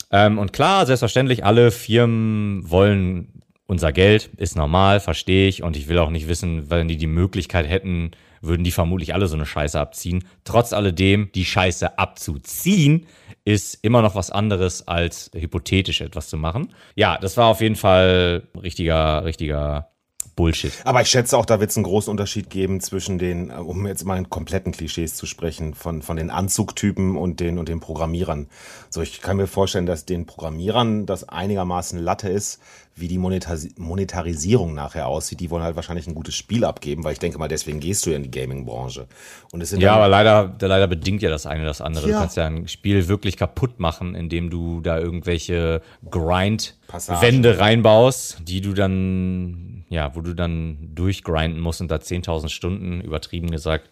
Ähm, 0.10 0.40
und 0.40 0.54
klar, 0.54 0.86
selbstverständlich, 0.86 1.44
alle 1.44 1.72
Firmen 1.72 2.72
wollen 2.72 3.37
unser 3.68 3.92
Geld, 3.92 4.30
ist 4.38 4.56
normal, 4.56 5.00
verstehe 5.00 5.48
ich. 5.48 5.62
Und 5.62 5.78
ich 5.78 5.88
will 5.88 6.00
auch 6.00 6.10
nicht 6.10 6.28
wissen, 6.28 6.70
wenn 6.70 6.88
die 6.88 6.98
die 6.98 7.08
Möglichkeit 7.08 7.70
hätten, 7.70 8.12
würden 8.42 8.64
die 8.64 8.72
vermutlich 8.72 9.14
alle 9.14 9.28
so 9.28 9.36
eine 9.36 9.46
Scheiße 9.46 9.80
abziehen. 9.80 10.24
Trotz 10.44 10.74
alledem, 10.74 11.30
die 11.34 11.46
Scheiße 11.46 12.00
abzuziehen, 12.00 13.08
ist 13.46 13.80
immer 13.82 14.02
noch 14.02 14.16
was 14.16 14.32
anderes, 14.32 14.88
als 14.88 15.32
hypothetisch 15.34 16.02
etwas 16.02 16.30
zu 16.30 16.38
machen. 16.38 16.74
Ja, 16.96 17.18
das 17.18 17.38
war 17.38 17.48
auf 17.48 17.62
jeden 17.62 17.76
Fall 17.76 18.48
richtiger, 18.62 19.26
richtiger 19.26 19.90
Bullshit. 20.38 20.72
Aber 20.86 21.02
ich 21.02 21.10
schätze 21.10 21.38
auch, 21.38 21.46
da 21.46 21.60
wird 21.60 21.72
es 21.72 21.78
einen 21.78 21.84
großen 21.84 22.12
Unterschied 22.12 22.50
geben 22.50 22.80
zwischen 22.80 23.18
den, 23.18 23.50
äh, 23.50 23.56
um 23.56 23.86
jetzt 23.86 24.06
mal 24.06 24.18
in 24.18 24.30
kompletten 24.30 24.72
Klischees 24.72 25.16
zu 25.16 25.26
sprechen, 25.26 25.74
von, 25.74 26.02
von 26.02 26.16
den 26.16 26.30
Anzugtypen 26.30 27.18
und 27.18 27.42
den, 27.42 27.58
und 27.58 27.68
den 27.68 27.82
Programmierern. 27.82 28.48
So, 28.90 29.02
ich 29.02 29.22
kann 29.22 29.38
mir 29.38 29.48
vorstellen, 29.48 29.88
dass 29.88 30.06
den 30.06 30.26
Programmierern 30.26 31.06
das 31.06 31.28
einigermaßen 31.28 32.00
Latte 32.00 32.30
ist, 32.30 32.62
wie 33.00 33.08
die 33.08 33.18
Monetarisierung 33.18 34.74
nachher 34.74 35.08
aussieht. 35.08 35.40
Die 35.40 35.50
wollen 35.50 35.64
halt 35.64 35.76
wahrscheinlich 35.76 36.08
ein 36.08 36.16
gutes 36.16 36.36
Spiel 36.36 36.66
abgeben, 36.66 37.04
weil 37.04 37.14
ich 37.14 37.20
denke 37.20 37.38
mal, 37.38 37.48
deswegen 37.48 37.80
gehst 37.80 38.06
du 38.06 38.10
ja 38.10 38.16
in 38.16 38.24
die 38.24 38.32
Gaming-Branche. 38.32 39.08
Und 39.52 39.62
es 39.62 39.70
sind 39.70 39.82
ja, 39.82 39.96
aber 39.96 40.08
leider, 40.08 40.56
leider 40.60 40.88
bedingt 40.88 41.22
ja 41.22 41.30
das 41.30 41.46
eine 41.46 41.66
das 41.66 41.82
andere. 41.82 42.08
Ja. 42.08 42.14
Du 42.14 42.20
kannst 42.20 42.38
ja 42.38 42.46
ein 42.46 42.68
Spiel 42.68 43.08
wirklich 43.08 43.38
kaputt 43.38 43.80
machen, 43.80 44.16
indem 44.16 44.50
du 44.50 44.82
da 44.82 45.00
irgendwelche 45.00 45.82
Grind-Wände 46.10 47.60
reinbaust, 47.60 48.40
die 48.44 48.62
du 48.62 48.74
dann, 48.74 49.86
ja, 49.90 50.16
wo 50.16 50.22
du 50.22 50.34
dann 50.34 50.90
durchgrinden 50.96 51.62
musst 51.62 51.82
und 51.82 51.92
da 51.92 51.98
10.000 51.98 52.50
Stunden, 52.50 53.02
übertrieben 53.02 53.52
gesagt, 53.52 53.90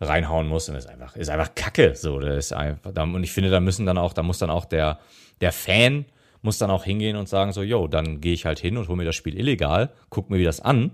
reinhauen 0.00 0.48
musst. 0.48 0.68
Und 0.68 0.74
das 0.74 0.84
ist 0.84 0.90
einfach, 0.90 1.16
ist 1.16 1.30
einfach 1.30 1.54
Kacke. 1.54 1.94
So, 1.94 2.18
das 2.18 2.46
ist 2.46 2.52
einfach, 2.52 2.92
und 2.96 3.22
ich 3.22 3.32
finde, 3.32 3.50
da 3.50 3.60
müssen 3.60 3.86
dann 3.86 3.98
auch, 3.98 4.12
da 4.12 4.22
muss 4.22 4.38
dann 4.38 4.50
auch 4.50 4.64
der, 4.64 4.98
der 5.40 5.52
Fan 5.52 6.04
muss 6.42 6.58
dann 6.58 6.70
auch 6.70 6.84
hingehen 6.84 7.16
und 7.16 7.28
sagen 7.28 7.52
so, 7.52 7.62
yo, 7.62 7.88
dann 7.88 8.20
gehe 8.20 8.32
ich 8.32 8.44
halt 8.46 8.58
hin 8.58 8.76
und 8.76 8.88
hole 8.88 8.96
mir 8.96 9.04
das 9.04 9.16
Spiel 9.16 9.38
illegal, 9.38 9.90
guck 10.10 10.30
mir 10.30 10.42
das 10.42 10.60
an. 10.60 10.90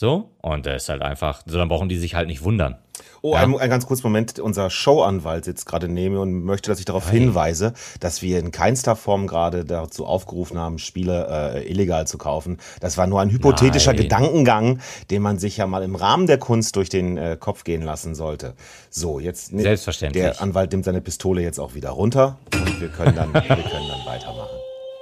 So, 0.00 0.30
und 0.42 0.64
das 0.64 0.84
ist 0.84 0.88
halt 0.90 1.02
einfach, 1.02 1.42
so 1.44 1.58
dann 1.58 1.66
brauchen 1.66 1.88
die 1.88 1.98
sich 1.98 2.14
halt 2.14 2.28
nicht 2.28 2.44
wundern. 2.44 2.76
Oh, 3.20 3.34
ja. 3.34 3.40
ein, 3.40 3.58
ein, 3.58 3.68
ganz 3.68 3.84
kurzer 3.84 4.04
Moment. 4.04 4.38
Unser 4.38 4.70
Showanwalt 4.70 5.44
sitzt 5.44 5.66
gerade 5.66 5.88
neben 5.88 6.14
mir 6.14 6.20
und 6.20 6.44
möchte, 6.44 6.70
dass 6.70 6.78
ich 6.78 6.84
darauf 6.84 7.06
Nein. 7.06 7.22
hinweise, 7.22 7.72
dass 7.98 8.22
wir 8.22 8.38
in 8.38 8.52
keinster 8.52 8.94
Form 8.94 9.26
gerade 9.26 9.64
dazu 9.64 10.06
aufgerufen 10.06 10.56
haben, 10.56 10.78
Spiele 10.78 11.56
äh, 11.56 11.68
illegal 11.68 12.06
zu 12.06 12.16
kaufen. 12.16 12.58
Das 12.78 12.96
war 12.96 13.08
nur 13.08 13.20
ein 13.20 13.30
hypothetischer 13.30 13.90
Nein. 13.92 14.02
Gedankengang, 14.02 14.78
den 15.10 15.20
man 15.20 15.40
sich 15.40 15.56
ja 15.56 15.66
mal 15.66 15.82
im 15.82 15.96
Rahmen 15.96 16.28
der 16.28 16.38
Kunst 16.38 16.76
durch 16.76 16.90
den 16.90 17.18
äh, 17.18 17.36
Kopf 17.36 17.64
gehen 17.64 17.82
lassen 17.82 18.14
sollte. 18.14 18.54
So, 18.90 19.18
jetzt 19.18 19.48
Selbstverständlich. 19.48 20.22
der 20.22 20.40
Anwalt 20.40 20.70
nimmt 20.70 20.84
seine 20.84 21.00
Pistole 21.00 21.42
jetzt 21.42 21.58
auch 21.58 21.74
wieder 21.74 21.90
runter 21.90 22.38
und 22.54 22.80
wir 22.80 22.88
können 22.88 23.16
dann, 23.16 23.34
wir 23.34 23.40
können 23.42 23.88
dann 23.88 24.06
weitermachen. 24.06 24.58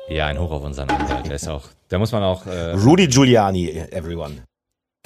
Ja, 0.09 0.29
ein 0.29 0.39
Hoch 0.39 0.53
auf 0.53 0.65
unseren 0.65 0.89
Anwalt. 0.89 1.27
Der 1.27 1.35
ist 1.35 1.49
auch, 1.49 1.65
da 1.91 1.99
muss 1.99 2.13
man 2.13 2.23
auch. 2.23 2.47
Äh, 2.47 2.71
Rudy 2.71 3.09
Giuliani, 3.09 3.69
everyone. 3.91 4.41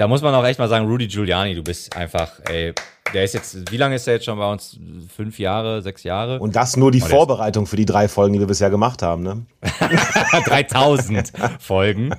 Da 0.00 0.08
muss 0.08 0.22
man 0.22 0.34
auch 0.34 0.46
echt 0.46 0.58
mal 0.58 0.66
sagen, 0.66 0.86
Rudy 0.86 1.08
Giuliani, 1.08 1.54
du 1.54 1.62
bist 1.62 1.94
einfach, 1.94 2.30
ey, 2.48 2.72
der 3.12 3.22
ist 3.22 3.34
jetzt, 3.34 3.70
wie 3.70 3.76
lange 3.76 3.96
ist 3.96 4.06
der 4.06 4.14
jetzt 4.14 4.24
schon 4.24 4.38
bei 4.38 4.50
uns? 4.50 4.78
Fünf 5.14 5.38
Jahre, 5.38 5.82
sechs 5.82 6.04
Jahre? 6.04 6.40
Und 6.40 6.56
das 6.56 6.78
nur 6.78 6.90
die 6.90 7.02
Vorbereitung 7.02 7.66
für 7.66 7.76
die 7.76 7.84
drei 7.84 8.08
Folgen, 8.08 8.32
die 8.32 8.40
wir 8.40 8.46
bisher 8.46 8.70
gemacht 8.70 9.02
haben, 9.02 9.22
ne? 9.22 9.44
3000 10.46 11.32
Folgen. 11.58 12.14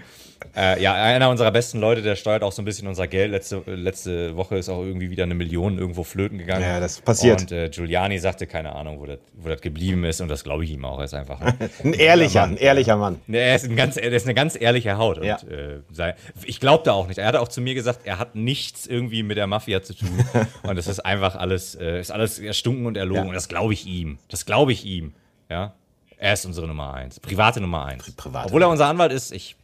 Äh, 0.56 0.82
ja, 0.82 0.94
einer 0.94 1.30
unserer 1.30 1.52
besten 1.52 1.80
Leute, 1.80 2.02
der 2.02 2.16
steuert 2.16 2.44
auch 2.44 2.52
so 2.52 2.62
ein 2.62 2.66
bisschen 2.66 2.88
unser 2.88 3.08
Geld. 3.08 3.32
Letzte, 3.32 3.62
letzte 3.66 4.36
Woche 4.36 4.58
ist 4.58 4.70
auch 4.70 4.84
irgendwie 4.84 5.10
wieder 5.10 5.24
eine 5.24 5.36
Million 5.36 5.78
irgendwo 5.78 6.04
flöten 6.04 6.38
gegangen. 6.38 6.64
Ja, 6.64 6.80
das 6.80 7.02
passiert. 7.02 7.42
Und 7.42 7.52
äh, 7.52 7.70
Giuliani 7.70 8.18
sagte, 8.20 8.48
keine 8.48 8.74
Ahnung, 8.76 9.00
wo 9.00 9.06
das, 9.06 9.20
wo 9.34 9.50
das 9.50 9.62
geblieben 9.62 10.04
ist. 10.04 10.22
Und 10.22 10.28
das 10.28 10.44
glaube 10.44 10.64
ich 10.64 10.72
ihm 10.72 10.84
auch. 10.86 11.00
Er 11.00 11.06
ist 11.06 11.14
einfach 11.14 11.39
ein, 11.42 11.56
ein 11.84 11.94
ehrlicher, 11.94 12.42
Mann. 12.42 12.52
ein 12.52 12.58
ehrlicher 12.58 12.98
Mann. 12.98 13.20
Er 13.28 13.56
ist, 13.56 13.66
ein 13.66 13.76
ganz, 13.76 13.98
er 13.98 14.12
ist 14.12 14.26
eine 14.26 14.34
ganz 14.34 14.60
ehrliche 14.60 14.98
Haut. 14.98 15.24
Ja. 15.24 15.38
Und, 15.38 15.52
äh, 15.52 15.80
sei, 15.92 16.16
ich 16.44 16.60
glaube 16.60 16.84
da 16.84 16.94
auch 16.94 17.08
nicht. 17.08 17.18
Er 17.18 17.28
hat 17.28 17.36
auch 17.36 17.48
zu 17.48 17.62
mir 17.62 17.74
gesagt, 17.74 18.02
er 18.06 18.20
hat 18.20 18.36
nichts 18.36 18.88
irgendwie 18.88 19.24
mit 19.24 19.38
der 19.38 19.48
Mafia 19.48 19.84
zu 19.84 19.94
tun. 19.94 20.10
und 20.64 20.76
das 20.76 20.88
ist 20.88 21.00
einfach 21.00 21.36
alles, 21.36 21.76
äh, 21.76 22.00
ist 22.00 22.12
alles 22.12 22.39
erstunken 22.39 22.86
und 22.86 22.98
erlogen. 22.98 23.24
Ja. 23.24 23.30
Und 23.30 23.36
das 23.36 23.48
glaube 23.48 23.74
ich 23.74 23.86
ihm. 23.86 24.18
Das 24.30 24.46
glaube 24.46 24.72
ich 24.72 24.86
ihm. 24.86 25.14
Ja. 25.50 25.74
Er 26.18 26.34
ist 26.34 26.46
unsere 26.46 26.68
Nummer 26.68 26.94
eins. 26.94 27.20
Private 27.20 27.60
Nummer 27.60 27.86
eins. 27.86 28.12
Private 28.12 28.48
Obwohl 28.48 28.62
er 28.62 28.70
unser 28.70 28.86
Anwalt 28.86 29.12
ist, 29.12 29.32
ich 29.32 29.56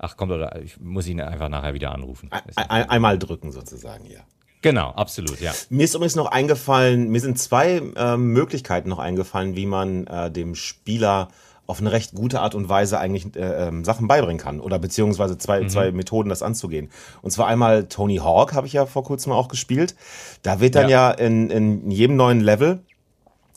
ach 0.00 0.16
komm, 0.16 0.30
oder 0.30 0.60
ich 0.62 0.80
muss 0.80 1.06
ihn 1.06 1.20
einfach 1.20 1.48
nachher 1.48 1.74
wieder 1.74 1.92
anrufen. 1.92 2.30
Ein, 2.56 2.88
einmal 2.88 3.18
drücken 3.18 3.52
sozusagen, 3.52 4.06
ja. 4.06 4.20
Genau, 4.62 4.90
absolut, 4.90 5.40
ja. 5.40 5.52
Mir 5.70 5.84
ist 5.84 5.94
übrigens 5.94 6.16
noch 6.16 6.26
eingefallen, 6.26 7.08
mir 7.08 7.20
sind 7.20 7.38
zwei 7.38 7.80
äh, 7.96 8.16
Möglichkeiten 8.16 8.90
noch 8.90 8.98
eingefallen, 8.98 9.56
wie 9.56 9.64
man 9.66 10.06
äh, 10.06 10.30
dem 10.30 10.54
Spieler 10.54 11.28
auf 11.66 11.80
eine 11.80 11.92
recht 11.92 12.14
gute 12.14 12.40
Art 12.40 12.54
und 12.56 12.68
Weise 12.68 12.98
eigentlich 12.98 13.36
äh, 13.36 13.68
ähm, 13.68 13.84
Sachen 13.84 14.08
beibringen 14.08 14.40
kann 14.40 14.60
oder 14.60 14.78
beziehungsweise 14.78 15.38
zwei, 15.38 15.60
mhm. 15.62 15.68
zwei 15.68 15.92
Methoden, 15.92 16.28
das 16.28 16.42
anzugehen. 16.42 16.90
Und 17.22 17.30
zwar 17.30 17.46
einmal 17.46 17.84
Tony 17.84 18.16
Hawk 18.16 18.54
habe 18.54 18.66
ich 18.66 18.72
ja 18.72 18.86
vor 18.86 19.04
kurzem 19.04 19.32
auch 19.32 19.48
gespielt. 19.48 19.94
Da 20.42 20.60
wird 20.60 20.74
dann 20.74 20.88
ja, 20.88 21.10
ja 21.10 21.12
in, 21.12 21.48
in 21.48 21.90
jedem 21.90 22.16
neuen 22.16 22.40
Level 22.40 22.80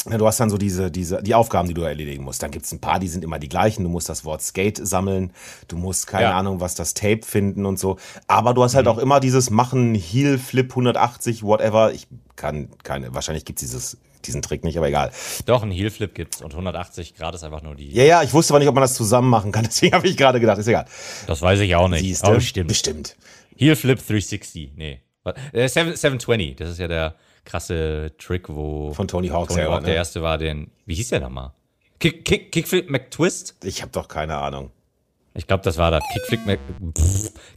du 0.05 0.27
hast 0.27 0.39
dann 0.39 0.49
so 0.49 0.57
diese, 0.57 0.91
diese, 0.91 1.21
die 1.23 1.35
Aufgaben, 1.35 1.67
die 1.67 1.73
du 1.73 1.81
erledigen 1.81 2.23
musst. 2.23 2.43
Dann 2.43 2.51
gibt's 2.51 2.71
ein 2.71 2.79
paar, 2.79 2.99
die 2.99 3.07
sind 3.07 3.23
immer 3.23 3.39
die 3.39 3.49
gleichen. 3.49 3.83
Du 3.83 3.89
musst 3.89 4.09
das 4.09 4.25
Wort 4.25 4.41
Skate 4.41 4.79
sammeln, 4.85 5.31
du 5.67 5.77
musst 5.77 6.07
keine 6.07 6.25
ja. 6.25 6.37
Ahnung, 6.37 6.59
was 6.59 6.75
das 6.75 6.93
Tape 6.93 7.21
finden 7.23 7.65
und 7.65 7.79
so. 7.79 7.97
Aber 8.27 8.53
du 8.53 8.63
hast 8.63 8.75
halt 8.75 8.85
mhm. 8.85 8.91
auch 8.91 8.97
immer 8.97 9.19
dieses 9.19 9.49
Machen, 9.49 9.95
Heel, 9.95 10.37
Flip 10.37 10.69
180, 10.69 11.43
whatever. 11.43 11.93
Ich 11.93 12.07
kann 12.35 12.69
keine, 12.83 13.13
wahrscheinlich 13.13 13.45
gibt's 13.45 13.61
dieses 13.61 13.97
diesen 14.25 14.41
Trick 14.41 14.63
nicht, 14.63 14.77
aber 14.77 14.87
egal. 14.87 15.11
Doch, 15.45 15.63
ein 15.63 15.71
Heel 15.71 15.89
Flip 15.89 16.13
gibt's 16.13 16.41
und 16.41 16.51
180 16.51 17.15
Grad 17.15 17.35
ist 17.35 17.43
einfach 17.43 17.61
nur 17.61 17.75
die. 17.75 17.91
Ja, 17.91 18.03
ja, 18.03 18.23
ich 18.23 18.33
wusste 18.33 18.53
aber 18.53 18.59
nicht, 18.59 18.69
ob 18.69 18.75
man 18.75 18.81
das 18.81 18.93
zusammen 18.93 19.29
machen 19.29 19.51
kann, 19.51 19.63
deswegen 19.69 19.93
habe 19.95 20.07
ich 20.07 20.17
gerade 20.17 20.39
gedacht, 20.39 20.57
ist 20.57 20.67
egal. 20.67 20.85
Das 21.27 21.41
weiß 21.41 21.59
ich 21.59 21.75
auch 21.75 21.89
nicht. 21.89 22.01
Siehste? 22.01 22.27
Aber 22.27 22.35
bestimmt. 22.35 22.69
Bestimmt. 22.69 23.17
Heel 23.55 23.75
Flip 23.75 23.97
360, 23.97 24.71
nee. 24.75 25.01
Äh, 25.25 25.67
720, 25.67 26.55
das 26.55 26.71
ist 26.71 26.79
ja 26.79 26.87
der 26.87 27.15
krasse 27.45 28.11
Trick, 28.17 28.49
wo 28.49 28.93
von 28.93 29.07
Tony 29.07 29.29
Hawk, 29.29 29.49
Tony 29.49 29.61
selber, 29.61 29.73
Hawk 29.75 29.81
ne? 29.81 29.87
der 29.87 29.95
erste 29.95 30.21
war, 30.21 30.37
den 30.37 30.71
wie 30.85 30.95
hieß 30.95 31.09
der 31.09 31.19
nochmal? 31.19 31.51
Kick, 31.99 32.25
Kick, 32.25 32.51
Kickflip 32.51 32.89
McTwist? 32.89 33.55
Ich 33.63 33.81
habe 33.81 33.91
doch 33.91 34.07
keine 34.07 34.37
Ahnung. 34.37 34.71
Ich 35.35 35.47
glaube, 35.47 35.63
das 35.63 35.77
war 35.77 35.89
das. 35.89 36.03
Kickflip, 36.13 36.45
Mac, 36.45 36.59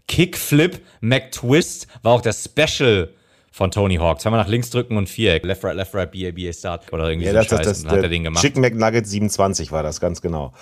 Kickflip 0.07 0.82
McTwist 1.01 1.89
war 2.03 2.12
auch 2.12 2.22
der 2.22 2.32
Special 2.32 3.12
von 3.57 3.71
Tony 3.71 3.97
Hawk. 3.97 4.21
Zweimal 4.21 4.39
nach 4.39 4.49
links 4.49 4.69
drücken 4.69 4.99
und 4.99 5.09
Viereck. 5.09 5.43
Left, 5.43 5.65
right, 5.65 5.75
left, 5.75 5.95
right, 5.95 6.11
B, 6.11 6.29
A, 6.29 6.31
B, 6.31 6.47
A, 6.47 6.53
Start. 6.53 6.93
Oder 6.93 7.09
irgendwie 7.09 7.25
Ja, 7.27 7.33
so 7.33 7.39
das, 7.39 7.47
das, 7.49 7.59
Scheiß. 7.59 7.67
das, 7.67 7.83
dann 7.85 7.91
hat 7.93 7.97
er 7.97 8.01
der 8.03 8.11
den 8.11 8.25
gemacht. 8.25 8.43
Chicken 8.43 8.61
McNugget 8.61 9.07
27 9.07 9.73
war 9.73 9.83
das, 9.83 9.99
ganz 9.99 10.21
genau. 10.21 10.53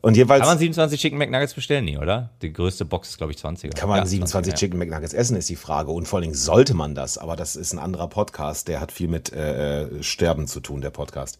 Und 0.00 0.16
jeweils 0.16 0.42
Kann 0.42 0.50
man 0.50 0.58
27 0.58 1.00
Chicken 1.00 1.18
McNuggets 1.18 1.54
bestellen? 1.54 1.84
Nee, 1.84 1.98
oder? 1.98 2.30
Die 2.42 2.52
größte 2.52 2.84
Box 2.84 3.08
ist, 3.10 3.18
glaube 3.18 3.32
ich, 3.32 3.38
20er. 3.38 3.74
kann 3.74 3.88
man 3.88 3.98
Ja, 3.98 4.06
27 4.06 4.54
20er, 4.54 4.56
Chicken 4.56 4.78
McNuggets 4.78 5.12
essen, 5.12 5.36
ist 5.36 5.48
die 5.48 5.56
Frage. 5.56 5.90
Und 5.90 6.06
vor 6.06 6.18
allen 6.18 6.22
Dingen 6.22 6.34
sollte 6.34 6.74
man 6.74 6.94
das. 6.94 7.18
Aber 7.18 7.34
das 7.34 7.56
ist 7.56 7.72
ein 7.72 7.80
anderer 7.80 8.06
Podcast, 8.06 8.68
der 8.68 8.80
hat 8.80 8.92
viel 8.92 9.08
mit 9.08 9.32
äh, 9.32 10.00
Sterben 10.04 10.46
zu 10.46 10.60
tun, 10.60 10.80
der 10.82 10.90
Podcast. 10.90 11.38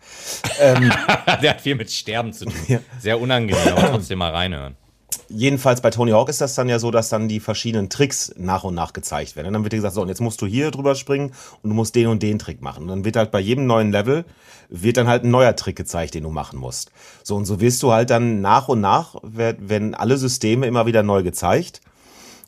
ja. 0.59 1.37
Der 1.41 1.51
hat 1.51 1.61
viel 1.61 1.77
mit 1.77 1.89
Sterben 1.93 2.33
zu 2.33 2.47
tun. 2.47 2.55
Sehr 2.99 3.21
unangenehm, 3.21 3.63
aber 3.77 3.91
trotzdem 3.91 4.19
mal 4.19 4.33
reinhören. 4.33 4.75
Jedenfalls 5.29 5.81
bei 5.81 5.91
Tony 5.91 6.13
Hawk 6.13 6.29
ist 6.29 6.41
das 6.41 6.55
dann 6.55 6.69
ja 6.69 6.79
so, 6.79 6.91
dass 6.91 7.09
dann 7.09 7.29
die 7.29 7.41
verschiedenen 7.41 7.91
Tricks 7.91 8.33
nach 8.37 8.65
und 8.65 8.75
nach 8.75 8.93
gezeigt 8.93 9.37
werden. 9.37 9.49
Und 9.49 9.53
dann 9.55 9.63
wird 9.65 9.73
dir 9.73 9.79
gesagt, 9.79 9.95
so, 9.95 10.03
und 10.03 10.09
jetzt 10.09 10.21
musst 10.21 10.41
du 10.41 10.47
hier 10.47 10.71
drüber 10.71 10.95
springen 10.95 11.33
und 11.63 11.71
du 11.71 11.75
musst 11.75 11.95
den 11.95 12.07
und 12.07 12.23
den 12.23 12.39
Trick 12.39 12.63
machen. 12.63 12.85
Und 12.85 12.89
dann 12.89 13.05
wird 13.05 13.17
halt 13.17 13.31
bei 13.31 13.41
jedem 13.41 13.67
neuen 13.67 13.91
Level, 13.91 14.25
wird 14.69 14.97
dann 14.97 15.09
halt 15.09 15.25
ein 15.25 15.31
neuer 15.31 15.57
Trick 15.57 15.77
gezeigt, 15.77 16.15
den 16.15 16.25
du 16.25 16.31
machen 16.31 16.59
musst. 16.59 16.91
So, 17.23 17.37
und 17.37 17.45
so 17.45 17.61
wirst 17.61 17.83
du 17.83 17.93
halt 17.93 18.11
dann 18.11 18.41
nach 18.41 18.69
und 18.69 18.81
nach, 18.81 19.17
werden 19.23 19.95
alle 19.95 20.17
Systeme 20.17 20.67
immer 20.67 20.87
wieder 20.87 21.03
neu 21.03 21.23
gezeigt 21.23 21.81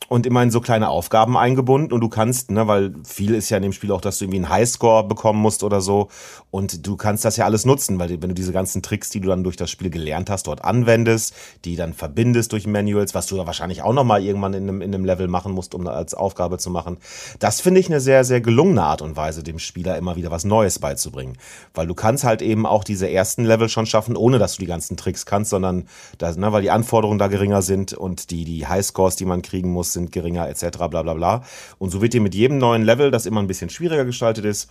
und 0.07 0.25
immer 0.25 0.41
in 0.41 0.49
so 0.49 0.61
kleine 0.61 0.89
Aufgaben 0.89 1.37
eingebunden. 1.37 1.93
Und 1.93 2.01
du 2.01 2.09
kannst, 2.09 2.51
ne, 2.51 2.67
weil 2.67 2.93
viel 3.03 3.35
ist 3.35 3.49
ja 3.49 3.57
in 3.57 3.63
dem 3.63 3.73
Spiel 3.73 3.91
auch, 3.91 4.01
dass 4.01 4.17
du 4.17 4.25
irgendwie 4.25 4.39
einen 4.39 4.49
Highscore 4.49 5.07
bekommen 5.07 5.39
musst 5.39 5.63
oder 5.63 5.81
so. 5.81 6.09
Und 6.51 6.87
du 6.87 6.95
kannst 6.95 7.25
das 7.25 7.37
ja 7.37 7.45
alles 7.45 7.65
nutzen, 7.65 7.99
weil 7.99 8.09
wenn 8.09 8.29
du 8.29 8.33
diese 8.33 8.51
ganzen 8.51 8.81
Tricks, 8.81 9.09
die 9.09 9.19
du 9.19 9.29
dann 9.29 9.43
durch 9.43 9.55
das 9.55 9.69
Spiel 9.69 9.89
gelernt 9.89 10.29
hast, 10.29 10.47
dort 10.47 10.63
anwendest, 10.63 11.35
die 11.65 11.75
dann 11.75 11.93
verbindest 11.93 12.51
durch 12.53 12.65
Manuals, 12.65 13.13
was 13.13 13.27
du 13.27 13.37
ja 13.37 13.45
wahrscheinlich 13.45 13.83
auch 13.83 13.93
nochmal 13.93 14.23
irgendwann 14.23 14.53
in 14.53 14.63
einem, 14.63 14.81
in 14.81 14.93
einem 14.93 15.05
Level 15.05 15.27
machen 15.27 15.51
musst, 15.51 15.75
um 15.75 15.85
als 15.87 16.13
Aufgabe 16.13 16.57
zu 16.57 16.71
machen. 16.71 16.97
Das 17.37 17.61
finde 17.61 17.79
ich 17.79 17.87
eine 17.87 17.99
sehr, 17.99 18.23
sehr 18.23 18.41
gelungene 18.41 18.83
Art 18.83 19.01
und 19.01 19.15
Weise, 19.15 19.43
dem 19.43 19.59
Spieler 19.59 19.97
immer 19.97 20.15
wieder 20.15 20.31
was 20.31 20.43
Neues 20.43 20.79
beizubringen, 20.79 21.37
weil 21.73 21.85
du 21.85 21.93
kannst 21.93 22.23
halt 22.23 22.41
eben 22.41 22.65
auch 22.65 22.83
diese 22.83 23.09
ersten 23.09 23.43
Level 23.43 23.69
schon 23.69 23.85
schaffen, 23.85 24.15
ohne 24.15 24.39
dass 24.39 24.55
du 24.55 24.61
die 24.61 24.67
ganzen 24.67 24.97
Tricks 24.97 25.25
kannst, 25.25 25.51
sondern 25.51 25.85
das, 26.17 26.37
ne, 26.37 26.51
weil 26.51 26.63
die 26.63 26.71
Anforderungen 26.71 27.19
da 27.19 27.27
geringer 27.27 27.61
sind 27.61 27.93
und 27.93 28.31
die, 28.31 28.43
die 28.43 28.65
Highscores, 28.65 29.15
die 29.15 29.25
man 29.25 29.41
kriegen 29.41 29.71
muss, 29.71 29.88
sind 29.93 30.11
geringer 30.11 30.47
etc. 30.47 30.77
bla 30.89 31.03
bla 31.03 31.13
bla. 31.13 31.43
Und 31.77 31.89
so 31.89 32.01
wird 32.01 32.13
dir 32.13 32.21
mit 32.21 32.35
jedem 32.35 32.57
neuen 32.57 32.83
Level, 32.83 33.11
das 33.11 33.25
immer 33.25 33.41
ein 33.41 33.47
bisschen 33.47 33.69
schwieriger 33.69 34.05
gestaltet 34.05 34.45
ist, 34.45 34.69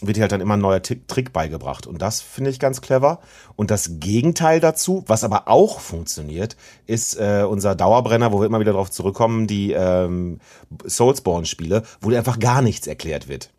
wird 0.00 0.16
dir 0.16 0.22
halt 0.22 0.32
dann 0.32 0.40
immer 0.40 0.54
ein 0.54 0.60
neuer 0.60 0.82
Trick 0.82 1.32
beigebracht. 1.32 1.86
Und 1.86 2.02
das 2.02 2.20
finde 2.20 2.50
ich 2.50 2.58
ganz 2.58 2.80
clever. 2.80 3.20
Und 3.56 3.70
das 3.70 4.00
Gegenteil 4.00 4.60
dazu, 4.60 5.04
was 5.06 5.24
aber 5.24 5.48
auch 5.48 5.80
funktioniert, 5.80 6.56
ist 6.86 7.14
äh, 7.14 7.44
unser 7.48 7.74
Dauerbrenner, 7.74 8.32
wo 8.32 8.40
wir 8.40 8.46
immer 8.46 8.60
wieder 8.60 8.72
darauf 8.72 8.90
zurückkommen, 8.90 9.46
die 9.46 9.72
ähm, 9.72 10.40
Soulsborne-Spiele, 10.84 11.84
wo 12.00 12.10
dir 12.10 12.18
einfach 12.18 12.38
gar 12.38 12.60
nichts 12.60 12.86
erklärt 12.86 13.28
wird. 13.28 13.50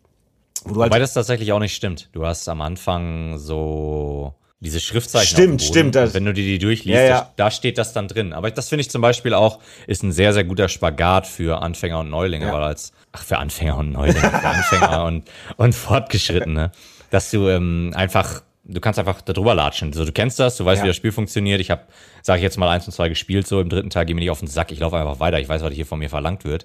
Halt 0.64 0.76
Wobei 0.76 0.98
das 0.98 1.14
tatsächlich 1.14 1.52
auch 1.52 1.60
nicht 1.60 1.74
stimmt. 1.74 2.08
Du 2.12 2.26
hast 2.26 2.48
am 2.48 2.60
Anfang 2.60 3.38
so 3.38 4.34
diese 4.60 4.80
Schriftzeichen. 4.80 5.26
Stimmt, 5.28 5.62
stimmt, 5.62 5.94
das- 5.94 6.14
wenn 6.14 6.24
du 6.24 6.32
dir 6.32 6.44
die 6.44 6.58
durchliest, 6.58 6.96
Ja, 6.96 7.02
ja. 7.02 7.20
Da, 7.20 7.32
da 7.36 7.50
steht 7.50 7.76
das 7.78 7.92
dann 7.92 8.08
drin. 8.08 8.32
Aber 8.32 8.50
das 8.50 8.68
finde 8.70 8.80
ich 8.80 8.90
zum 8.90 9.02
Beispiel 9.02 9.34
auch, 9.34 9.60
ist 9.86 10.02
ein 10.02 10.12
sehr, 10.12 10.32
sehr 10.32 10.44
guter 10.44 10.68
Spagat 10.68 11.26
für 11.26 11.60
Anfänger 11.62 12.00
und 12.00 12.08
Neulinge, 12.10 12.46
Ja. 12.46 12.52
weil 12.52 12.62
als, 12.62 12.92
ach, 13.12 13.22
für 13.22 13.38
Anfänger 13.38 13.76
und 13.76 13.92
Neulinge, 13.92 14.18
für 14.20 14.48
Anfänger 14.48 15.04
und, 15.06 15.28
und 15.56 15.74
Fortgeschrittene, 15.74 16.72
dass 17.10 17.30
du 17.30 17.48
ähm, 17.48 17.92
einfach, 17.94 18.42
du 18.64 18.80
kannst 18.80 18.98
einfach 18.98 19.20
darüber 19.20 19.54
latschen. 19.54 19.88
Also 19.88 20.04
du 20.06 20.12
kennst 20.12 20.38
das, 20.40 20.56
du 20.56 20.64
weißt, 20.64 20.78
Ja. 20.80 20.84
wie 20.84 20.88
das 20.88 20.96
Spiel 20.96 21.12
funktioniert. 21.12 21.60
Ich 21.60 21.70
habe, 21.70 21.82
sage 22.22 22.38
ich 22.38 22.42
jetzt 22.42 22.56
mal, 22.56 22.68
eins 22.70 22.86
und 22.86 22.92
zwei 22.92 23.08
gespielt, 23.10 23.46
so 23.46 23.60
im 23.60 23.68
dritten 23.68 23.90
Teil 23.90 24.06
geh 24.06 24.14
mir 24.14 24.20
nicht 24.20 24.30
auf 24.30 24.40
den 24.40 24.48
Sack, 24.48 24.72
ich 24.72 24.80
laufe 24.80 24.96
einfach 24.96 25.20
weiter, 25.20 25.38
ich 25.38 25.48
weiß, 25.48 25.62
was 25.62 25.72
hier 25.74 25.86
von 25.86 25.98
mir 25.98 26.08
verlangt 26.10 26.44
wird. 26.44 26.64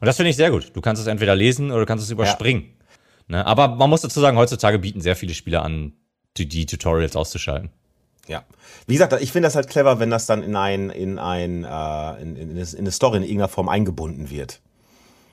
Und 0.00 0.06
das 0.06 0.16
finde 0.16 0.30
ich 0.30 0.36
sehr 0.36 0.50
gut. 0.50 0.72
Du 0.74 0.80
kannst 0.82 1.00
es 1.00 1.08
entweder 1.08 1.34
lesen 1.34 1.70
oder 1.70 1.80
du 1.80 1.86
kannst 1.86 2.04
es 2.04 2.10
überspringen. 2.10 2.70
Ne? 3.28 3.44
Aber 3.46 3.68
man 3.68 3.88
muss 3.90 4.00
dazu 4.02 4.20
sagen, 4.20 4.36
heutzutage 4.36 4.78
bieten 4.78 5.00
sehr 5.00 5.14
viele 5.16 5.34
Spiele 5.34 5.62
an, 5.62 5.92
die, 6.36 6.66
Tutorials 6.66 7.16
auszuschalten. 7.16 7.70
Ja. 8.26 8.44
Wie 8.86 8.94
gesagt, 8.94 9.12
ich 9.20 9.32
finde 9.32 9.46
das 9.46 9.56
halt 9.56 9.68
clever, 9.68 9.98
wenn 9.98 10.10
das 10.10 10.26
dann 10.26 10.42
in 10.42 10.56
ein, 10.56 10.90
in 10.90 11.18
ein, 11.18 11.64
äh, 11.64 12.22
in, 12.22 12.36
in, 12.36 12.56
in 12.56 12.78
eine 12.78 12.90
Story 12.90 13.18
in 13.18 13.22
irgendeiner 13.24 13.48
Form 13.48 13.68
eingebunden 13.68 14.30
wird. 14.30 14.60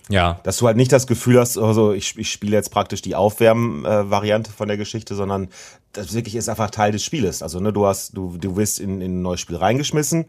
Ja, 0.09 0.39
Dass 0.43 0.57
du 0.57 0.67
halt 0.67 0.77
nicht 0.77 0.91
das 0.91 1.05
Gefühl 1.05 1.39
hast, 1.39 1.57
also 1.57 1.91
ich, 1.91 2.17
ich 2.17 2.31
spiele 2.31 2.55
jetzt 2.55 2.71
praktisch 2.71 3.01
die 3.01 3.15
Aufwärm-Variante 3.15 4.51
von 4.51 4.69
der 4.69 4.77
Geschichte, 4.77 5.15
sondern 5.15 5.49
das 5.91 6.13
wirklich 6.13 6.35
ist 6.35 6.47
einfach 6.47 6.69
Teil 6.69 6.93
des 6.93 7.03
Spieles. 7.03 7.41
Also 7.43 7.59
ne, 7.59 7.73
du 7.73 7.85
hast, 7.85 8.15
du, 8.15 8.37
du 8.37 8.55
wirst 8.55 8.79
in, 8.79 9.01
in 9.01 9.19
ein 9.19 9.21
neues 9.21 9.41
Spiel 9.41 9.57
reingeschmissen 9.57 10.25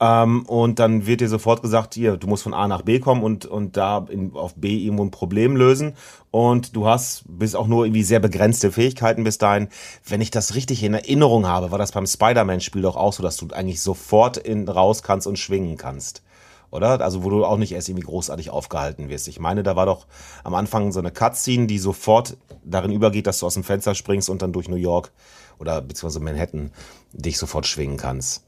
ähm, 0.00 0.46
und 0.46 0.78
dann 0.78 1.06
wird 1.06 1.20
dir 1.20 1.28
sofort 1.28 1.60
gesagt, 1.60 1.94
hier, 1.94 2.16
du 2.16 2.26
musst 2.26 2.42
von 2.42 2.54
A 2.54 2.66
nach 2.66 2.82
B 2.82 3.00
kommen 3.00 3.22
und, 3.22 3.44
und 3.44 3.76
da 3.76 4.06
in, 4.08 4.34
auf 4.34 4.54
B 4.54 4.78
irgendwo 4.78 5.04
ein 5.04 5.10
Problem 5.10 5.56
lösen. 5.56 5.94
Und 6.30 6.74
du 6.74 6.86
hast 6.86 7.24
bis 7.28 7.54
auch 7.54 7.66
nur 7.66 7.84
irgendwie 7.84 8.02
sehr 8.02 8.20
begrenzte 8.20 8.72
Fähigkeiten 8.72 9.24
bis 9.24 9.36
dahin. 9.36 9.68
Wenn 10.06 10.22
ich 10.22 10.30
das 10.30 10.54
richtig 10.54 10.82
in 10.82 10.94
Erinnerung 10.94 11.46
habe, 11.46 11.70
war 11.70 11.78
das 11.78 11.92
beim 11.92 12.06
Spider-Man-Spiel 12.06 12.82
doch 12.82 12.96
auch 12.96 13.12
so, 13.12 13.22
dass 13.22 13.36
du 13.36 13.48
eigentlich 13.48 13.82
sofort 13.82 14.38
in, 14.38 14.66
raus 14.68 15.02
kannst 15.02 15.26
und 15.26 15.38
schwingen 15.38 15.76
kannst 15.76 16.22
oder? 16.70 17.00
Also 17.00 17.24
wo 17.24 17.30
du 17.30 17.44
auch 17.44 17.56
nicht 17.56 17.72
erst 17.72 17.88
irgendwie 17.88 18.06
großartig 18.06 18.50
aufgehalten 18.50 19.08
wirst. 19.08 19.26
Ich 19.26 19.40
meine, 19.40 19.64
da 19.64 19.74
war 19.74 19.86
doch 19.86 20.06
am 20.44 20.54
Anfang 20.54 20.92
so 20.92 21.00
eine 21.00 21.10
Cutscene, 21.10 21.66
die 21.66 21.80
sofort 21.80 22.36
darin 22.64 22.92
übergeht, 22.92 23.26
dass 23.26 23.40
du 23.40 23.46
aus 23.46 23.54
dem 23.54 23.64
Fenster 23.64 23.96
springst 23.96 24.30
und 24.30 24.40
dann 24.40 24.52
durch 24.52 24.68
New 24.68 24.76
York 24.76 25.10
oder 25.58 25.80
beziehungsweise 25.80 26.24
Manhattan 26.24 26.70
dich 27.12 27.38
sofort 27.38 27.66
schwingen 27.66 27.96
kannst. 27.96 28.44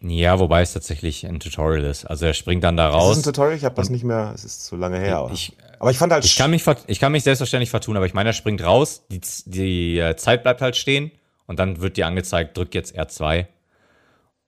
Ja, 0.00 0.38
wobei 0.38 0.62
es 0.62 0.72
tatsächlich 0.72 1.26
ein 1.26 1.40
Tutorial 1.40 1.84
ist. 1.84 2.04
Also 2.04 2.26
er 2.26 2.34
springt 2.34 2.62
dann 2.64 2.76
da 2.76 2.88
Ist 2.88 2.94
das 2.94 3.02
raus. 3.02 3.16
ein 3.18 3.22
Tutorial? 3.24 3.56
Ich 3.56 3.64
habe 3.64 3.74
das 3.74 3.90
nicht 3.90 4.04
mehr, 4.04 4.32
es 4.34 4.44
ist 4.44 4.64
zu 4.64 4.76
lange 4.76 4.98
her. 4.98 5.18
aber- 5.18 5.32
Ich- 5.32 5.56
aber 5.80 5.90
ich 5.90 5.98
fand 5.98 6.12
halt, 6.12 6.24
Ich 6.24 6.36
kann 6.36 6.50
mich, 6.50 6.64
ich 6.86 7.00
kann 7.00 7.12
mich 7.12 7.22
selbstverständlich 7.24 7.70
vertun, 7.70 7.96
aber 7.96 8.06
ich 8.06 8.14
meine, 8.14 8.30
er 8.30 8.32
springt 8.32 8.62
raus, 8.64 9.04
die, 9.10 9.20
die 9.46 9.98
äh, 9.98 10.16
Zeit 10.16 10.42
bleibt 10.42 10.60
halt 10.60 10.76
stehen 10.76 11.10
und 11.46 11.58
dann 11.58 11.80
wird 11.80 11.96
dir 11.96 12.06
angezeigt, 12.06 12.56
drück 12.56 12.74
jetzt 12.74 12.96
R2, 12.98 13.46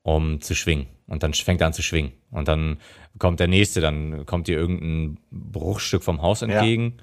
um 0.02 0.40
zu 0.40 0.54
schwingen. 0.54 0.86
Und 1.06 1.22
dann 1.22 1.34
fängt 1.34 1.60
er 1.60 1.66
an 1.68 1.72
zu 1.72 1.82
schwingen. 1.82 2.12
Und 2.30 2.46
dann 2.48 2.78
kommt 3.18 3.40
der 3.40 3.48
nächste, 3.48 3.80
dann 3.80 4.24
kommt 4.26 4.46
dir 4.46 4.56
irgendein 4.56 5.18
Bruchstück 5.30 6.04
vom 6.04 6.22
Haus 6.22 6.42
entgegen. 6.42 6.98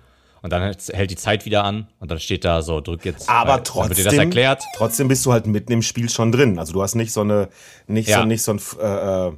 Und 0.48 0.52
dann 0.52 0.62
hält- 0.62 1.12
die 1.12 1.16
Zeit 1.18 1.44
wieder 1.44 1.66
an 1.66 1.88
und 2.00 2.10
dann 2.10 2.22
steht 2.22 2.46
da 2.46 2.62
so, 2.62 2.80
drück 2.80 3.04
jetzt. 3.04 3.28
aber 3.30 3.58
äh, 3.58 3.64
trotzdem, 3.66 3.90
wird 3.90 4.00
dir 4.00 4.04
das 4.06 4.14
erklärt. 4.14 4.64
trotzdem 4.78 5.10
bist 5.10 5.26
du 5.26 5.34
halt 5.34 5.46
mitten 5.46 5.74
im 5.74 5.82
Spiel 5.82 6.08
schon 6.10 6.32
drin. 6.32 6.58
Also 6.58 6.72
du 6.72 6.82
hast 6.82 6.96
nicht 6.96 7.12
so 7.12 7.20
eine, 7.20 7.50
nicht 7.88 8.08
Ja. 8.08 8.20
so, 8.20 8.26
nicht 8.26 8.42
so 8.42 8.54
ein 8.54 8.62
äh, 8.82 9.28
äh, 9.28 9.32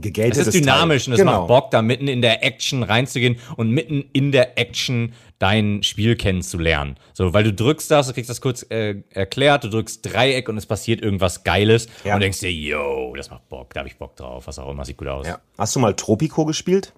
gegatetes 0.00 0.38
Es 0.38 0.46
ist 0.48 0.54
dynamisch 0.60 1.06
Teil. 1.06 1.14
und 1.14 1.14
es 1.14 1.18
genau. 1.26 1.38
macht 1.40 1.48
Bock, 1.48 1.70
da 1.72 1.82
mitten 1.82 2.06
in 2.06 2.22
der 2.22 2.44
Action 2.44 2.84
reinzugehen 2.84 3.38
und 3.56 3.70
mitten 3.70 4.04
in 4.12 4.30
der 4.30 4.56
Action 4.60 5.12
dein 5.40 5.82
Spiel 5.82 6.14
kennenzulernen. 6.14 6.98
So, 7.14 7.32
weil 7.34 7.42
du 7.42 7.52
drückst 7.52 7.90
das, 7.90 8.06
du 8.06 8.12
kriegst 8.12 8.30
das 8.30 8.40
kurz 8.40 8.64
äh, 8.70 9.02
erklärt, 9.10 9.64
du 9.64 9.70
drückst 9.70 10.06
Dreieck 10.06 10.48
und 10.48 10.56
es 10.56 10.66
passiert 10.66 11.00
irgendwas 11.00 11.42
Geiles 11.42 11.88
Ja. 12.04 12.14
und 12.14 12.20
denkst 12.20 12.38
dir, 12.38 12.52
yo, 12.52 13.12
das 13.16 13.28
macht 13.30 13.48
Bock, 13.48 13.74
da 13.74 13.80
habe 13.80 13.88
ich 13.88 13.96
Bock 13.96 14.14
drauf, 14.14 14.46
was 14.46 14.56
auch 14.60 14.70
immer, 14.70 14.84
sieht 14.84 14.98
gut 14.98 15.08
aus. 15.08 15.26
Ja. 15.26 15.40
Hast 15.58 15.74
du 15.74 15.80
mal 15.80 15.94
Tropico 15.96 16.44
gespielt? 16.44 16.92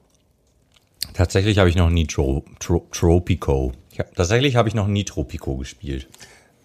Tatsächlich 1.14 1.58
habe 1.58 1.68
ich 1.68 1.76
noch 1.76 1.90
nie 1.90 2.06
Tro 2.06 2.44
Tro 2.58 2.86
Tropico. 2.92 3.72
Hab, 3.98 4.14
tatsächlich 4.14 4.56
habe 4.56 4.68
ich 4.68 4.74
noch 4.74 4.86
nie 4.86 5.04
Tropico 5.04 5.56
gespielt. 5.56 6.08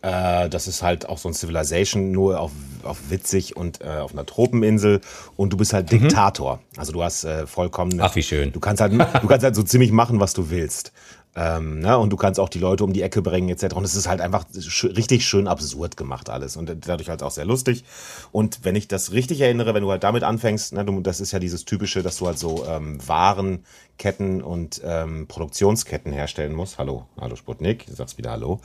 Äh, 0.01 0.49
das 0.49 0.67
ist 0.67 0.83
halt 0.83 1.09
auch 1.09 1.17
so 1.17 1.29
ein 1.29 1.33
Civilization, 1.33 2.11
nur 2.11 2.39
auf, 2.39 2.51
auf 2.83 3.09
witzig 3.09 3.57
und 3.57 3.81
äh, 3.81 3.87
auf 3.87 4.13
einer 4.13 4.25
Tropeninsel 4.25 5.01
und 5.35 5.51
du 5.51 5.57
bist 5.57 5.73
halt 5.73 5.91
Diktator. 5.91 6.59
Also 6.77 6.91
du 6.91 7.03
hast 7.03 7.23
äh, 7.23 7.47
vollkommen. 7.47 7.99
Ach, 7.99 8.15
wie 8.15 8.21
schön. 8.21 8.51
Du 8.51 8.59
kannst 8.59 8.81
halt, 8.81 8.93
du 8.93 9.27
kannst 9.27 9.43
halt 9.43 9.55
so 9.55 9.63
ziemlich 9.63 9.91
machen, 9.91 10.19
was 10.19 10.33
du 10.33 10.51
willst. 10.51 10.91
Ähm, 11.35 11.79
ne? 11.79 11.97
Und 11.97 12.11
du 12.11 12.15
kannst 12.15 12.39
auch 12.39 12.47
die 12.47 12.59
Leute 12.59 12.83
um 12.83 12.93
die 12.93 13.01
Ecke 13.01 13.21
bringen, 13.21 13.49
etc. 13.49 13.75
Und 13.75 13.83
es 13.83 13.95
ist 13.95 14.07
halt 14.07 14.21
einfach 14.21 14.45
sch 14.57 14.85
richtig 14.85 15.25
schön 15.25 15.47
absurd 15.47 15.97
gemacht 15.97 16.29
alles. 16.29 16.55
Und 16.55 16.87
dadurch 16.87 17.09
halt 17.09 17.23
auch 17.23 17.31
sehr 17.31 17.45
lustig. 17.45 17.83
Und 18.31 18.63
wenn 18.63 18.75
ich 18.75 18.87
das 18.87 19.11
richtig 19.11 19.41
erinnere, 19.41 19.73
wenn 19.73 19.83
du 19.83 19.91
halt 19.91 20.03
damit 20.03 20.23
anfängst, 20.23 20.73
ne, 20.73 20.85
du, 20.85 21.01
das 21.01 21.19
ist 21.19 21.33
ja 21.33 21.39
dieses 21.39 21.65
typische, 21.65 22.03
dass 22.03 22.17
du 22.17 22.27
halt 22.27 22.39
so 22.39 22.65
ähm, 22.65 23.05
Warenketten 23.05 24.41
und 24.41 24.81
ähm, 24.85 25.27
Produktionsketten 25.27 26.13
herstellen 26.13 26.53
musst. 26.53 26.77
Hallo, 26.77 27.05
hallo 27.19 27.35
Sputnik, 27.35 27.85
du 27.85 27.95
sagst 27.95 28.17
wieder 28.17 28.31
Hallo. 28.31 28.61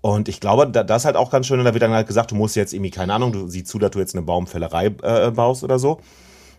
Und 0.00 0.28
ich 0.28 0.40
glaube, 0.40 0.68
da, 0.68 0.84
das 0.84 1.02
ist 1.02 1.06
halt 1.06 1.16
auch 1.16 1.30
ganz 1.30 1.46
schön. 1.46 1.58
Und 1.58 1.64
da 1.64 1.72
wird 1.74 1.82
dann 1.82 1.92
halt 1.92 2.06
gesagt, 2.06 2.30
du 2.30 2.36
musst 2.36 2.54
jetzt 2.54 2.72
irgendwie, 2.72 2.90
keine 2.90 3.14
Ahnung, 3.14 3.32
du 3.32 3.48
siehst 3.48 3.66
zu, 3.66 3.78
dass 3.80 3.90
du 3.90 3.98
jetzt 3.98 4.14
eine 4.14 4.22
Baumfällerei 4.22 4.86
äh, 5.02 5.30
baust 5.32 5.64
oder 5.64 5.80
so. 5.80 6.00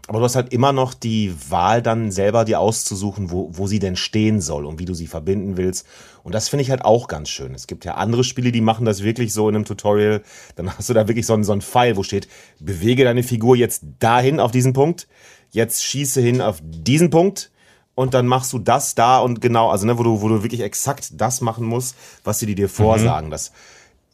Aber 0.07 0.19
du 0.19 0.25
hast 0.25 0.35
halt 0.35 0.53
immer 0.53 0.71
noch 0.71 0.93
die 0.93 1.33
Wahl 1.49 1.81
dann 1.81 2.11
selber 2.11 2.45
dir 2.45 2.59
auszusuchen, 2.59 3.31
wo, 3.31 3.49
wo 3.51 3.65
sie 3.65 3.79
denn 3.79 3.95
stehen 3.95 4.39
soll 4.39 4.65
und 4.65 4.77
wie 4.77 4.85
du 4.85 4.93
sie 4.93 5.07
verbinden 5.07 5.57
willst. 5.57 5.87
Und 6.23 6.35
das 6.35 6.47
finde 6.47 6.61
ich 6.61 6.69
halt 6.69 6.85
auch 6.85 7.07
ganz 7.07 7.29
schön. 7.29 7.55
Es 7.55 7.65
gibt 7.65 7.85
ja 7.85 7.95
andere 7.95 8.23
Spiele, 8.23 8.51
die 8.51 8.61
machen 8.61 8.85
das 8.85 9.01
wirklich 9.01 9.33
so 9.33 9.49
in 9.49 9.55
einem 9.55 9.65
Tutorial. 9.65 10.21
Dann 10.55 10.75
hast 10.77 10.89
du 10.89 10.93
da 10.93 11.07
wirklich 11.07 11.25
so 11.25 11.33
einen, 11.33 11.43
so 11.43 11.53
einen 11.53 11.61
Pfeil, 11.61 11.97
wo 11.97 12.03
steht, 12.03 12.27
bewege 12.59 13.03
deine 13.03 13.23
Figur 13.23 13.55
jetzt 13.55 13.83
dahin 13.99 14.39
auf 14.39 14.51
diesen 14.51 14.73
Punkt, 14.73 15.07
jetzt 15.49 15.83
schieße 15.83 16.21
hin 16.21 16.39
auf 16.39 16.59
diesen 16.61 17.09
Punkt 17.09 17.51
und 17.95 18.13
dann 18.13 18.27
machst 18.27 18.53
du 18.53 18.59
das 18.59 18.93
da 18.93 19.19
und 19.19 19.41
genau, 19.41 19.69
also 19.69 19.87
ne, 19.87 19.97
wo 19.97 20.03
du, 20.03 20.21
wo 20.21 20.27
du 20.27 20.43
wirklich 20.43 20.61
exakt 20.61 21.09
das 21.13 21.41
machen 21.41 21.65
musst, 21.65 21.95
was 22.23 22.39
sie 22.39 22.53
dir 22.53 22.69
vorsagen. 22.69 23.31
Das, 23.31 23.53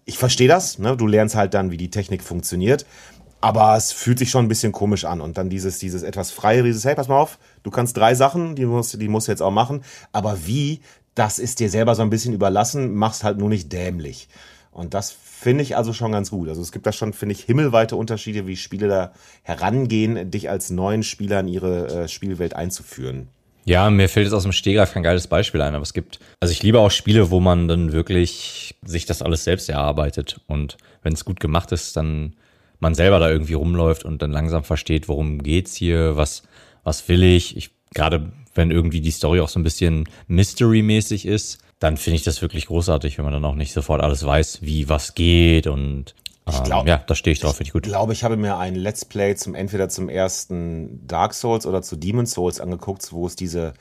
ich 0.06 0.18
verstehe 0.18 0.48
das, 0.48 0.80
ne? 0.80 0.96
du 0.96 1.08
lernst 1.08 1.36
halt 1.36 1.54
dann, 1.54 1.72
wie 1.72 1.78
die 1.78 1.90
Technik 1.90 2.24
funktioniert. 2.24 2.86
Aber 3.42 3.76
es 3.76 3.92
fühlt 3.92 4.20
sich 4.20 4.30
schon 4.30 4.46
ein 4.46 4.50
bisschen 4.50 4.72
komisch 4.72 5.06
an. 5.06 5.20
Und 5.20 5.38
dann 5.38 5.50
dieses, 5.50 5.80
dieses 5.80 6.04
etwas 6.04 6.32
freie, 6.32 6.64
dieses, 6.64 6.86
hey, 6.86 6.96
pass 6.96 7.08
mal 7.08 7.20
auf, 7.20 7.40
du 7.64 7.72
kannst 7.72 7.98
drei 7.98 8.14
Sachen, 8.14 8.56
die 8.56 8.66
musst, 8.66 9.02
die 9.02 9.08
musst 9.08 9.28
du 9.28 9.32
jetzt 9.32 9.42
auch 9.42 9.52
machen. 9.52 9.84
Aber 10.12 10.46
wie, 10.46 10.82
das 11.16 11.40
ist 11.40 11.60
dir 11.60 11.70
selber 11.70 11.96
so 11.96 12.04
ein 12.04 12.10
bisschen 12.10 12.34
überlassen, 12.34 12.94
machst 12.94 13.24
halt 13.24 13.38
nur 13.38 13.50
nicht 13.50 13.74
dämlich. 13.74 14.30
Und 14.72 14.94
das 14.94 15.12
finde 15.12 15.64
ich 15.64 15.76
also 15.76 15.92
schon 15.92 16.12
ganz 16.12 16.32
gut. 16.32 16.48
Also 16.48 16.62
es 16.62 16.72
gibt 16.72 16.86
da 16.86 16.92
schon, 16.92 17.14
finde 17.14 17.34
ich, 17.34 17.42
himmelweite 17.42 17.96
Unterschiede, 17.96 18.48
wie 18.48 18.56
Spiele 18.56 18.88
da 18.88 19.12
herangehen, 19.44 20.32
dich 20.32 20.50
als 20.50 20.70
neuen 20.70 21.04
Spieler 21.04 21.42
in 21.42 21.48
ihre 21.48 22.04
äh, 22.04 22.08
Spielwelt 22.08 22.56
einzuführen. 22.56 23.28
Ja, 23.66 23.90
mir 23.90 24.10
fällt 24.10 24.26
jetzt 24.26 24.34
aus 24.34 24.44
dem 24.44 24.54
Stegreif 24.54 24.94
kein 24.94 25.04
geiles 25.04 25.28
Beispiel 25.28 25.62
ein, 25.62 25.76
aber 25.76 25.84
es 25.84 25.94
gibt, 25.94 26.20
also 26.40 26.52
ich 26.52 26.64
liebe 26.64 26.80
auch 26.80 26.90
Spiele, 26.90 27.30
wo 27.30 27.40
man 27.40 27.68
dann 27.68 27.92
wirklich 27.92 28.76
sich 28.84 29.06
das 29.06 29.22
alles 29.22 29.44
selbst 29.44 29.70
erarbeitet 29.70 30.40
und 30.48 30.78
wenn 31.04 31.14
es 31.14 31.26
gut 31.26 31.40
gemacht 31.40 31.72
ist, 31.72 31.96
dann 31.96 32.34
man 32.82 32.96
selber 32.96 33.20
da 33.20 33.30
irgendwie 33.30 33.54
rumläuft 33.54 34.04
und 34.04 34.22
dann 34.22 34.32
langsam 34.32 34.64
versteht, 34.64 35.08
worum 35.08 35.42
geht's 35.42 35.76
hier, 35.76 36.18
was, 36.18 36.44
was 36.84 37.08
will 37.08 37.24
ich. 37.24 37.56
Ich, 37.56 37.70
gerade 37.94 38.34
wenn 38.54 38.72
irgendwie 38.72 39.00
die 39.00 39.12
Story 39.12 39.40
auch 39.40 39.50
so 39.50 39.60
ein 39.60 39.64
bisschen 39.64 40.10
Mystery-mäßig 40.28 41.26
ist, 41.26 41.60
dann 41.80 41.96
finde 41.98 42.18
ich 42.18 42.24
das 42.24 42.42
wirklich 42.42 42.68
großartig, 42.68 43.18
wenn 43.18 43.26
man 43.26 43.34
dann 43.34 43.46
auch 43.46 43.56
nicht 43.56 43.72
sofort 43.72 44.02
alles 44.02 44.26
weiß, 44.26 44.60
wie 44.62 44.90
was 44.90 45.16
geht 45.16 45.68
und 45.68 46.16
ich 46.50 46.64
glaube, 46.64 46.82
ähm, 46.82 46.88
ja, 46.88 47.04
da 47.06 47.16
stehe 47.16 47.34
ich 47.34 47.40
drauf, 47.40 47.58
finde 47.58 47.68
ich 47.68 47.74
gut. 47.74 47.86
Ich 47.86 47.92
glaube, 47.92 48.14
ich 48.14 48.24
habe 48.24 48.36
mir 48.36 48.58
ein 48.58 48.76
Let's 48.76 49.06
Play 49.06 49.36
zum 49.36 49.54
entweder 49.54 49.90
zum 49.90 50.10
ersten 50.10 51.06
Dark 51.08 51.34
Souls 51.34 51.66
oder 51.66 51.82
zu 51.82 51.96
Demon 51.96 52.26
Souls 52.26 52.60
angeguckt, 52.60 53.14
wo 53.14 53.28
es 53.28 53.36
diese 53.36 53.74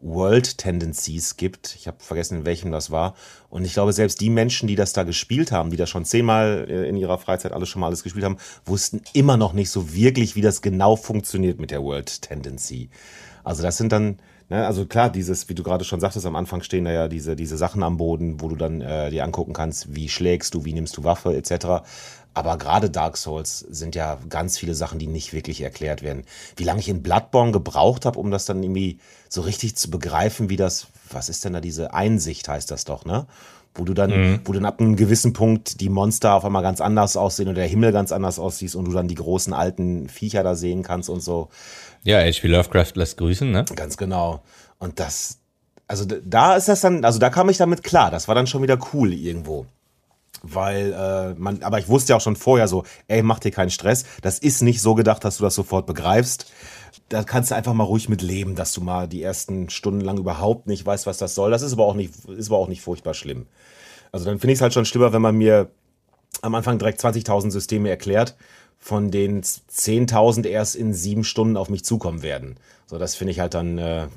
World 0.00 0.58
Tendencies 0.58 1.36
gibt. 1.36 1.74
Ich 1.74 1.86
habe 1.86 1.98
vergessen, 2.00 2.38
in 2.38 2.44
welchem 2.44 2.70
das 2.70 2.90
war. 2.90 3.14
Und 3.48 3.64
ich 3.64 3.72
glaube, 3.72 3.92
selbst 3.92 4.20
die 4.20 4.30
Menschen, 4.30 4.66
die 4.66 4.74
das 4.74 4.92
da 4.92 5.04
gespielt 5.04 5.52
haben, 5.52 5.70
die 5.70 5.76
das 5.76 5.88
schon 5.88 6.04
zehnmal 6.04 6.66
äh, 6.68 6.88
in 6.88 6.96
ihrer 6.96 7.18
Freizeit 7.18 7.52
alles 7.52 7.68
schon 7.68 7.80
mal 7.80 7.86
alles 7.86 8.02
gespielt 8.02 8.24
haben, 8.24 8.36
wussten 8.64 9.02
immer 9.14 9.36
noch 9.36 9.52
nicht 9.52 9.70
so 9.70 9.94
wirklich, 9.94 10.36
wie 10.36 10.42
das 10.42 10.62
genau 10.62 10.96
funktioniert 10.96 11.58
mit 11.58 11.70
der 11.70 11.82
World 11.82 12.22
Tendency. 12.22 12.90
Also 13.42 13.62
das 13.62 13.76
sind 13.78 13.92
dann, 13.92 14.18
ne, 14.48 14.66
also 14.66 14.86
klar, 14.86 15.08
dieses, 15.08 15.48
wie 15.48 15.54
du 15.54 15.62
gerade 15.62 15.84
schon 15.84 16.00
sagtest, 16.00 16.26
am 16.26 16.36
Anfang 16.36 16.62
stehen 16.62 16.84
da 16.84 16.92
ja 16.92 17.08
diese, 17.08 17.36
diese 17.36 17.56
Sachen 17.56 17.82
am 17.82 17.96
Boden, 17.96 18.40
wo 18.40 18.48
du 18.48 18.56
dann 18.56 18.80
äh, 18.80 19.10
dir 19.10 19.24
angucken 19.24 19.52
kannst, 19.52 19.94
wie 19.94 20.08
schlägst 20.08 20.52
du, 20.54 20.64
wie 20.64 20.72
nimmst 20.72 20.96
du 20.96 21.04
Waffe 21.04 21.34
etc. 21.34 21.86
Aber 22.36 22.58
gerade 22.58 22.90
Dark 22.90 23.16
Souls 23.16 23.60
sind 23.60 23.94
ja 23.94 24.18
ganz 24.28 24.58
viele 24.58 24.74
Sachen, 24.74 24.98
die 24.98 25.06
nicht 25.06 25.32
wirklich 25.32 25.62
erklärt 25.62 26.02
werden. 26.02 26.24
Wie 26.54 26.64
lange 26.64 26.80
ich 26.80 26.88
in 26.90 27.02
Bloodborne 27.02 27.50
gebraucht 27.50 28.04
habe, 28.04 28.18
um 28.18 28.30
das 28.30 28.44
dann 28.44 28.62
irgendwie 28.62 28.98
so 29.30 29.40
richtig 29.40 29.74
zu 29.76 29.90
begreifen, 29.90 30.50
wie 30.50 30.58
das, 30.58 30.88
was 31.10 31.30
ist 31.30 31.46
denn 31.46 31.54
da 31.54 31.62
diese 31.62 31.94
Einsicht, 31.94 32.46
heißt 32.46 32.70
das 32.70 32.84
doch, 32.84 33.06
ne? 33.06 33.26
Wo 33.74 33.84
du 33.84 33.94
dann, 33.94 34.10
mhm. 34.10 34.40
wo 34.44 34.52
dann 34.52 34.66
ab 34.66 34.80
einem 34.80 34.96
gewissen 34.96 35.32
Punkt 35.32 35.80
die 35.80 35.88
Monster 35.88 36.34
auf 36.34 36.44
einmal 36.44 36.62
ganz 36.62 36.82
anders 36.82 37.16
aussehen 37.16 37.48
oder 37.48 37.60
der 37.60 37.68
Himmel 37.68 37.90
ganz 37.90 38.12
anders 38.12 38.38
aussieht 38.38 38.74
und 38.74 38.84
du 38.84 38.92
dann 38.92 39.08
die 39.08 39.14
großen 39.14 39.54
alten 39.54 40.10
Viecher 40.10 40.42
da 40.42 40.54
sehen 40.54 40.82
kannst 40.82 41.08
und 41.08 41.20
so. 41.20 41.48
Ja, 42.02 42.18
H.P. 42.18 42.48
Lovecraft 42.48 42.92
lässt 42.96 43.16
grüßen, 43.16 43.50
ne? 43.50 43.64
Ganz 43.74 43.96
genau. 43.96 44.42
Und 44.78 45.00
das, 45.00 45.38
also 45.88 46.04
da 46.04 46.54
ist 46.56 46.68
das 46.68 46.82
dann, 46.82 47.02
also 47.02 47.18
da 47.18 47.30
kam 47.30 47.48
ich 47.48 47.56
damit 47.56 47.82
klar. 47.82 48.10
Das 48.10 48.28
war 48.28 48.34
dann 48.34 48.46
schon 48.46 48.60
wieder 48.60 48.78
cool 48.92 49.14
irgendwo 49.14 49.64
weil 50.42 50.92
äh, 50.92 51.34
man, 51.38 51.62
aber 51.62 51.78
ich 51.78 51.88
wusste 51.88 52.12
ja 52.12 52.16
auch 52.16 52.20
schon 52.20 52.36
vorher 52.36 52.68
so, 52.68 52.84
ey, 53.08 53.22
mach 53.22 53.38
dir 53.38 53.50
keinen 53.50 53.70
Stress. 53.70 54.04
Das 54.22 54.38
ist 54.38 54.62
nicht 54.62 54.80
so 54.80 54.94
gedacht, 54.94 55.24
dass 55.24 55.38
du 55.38 55.44
das 55.44 55.54
sofort 55.54 55.86
begreifst. 55.86 56.52
Da 57.08 57.22
kannst 57.22 57.50
du 57.50 57.54
einfach 57.54 57.74
mal 57.74 57.84
ruhig 57.84 58.08
mit 58.08 58.22
leben, 58.22 58.54
dass 58.54 58.72
du 58.72 58.80
mal 58.80 59.06
die 59.08 59.22
ersten 59.22 59.70
Stunden 59.70 60.00
lang 60.00 60.18
überhaupt 60.18 60.66
nicht 60.66 60.84
weißt, 60.84 61.06
was 61.06 61.18
das 61.18 61.34
soll. 61.34 61.50
Das 61.50 61.62
ist 61.62 61.72
aber 61.72 61.84
auch 61.84 61.94
nicht, 61.94 62.12
ist 62.28 62.48
aber 62.48 62.58
auch 62.58 62.68
nicht 62.68 62.80
furchtbar 62.80 63.14
schlimm. 63.14 63.46
Also 64.12 64.24
dann 64.24 64.38
finde 64.38 64.52
ich 64.52 64.58
es 64.58 64.62
halt 64.62 64.74
schon 64.74 64.86
schlimmer, 64.86 65.12
wenn 65.12 65.22
man 65.22 65.36
mir 65.36 65.70
am 66.42 66.54
Anfang 66.54 66.78
direkt 66.78 67.00
20.000 67.00 67.50
Systeme 67.50 67.88
erklärt, 67.88 68.36
von 68.78 69.10
denen 69.10 69.42
10.000 69.42 70.46
erst 70.46 70.76
in 70.76 70.94
sieben 70.94 71.24
Stunden 71.24 71.56
auf 71.56 71.70
mich 71.70 71.84
zukommen 71.84 72.22
werden. 72.22 72.56
So, 72.86 72.98
das 72.98 73.14
finde 73.14 73.32
ich 73.32 73.40
halt 73.40 73.54
dann 73.54 73.78
äh, 73.78 74.08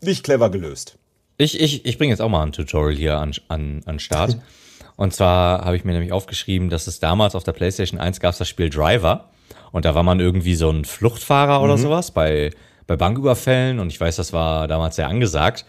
nicht 0.00 0.24
clever 0.24 0.50
gelöst. 0.50 0.98
Ich, 1.38 1.60
ich, 1.60 1.84
ich 1.84 1.98
bringe 1.98 2.12
jetzt 2.12 2.20
auch 2.20 2.28
mal 2.28 2.42
ein 2.42 2.52
Tutorial 2.52 2.96
hier 2.96 3.18
an, 3.18 3.32
an, 3.48 3.82
an 3.84 3.98
Start. 3.98 4.38
Und 4.96 5.12
zwar 5.14 5.64
habe 5.64 5.76
ich 5.76 5.84
mir 5.84 5.92
nämlich 5.92 6.12
aufgeschrieben, 6.12 6.70
dass 6.70 6.86
es 6.86 7.00
damals 7.00 7.34
auf 7.34 7.44
der 7.44 7.52
PlayStation 7.52 8.00
1 8.00 8.20
gab 8.20 8.36
das 8.36 8.48
Spiel 8.48 8.70
Driver. 8.70 9.28
Und 9.72 9.84
da 9.84 9.94
war 9.94 10.02
man 10.02 10.20
irgendwie 10.20 10.54
so 10.54 10.70
ein 10.70 10.84
Fluchtfahrer 10.84 11.62
oder 11.62 11.76
mhm. 11.76 11.82
sowas 11.82 12.10
bei, 12.10 12.50
bei 12.86 12.96
Banküberfällen. 12.96 13.78
Und 13.78 13.92
ich 13.92 14.00
weiß, 14.00 14.16
das 14.16 14.32
war 14.32 14.68
damals 14.68 14.96
sehr 14.96 15.08
angesagt. 15.08 15.66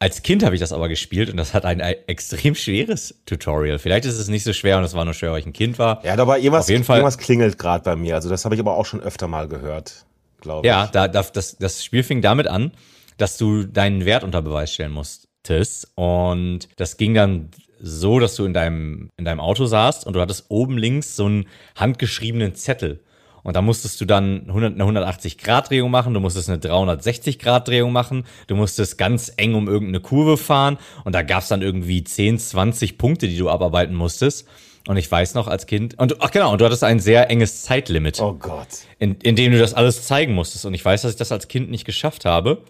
Als 0.00 0.22
Kind 0.22 0.44
habe 0.44 0.54
ich 0.54 0.60
das 0.60 0.72
aber 0.72 0.88
gespielt 0.88 1.28
und 1.28 1.36
das 1.36 1.54
hat 1.54 1.64
ein 1.64 1.80
extrem 1.80 2.54
schweres 2.54 3.20
Tutorial. 3.26 3.80
Vielleicht 3.80 4.04
ist 4.04 4.18
es 4.18 4.28
nicht 4.28 4.44
so 4.44 4.52
schwer 4.52 4.78
und 4.78 4.84
es 4.84 4.94
war 4.94 5.04
nur 5.04 5.14
schwer, 5.14 5.32
weil 5.32 5.40
ich 5.40 5.46
ein 5.46 5.52
Kind 5.52 5.78
war. 5.78 6.04
Ja, 6.04 6.16
aber 6.16 6.38
irgendwas, 6.38 6.66
Auf 6.66 6.70
jeden 6.70 6.84
Fall, 6.84 6.98
irgendwas 6.98 7.18
klingelt 7.18 7.58
gerade 7.58 7.82
bei 7.82 7.96
mir. 7.96 8.14
Also 8.14 8.28
das 8.28 8.44
habe 8.44 8.54
ich 8.54 8.60
aber 8.60 8.76
auch 8.76 8.86
schon 8.86 9.00
öfter 9.00 9.26
mal 9.26 9.48
gehört, 9.48 10.06
glaube 10.40 10.66
ich. 10.66 10.70
Ja, 10.70 10.86
da, 10.86 11.08
da, 11.08 11.22
das, 11.22 11.56
das 11.58 11.84
Spiel 11.84 12.04
fing 12.04 12.22
damit 12.22 12.46
an, 12.46 12.72
dass 13.16 13.38
du 13.38 13.64
deinen 13.64 14.04
Wert 14.04 14.22
unter 14.22 14.40
Beweis 14.40 14.72
stellen 14.72 14.92
musstest. 14.92 15.90
Und 15.96 16.68
das 16.76 16.96
ging 16.96 17.14
dann 17.14 17.50
so, 17.80 18.18
dass 18.18 18.34
du 18.36 18.44
in 18.44 18.52
deinem, 18.52 19.10
in 19.16 19.24
deinem 19.24 19.40
Auto 19.40 19.66
saßt 19.66 20.06
und 20.06 20.14
du 20.14 20.20
hattest 20.20 20.46
oben 20.48 20.78
links 20.78 21.16
so 21.16 21.26
einen 21.26 21.46
handgeschriebenen 21.76 22.54
Zettel. 22.54 23.00
Und 23.44 23.54
da 23.56 23.62
musstest 23.62 24.00
du 24.00 24.04
dann 24.04 24.44
100, 24.48 24.74
eine 24.74 25.00
180-Grad-Drehung 25.00 25.90
machen, 25.90 26.12
du 26.12 26.20
musstest 26.20 26.50
eine 26.50 26.58
360-Grad-Drehung 26.58 27.92
machen, 27.92 28.24
du 28.46 28.56
musstest 28.56 28.98
ganz 28.98 29.32
eng 29.36 29.54
um 29.54 29.68
irgendeine 29.68 30.00
Kurve 30.00 30.36
fahren 30.36 30.76
und 31.04 31.14
da 31.14 31.22
gab 31.22 31.42
es 31.42 31.48
dann 31.48 31.62
irgendwie 31.62 32.04
10, 32.04 32.38
20 32.38 32.98
Punkte, 32.98 33.28
die 33.28 33.38
du 33.38 33.48
abarbeiten 33.48 33.94
musstest. 33.94 34.46
Und 34.86 34.96
ich 34.96 35.10
weiß 35.10 35.34
noch 35.34 35.48
als 35.48 35.66
Kind, 35.66 35.98
und 35.98 36.20
ach 36.22 36.30
genau, 36.30 36.52
und 36.52 36.60
du 36.60 36.64
hattest 36.64 36.82
ein 36.82 36.98
sehr 36.98 37.30
enges 37.30 37.62
Zeitlimit. 37.62 38.20
Oh 38.20 38.32
Gott. 38.32 38.68
In, 38.98 39.16
in 39.16 39.36
dem 39.36 39.52
du 39.52 39.58
das 39.58 39.74
alles 39.74 40.06
zeigen 40.06 40.34
musstest. 40.34 40.64
Und 40.64 40.72
ich 40.72 40.82
weiß, 40.82 41.02
dass 41.02 41.12
ich 41.12 41.18
das 41.18 41.30
als 41.30 41.48
Kind 41.48 41.70
nicht 41.70 41.84
geschafft 41.84 42.24
habe. 42.24 42.62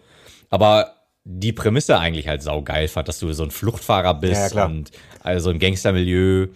Aber 0.50 0.97
die 1.30 1.52
Prämisse 1.52 1.98
eigentlich 1.98 2.26
halt 2.26 2.42
saugeil 2.42 2.88
fand, 2.88 3.06
dass 3.06 3.18
du 3.18 3.30
so 3.34 3.42
ein 3.42 3.50
Fluchtfahrer 3.50 4.14
bist 4.14 4.54
ja, 4.54 4.64
und 4.64 4.90
also 5.20 5.50
ein 5.50 5.58
Gangstermilieu, 5.58 6.46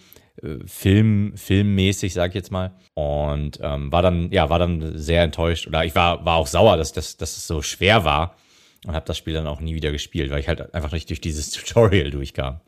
äh, 0.43 0.57
Film, 0.65 1.35
filmmäßig, 1.37 2.15
sag 2.15 2.31
ich 2.31 2.37
jetzt 2.37 2.51
mal. 2.51 2.73
Und 2.95 3.59
ähm, 3.63 3.93
war 3.93 4.01
dann, 4.01 4.33
ja, 4.33 4.49
war 4.49 4.59
dann 4.59 4.97
sehr 4.97 5.25
enttäuscht. 5.25 5.67
Oder 5.67 5.85
ich 5.85 5.95
war, 5.95 6.25
war 6.25 6.37
auch 6.37 6.47
sauer, 6.47 6.79
dass, 6.79 6.93
dass, 6.93 7.19
dass 7.19 7.37
es 7.37 7.47
so 7.47 7.61
schwer 7.61 8.05
war 8.05 8.35
und 8.87 8.95
habe 8.95 9.05
das 9.05 9.19
Spiel 9.19 9.35
dann 9.35 9.47
auch 9.47 9.61
nie 9.61 9.75
wieder 9.75 9.93
gespielt, 9.93 10.31
weil 10.31 10.41
ich 10.41 10.49
halt 10.49 10.75
einfach 10.75 10.93
nicht 10.93 11.11
durch 11.11 11.21
dieses 11.21 11.51
Tutorial 11.53 12.11
durchkam. 12.11 12.61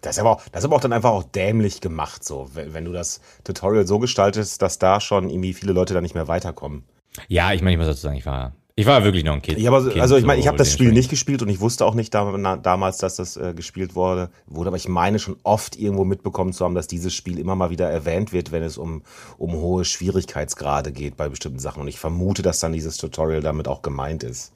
Das 0.00 0.16
ist, 0.16 0.20
aber 0.20 0.30
auch, 0.30 0.42
das 0.52 0.60
ist 0.60 0.66
aber 0.66 0.76
auch 0.76 0.80
dann 0.80 0.92
einfach 0.92 1.10
auch 1.10 1.24
dämlich 1.24 1.80
gemacht, 1.80 2.22
so, 2.22 2.50
wenn, 2.54 2.72
wenn 2.72 2.84
du 2.84 2.92
das 2.92 3.20
Tutorial 3.42 3.84
so 3.84 3.98
gestaltest, 3.98 4.62
dass 4.62 4.78
da 4.78 5.00
schon 5.00 5.28
irgendwie 5.28 5.54
viele 5.54 5.72
Leute 5.72 5.92
da 5.92 6.00
nicht 6.00 6.14
mehr 6.14 6.28
weiterkommen. 6.28 6.84
Ja, 7.26 7.52
ich 7.52 7.62
meine, 7.62 7.72
ich 7.72 7.78
muss 7.78 7.88
dazu 7.88 8.02
sagen, 8.02 8.16
ich 8.16 8.26
war 8.26 8.52
ich 8.78 8.86
war 8.86 9.02
wirklich 9.02 9.24
noch 9.24 9.34
ein 9.34 9.42
Kind. 9.42 9.58
Ja, 9.58 9.72
aber, 9.72 9.90
kind, 9.90 10.00
also 10.00 10.16
ich 10.16 10.24
meine, 10.24 10.40
ich 10.40 10.46
habe 10.46 10.56
das 10.56 10.72
Spiel 10.72 10.92
nicht 10.92 11.10
gespielt 11.10 11.42
und 11.42 11.48
ich 11.48 11.58
wusste 11.58 11.84
auch 11.84 11.94
nicht 11.94 12.14
da, 12.14 12.56
damals, 12.62 12.98
dass 12.98 13.16
das 13.16 13.36
äh, 13.36 13.52
gespielt 13.52 13.96
wurde, 13.96 14.30
wurde, 14.46 14.68
aber 14.68 14.76
ich 14.76 14.88
meine 14.88 15.18
schon 15.18 15.34
oft 15.42 15.76
irgendwo 15.76 16.04
mitbekommen 16.04 16.52
zu 16.52 16.64
haben, 16.64 16.76
dass 16.76 16.86
dieses 16.86 17.12
Spiel 17.12 17.40
immer 17.40 17.56
mal 17.56 17.70
wieder 17.70 17.90
erwähnt 17.90 18.32
wird, 18.32 18.52
wenn 18.52 18.62
es 18.62 18.78
um, 18.78 19.02
um 19.36 19.54
hohe 19.54 19.84
Schwierigkeitsgrade 19.84 20.92
geht 20.92 21.16
bei 21.16 21.28
bestimmten 21.28 21.58
Sachen. 21.58 21.82
Und 21.82 21.88
ich 21.88 21.98
vermute, 21.98 22.42
dass 22.42 22.60
dann 22.60 22.72
dieses 22.72 22.98
Tutorial 22.98 23.40
damit 23.40 23.66
auch 23.66 23.82
gemeint 23.82 24.22
ist. 24.22 24.52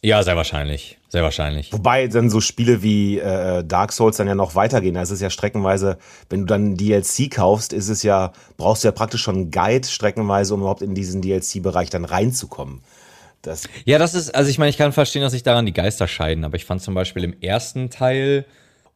Ja, 0.00 0.22
sehr 0.22 0.36
wahrscheinlich. 0.36 0.98
Sehr 1.08 1.24
wahrscheinlich. 1.24 1.72
Wobei 1.72 2.06
dann 2.06 2.30
so 2.30 2.40
Spiele 2.40 2.84
wie 2.84 3.18
äh, 3.18 3.64
Dark 3.64 3.90
Souls 3.90 4.16
dann 4.16 4.28
ja 4.28 4.36
noch 4.36 4.54
weitergehen. 4.54 4.94
Es 4.94 5.10
ist 5.10 5.22
ja 5.22 5.30
streckenweise, 5.30 5.98
wenn 6.28 6.40
du 6.40 6.46
dann 6.46 6.76
DLC 6.76 7.32
kaufst, 7.32 7.72
ist 7.72 7.88
es 7.88 8.04
ja, 8.04 8.32
brauchst 8.56 8.84
du 8.84 8.88
ja 8.88 8.92
praktisch 8.92 9.22
schon 9.22 9.34
einen 9.34 9.50
Guide 9.50 9.88
streckenweise, 9.88 10.54
um 10.54 10.60
überhaupt 10.60 10.82
in 10.82 10.94
diesen 10.94 11.20
DLC-Bereich 11.20 11.90
dann 11.90 12.04
reinzukommen. 12.04 12.82
Das 13.46 13.68
ja, 13.84 13.98
das 13.98 14.14
ist, 14.14 14.34
also 14.34 14.50
ich 14.50 14.58
meine, 14.58 14.70
ich 14.70 14.78
kann 14.78 14.92
verstehen, 14.92 15.22
dass 15.22 15.32
sich 15.32 15.42
daran 15.42 15.66
die 15.66 15.72
Geister 15.72 16.08
scheiden, 16.08 16.44
aber 16.44 16.56
ich 16.56 16.64
fand 16.64 16.82
zum 16.82 16.94
Beispiel 16.94 17.24
im 17.24 17.40
ersten 17.40 17.90
Teil, 17.90 18.46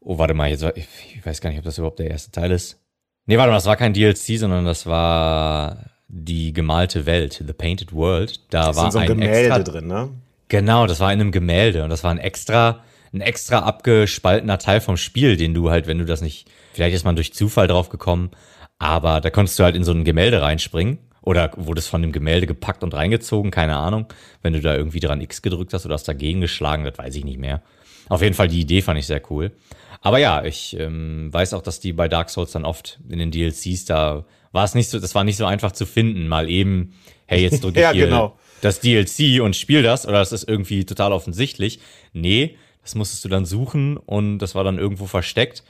oh, 0.01 0.19
warte 0.19 0.35
mal, 0.35 0.49
jetzt, 0.49 0.65
ich, 0.75 0.89
ich 1.17 1.25
weiß 1.25 1.41
gar 1.41 1.51
nicht, 1.51 1.59
ob 1.59 1.65
das 1.65 1.79
überhaupt 1.79 1.99
der 1.99 2.11
erste 2.11 2.33
Teil 2.33 2.51
ist. 2.51 2.81
Nee, 3.27 3.37
warte 3.37 3.51
mal, 3.51 3.57
das 3.57 3.67
war 3.67 3.77
kein 3.77 3.93
DLC, 3.93 4.39
sondern 4.39 4.65
das 4.65 4.87
war 4.87 5.91
die 6.09 6.53
gemalte 6.53 7.05
Welt, 7.05 7.45
The 7.47 7.53
Painted 7.53 7.93
World. 7.93 8.41
Da 8.51 8.69
das 8.69 8.77
war 8.77 8.91
so 8.91 8.99
ein, 8.99 9.03
ein 9.03 9.09
Gemälde 9.09 9.55
extra, 9.55 9.63
drin, 9.63 9.87
ne? 9.87 10.09
Genau, 10.49 10.87
das 10.87 11.01
war 11.01 11.13
in 11.13 11.21
einem 11.21 11.33
Gemälde 11.33 11.85
und 11.85 11.91
das 11.91 12.05
war 12.05 12.11
ein 12.11 12.19
extra, 12.19 12.83
ein 13.13 13.21
extra 13.21 13.59
abgespaltener 13.59 14.59
Teil 14.59 14.81
vom 14.81 14.97
Spiel, 14.97 15.37
den 15.37 15.53
du 15.53 15.71
halt, 15.71 15.87
wenn 15.87 15.99
du 15.99 16.07
das 16.07 16.23
nicht, 16.23 16.49
vielleicht 16.73 16.97
ist 16.97 17.05
man 17.05 17.17
durch 17.17 17.35
Zufall 17.35 17.69
drauf 17.69 17.91
gekommen, 17.91 18.31
aber 18.79 19.21
da 19.21 19.29
konntest 19.29 19.59
du 19.59 19.65
halt 19.65 19.77
in 19.77 19.85
so 19.85 19.93
ein 19.93 20.05
Gemälde 20.05 20.41
reinspringen 20.41 20.99
oder 21.29 21.51
wurde 21.57 21.79
es 21.79 21.87
von 21.87 22.01
dem 22.01 22.11
Gemälde 22.11 22.47
gepackt 22.47 22.83
und 22.83 22.95
reingezogen? 22.95 23.51
Keine 23.51 23.77
Ahnung. 23.77 24.07
Wenn 24.41 24.55
du 24.55 24.63
da 24.63 24.75
irgendwie 24.75 24.99
dran 24.99 25.21
X 25.21 25.43
gedrückt 25.43 25.75
hast 25.75 25.85
oder 25.85 25.93
hast 25.93 26.09
dagegen 26.09 26.41
geschlagen, 26.41 26.85
das 26.85 26.97
weiß 26.97 27.15
ich 27.17 27.25
nicht 27.25 27.39
mehr. 27.39 27.61
Auf 28.09 28.23
jeden 28.23 28.35
Fall 28.35 28.49
die 28.49 28.61
Idee 28.61 28.81
fand 28.81 28.99
ich 28.99 29.07
sehr 29.07 29.21
cool. 29.31 29.53
Aber 30.01 30.17
ja, 30.17 30.43
ich 30.43 30.75
ähm, 30.81 31.29
weiß 31.31 31.53
auch, 31.53 31.61
dass 31.61 31.81
die 31.81 31.93
bei 31.93 32.09
Dark 32.09 32.31
Souls 32.31 32.53
dann 32.53 32.65
oft 32.65 32.99
in 33.11 33.19
den 33.19 33.31
DLCs 33.31 33.85
da 33.85 34.25
war 34.53 34.65
es 34.65 34.75
nicht 34.75 34.89
so, 34.89 34.99
das 34.99 35.15
war 35.15 35.23
nicht 35.23 35.37
so 35.37 35.45
einfach 35.45 35.73
zu 35.73 35.85
finden, 35.85 36.29
mal 36.29 36.49
eben, 36.49 36.95
hey, 37.27 37.43
jetzt 37.43 37.63
drücke 37.63 37.79
ich 37.81 37.83
ja, 37.83 37.93
hier 37.93 38.07
genau. 38.07 38.39
das 38.63 38.81
DLC 38.81 39.43
und 39.43 39.55
spiel 39.55 39.83
das 39.83 40.09
oder 40.09 40.21
das 40.21 40.33
ist 40.33 40.49
irgendwie 40.49 40.87
total 40.87 41.13
offensichtlich. 41.13 41.81
Nee, 42.15 42.57
das 42.81 42.95
musstest 42.95 43.27
du 43.27 43.29
dann 43.29 43.45
suchen 43.45 43.99
und 43.99 44.39
das 44.39 44.55
war 44.55 44.65
dann 44.65 44.79
irgendwo 44.79 45.05
versteckt. 45.05 45.63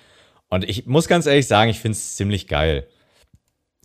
Und 0.51 0.69
ich 0.69 0.87
muss 0.87 1.09
ganz 1.09 1.27
ehrlich 1.27 1.49
sagen, 1.49 1.69
ich 1.69 1.81
finde 1.81 1.97
es 1.97 2.15
ziemlich 2.15 2.47
geil. 2.47 2.87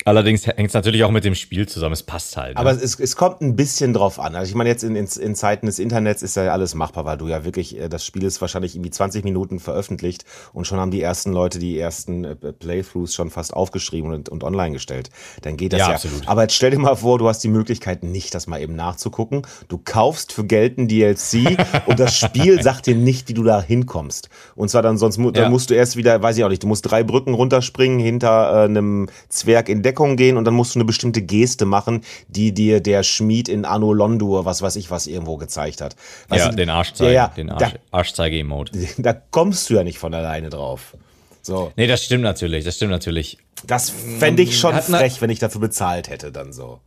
Allerdings 0.06 0.46
hängt 0.46 0.68
es 0.68 0.74
natürlich 0.74 1.04
auch 1.06 1.12
mit 1.12 1.24
dem 1.24 1.36
Spiel 1.36 1.68
zusammen. 1.68 1.94
Es 1.94 2.04
passt 2.04 2.36
halt. 2.36 2.56
Ne? 2.56 2.60
Aber 2.60 2.72
es, 2.72 3.00
es 3.00 3.16
kommt 3.16 3.42
ein 3.42 3.56
bisschen 3.56 3.94
drauf 3.94 4.20
an. 4.20 4.36
Also 4.36 4.50
ich 4.50 4.56
meine, 4.56 4.70
jetzt 4.70 4.84
in, 4.84 4.98
in, 4.98 5.06
in 5.06 5.36
Zeiten 5.36 5.66
des 5.66 5.80
Internets 5.80 6.22
ist 6.24 6.36
ja 6.36 6.52
alles 6.52 6.76
machbar, 6.76 7.06
weil 7.06 7.18
du 7.18 7.30
ja 7.30 7.46
wirklich, 7.46 7.80
äh, 7.80 7.88
das 7.88 8.06
Spiel 8.06 8.24
ist 8.24 8.42
wahrscheinlich 8.42 8.76
irgendwie 8.76 8.90
20 8.90 9.24
Minuten 9.24 9.60
veröffentlicht 9.60 10.26
und 10.52 10.68
schon 10.68 10.80
haben 10.80 10.92
die 10.92 11.02
ersten 11.02 11.32
Leute 11.32 11.58
die 11.58 11.80
ersten 11.80 12.26
äh, 12.26 12.36
Playthroughs 12.36 13.14
schon 13.14 13.30
fast 13.30 13.54
aufgeschrieben 13.54 14.12
und, 14.14 14.28
und 14.28 14.44
online 14.44 14.74
gestellt. 14.74 15.10
Dann 15.42 15.56
geht 15.56 15.72
das 15.72 15.80
ja, 15.80 15.90
ja. 15.90 15.96
Absolut. 15.96 16.28
Aber 16.28 16.42
jetzt 16.42 16.56
stell 16.56 16.72
dir 16.72 16.80
mal 16.80 16.96
vor, 16.96 17.18
du 17.18 17.30
hast 17.30 17.40
die 17.40 17.50
Möglichkeit, 17.50 18.04
nicht 18.04 18.36
das 18.36 18.48
mal 18.48 18.62
eben 18.62 18.76
nachzugucken. 18.76 19.44
Du 19.70 19.78
kaufst 19.78 20.34
für 20.34 20.44
Geld 20.44 20.78
ein 20.80 20.90
DLC 20.90 21.58
und 21.86 22.00
das 22.00 22.18
Spiel 22.18 22.62
sagt 22.62 22.88
dir 22.88 22.96
nicht, 22.96 23.30
wie 23.30 23.34
du 23.34 23.44
da 23.44 23.62
hinkommst. 23.62 24.30
Und 24.56 24.70
zwar 24.70 24.82
dann 24.82 24.98
sonst, 24.98 25.18
dann 25.18 25.34
ja. 25.34 25.50
musst 25.50 25.70
du 25.70 25.76
erst 25.76 25.96
wieder, 25.96 26.22
weiß 26.22 26.38
ich 26.38 26.44
auch 26.44 26.50
nicht, 26.50 26.64
du 26.64 26.68
musst 26.68 26.90
drei 26.90 27.04
Brücken 27.04 27.36
runterspringen 27.36 28.00
hinter 28.00 28.64
äh, 28.64 28.66
einem 28.66 29.08
Zwerg 29.30 29.70
in 29.70 29.83
Deckung 29.84 30.18
gehen 30.18 30.38
und 30.38 30.46
dann 30.46 30.54
musst 30.54 30.76
du 30.76 30.80
eine 30.80 30.86
bestimmte 30.86 31.22
Geste 31.22 31.66
machen, 31.66 32.02
die 32.28 32.54
dir 32.54 32.82
der 32.82 33.04
Schmied 33.04 33.50
in 33.50 33.66
Anno 33.66 33.94
Londur, 33.94 34.46
was 34.46 34.62
weiß 34.62 34.76
ich 34.78 34.90
was, 34.90 35.08
irgendwo 35.08 35.38
gezeigt 35.38 35.82
hat. 35.82 35.96
Was 36.30 36.40
ja, 36.40 36.50
den 36.50 36.70
Arschzeige, 36.70 37.14
ja, 37.14 37.28
den 37.28 37.50
Arsch, 37.50 37.74
Arschzeige-Emote. 37.92 38.74
Da 38.98 39.14
kommst 39.14 39.70
du 39.70 39.76
ja 39.76 39.84
nicht 39.84 40.00
von 40.00 40.14
alleine 40.14 40.50
drauf. 40.50 40.96
So. 41.42 41.74
Nee, 41.76 41.88
das 41.88 42.04
stimmt 42.04 42.24
natürlich, 42.24 42.64
das 42.64 42.78
stimmt 42.78 42.92
natürlich. 42.92 43.38
Das 43.66 43.90
fände 43.90 44.42
ich 44.42 44.58
schon 44.58 44.76
frech, 44.82 45.22
wenn 45.22 45.30
ich 45.30 45.40
dafür 45.40 45.62
bezahlt 45.62 46.10
hätte, 46.10 46.32
dann 46.32 46.54
so. 46.54 46.80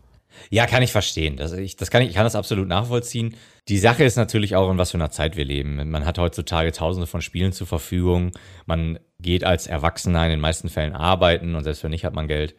Ja, 0.51 0.67
kann 0.67 0.83
ich 0.83 0.93
verstehen. 0.93 1.37
Das, 1.37 1.53
ich, 1.53 1.77
das 1.77 1.91
kann 1.91 2.03
ich, 2.03 2.11
ich 2.11 2.15
kann 2.15 2.25
das 2.25 2.35
absolut 2.35 2.69
nachvollziehen. 2.69 3.37
Die 3.69 3.79
Sache 3.79 4.05
ist 4.05 4.17
natürlich 4.17 4.55
auch, 4.55 4.71
in 4.71 4.79
was 4.79 4.93
für 4.93 4.99
einer 4.99 5.11
Zeit 5.11 5.37
wir 5.37 5.45
leben. 5.45 5.91
Man 5.91 6.05
hat 6.05 6.19
heutzutage 6.19 6.73
tausende 6.73 7.07
von 7.07 7.21
Spielen 7.21 7.53
zur 7.53 7.67
Verfügung. 7.67 8.33
Man 8.65 8.99
geht 9.21 9.45
als 9.45 9.67
Erwachsener 9.67 10.25
in 10.25 10.31
den 10.31 10.41
meisten 10.41 10.69
Fällen 10.69 10.95
arbeiten 10.95 11.55
und 11.55 11.65
selbst 11.65 11.83
wenn 11.83 11.91
nicht, 11.91 12.05
hat 12.05 12.15
man 12.15 12.29
Geld 12.29 12.55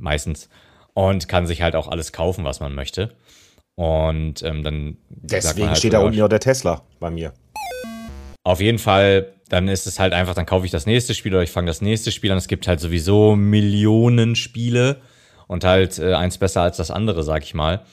meistens. 0.00 0.48
Und 0.94 1.28
kann 1.28 1.46
sich 1.46 1.62
halt 1.62 1.76
auch 1.76 1.88
alles 1.88 2.12
kaufen, 2.12 2.44
was 2.44 2.60
man 2.60 2.74
möchte. 2.74 3.14
Und 3.76 4.42
ähm, 4.42 4.62
dann. 4.62 4.98
Deswegen 5.08 5.68
halt 5.68 5.78
steht 5.78 5.92
da 5.92 6.00
unten 6.00 6.18
ja 6.18 6.28
der 6.28 6.40
Tesla 6.40 6.82
bei 6.98 7.10
mir. 7.10 7.32
Auf 8.42 8.60
jeden 8.60 8.78
Fall, 8.78 9.32
dann 9.48 9.68
ist 9.68 9.86
es 9.86 9.98
halt 9.98 10.12
einfach, 10.12 10.34
dann 10.34 10.46
kaufe 10.46 10.66
ich 10.66 10.72
das 10.72 10.86
nächste 10.86 11.14
Spiel 11.14 11.32
oder 11.34 11.42
ich 11.42 11.50
fange 11.50 11.68
das 11.68 11.80
nächste 11.80 12.10
Spiel 12.10 12.32
an. 12.32 12.38
Es 12.38 12.48
gibt 12.48 12.66
halt 12.66 12.80
sowieso 12.80 13.36
Millionen 13.36 14.34
Spiele 14.34 15.00
und 15.46 15.64
halt 15.64 15.98
äh, 15.98 16.14
eins 16.14 16.38
besser 16.38 16.62
als 16.62 16.76
das 16.76 16.90
andere, 16.90 17.22
sag 17.22 17.42
ich 17.42 17.54
mal. 17.54 17.84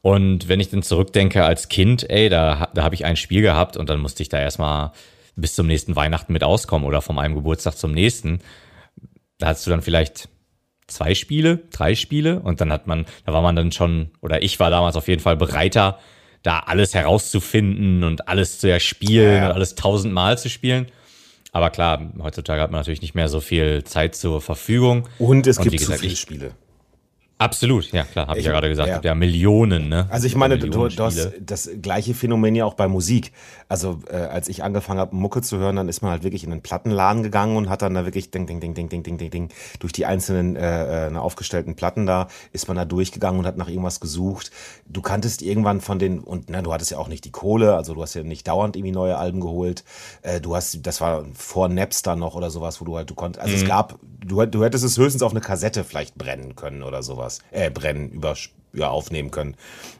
Und 0.00 0.48
wenn 0.48 0.60
ich 0.60 0.70
dann 0.70 0.82
zurückdenke 0.82 1.44
als 1.44 1.68
Kind, 1.68 2.08
ey, 2.08 2.28
da, 2.28 2.68
da 2.74 2.82
habe 2.82 2.94
ich 2.94 3.04
ein 3.04 3.16
Spiel 3.16 3.42
gehabt 3.42 3.76
und 3.76 3.88
dann 3.90 4.00
musste 4.00 4.22
ich 4.22 4.28
da 4.28 4.38
erstmal 4.38 4.92
bis 5.34 5.54
zum 5.54 5.66
nächsten 5.66 5.96
Weihnachten 5.96 6.32
mit 6.32 6.44
auskommen 6.44 6.86
oder 6.86 7.02
von 7.02 7.18
einem 7.18 7.34
Geburtstag 7.34 7.76
zum 7.76 7.92
nächsten. 7.92 8.40
Da 9.38 9.48
hast 9.48 9.66
du 9.66 9.70
dann 9.70 9.82
vielleicht 9.82 10.28
zwei 10.88 11.14
Spiele, 11.14 11.60
drei 11.70 11.94
Spiele 11.94 12.40
und 12.40 12.60
dann 12.60 12.72
hat 12.72 12.86
man, 12.86 13.06
da 13.24 13.32
war 13.32 13.42
man 13.42 13.54
dann 13.54 13.70
schon, 13.70 14.10
oder 14.20 14.42
ich 14.42 14.58
war 14.58 14.70
damals 14.70 14.96
auf 14.96 15.06
jeden 15.06 15.22
Fall 15.22 15.36
bereiter, 15.36 15.98
da 16.42 16.60
alles 16.60 16.94
herauszufinden 16.94 18.04
und 18.04 18.28
alles 18.28 18.58
zu 18.58 18.70
erspielen 18.70 19.36
ja. 19.36 19.46
und 19.46 19.52
alles 19.52 19.74
tausendmal 19.74 20.38
zu 20.38 20.48
spielen. 20.48 20.86
Aber 21.52 21.70
klar, 21.70 22.12
heutzutage 22.20 22.60
hat 22.60 22.70
man 22.70 22.80
natürlich 22.80 23.02
nicht 23.02 23.14
mehr 23.14 23.28
so 23.28 23.40
viel 23.40 23.84
Zeit 23.84 24.14
zur 24.14 24.40
Verfügung. 24.40 25.08
Und 25.18 25.46
es 25.46 25.58
und 25.58 25.64
gibt 25.64 25.78
gesagt, 25.78 25.98
zu 25.98 26.04
viele 26.04 26.16
Spiele. 26.16 26.50
Absolut, 27.40 27.92
ja 27.92 28.02
klar, 28.02 28.26
habe 28.26 28.38
ich, 28.38 28.40
ich, 28.40 28.46
ja 28.46 28.52
gerade 28.52 28.68
gesagt. 28.68 28.88
Ja. 28.88 29.00
ja, 29.00 29.14
Millionen, 29.14 29.88
ne? 29.88 30.08
Also 30.10 30.26
ich 30.26 30.34
meine, 30.34 30.58
du, 30.58 30.68
du 30.68 31.04
hast 31.04 31.30
das 31.40 31.70
gleiche 31.80 32.12
Phänomen 32.12 32.56
ja 32.56 32.64
auch 32.64 32.74
bei 32.74 32.88
Musik. 32.88 33.30
Also 33.68 34.00
äh, 34.10 34.16
als 34.16 34.48
ich 34.48 34.64
angefangen 34.64 34.98
habe, 34.98 35.14
Mucke 35.14 35.40
zu 35.40 35.56
hören, 35.58 35.76
dann 35.76 35.88
ist 35.88 36.02
man 36.02 36.10
halt 36.10 36.24
wirklich 36.24 36.42
in 36.42 36.50
den 36.50 36.62
Plattenladen 36.62 37.22
gegangen 37.22 37.56
und 37.56 37.68
hat 37.68 37.82
dann 37.82 37.94
da 37.94 38.04
wirklich 38.04 38.32
ding, 38.32 38.48
ding, 38.48 38.58
ding, 38.58 38.74
ding, 38.74 38.88
ding, 38.88 39.04
ding, 39.04 39.18
ding, 39.18 39.30
ding 39.30 39.48
durch 39.78 39.92
die 39.92 40.04
einzelnen 40.04 40.56
äh, 40.56 41.08
äh, 41.08 41.14
aufgestellten 41.14 41.76
Platten 41.76 42.06
da 42.06 42.26
ist 42.52 42.66
man 42.66 42.76
da 42.76 42.84
durchgegangen 42.84 43.38
und 43.38 43.46
hat 43.46 43.56
nach 43.56 43.68
irgendwas 43.68 44.00
gesucht. 44.00 44.50
Du 44.86 45.00
kanntest 45.00 45.40
irgendwann 45.42 45.80
von 45.80 46.00
den 46.00 46.18
und 46.18 46.50
na, 46.50 46.62
du 46.62 46.72
hattest 46.72 46.90
ja 46.90 46.98
auch 46.98 47.08
nicht 47.08 47.24
die 47.24 47.30
Kohle, 47.30 47.76
also 47.76 47.94
du 47.94 48.02
hast 48.02 48.14
ja 48.14 48.24
nicht 48.24 48.48
dauernd 48.48 48.74
irgendwie 48.74 48.92
neue 48.92 49.16
Alben 49.16 49.40
geholt. 49.40 49.84
Äh, 50.22 50.40
du 50.40 50.56
hast, 50.56 50.84
das 50.84 51.00
war 51.00 51.24
vor 51.34 51.68
Napster 51.68 52.16
noch 52.16 52.34
oder 52.34 52.50
sowas, 52.50 52.80
wo 52.80 52.84
du 52.84 52.96
halt 52.96 53.08
du 53.10 53.14
konntest. 53.14 53.40
Also 53.40 53.54
mhm. 53.54 53.62
es 53.62 53.68
gab, 53.68 53.98
du, 54.24 54.44
du 54.44 54.64
hättest 54.64 54.84
es 54.84 54.98
höchstens 54.98 55.22
auf 55.22 55.30
eine 55.30 55.40
Kassette 55.40 55.84
vielleicht 55.84 56.16
brennen 56.16 56.56
können 56.56 56.82
oder 56.82 57.04
sowas 57.04 57.27
sowas, 57.28 57.40
äh, 57.50 57.70
brennen, 57.70 58.10
über, 58.10 58.34
ja, 58.74 58.90
aufnehmen 58.90 59.30
können. 59.30 59.54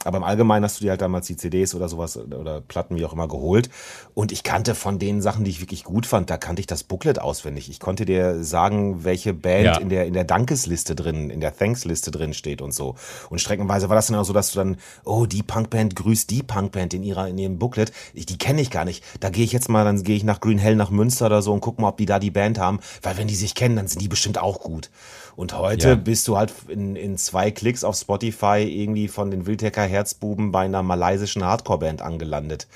Aber 0.04 0.18
im 0.18 0.24
Allgemeinen 0.24 0.62
hast 0.62 0.78
du 0.78 0.84
dir 0.84 0.90
halt 0.90 1.00
damals 1.00 1.26
die 1.26 1.36
CDs 1.36 1.74
oder 1.74 1.88
sowas 1.88 2.18
oder 2.18 2.60
Platten, 2.60 2.96
wie 2.96 3.04
auch 3.06 3.14
immer, 3.14 3.26
geholt. 3.26 3.70
Und 4.12 4.30
ich 4.30 4.42
kannte 4.42 4.74
von 4.74 4.98
den 4.98 5.22
Sachen, 5.22 5.44
die 5.44 5.50
ich 5.50 5.60
wirklich 5.60 5.84
gut 5.84 6.04
fand, 6.04 6.28
da 6.28 6.36
kannte 6.36 6.60
ich 6.60 6.66
das 6.66 6.84
Booklet 6.84 7.18
auswendig. 7.18 7.70
Ich 7.70 7.80
konnte 7.80 8.04
dir 8.04 8.44
sagen, 8.44 9.04
welche 9.04 9.32
Band 9.32 9.64
ja. 9.64 9.76
in 9.78 9.88
der, 9.88 10.06
in 10.06 10.12
der 10.12 10.24
Dankesliste 10.24 10.94
drin, 10.94 11.30
in 11.30 11.40
der 11.40 11.56
Thanks-Liste 11.56 12.10
drin 12.10 12.34
steht 12.34 12.60
und 12.60 12.72
so. 12.72 12.94
Und 13.30 13.40
streckenweise 13.40 13.88
war 13.88 13.96
das 13.96 14.08
dann 14.08 14.16
auch 14.16 14.24
so, 14.24 14.34
dass 14.34 14.52
du 14.52 14.58
dann, 14.58 14.76
oh, 15.04 15.24
die 15.24 15.42
Punkband 15.42 15.96
grüßt 15.96 16.30
die 16.30 16.42
Punkband 16.42 16.92
in 16.92 17.02
ihrer, 17.02 17.26
in 17.28 17.38
ihrem 17.38 17.58
Booklet. 17.58 17.90
Ich, 18.12 18.26
die 18.26 18.38
kenne 18.38 18.60
ich 18.60 18.70
gar 18.70 18.84
nicht. 18.84 19.02
Da 19.20 19.30
gehe 19.30 19.44
ich 19.44 19.52
jetzt 19.52 19.70
mal, 19.70 19.84
dann 19.84 20.02
gehe 20.02 20.16
ich 20.16 20.24
nach 20.24 20.40
Green 20.40 20.58
Hell 20.58 20.76
nach 20.76 20.90
Münster 20.90 21.26
oder 21.26 21.40
so 21.40 21.54
und 21.54 21.60
guck 21.60 21.78
mal, 21.78 21.88
ob 21.88 21.96
die 21.96 22.06
da 22.06 22.18
die 22.18 22.30
Band 22.30 22.58
haben. 22.58 22.80
Weil 23.02 23.16
wenn 23.16 23.28
die 23.28 23.34
sich 23.34 23.54
kennen, 23.54 23.76
dann 23.76 23.88
sind 23.88 24.02
die 24.02 24.08
bestimmt 24.08 24.38
auch 24.38 24.60
gut. 24.60 24.90
Und 25.38 25.56
heute 25.56 25.90
ja. 25.90 25.94
bist 25.94 26.26
du 26.26 26.36
halt 26.36 26.52
in, 26.66 26.96
in 26.96 27.16
zwei 27.16 27.52
Klicks 27.52 27.84
auf 27.84 27.94
Spotify 27.94 28.64
irgendwie 28.68 29.06
von 29.06 29.30
den 29.30 29.46
Wildhacker 29.46 29.84
Herzbuben 29.84 30.50
bei 30.50 30.64
einer 30.64 30.82
malaysischen 30.82 31.44
Hardcore-Band 31.44 32.02
angelandet. 32.02 32.66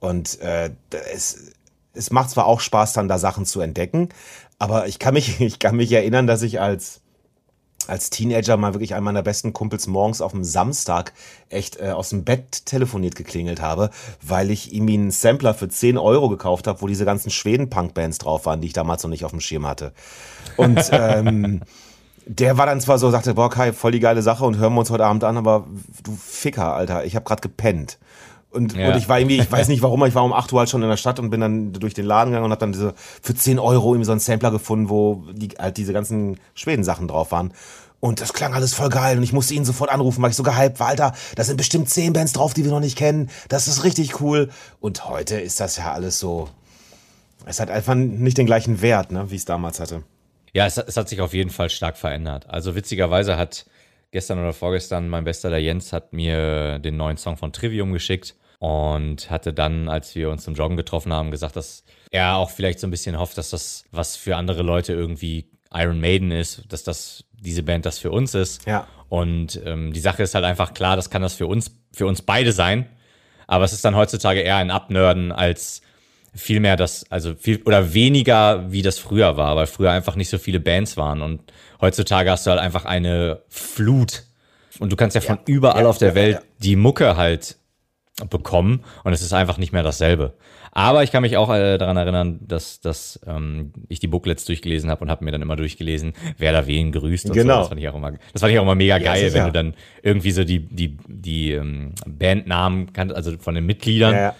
Und 0.00 0.40
äh, 0.40 0.70
es, 1.12 1.52
es 1.92 2.10
macht 2.10 2.30
zwar 2.30 2.46
auch 2.46 2.60
Spaß, 2.60 2.94
dann 2.94 3.06
da 3.06 3.18
Sachen 3.18 3.44
zu 3.44 3.60
entdecken, 3.60 4.08
aber 4.58 4.86
ich 4.86 4.98
kann 4.98 5.12
mich, 5.12 5.40
ich 5.42 5.58
kann 5.58 5.76
mich 5.76 5.92
erinnern, 5.92 6.26
dass 6.26 6.40
ich 6.40 6.58
als 6.58 7.02
als 7.86 8.10
Teenager 8.10 8.56
mal 8.56 8.72
wirklich 8.72 8.94
einen 8.94 9.04
meiner 9.04 9.22
besten 9.22 9.52
Kumpels 9.52 9.86
morgens 9.86 10.20
auf 10.20 10.32
dem 10.32 10.42
Samstag 10.42 11.12
echt 11.50 11.78
äh, 11.78 11.90
aus 11.90 12.08
dem 12.08 12.24
Bett 12.24 12.64
telefoniert 12.64 13.14
geklingelt 13.14 13.60
habe, 13.60 13.90
weil 14.22 14.50
ich 14.50 14.72
ihm 14.72 14.88
einen 14.88 15.10
Sampler 15.10 15.54
für 15.54 15.68
10 15.68 15.98
Euro 15.98 16.28
gekauft 16.28 16.66
habe, 16.66 16.80
wo 16.80 16.88
diese 16.88 17.04
ganzen 17.04 17.30
Schweden-Punk-Bands 17.30 18.18
drauf 18.18 18.46
waren, 18.46 18.60
die 18.60 18.68
ich 18.68 18.72
damals 18.72 19.02
noch 19.04 19.10
nicht 19.10 19.24
auf 19.24 19.30
dem 19.30 19.40
Schirm 19.40 19.66
hatte. 19.66 19.92
Und 20.56 20.80
ähm, 20.92 21.60
der 22.26 22.58
war 22.58 22.66
dann 22.66 22.80
zwar 22.80 22.98
so, 22.98 23.10
sagte, 23.10 23.34
boah 23.34 23.48
Kai, 23.48 23.72
voll 23.72 23.92
die 23.92 24.00
geile 24.00 24.20
Sache 24.20 24.44
und 24.44 24.58
hören 24.58 24.74
wir 24.74 24.80
uns 24.80 24.90
heute 24.90 25.04
Abend 25.04 25.22
an, 25.24 25.36
aber 25.36 25.66
du 26.02 26.16
Ficker, 26.16 26.74
Alter, 26.74 27.04
ich 27.04 27.14
habe 27.14 27.24
gerade 27.24 27.40
gepennt. 27.40 27.98
Und, 28.50 28.74
ja. 28.74 28.88
und 28.88 28.96
ich 28.96 29.08
war 29.08 29.18
irgendwie, 29.20 29.38
ich 29.38 29.52
weiß 29.52 29.68
nicht 29.68 29.82
warum, 29.82 30.04
ich 30.06 30.14
war 30.14 30.24
um 30.24 30.32
8 30.32 30.52
Uhr 30.52 30.60
halt 30.60 30.70
schon 30.70 30.82
in 30.82 30.88
der 30.88 30.96
Stadt 30.96 31.20
und 31.20 31.30
bin 31.30 31.40
dann 31.40 31.72
durch 31.72 31.94
den 31.94 32.06
Laden 32.06 32.30
gegangen 32.30 32.46
und 32.46 32.50
habe 32.50 32.60
dann 32.60 32.72
diese 32.72 32.94
für 33.22 33.34
10 33.34 33.58
Euro 33.58 33.92
irgendwie 33.92 34.06
so 34.06 34.12
einen 34.12 34.20
Sampler 34.20 34.50
gefunden, 34.50 34.88
wo 34.88 35.24
die, 35.32 35.48
halt 35.58 35.76
diese 35.76 35.92
ganzen 35.92 36.38
Schweden-Sachen 36.54 37.06
drauf 37.06 37.32
waren. 37.32 37.52
Und 38.00 38.20
das 38.20 38.32
klang 38.32 38.54
alles 38.54 38.74
voll 38.74 38.88
geil 38.88 39.16
und 39.16 39.22
ich 39.22 39.32
musste 39.32 39.54
ihn 39.54 39.64
sofort 39.64 39.90
anrufen, 39.90 40.22
weil 40.22 40.30
ich 40.30 40.36
so 40.36 40.42
gehypt 40.42 40.80
war, 40.80 40.88
Alter, 40.88 41.12
da 41.34 41.44
sind 41.44 41.56
bestimmt 41.56 41.90
10 41.90 42.12
Bands 42.12 42.32
drauf, 42.32 42.54
die 42.54 42.64
wir 42.64 42.70
noch 42.70 42.80
nicht 42.80 42.96
kennen. 42.96 43.30
Das 43.48 43.68
ist 43.68 43.84
richtig 43.84 44.20
cool. 44.20 44.50
Und 44.80 45.08
heute 45.08 45.38
ist 45.40 45.60
das 45.60 45.76
ja 45.76 45.92
alles 45.92 46.18
so, 46.18 46.48
es 47.44 47.60
hat 47.60 47.70
einfach 47.70 47.94
nicht 47.94 48.38
den 48.38 48.46
gleichen 48.46 48.80
Wert, 48.80 49.12
ne, 49.12 49.30
wie 49.30 49.36
es 49.36 49.44
damals 49.44 49.80
hatte. 49.80 50.02
Ja, 50.56 50.64
es, 50.64 50.78
es, 50.78 50.96
hat 50.96 51.10
sich 51.10 51.20
auf 51.20 51.34
jeden 51.34 51.50
Fall 51.50 51.68
stark 51.68 51.98
verändert. 51.98 52.48
Also 52.48 52.74
witzigerweise 52.74 53.36
hat 53.36 53.66
gestern 54.10 54.38
oder 54.38 54.54
vorgestern 54.54 55.06
mein 55.06 55.24
bester 55.24 55.50
der 55.50 55.60
Jens 55.60 55.92
hat 55.92 56.14
mir 56.14 56.78
den 56.78 56.96
neuen 56.96 57.18
Song 57.18 57.36
von 57.36 57.52
Trivium 57.52 57.92
geschickt 57.92 58.34
und 58.58 59.30
hatte 59.30 59.52
dann, 59.52 59.90
als 59.90 60.14
wir 60.14 60.30
uns 60.30 60.44
zum 60.44 60.54
Joggen 60.54 60.78
getroffen 60.78 61.12
haben, 61.12 61.30
gesagt, 61.30 61.56
dass 61.56 61.84
er 62.10 62.36
auch 62.36 62.48
vielleicht 62.48 62.80
so 62.80 62.86
ein 62.86 62.90
bisschen 62.90 63.18
hofft, 63.18 63.36
dass 63.36 63.50
das 63.50 63.84
was 63.90 64.16
für 64.16 64.36
andere 64.36 64.62
Leute 64.62 64.94
irgendwie 64.94 65.50
Iron 65.74 66.00
Maiden 66.00 66.30
ist, 66.30 66.62
dass 66.72 66.84
das 66.84 67.24
diese 67.32 67.62
Band 67.62 67.84
das 67.84 67.98
für 67.98 68.10
uns 68.10 68.34
ist. 68.34 68.64
Ja. 68.64 68.86
Und 69.10 69.60
ähm, 69.62 69.92
die 69.92 70.00
Sache 70.00 70.22
ist 70.22 70.34
halt 70.34 70.46
einfach 70.46 70.72
klar, 70.72 70.96
das 70.96 71.10
kann 71.10 71.20
das 71.20 71.34
für 71.34 71.46
uns 71.46 71.76
für 71.92 72.06
uns 72.06 72.22
beide 72.22 72.52
sein, 72.52 72.88
aber 73.46 73.66
es 73.66 73.74
ist 73.74 73.84
dann 73.84 73.94
heutzutage 73.94 74.40
eher 74.40 74.56
ein 74.56 74.70
Abnörden 74.70 75.32
als 75.32 75.82
viel 76.36 76.60
mehr 76.60 76.76
das, 76.76 77.10
also 77.10 77.34
viel 77.34 77.62
oder 77.64 77.94
weniger, 77.94 78.70
wie 78.70 78.82
das 78.82 78.98
früher 78.98 79.36
war, 79.36 79.56
weil 79.56 79.66
früher 79.66 79.90
einfach 79.90 80.16
nicht 80.16 80.28
so 80.28 80.38
viele 80.38 80.60
Bands 80.60 80.96
waren 80.96 81.22
und 81.22 81.40
heutzutage 81.80 82.30
hast 82.30 82.46
du 82.46 82.50
halt 82.50 82.60
einfach 82.60 82.84
eine 82.84 83.40
Flut 83.48 84.24
und 84.78 84.92
du 84.92 84.96
kannst 84.96 85.14
ja 85.14 85.20
von 85.20 85.36
ja, 85.36 85.42
überall 85.46 85.84
ja, 85.84 85.88
auf 85.88 85.98
der 85.98 86.10
ja, 86.10 86.14
Welt 86.14 86.38
die 86.58 86.76
Mucke 86.76 87.16
halt 87.16 87.56
bekommen 88.30 88.84
und 89.04 89.12
es 89.12 89.22
ist 89.22 89.32
einfach 89.32 89.58
nicht 89.58 89.72
mehr 89.72 89.82
dasselbe. 89.82 90.34
Aber 90.72 91.02
ich 91.02 91.10
kann 91.10 91.22
mich 91.22 91.38
auch 91.38 91.50
äh, 91.54 91.78
daran 91.78 91.96
erinnern, 91.96 92.38
dass, 92.42 92.80
dass 92.80 93.18
ähm, 93.26 93.72
ich 93.88 93.98
die 93.98 94.08
Booklets 94.08 94.44
durchgelesen 94.44 94.90
habe 94.90 95.02
und 95.02 95.10
habe 95.10 95.24
mir 95.24 95.30
dann 95.30 95.40
immer 95.40 95.56
durchgelesen, 95.56 96.12
wer 96.36 96.52
da 96.52 96.66
wen 96.66 96.92
grüßt 96.92 97.30
und 97.30 97.32
genau. 97.32 97.54
so. 97.54 97.60
Das 97.60 97.68
fand 97.68 97.80
ich 97.80 97.88
auch 97.88 97.94
immer, 97.94 98.12
das 98.32 98.42
fand 98.42 98.52
ich 98.52 98.58
auch 98.58 98.62
immer 98.62 98.74
mega 98.74 98.98
geil, 98.98 99.32
wenn 99.32 99.46
du 99.46 99.52
dann 99.52 99.74
irgendwie 100.02 100.32
so 100.32 100.44
die, 100.44 100.60
die, 100.60 100.98
die 101.08 101.52
ähm, 101.52 101.94
Bandnamen 102.06 102.92
kannst, 102.92 103.14
also 103.14 103.38
von 103.38 103.54
den 103.54 103.64
Mitgliedern. 103.64 104.14
Ja, 104.14 104.20
ja 104.20 104.36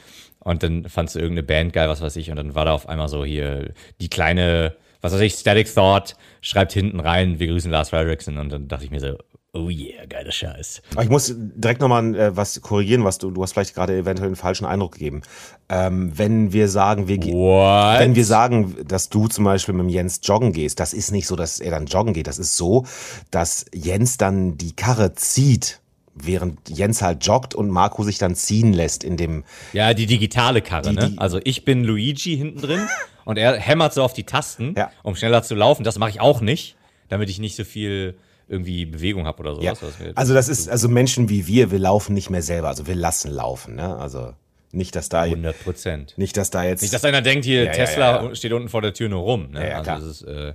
und 0.46 0.62
dann 0.62 0.88
fandst 0.88 1.16
du 1.16 1.18
irgendeine 1.18 1.44
Band 1.44 1.72
geil, 1.72 1.88
was 1.88 2.00
weiß 2.00 2.14
ich. 2.16 2.30
Und 2.30 2.36
dann 2.36 2.54
war 2.54 2.64
da 2.64 2.72
auf 2.72 2.88
einmal 2.88 3.08
so 3.08 3.24
hier 3.24 3.72
die 4.00 4.08
kleine, 4.08 4.76
was 5.00 5.12
weiß 5.12 5.20
ich, 5.20 5.34
Static 5.34 5.72
Thought 5.74 6.14
schreibt 6.40 6.72
hinten 6.72 7.00
rein, 7.00 7.40
wir 7.40 7.48
grüßen 7.48 7.68
Lars 7.68 7.90
Fredrickson. 7.90 8.38
Und 8.38 8.50
dann 8.50 8.68
dachte 8.68 8.84
ich 8.84 8.92
mir 8.92 9.00
so, 9.00 9.16
Oh 9.52 9.70
yeah, 9.70 10.04
geiler 10.06 10.30
Scheiß. 10.30 10.82
Aber 10.92 11.02
ich 11.02 11.08
muss 11.08 11.34
direkt 11.34 11.80
nochmal 11.80 12.14
äh, 12.14 12.36
was 12.36 12.60
korrigieren, 12.60 13.04
was 13.04 13.18
du, 13.18 13.30
du 13.30 13.42
hast 13.42 13.54
vielleicht 13.54 13.74
gerade 13.74 13.96
eventuell 13.96 14.26
einen 14.26 14.36
falschen 14.36 14.66
Eindruck 14.66 14.92
gegeben. 14.92 15.22
Ähm, 15.68 16.12
wenn 16.14 16.52
wir 16.52 16.68
sagen, 16.68 17.08
wir 17.08 17.18
gehen, 17.18 17.34
What? 17.34 17.98
wenn 17.98 18.14
wir 18.14 18.26
sagen, 18.26 18.76
dass 18.86 19.08
du 19.08 19.28
zum 19.28 19.46
Beispiel 19.46 19.74
mit 19.74 19.84
dem 19.84 19.88
Jens 19.88 20.20
joggen 20.22 20.52
gehst, 20.52 20.78
das 20.78 20.92
ist 20.92 21.10
nicht 21.10 21.26
so, 21.26 21.34
dass 21.36 21.58
er 21.58 21.70
dann 21.70 21.86
joggen 21.86 22.12
geht. 22.12 22.26
Das 22.26 22.38
ist 22.38 22.56
so, 22.56 22.84
dass 23.30 23.64
Jens 23.74 24.18
dann 24.18 24.58
die 24.58 24.76
Karre 24.76 25.14
zieht, 25.14 25.80
während 26.16 26.68
Jens 26.68 27.02
halt 27.02 27.24
joggt 27.26 27.54
und 27.54 27.68
Marco 27.70 28.02
sich 28.02 28.18
dann 28.18 28.34
ziehen 28.34 28.72
lässt 28.72 29.04
in 29.04 29.16
dem. 29.16 29.44
Ja, 29.72 29.94
die 29.94 30.06
digitale 30.06 30.62
Karre, 30.62 30.90
Die- 30.90 30.96
ne? 30.96 31.12
Also 31.16 31.40
ich 31.44 31.64
bin 31.64 31.84
Luigi 31.84 32.36
hinten 32.36 32.60
drin 32.60 32.88
und 33.24 33.36
er 33.38 33.58
hämmert 33.58 33.92
so 33.94 34.02
auf 34.02 34.12
die 34.14 34.24
Tasten, 34.24 34.74
Ja. 34.76 34.90
um 35.02 35.14
schneller 35.16 35.42
zu 35.42 35.54
laufen. 35.54 35.84
Das 35.84 35.98
mache 35.98 36.10
ich 36.10 36.20
auch 36.20 36.40
nicht, 36.40 36.76
damit 37.08 37.28
ich 37.30 37.38
nicht 37.38 37.54
so 37.56 37.64
viel 37.64 38.16
irgendwie 38.48 38.86
Bewegung 38.86 39.26
habe 39.26 39.40
oder 39.40 39.54
sowas. 39.56 39.80
Ja. 40.00 40.06
Also 40.14 40.32
das 40.32 40.48
ist 40.48 40.68
also 40.68 40.88
Menschen 40.88 41.28
wie 41.28 41.46
wir, 41.46 41.70
wir 41.70 41.78
laufen 41.80 42.14
nicht 42.14 42.30
mehr 42.30 42.42
selber, 42.42 42.68
also 42.68 42.86
wir 42.86 42.94
lassen 42.94 43.30
laufen. 43.30 43.74
Ne? 43.74 43.96
Also 43.96 44.32
nicht, 44.72 44.94
dass 44.94 45.08
da 45.08 45.22
100 45.22 45.64
Prozent. 45.64 46.14
nicht, 46.16 46.36
dass 46.36 46.50
da 46.50 46.62
jetzt 46.64 46.82
Nicht, 46.82 46.94
dass 46.94 47.04
einer 47.04 47.22
denkt, 47.22 47.44
hier 47.44 47.64
Ja, 47.64 47.72
Tesla 47.72 48.34
steht 48.34 48.52
unten 48.52 48.68
vor 48.68 48.82
der 48.82 48.94
Tür 48.94 49.08
nur 49.08 49.20
rum. 49.22 49.50
Ne? 49.50 49.68
Ja, 49.68 49.78
also 49.78 49.82
klar. 49.82 49.98
das 50.00 50.08
ist 50.08 50.22
äh, 50.22 50.54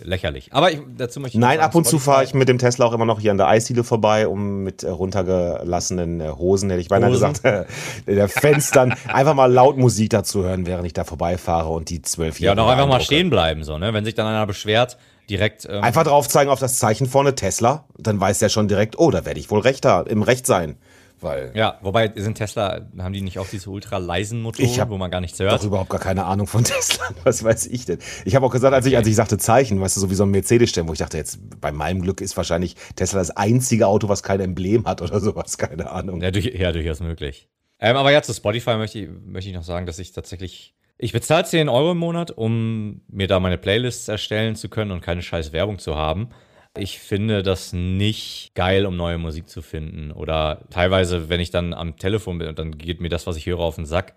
lächerlich. 0.00 0.52
Aber 0.52 0.70
ich, 0.72 0.80
dazu 0.96 1.20
möchte 1.20 1.36
ich 1.36 1.40
Nein, 1.40 1.58
noch 1.58 1.64
ab 1.64 1.74
und 1.74 1.86
zu 1.86 1.98
fahre 1.98 2.24
ich 2.24 2.34
mit 2.34 2.48
dem 2.48 2.58
Tesla 2.58 2.86
auch 2.86 2.92
immer 2.92 3.04
noch 3.04 3.20
hier 3.20 3.30
an 3.30 3.38
der 3.38 3.48
Eisdiele 3.48 3.84
vorbei, 3.84 4.28
um 4.28 4.62
mit 4.62 4.82
äh, 4.82 4.90
runtergelassenen 4.90 6.20
äh, 6.20 6.28
Hosen, 6.30 6.70
hätte 6.70 6.80
ich 6.80 6.88
beinahe 6.88 7.10
Hosen? 7.10 7.32
gesagt, 7.32 7.44
äh, 8.06 8.14
der 8.14 8.28
Fenstern 8.28 8.94
einfach 9.08 9.34
mal 9.34 9.52
laut 9.52 9.76
Musik 9.76 10.10
dazu 10.10 10.44
hören, 10.44 10.66
während 10.66 10.86
ich 10.86 10.92
da 10.92 11.04
vorbeifahre 11.04 11.70
und 11.70 11.90
die 11.90 12.02
zwölf 12.02 12.40
Ja, 12.40 12.52
und 12.52 12.58
auch 12.58 12.68
einfach 12.68 12.88
mal 12.88 13.00
stehen 13.00 13.30
bleiben, 13.30 13.64
so, 13.64 13.78
ne? 13.78 13.92
Wenn 13.92 14.04
sich 14.04 14.14
dann 14.14 14.26
einer 14.26 14.46
beschwert, 14.46 14.98
direkt. 15.28 15.66
Ähm, 15.70 15.82
Einfach 15.82 16.04
drauf 16.04 16.28
zeigen 16.28 16.50
auf 16.50 16.60
das 16.60 16.78
Zeichen 16.78 17.06
vorne 17.06 17.34
Tesla, 17.34 17.84
dann 17.96 18.20
weiß 18.20 18.38
der 18.38 18.48
schon 18.48 18.68
direkt, 18.68 18.98
oh, 18.98 19.10
da 19.10 19.24
werde 19.24 19.40
ich 19.40 19.50
wohl 19.50 19.60
recht 19.60 19.84
da, 19.84 20.02
im 20.02 20.22
Recht 20.22 20.46
sein. 20.46 20.76
Weil 21.20 21.52
ja, 21.54 21.78
wobei 21.82 22.12
sind 22.14 22.36
Tesla, 22.36 22.86
haben 22.98 23.12
die 23.12 23.22
nicht 23.22 23.38
auch 23.38 23.48
diese 23.48 23.70
ultra 23.70 23.98
leisen 23.98 24.40
Motoren, 24.40 24.68
Ich 24.70 24.80
wo 24.88 24.96
man 24.98 25.10
gar 25.10 25.20
nichts 25.20 25.38
hört? 25.40 25.62
überhaupt 25.64 25.90
gar 25.90 26.00
keine 26.00 26.24
Ahnung 26.24 26.46
von 26.46 26.62
Tesla. 26.64 27.04
Was 27.24 27.42
weiß 27.42 27.66
ich 27.66 27.84
denn? 27.86 27.98
Ich 28.24 28.36
habe 28.36 28.46
auch 28.46 28.52
gesagt, 28.52 28.74
als 28.74 28.86
ich, 28.86 28.96
als 28.96 29.08
ich 29.08 29.16
sagte 29.16 29.38
Zeichen, 29.38 29.80
weißt 29.80 29.96
du, 29.96 30.00
so 30.00 30.10
wie 30.10 30.14
so 30.14 30.24
ein 30.24 30.30
Mercedes-Stern, 30.30 30.88
wo 30.88 30.92
ich 30.92 30.98
dachte, 31.00 31.16
jetzt 31.16 31.38
bei 31.60 31.72
meinem 31.72 32.02
Glück 32.02 32.20
ist 32.20 32.36
wahrscheinlich 32.36 32.76
Tesla 32.96 33.18
das 33.18 33.30
einzige 33.30 33.86
Auto, 33.86 34.08
was 34.08 34.22
kein 34.22 34.40
Emblem 34.40 34.86
hat 34.86 35.02
oder 35.02 35.18
sowas, 35.20 35.58
keine 35.58 35.90
Ahnung. 35.90 36.20
Ja, 36.22 36.30
durch, 36.30 36.46
ja 36.46 36.72
durchaus 36.72 37.00
möglich. 37.00 37.48
Ähm, 37.80 37.96
aber 37.96 38.10
ja, 38.12 38.22
zu 38.22 38.32
Spotify 38.32 38.76
möchte 38.76 38.98
ich, 39.00 39.08
möchte 39.24 39.50
ich 39.50 39.56
noch 39.56 39.62
sagen, 39.64 39.86
dass 39.86 39.98
ich 39.98 40.12
tatsächlich. 40.12 40.74
Ich 41.00 41.12
bezahle 41.12 41.44
10 41.44 41.68
Euro 41.68 41.92
im 41.92 41.98
Monat, 41.98 42.32
um 42.32 43.02
mir 43.08 43.28
da 43.28 43.38
meine 43.38 43.56
Playlists 43.56 44.08
erstellen 44.08 44.56
zu 44.56 44.68
können 44.68 44.90
und 44.90 45.00
keine 45.00 45.22
scheiß 45.22 45.52
Werbung 45.52 45.78
zu 45.78 45.94
haben. 45.94 46.30
Ich 46.78 46.98
finde 46.98 47.42
das 47.42 47.72
nicht 47.72 48.52
geil, 48.54 48.86
um 48.86 48.96
neue 48.96 49.18
Musik 49.18 49.48
zu 49.48 49.62
finden. 49.62 50.12
Oder 50.12 50.62
teilweise, 50.70 51.28
wenn 51.28 51.40
ich 51.40 51.50
dann 51.50 51.74
am 51.74 51.96
Telefon 51.96 52.38
bin 52.38 52.48
und 52.48 52.58
dann 52.58 52.76
geht 52.76 53.00
mir 53.00 53.08
das, 53.08 53.26
was 53.26 53.36
ich 53.36 53.46
höre, 53.46 53.60
auf 53.60 53.76
den 53.76 53.86
Sack, 53.86 54.14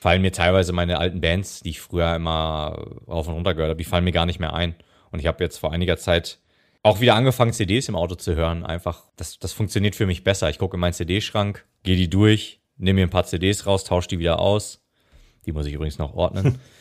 fallen 0.00 0.22
mir 0.22 0.32
teilweise 0.32 0.72
meine 0.72 0.98
alten 0.98 1.20
Bands, 1.20 1.60
die 1.60 1.70
ich 1.70 1.80
früher 1.80 2.14
immer 2.14 2.86
rauf 3.06 3.28
und 3.28 3.34
runter 3.34 3.54
gehört 3.54 3.70
habe, 3.70 3.78
die 3.78 3.88
fallen 3.88 4.04
mir 4.04 4.12
gar 4.12 4.26
nicht 4.26 4.40
mehr 4.40 4.54
ein. 4.54 4.74
Und 5.10 5.20
ich 5.20 5.26
habe 5.26 5.42
jetzt 5.42 5.58
vor 5.58 5.72
einiger 5.72 5.96
Zeit 5.96 6.38
auch 6.82 7.00
wieder 7.00 7.14
angefangen, 7.14 7.52
CDs 7.52 7.88
im 7.88 7.96
Auto 7.96 8.14
zu 8.14 8.34
hören. 8.34 8.64
Einfach, 8.64 9.04
das, 9.16 9.38
das 9.38 9.52
funktioniert 9.52 9.96
für 9.96 10.06
mich 10.06 10.24
besser. 10.24 10.48
Ich 10.50 10.58
gucke 10.58 10.76
in 10.76 10.80
meinen 10.80 10.92
CD-Schrank, 10.92 11.64
gehe 11.82 11.96
die 11.96 12.08
durch, 12.08 12.60
nehme 12.76 13.00
mir 13.00 13.06
ein 13.06 13.10
paar 13.10 13.24
CDs 13.24 13.66
raus, 13.66 13.84
tausche 13.84 14.08
die 14.08 14.18
wieder 14.18 14.38
aus. 14.38 14.84
Die 15.46 15.52
muss 15.52 15.66
ich 15.66 15.74
übrigens 15.74 15.98
noch 15.98 16.14
ordnen. 16.14 16.58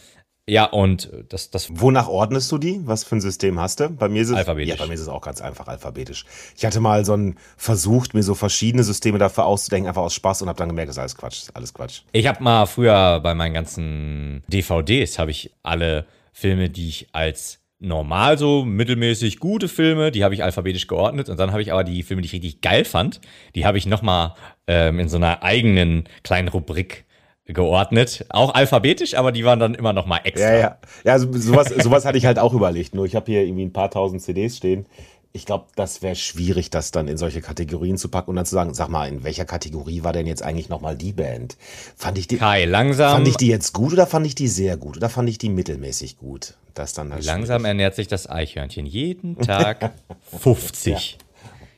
ja, 0.49 0.65
und 0.65 1.11
das, 1.27 1.49
das 1.51 1.81
Wonach 1.81 2.07
ordnest 2.07 2.51
du 2.51 2.57
die? 2.57 2.79
Was 2.85 3.03
für 3.03 3.17
ein 3.17 3.21
System 3.21 3.59
hast 3.59 3.81
du? 3.81 3.89
Bei 3.89 4.07
mir 4.07 4.21
ist 4.21 4.29
es, 4.29 4.35
Alphabetisch. 4.35 4.69
Ja, 4.69 4.75
bei 4.77 4.87
mir 4.87 4.93
ist 4.93 5.01
es 5.01 5.09
auch 5.09 5.21
ganz 5.21 5.41
einfach 5.41 5.67
alphabetisch. 5.67 6.25
Ich 6.55 6.65
hatte 6.65 6.79
mal 6.79 7.03
so 7.03 7.13
einen 7.13 7.35
versucht, 7.57 8.13
mir 8.13 8.23
so 8.23 8.33
verschiedene 8.33 8.83
Systeme 8.83 9.17
dafür 9.17 9.45
auszudenken, 9.45 9.89
einfach 9.89 10.03
aus 10.03 10.13
Spaß 10.13 10.43
und 10.43 10.47
habe 10.47 10.57
dann 10.57 10.69
gemerkt, 10.69 10.89
das 10.89 10.95
ist 10.95 11.01
alles 11.01 11.17
Quatsch, 11.17 11.37
ist 11.39 11.55
alles 11.55 11.73
Quatsch. 11.73 12.01
Ich 12.13 12.27
habe 12.27 12.41
mal 12.41 12.65
früher 12.65 13.19
bei 13.19 13.33
meinen 13.35 13.53
ganzen 13.53 14.43
DVDs 14.47 15.19
habe 15.19 15.31
ich 15.31 15.51
alle 15.63 16.05
Filme, 16.31 16.69
die 16.69 16.87
ich 16.87 17.09
als 17.11 17.59
normal 17.79 18.37
so 18.37 18.63
mittelmäßig 18.63 19.39
gute 19.39 19.67
Filme, 19.67 20.11
die 20.11 20.23
habe 20.23 20.33
ich 20.33 20.43
alphabetisch 20.43 20.87
geordnet 20.87 21.29
und 21.29 21.39
dann 21.39 21.51
habe 21.51 21.61
ich 21.61 21.71
aber 21.71 21.83
die 21.83 22.03
Filme, 22.03 22.21
die 22.21 22.27
ich 22.27 22.33
richtig 22.33 22.61
geil 22.61 22.85
fand, 22.85 23.21
die 23.53 23.65
habe 23.65 23.77
ich 23.77 23.85
noch 23.85 24.01
mal 24.01 24.35
ähm, 24.65 24.99
in 24.99 25.09
so 25.09 25.17
einer 25.17 25.43
eigenen 25.43 26.05
kleinen 26.23 26.47
Rubrik 26.47 27.05
geordnet, 27.47 28.25
auch 28.29 28.53
alphabetisch, 28.53 29.15
aber 29.15 29.31
die 29.31 29.45
waren 29.45 29.59
dann 29.59 29.73
immer 29.73 29.93
noch 29.93 30.05
mal 30.05 30.19
extra. 30.23 30.51
Ja, 30.53 30.59
ja. 30.59 30.77
Ja, 31.03 31.13
also 31.13 31.31
sowas, 31.33 31.69
sowas 31.69 32.05
hatte 32.05 32.17
ich 32.17 32.25
halt 32.25 32.39
auch 32.39 32.53
überlegt. 32.53 32.93
Nur 32.93 33.05
ich 33.05 33.15
habe 33.15 33.31
hier 33.31 33.43
irgendwie 33.43 33.65
ein 33.65 33.73
paar 33.73 33.89
tausend 33.91 34.21
CDs 34.21 34.57
stehen. 34.57 34.85
Ich 35.33 35.45
glaube, 35.45 35.65
das 35.75 36.01
wäre 36.01 36.15
schwierig, 36.15 36.71
das 36.71 36.91
dann 36.91 37.07
in 37.07 37.17
solche 37.17 37.41
Kategorien 37.41 37.97
zu 37.97 38.09
packen 38.09 38.31
und 38.31 38.37
dann 38.37 38.45
zu 38.45 38.55
sagen, 38.55 38.73
sag 38.73 38.89
mal, 38.89 39.07
in 39.07 39.23
welcher 39.23 39.45
Kategorie 39.45 40.03
war 40.03 40.11
denn 40.11 40.25
jetzt 40.25 40.41
eigentlich 40.41 40.67
nochmal 40.69 40.95
die 40.95 41.13
Band? 41.13 41.57
Fand 41.95 42.17
ich 42.17 42.27
die, 42.27 42.37
Kai, 42.37 42.65
langsam, 42.65 43.11
fand 43.17 43.27
ich 43.27 43.37
die 43.37 43.47
jetzt 43.47 43.73
gut 43.73 43.93
oder 43.93 44.07
fand 44.07 44.25
ich 44.25 44.33
die 44.35 44.47
sehr 44.47 44.77
gut? 44.77 44.97
Oder 44.97 45.09
fand 45.09 45.29
ich 45.29 45.37
die 45.37 45.49
mittelmäßig 45.49 46.17
gut? 46.17 46.55
Das 46.73 46.93
dann 46.93 47.13
halt 47.13 47.23
langsam 47.25 47.65
ernährt 47.65 47.93
sich 47.95 48.07
das 48.07 48.27
Eichhörnchen 48.27 48.85
jeden 48.85 49.37
Tag 49.37 49.91
50. 50.41 51.17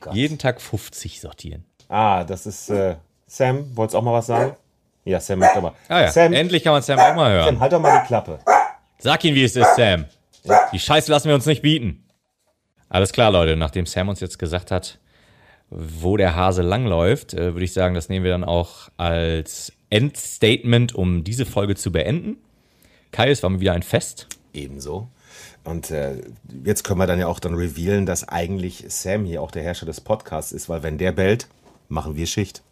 Gott. 0.00 0.14
jeden 0.14 0.38
Tag 0.38 0.60
50 0.60 1.20
sortieren. 1.20 1.64
Ah, 1.88 2.24
das 2.24 2.46
ist 2.46 2.70
äh, 2.70 2.96
Sam. 3.26 3.76
Wolltest 3.76 3.96
auch 3.96 4.02
mal 4.02 4.12
was 4.14 4.26
sagen? 4.26 4.52
Ja, 4.52 4.56
Sam 5.18 5.40
möchte 5.40 5.56
aber. 5.56 5.74
Ah 5.88 6.02
ja, 6.02 6.12
Sam, 6.12 6.32
endlich 6.32 6.62
kann 6.62 6.72
man 6.72 6.82
Sam 6.82 6.98
auch 6.98 7.14
mal 7.14 7.32
hören. 7.32 7.46
Sam, 7.46 7.60
halt 7.60 7.72
doch 7.72 7.80
mal 7.80 8.00
die 8.00 8.06
Klappe. 8.06 8.38
Sag 8.98 9.24
ihn, 9.24 9.34
wie 9.34 9.44
es 9.44 9.56
ist, 9.56 9.74
Sam. 9.74 10.04
Die 10.72 10.78
Scheiße 10.78 11.10
lassen 11.10 11.28
wir 11.28 11.34
uns 11.34 11.46
nicht 11.46 11.62
bieten. 11.62 12.04
Alles 12.88 13.12
klar, 13.12 13.30
Leute. 13.30 13.56
Nachdem 13.56 13.86
Sam 13.86 14.08
uns 14.08 14.20
jetzt 14.20 14.38
gesagt 14.38 14.70
hat, 14.70 14.98
wo 15.70 16.16
der 16.16 16.34
Hase 16.34 16.62
langläuft, 16.62 17.34
äh, 17.34 17.54
würde 17.54 17.64
ich 17.64 17.72
sagen, 17.72 17.94
das 17.94 18.08
nehmen 18.08 18.24
wir 18.24 18.32
dann 18.32 18.44
auch 18.44 18.88
als 18.96 19.72
Endstatement, 19.88 20.94
um 20.94 21.24
diese 21.24 21.46
Folge 21.46 21.76
zu 21.76 21.92
beenden. 21.92 22.36
Kai, 23.12 23.30
es 23.30 23.42
war 23.42 23.50
mir 23.50 23.60
wieder 23.60 23.72
ein 23.72 23.82
Fest. 23.82 24.28
Ebenso. 24.52 25.08
Und 25.64 25.90
äh, 25.90 26.22
jetzt 26.64 26.84
können 26.84 26.98
wir 26.98 27.06
dann 27.06 27.18
ja 27.18 27.26
auch 27.26 27.38
dann 27.38 27.54
revealen, 27.54 28.06
dass 28.06 28.26
eigentlich 28.28 28.84
Sam 28.88 29.24
hier 29.24 29.42
auch 29.42 29.50
der 29.50 29.62
Herrscher 29.62 29.86
des 29.86 30.00
Podcasts 30.00 30.52
ist, 30.52 30.68
weil 30.68 30.82
wenn 30.82 30.98
der 30.98 31.12
bellt, 31.12 31.48
machen 31.88 32.16
wir 32.16 32.26
Schicht. 32.26 32.62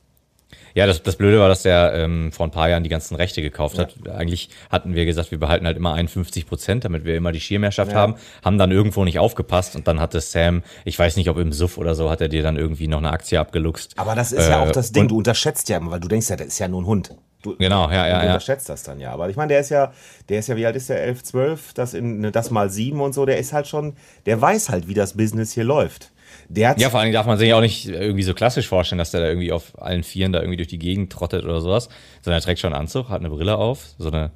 Ja, 0.75 0.87
das, 0.87 1.03
das 1.03 1.17
Blöde 1.17 1.41
war, 1.41 1.49
dass 1.49 1.63
der 1.63 1.93
ähm, 1.95 2.31
vor 2.33 2.47
ein 2.47 2.51
paar 2.51 2.69
Jahren 2.69 2.83
die 2.83 2.89
ganzen 2.89 3.15
Rechte 3.17 3.43
gekauft 3.43 3.79
hat. 3.79 3.95
Eigentlich 4.09 4.49
hatten 4.71 4.95
wir 4.95 5.05
gesagt, 5.07 5.31
wir 5.31 5.39
behalten 5.39 5.67
halt 5.67 5.77
immer 5.77 5.93
51 5.95 6.47
Prozent, 6.47 6.85
damit 6.85 7.05
wir 7.05 7.17
immer 7.17 7.33
die 7.33 7.41
Schirmherrschaft 7.41 7.95
haben. 7.95 8.15
Haben 8.45 8.59
dann 8.59 8.71
irgendwo 8.71 9.05
nicht 9.05 9.19
aufgepasst 9.19 9.77
und 9.77 9.89
dann 9.89 10.01
hatte 10.01 10.21
Sam, 10.21 10.63
ich 10.85 10.99
weiß 10.99 11.17
nicht, 11.17 11.29
ob 11.31 11.39
im 11.39 11.53
Suff 11.53 11.79
oder 11.79 11.95
so, 11.95 12.11
hat 12.11 12.21
er 12.21 12.29
dir 12.29 12.43
dann 12.43 12.57
irgendwie 12.57 12.89
noch 12.89 12.99
eine 12.99 13.11
Aktie 13.11 13.39
abgeluchst. 13.41 13.95
Aber 13.99 14.15
das 14.15 14.33
ist 14.33 14.49
ja 14.49 14.65
Äh, 14.65 14.69
auch 14.69 14.73
das 14.73 14.93
Ding, 14.93 15.09
du 15.09 15.19
unterschätzt 15.19 15.69
ja 15.69 15.79
immer, 15.79 15.91
weil 15.91 16.01
du 16.01 16.09
denkst 16.09 16.31
ja, 16.31 16.37
das 16.37 16.47
ist 16.49 16.59
ja 16.59 16.69
nur 16.69 16.83
ein 16.83 16.87
Hund. 16.87 17.15
Du, 17.43 17.57
Genau, 17.57 17.89
ja, 17.91 18.07
ja, 18.07 18.19
du 18.19 18.27
ja. 18.27 18.33
unterschätzt 18.33 18.69
das 18.69 18.83
dann 18.83 18.99
ja. 19.01 19.13
Aber 19.13 19.29
ich 19.31 19.37
meine, 19.37 19.49
der 19.49 19.61
ist 19.61 19.71
ja, 19.71 19.93
der 20.29 20.39
ist 20.41 20.49
ja, 20.49 20.57
wie 20.57 20.67
alt 20.67 20.77
ist 20.77 20.89
der? 20.89 21.03
11, 21.03 21.23
12, 21.25 21.75
das 21.75 21.95
in 21.95 22.21
ne, 22.21 22.33
das 22.33 22.51
mal 22.51 22.69
sieben 22.71 23.01
und 23.01 23.13
so, 23.15 23.27
der 23.27 23.39
ist 23.39 23.53
halt 23.53 23.67
schon, 23.69 23.95
der 24.27 24.41
weiß 24.41 24.71
halt, 24.71 24.89
wie 24.89 24.95
das 24.95 25.17
Business 25.17 25.53
hier 25.53 25.65
läuft. 25.65 26.13
Der 26.49 26.75
Ja, 26.79 26.89
vor 26.89 27.01
allen 27.01 27.07
Dingen 27.07 27.15
darf 27.15 27.27
man 27.27 27.39
sich 27.39 27.53
auch 27.53 27.61
nicht 27.61 27.87
irgendwie 27.89 28.23
so 28.23 28.33
klassisch 28.33 28.69
vorstellen, 28.69 28.99
dass 28.99 29.11
der 29.11 29.21
da 29.21 29.29
irgendwie 29.29 29.53
auf 29.53 29.81
allen 29.81 30.03
Vieren 30.03 30.33
da 30.33 30.41
irgendwie 30.41 30.57
durch 30.57 30.69
die 30.69 30.79
Gegend 30.79 31.13
trottet 31.13 31.45
oder 31.45 31.61
sowas, 31.61 31.89
sondern 32.23 32.41
er 32.41 32.43
trägt 32.43 32.61
schon 32.61 32.73
einen 32.73 32.81
Anzug, 32.83 33.11
hat 33.11 33.21
eine 33.21 33.31
Brille 33.31 33.57
auf, 33.57 33.85
so 33.99 34.11
eine, 34.11 34.31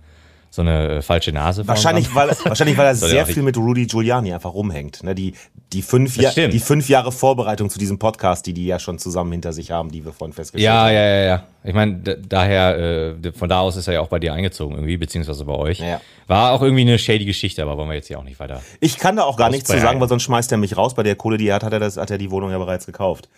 so 0.54 0.60
eine 0.60 0.96
äh, 0.96 1.02
falsche 1.02 1.32
Nase. 1.32 1.66
Wahrscheinlich, 1.66 2.14
weil, 2.14 2.28
wahrscheinlich, 2.44 2.76
weil 2.76 2.84
er 2.84 2.94
sehr 2.94 3.14
ja 3.14 3.24
viel 3.24 3.42
mit 3.42 3.56
Rudy 3.56 3.86
Giuliani 3.86 4.34
einfach 4.34 4.52
rumhängt. 4.52 5.02
Ne? 5.02 5.14
Die, 5.14 5.32
die, 5.72 5.80
fünf 5.80 6.12
stimmt. 6.12 6.52
die 6.52 6.58
fünf 6.58 6.90
Jahre 6.90 7.10
Vorbereitung 7.10 7.70
zu 7.70 7.78
diesem 7.78 7.98
Podcast, 7.98 8.44
die 8.44 8.52
die 8.52 8.66
ja 8.66 8.78
schon 8.78 8.98
zusammen 8.98 9.32
hinter 9.32 9.54
sich 9.54 9.70
haben, 9.70 9.90
die 9.90 10.04
wir 10.04 10.12
vorhin 10.12 10.34
festgestellt 10.34 10.66
Ja, 10.66 10.82
haben. 10.82 10.92
ja, 10.94 11.02
ja, 11.06 11.24
ja. 11.24 11.42
Ich 11.64 11.72
meine, 11.72 11.94
da- 11.94 12.16
daher, 12.28 12.78
äh, 13.24 13.32
von 13.32 13.48
da 13.48 13.60
aus 13.60 13.76
ist 13.76 13.86
er 13.86 13.94
ja 13.94 14.00
auch 14.02 14.08
bei 14.08 14.18
dir 14.18 14.34
eingezogen 14.34 14.74
irgendwie, 14.74 14.98
beziehungsweise 14.98 15.42
bei 15.46 15.54
euch. 15.54 15.78
Ja. 15.80 16.02
War 16.26 16.52
auch 16.52 16.60
irgendwie 16.60 16.82
eine 16.82 16.98
shady 16.98 17.24
Geschichte, 17.24 17.62
aber 17.62 17.78
wollen 17.78 17.88
wir 17.88 17.96
jetzt 17.96 18.08
hier 18.08 18.18
auch 18.18 18.24
nicht 18.24 18.38
weiter. 18.38 18.60
Ich 18.80 18.98
kann 18.98 19.16
da 19.16 19.22
auch 19.22 19.38
gar 19.38 19.48
nichts 19.48 19.70
zu 19.70 19.80
sagen, 19.80 20.00
weil 20.02 20.08
sonst 20.08 20.24
schmeißt 20.24 20.52
er 20.52 20.58
mich 20.58 20.76
raus. 20.76 20.92
Bei 20.92 21.02
der 21.02 21.16
Kohle, 21.16 21.38
die 21.38 21.48
er 21.48 21.54
hat, 21.54 21.64
hat 21.64 21.72
er, 21.72 21.80
das, 21.80 21.96
hat 21.96 22.10
er 22.10 22.18
die 22.18 22.30
Wohnung 22.30 22.50
ja 22.50 22.58
bereits 22.58 22.84
gekauft. 22.84 23.30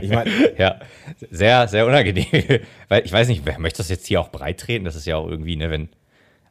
Ich 0.00 0.10
meine, 0.10 0.30
Ja, 0.58 0.80
sehr, 1.30 1.68
sehr 1.68 1.86
unangenehm. 1.86 2.26
Weil 2.88 3.04
ich 3.04 3.12
weiß 3.12 3.28
nicht, 3.28 3.42
wer 3.44 3.58
möchte 3.58 3.78
das 3.78 3.88
jetzt 3.88 4.06
hier 4.06 4.20
auch 4.20 4.30
breit 4.30 4.60
treten? 4.60 4.84
Das 4.84 4.96
ist 4.96 5.06
ja 5.06 5.16
auch 5.16 5.28
irgendwie, 5.28 5.56
ne, 5.56 5.70
wenn. 5.70 5.88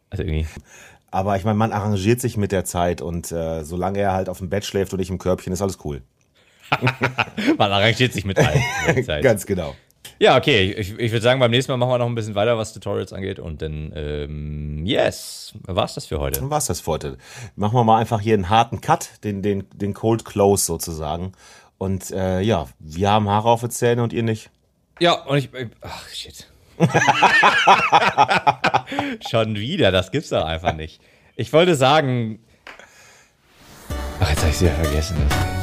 Also 0.09 0.23
irgendwie. 0.23 0.47
aber 1.09 1.37
ich 1.37 1.43
meine, 1.43 1.57
man 1.57 1.71
arrangiert 1.71 2.19
sich 2.19 2.35
mit 2.35 2.51
der 2.51 2.65
Zeit 2.65 3.01
und 3.01 3.31
äh, 3.31 3.63
solange 3.63 3.99
er 3.99 4.13
halt 4.13 4.27
auf 4.27 4.39
dem 4.39 4.49
Bett 4.49 4.65
schläft 4.65 4.93
und 4.93 4.99
ich 4.99 5.09
im 5.09 5.19
Körbchen, 5.19 5.53
ist 5.53 5.61
alles 5.61 5.77
cool. 5.85 6.01
Man 7.57 7.71
arrangiert 7.71 8.13
sich 8.13 8.23
mit 8.23 8.37
Zeit. 8.37 9.23
Ganz 9.23 9.45
genau. 9.45 9.75
Ja, 10.19 10.37
okay. 10.37 10.71
Ich, 10.73 10.97
ich 10.99 11.11
würde 11.11 11.23
sagen, 11.23 11.39
beim 11.39 11.49
nächsten 11.49 11.71
Mal 11.71 11.77
machen 11.77 11.91
wir 11.91 11.97
noch 11.97 12.05
ein 12.05 12.13
bisschen 12.13 12.35
weiter, 12.35 12.55
was 12.57 12.73
Tutorials 12.73 13.11
angeht. 13.11 13.39
Und 13.39 13.61
dann, 13.61 13.91
ähm, 13.95 14.85
yes, 14.85 15.53
war's 15.63 15.95
das 15.95 16.05
für 16.05 16.19
heute. 16.19 16.39
Dann 16.39 16.49
war's 16.51 16.67
das 16.67 16.81
für 16.81 16.91
heute. 16.91 17.17
Machen 17.55 17.75
wir 17.75 17.83
mal 17.83 17.97
einfach 17.97 18.21
hier 18.21 18.35
einen 18.35 18.49
harten 18.49 18.81
Cut, 18.81 19.09
den, 19.23 19.41
den, 19.41 19.63
den 19.73 19.93
Cold 19.95 20.23
Close 20.23 20.63
sozusagen. 20.63 21.31
Und 21.81 22.11
äh, 22.11 22.41
ja, 22.41 22.67
wir 22.77 23.09
haben 23.09 23.27
Haare 23.27 23.49
auf 23.49 23.61
den 23.61 23.71
Zähnen 23.71 24.01
und 24.01 24.13
ihr 24.13 24.21
nicht. 24.21 24.51
Ja, 24.99 25.13
und 25.13 25.39
ich. 25.39 25.49
Ach, 25.81 26.07
shit. 26.09 26.47
Schon 29.27 29.55
wieder, 29.55 29.91
das 29.91 30.11
gibt's 30.11 30.29
doch 30.29 30.45
einfach 30.45 30.75
nicht. 30.75 31.01
Ich 31.35 31.51
wollte 31.51 31.73
sagen. 31.73 32.37
Ach, 34.19 34.29
jetzt 34.29 34.41
habe 34.41 34.51
ich 34.51 34.61
wieder 34.61 34.75
vergessen. 34.75 35.17
Das. 35.27 35.60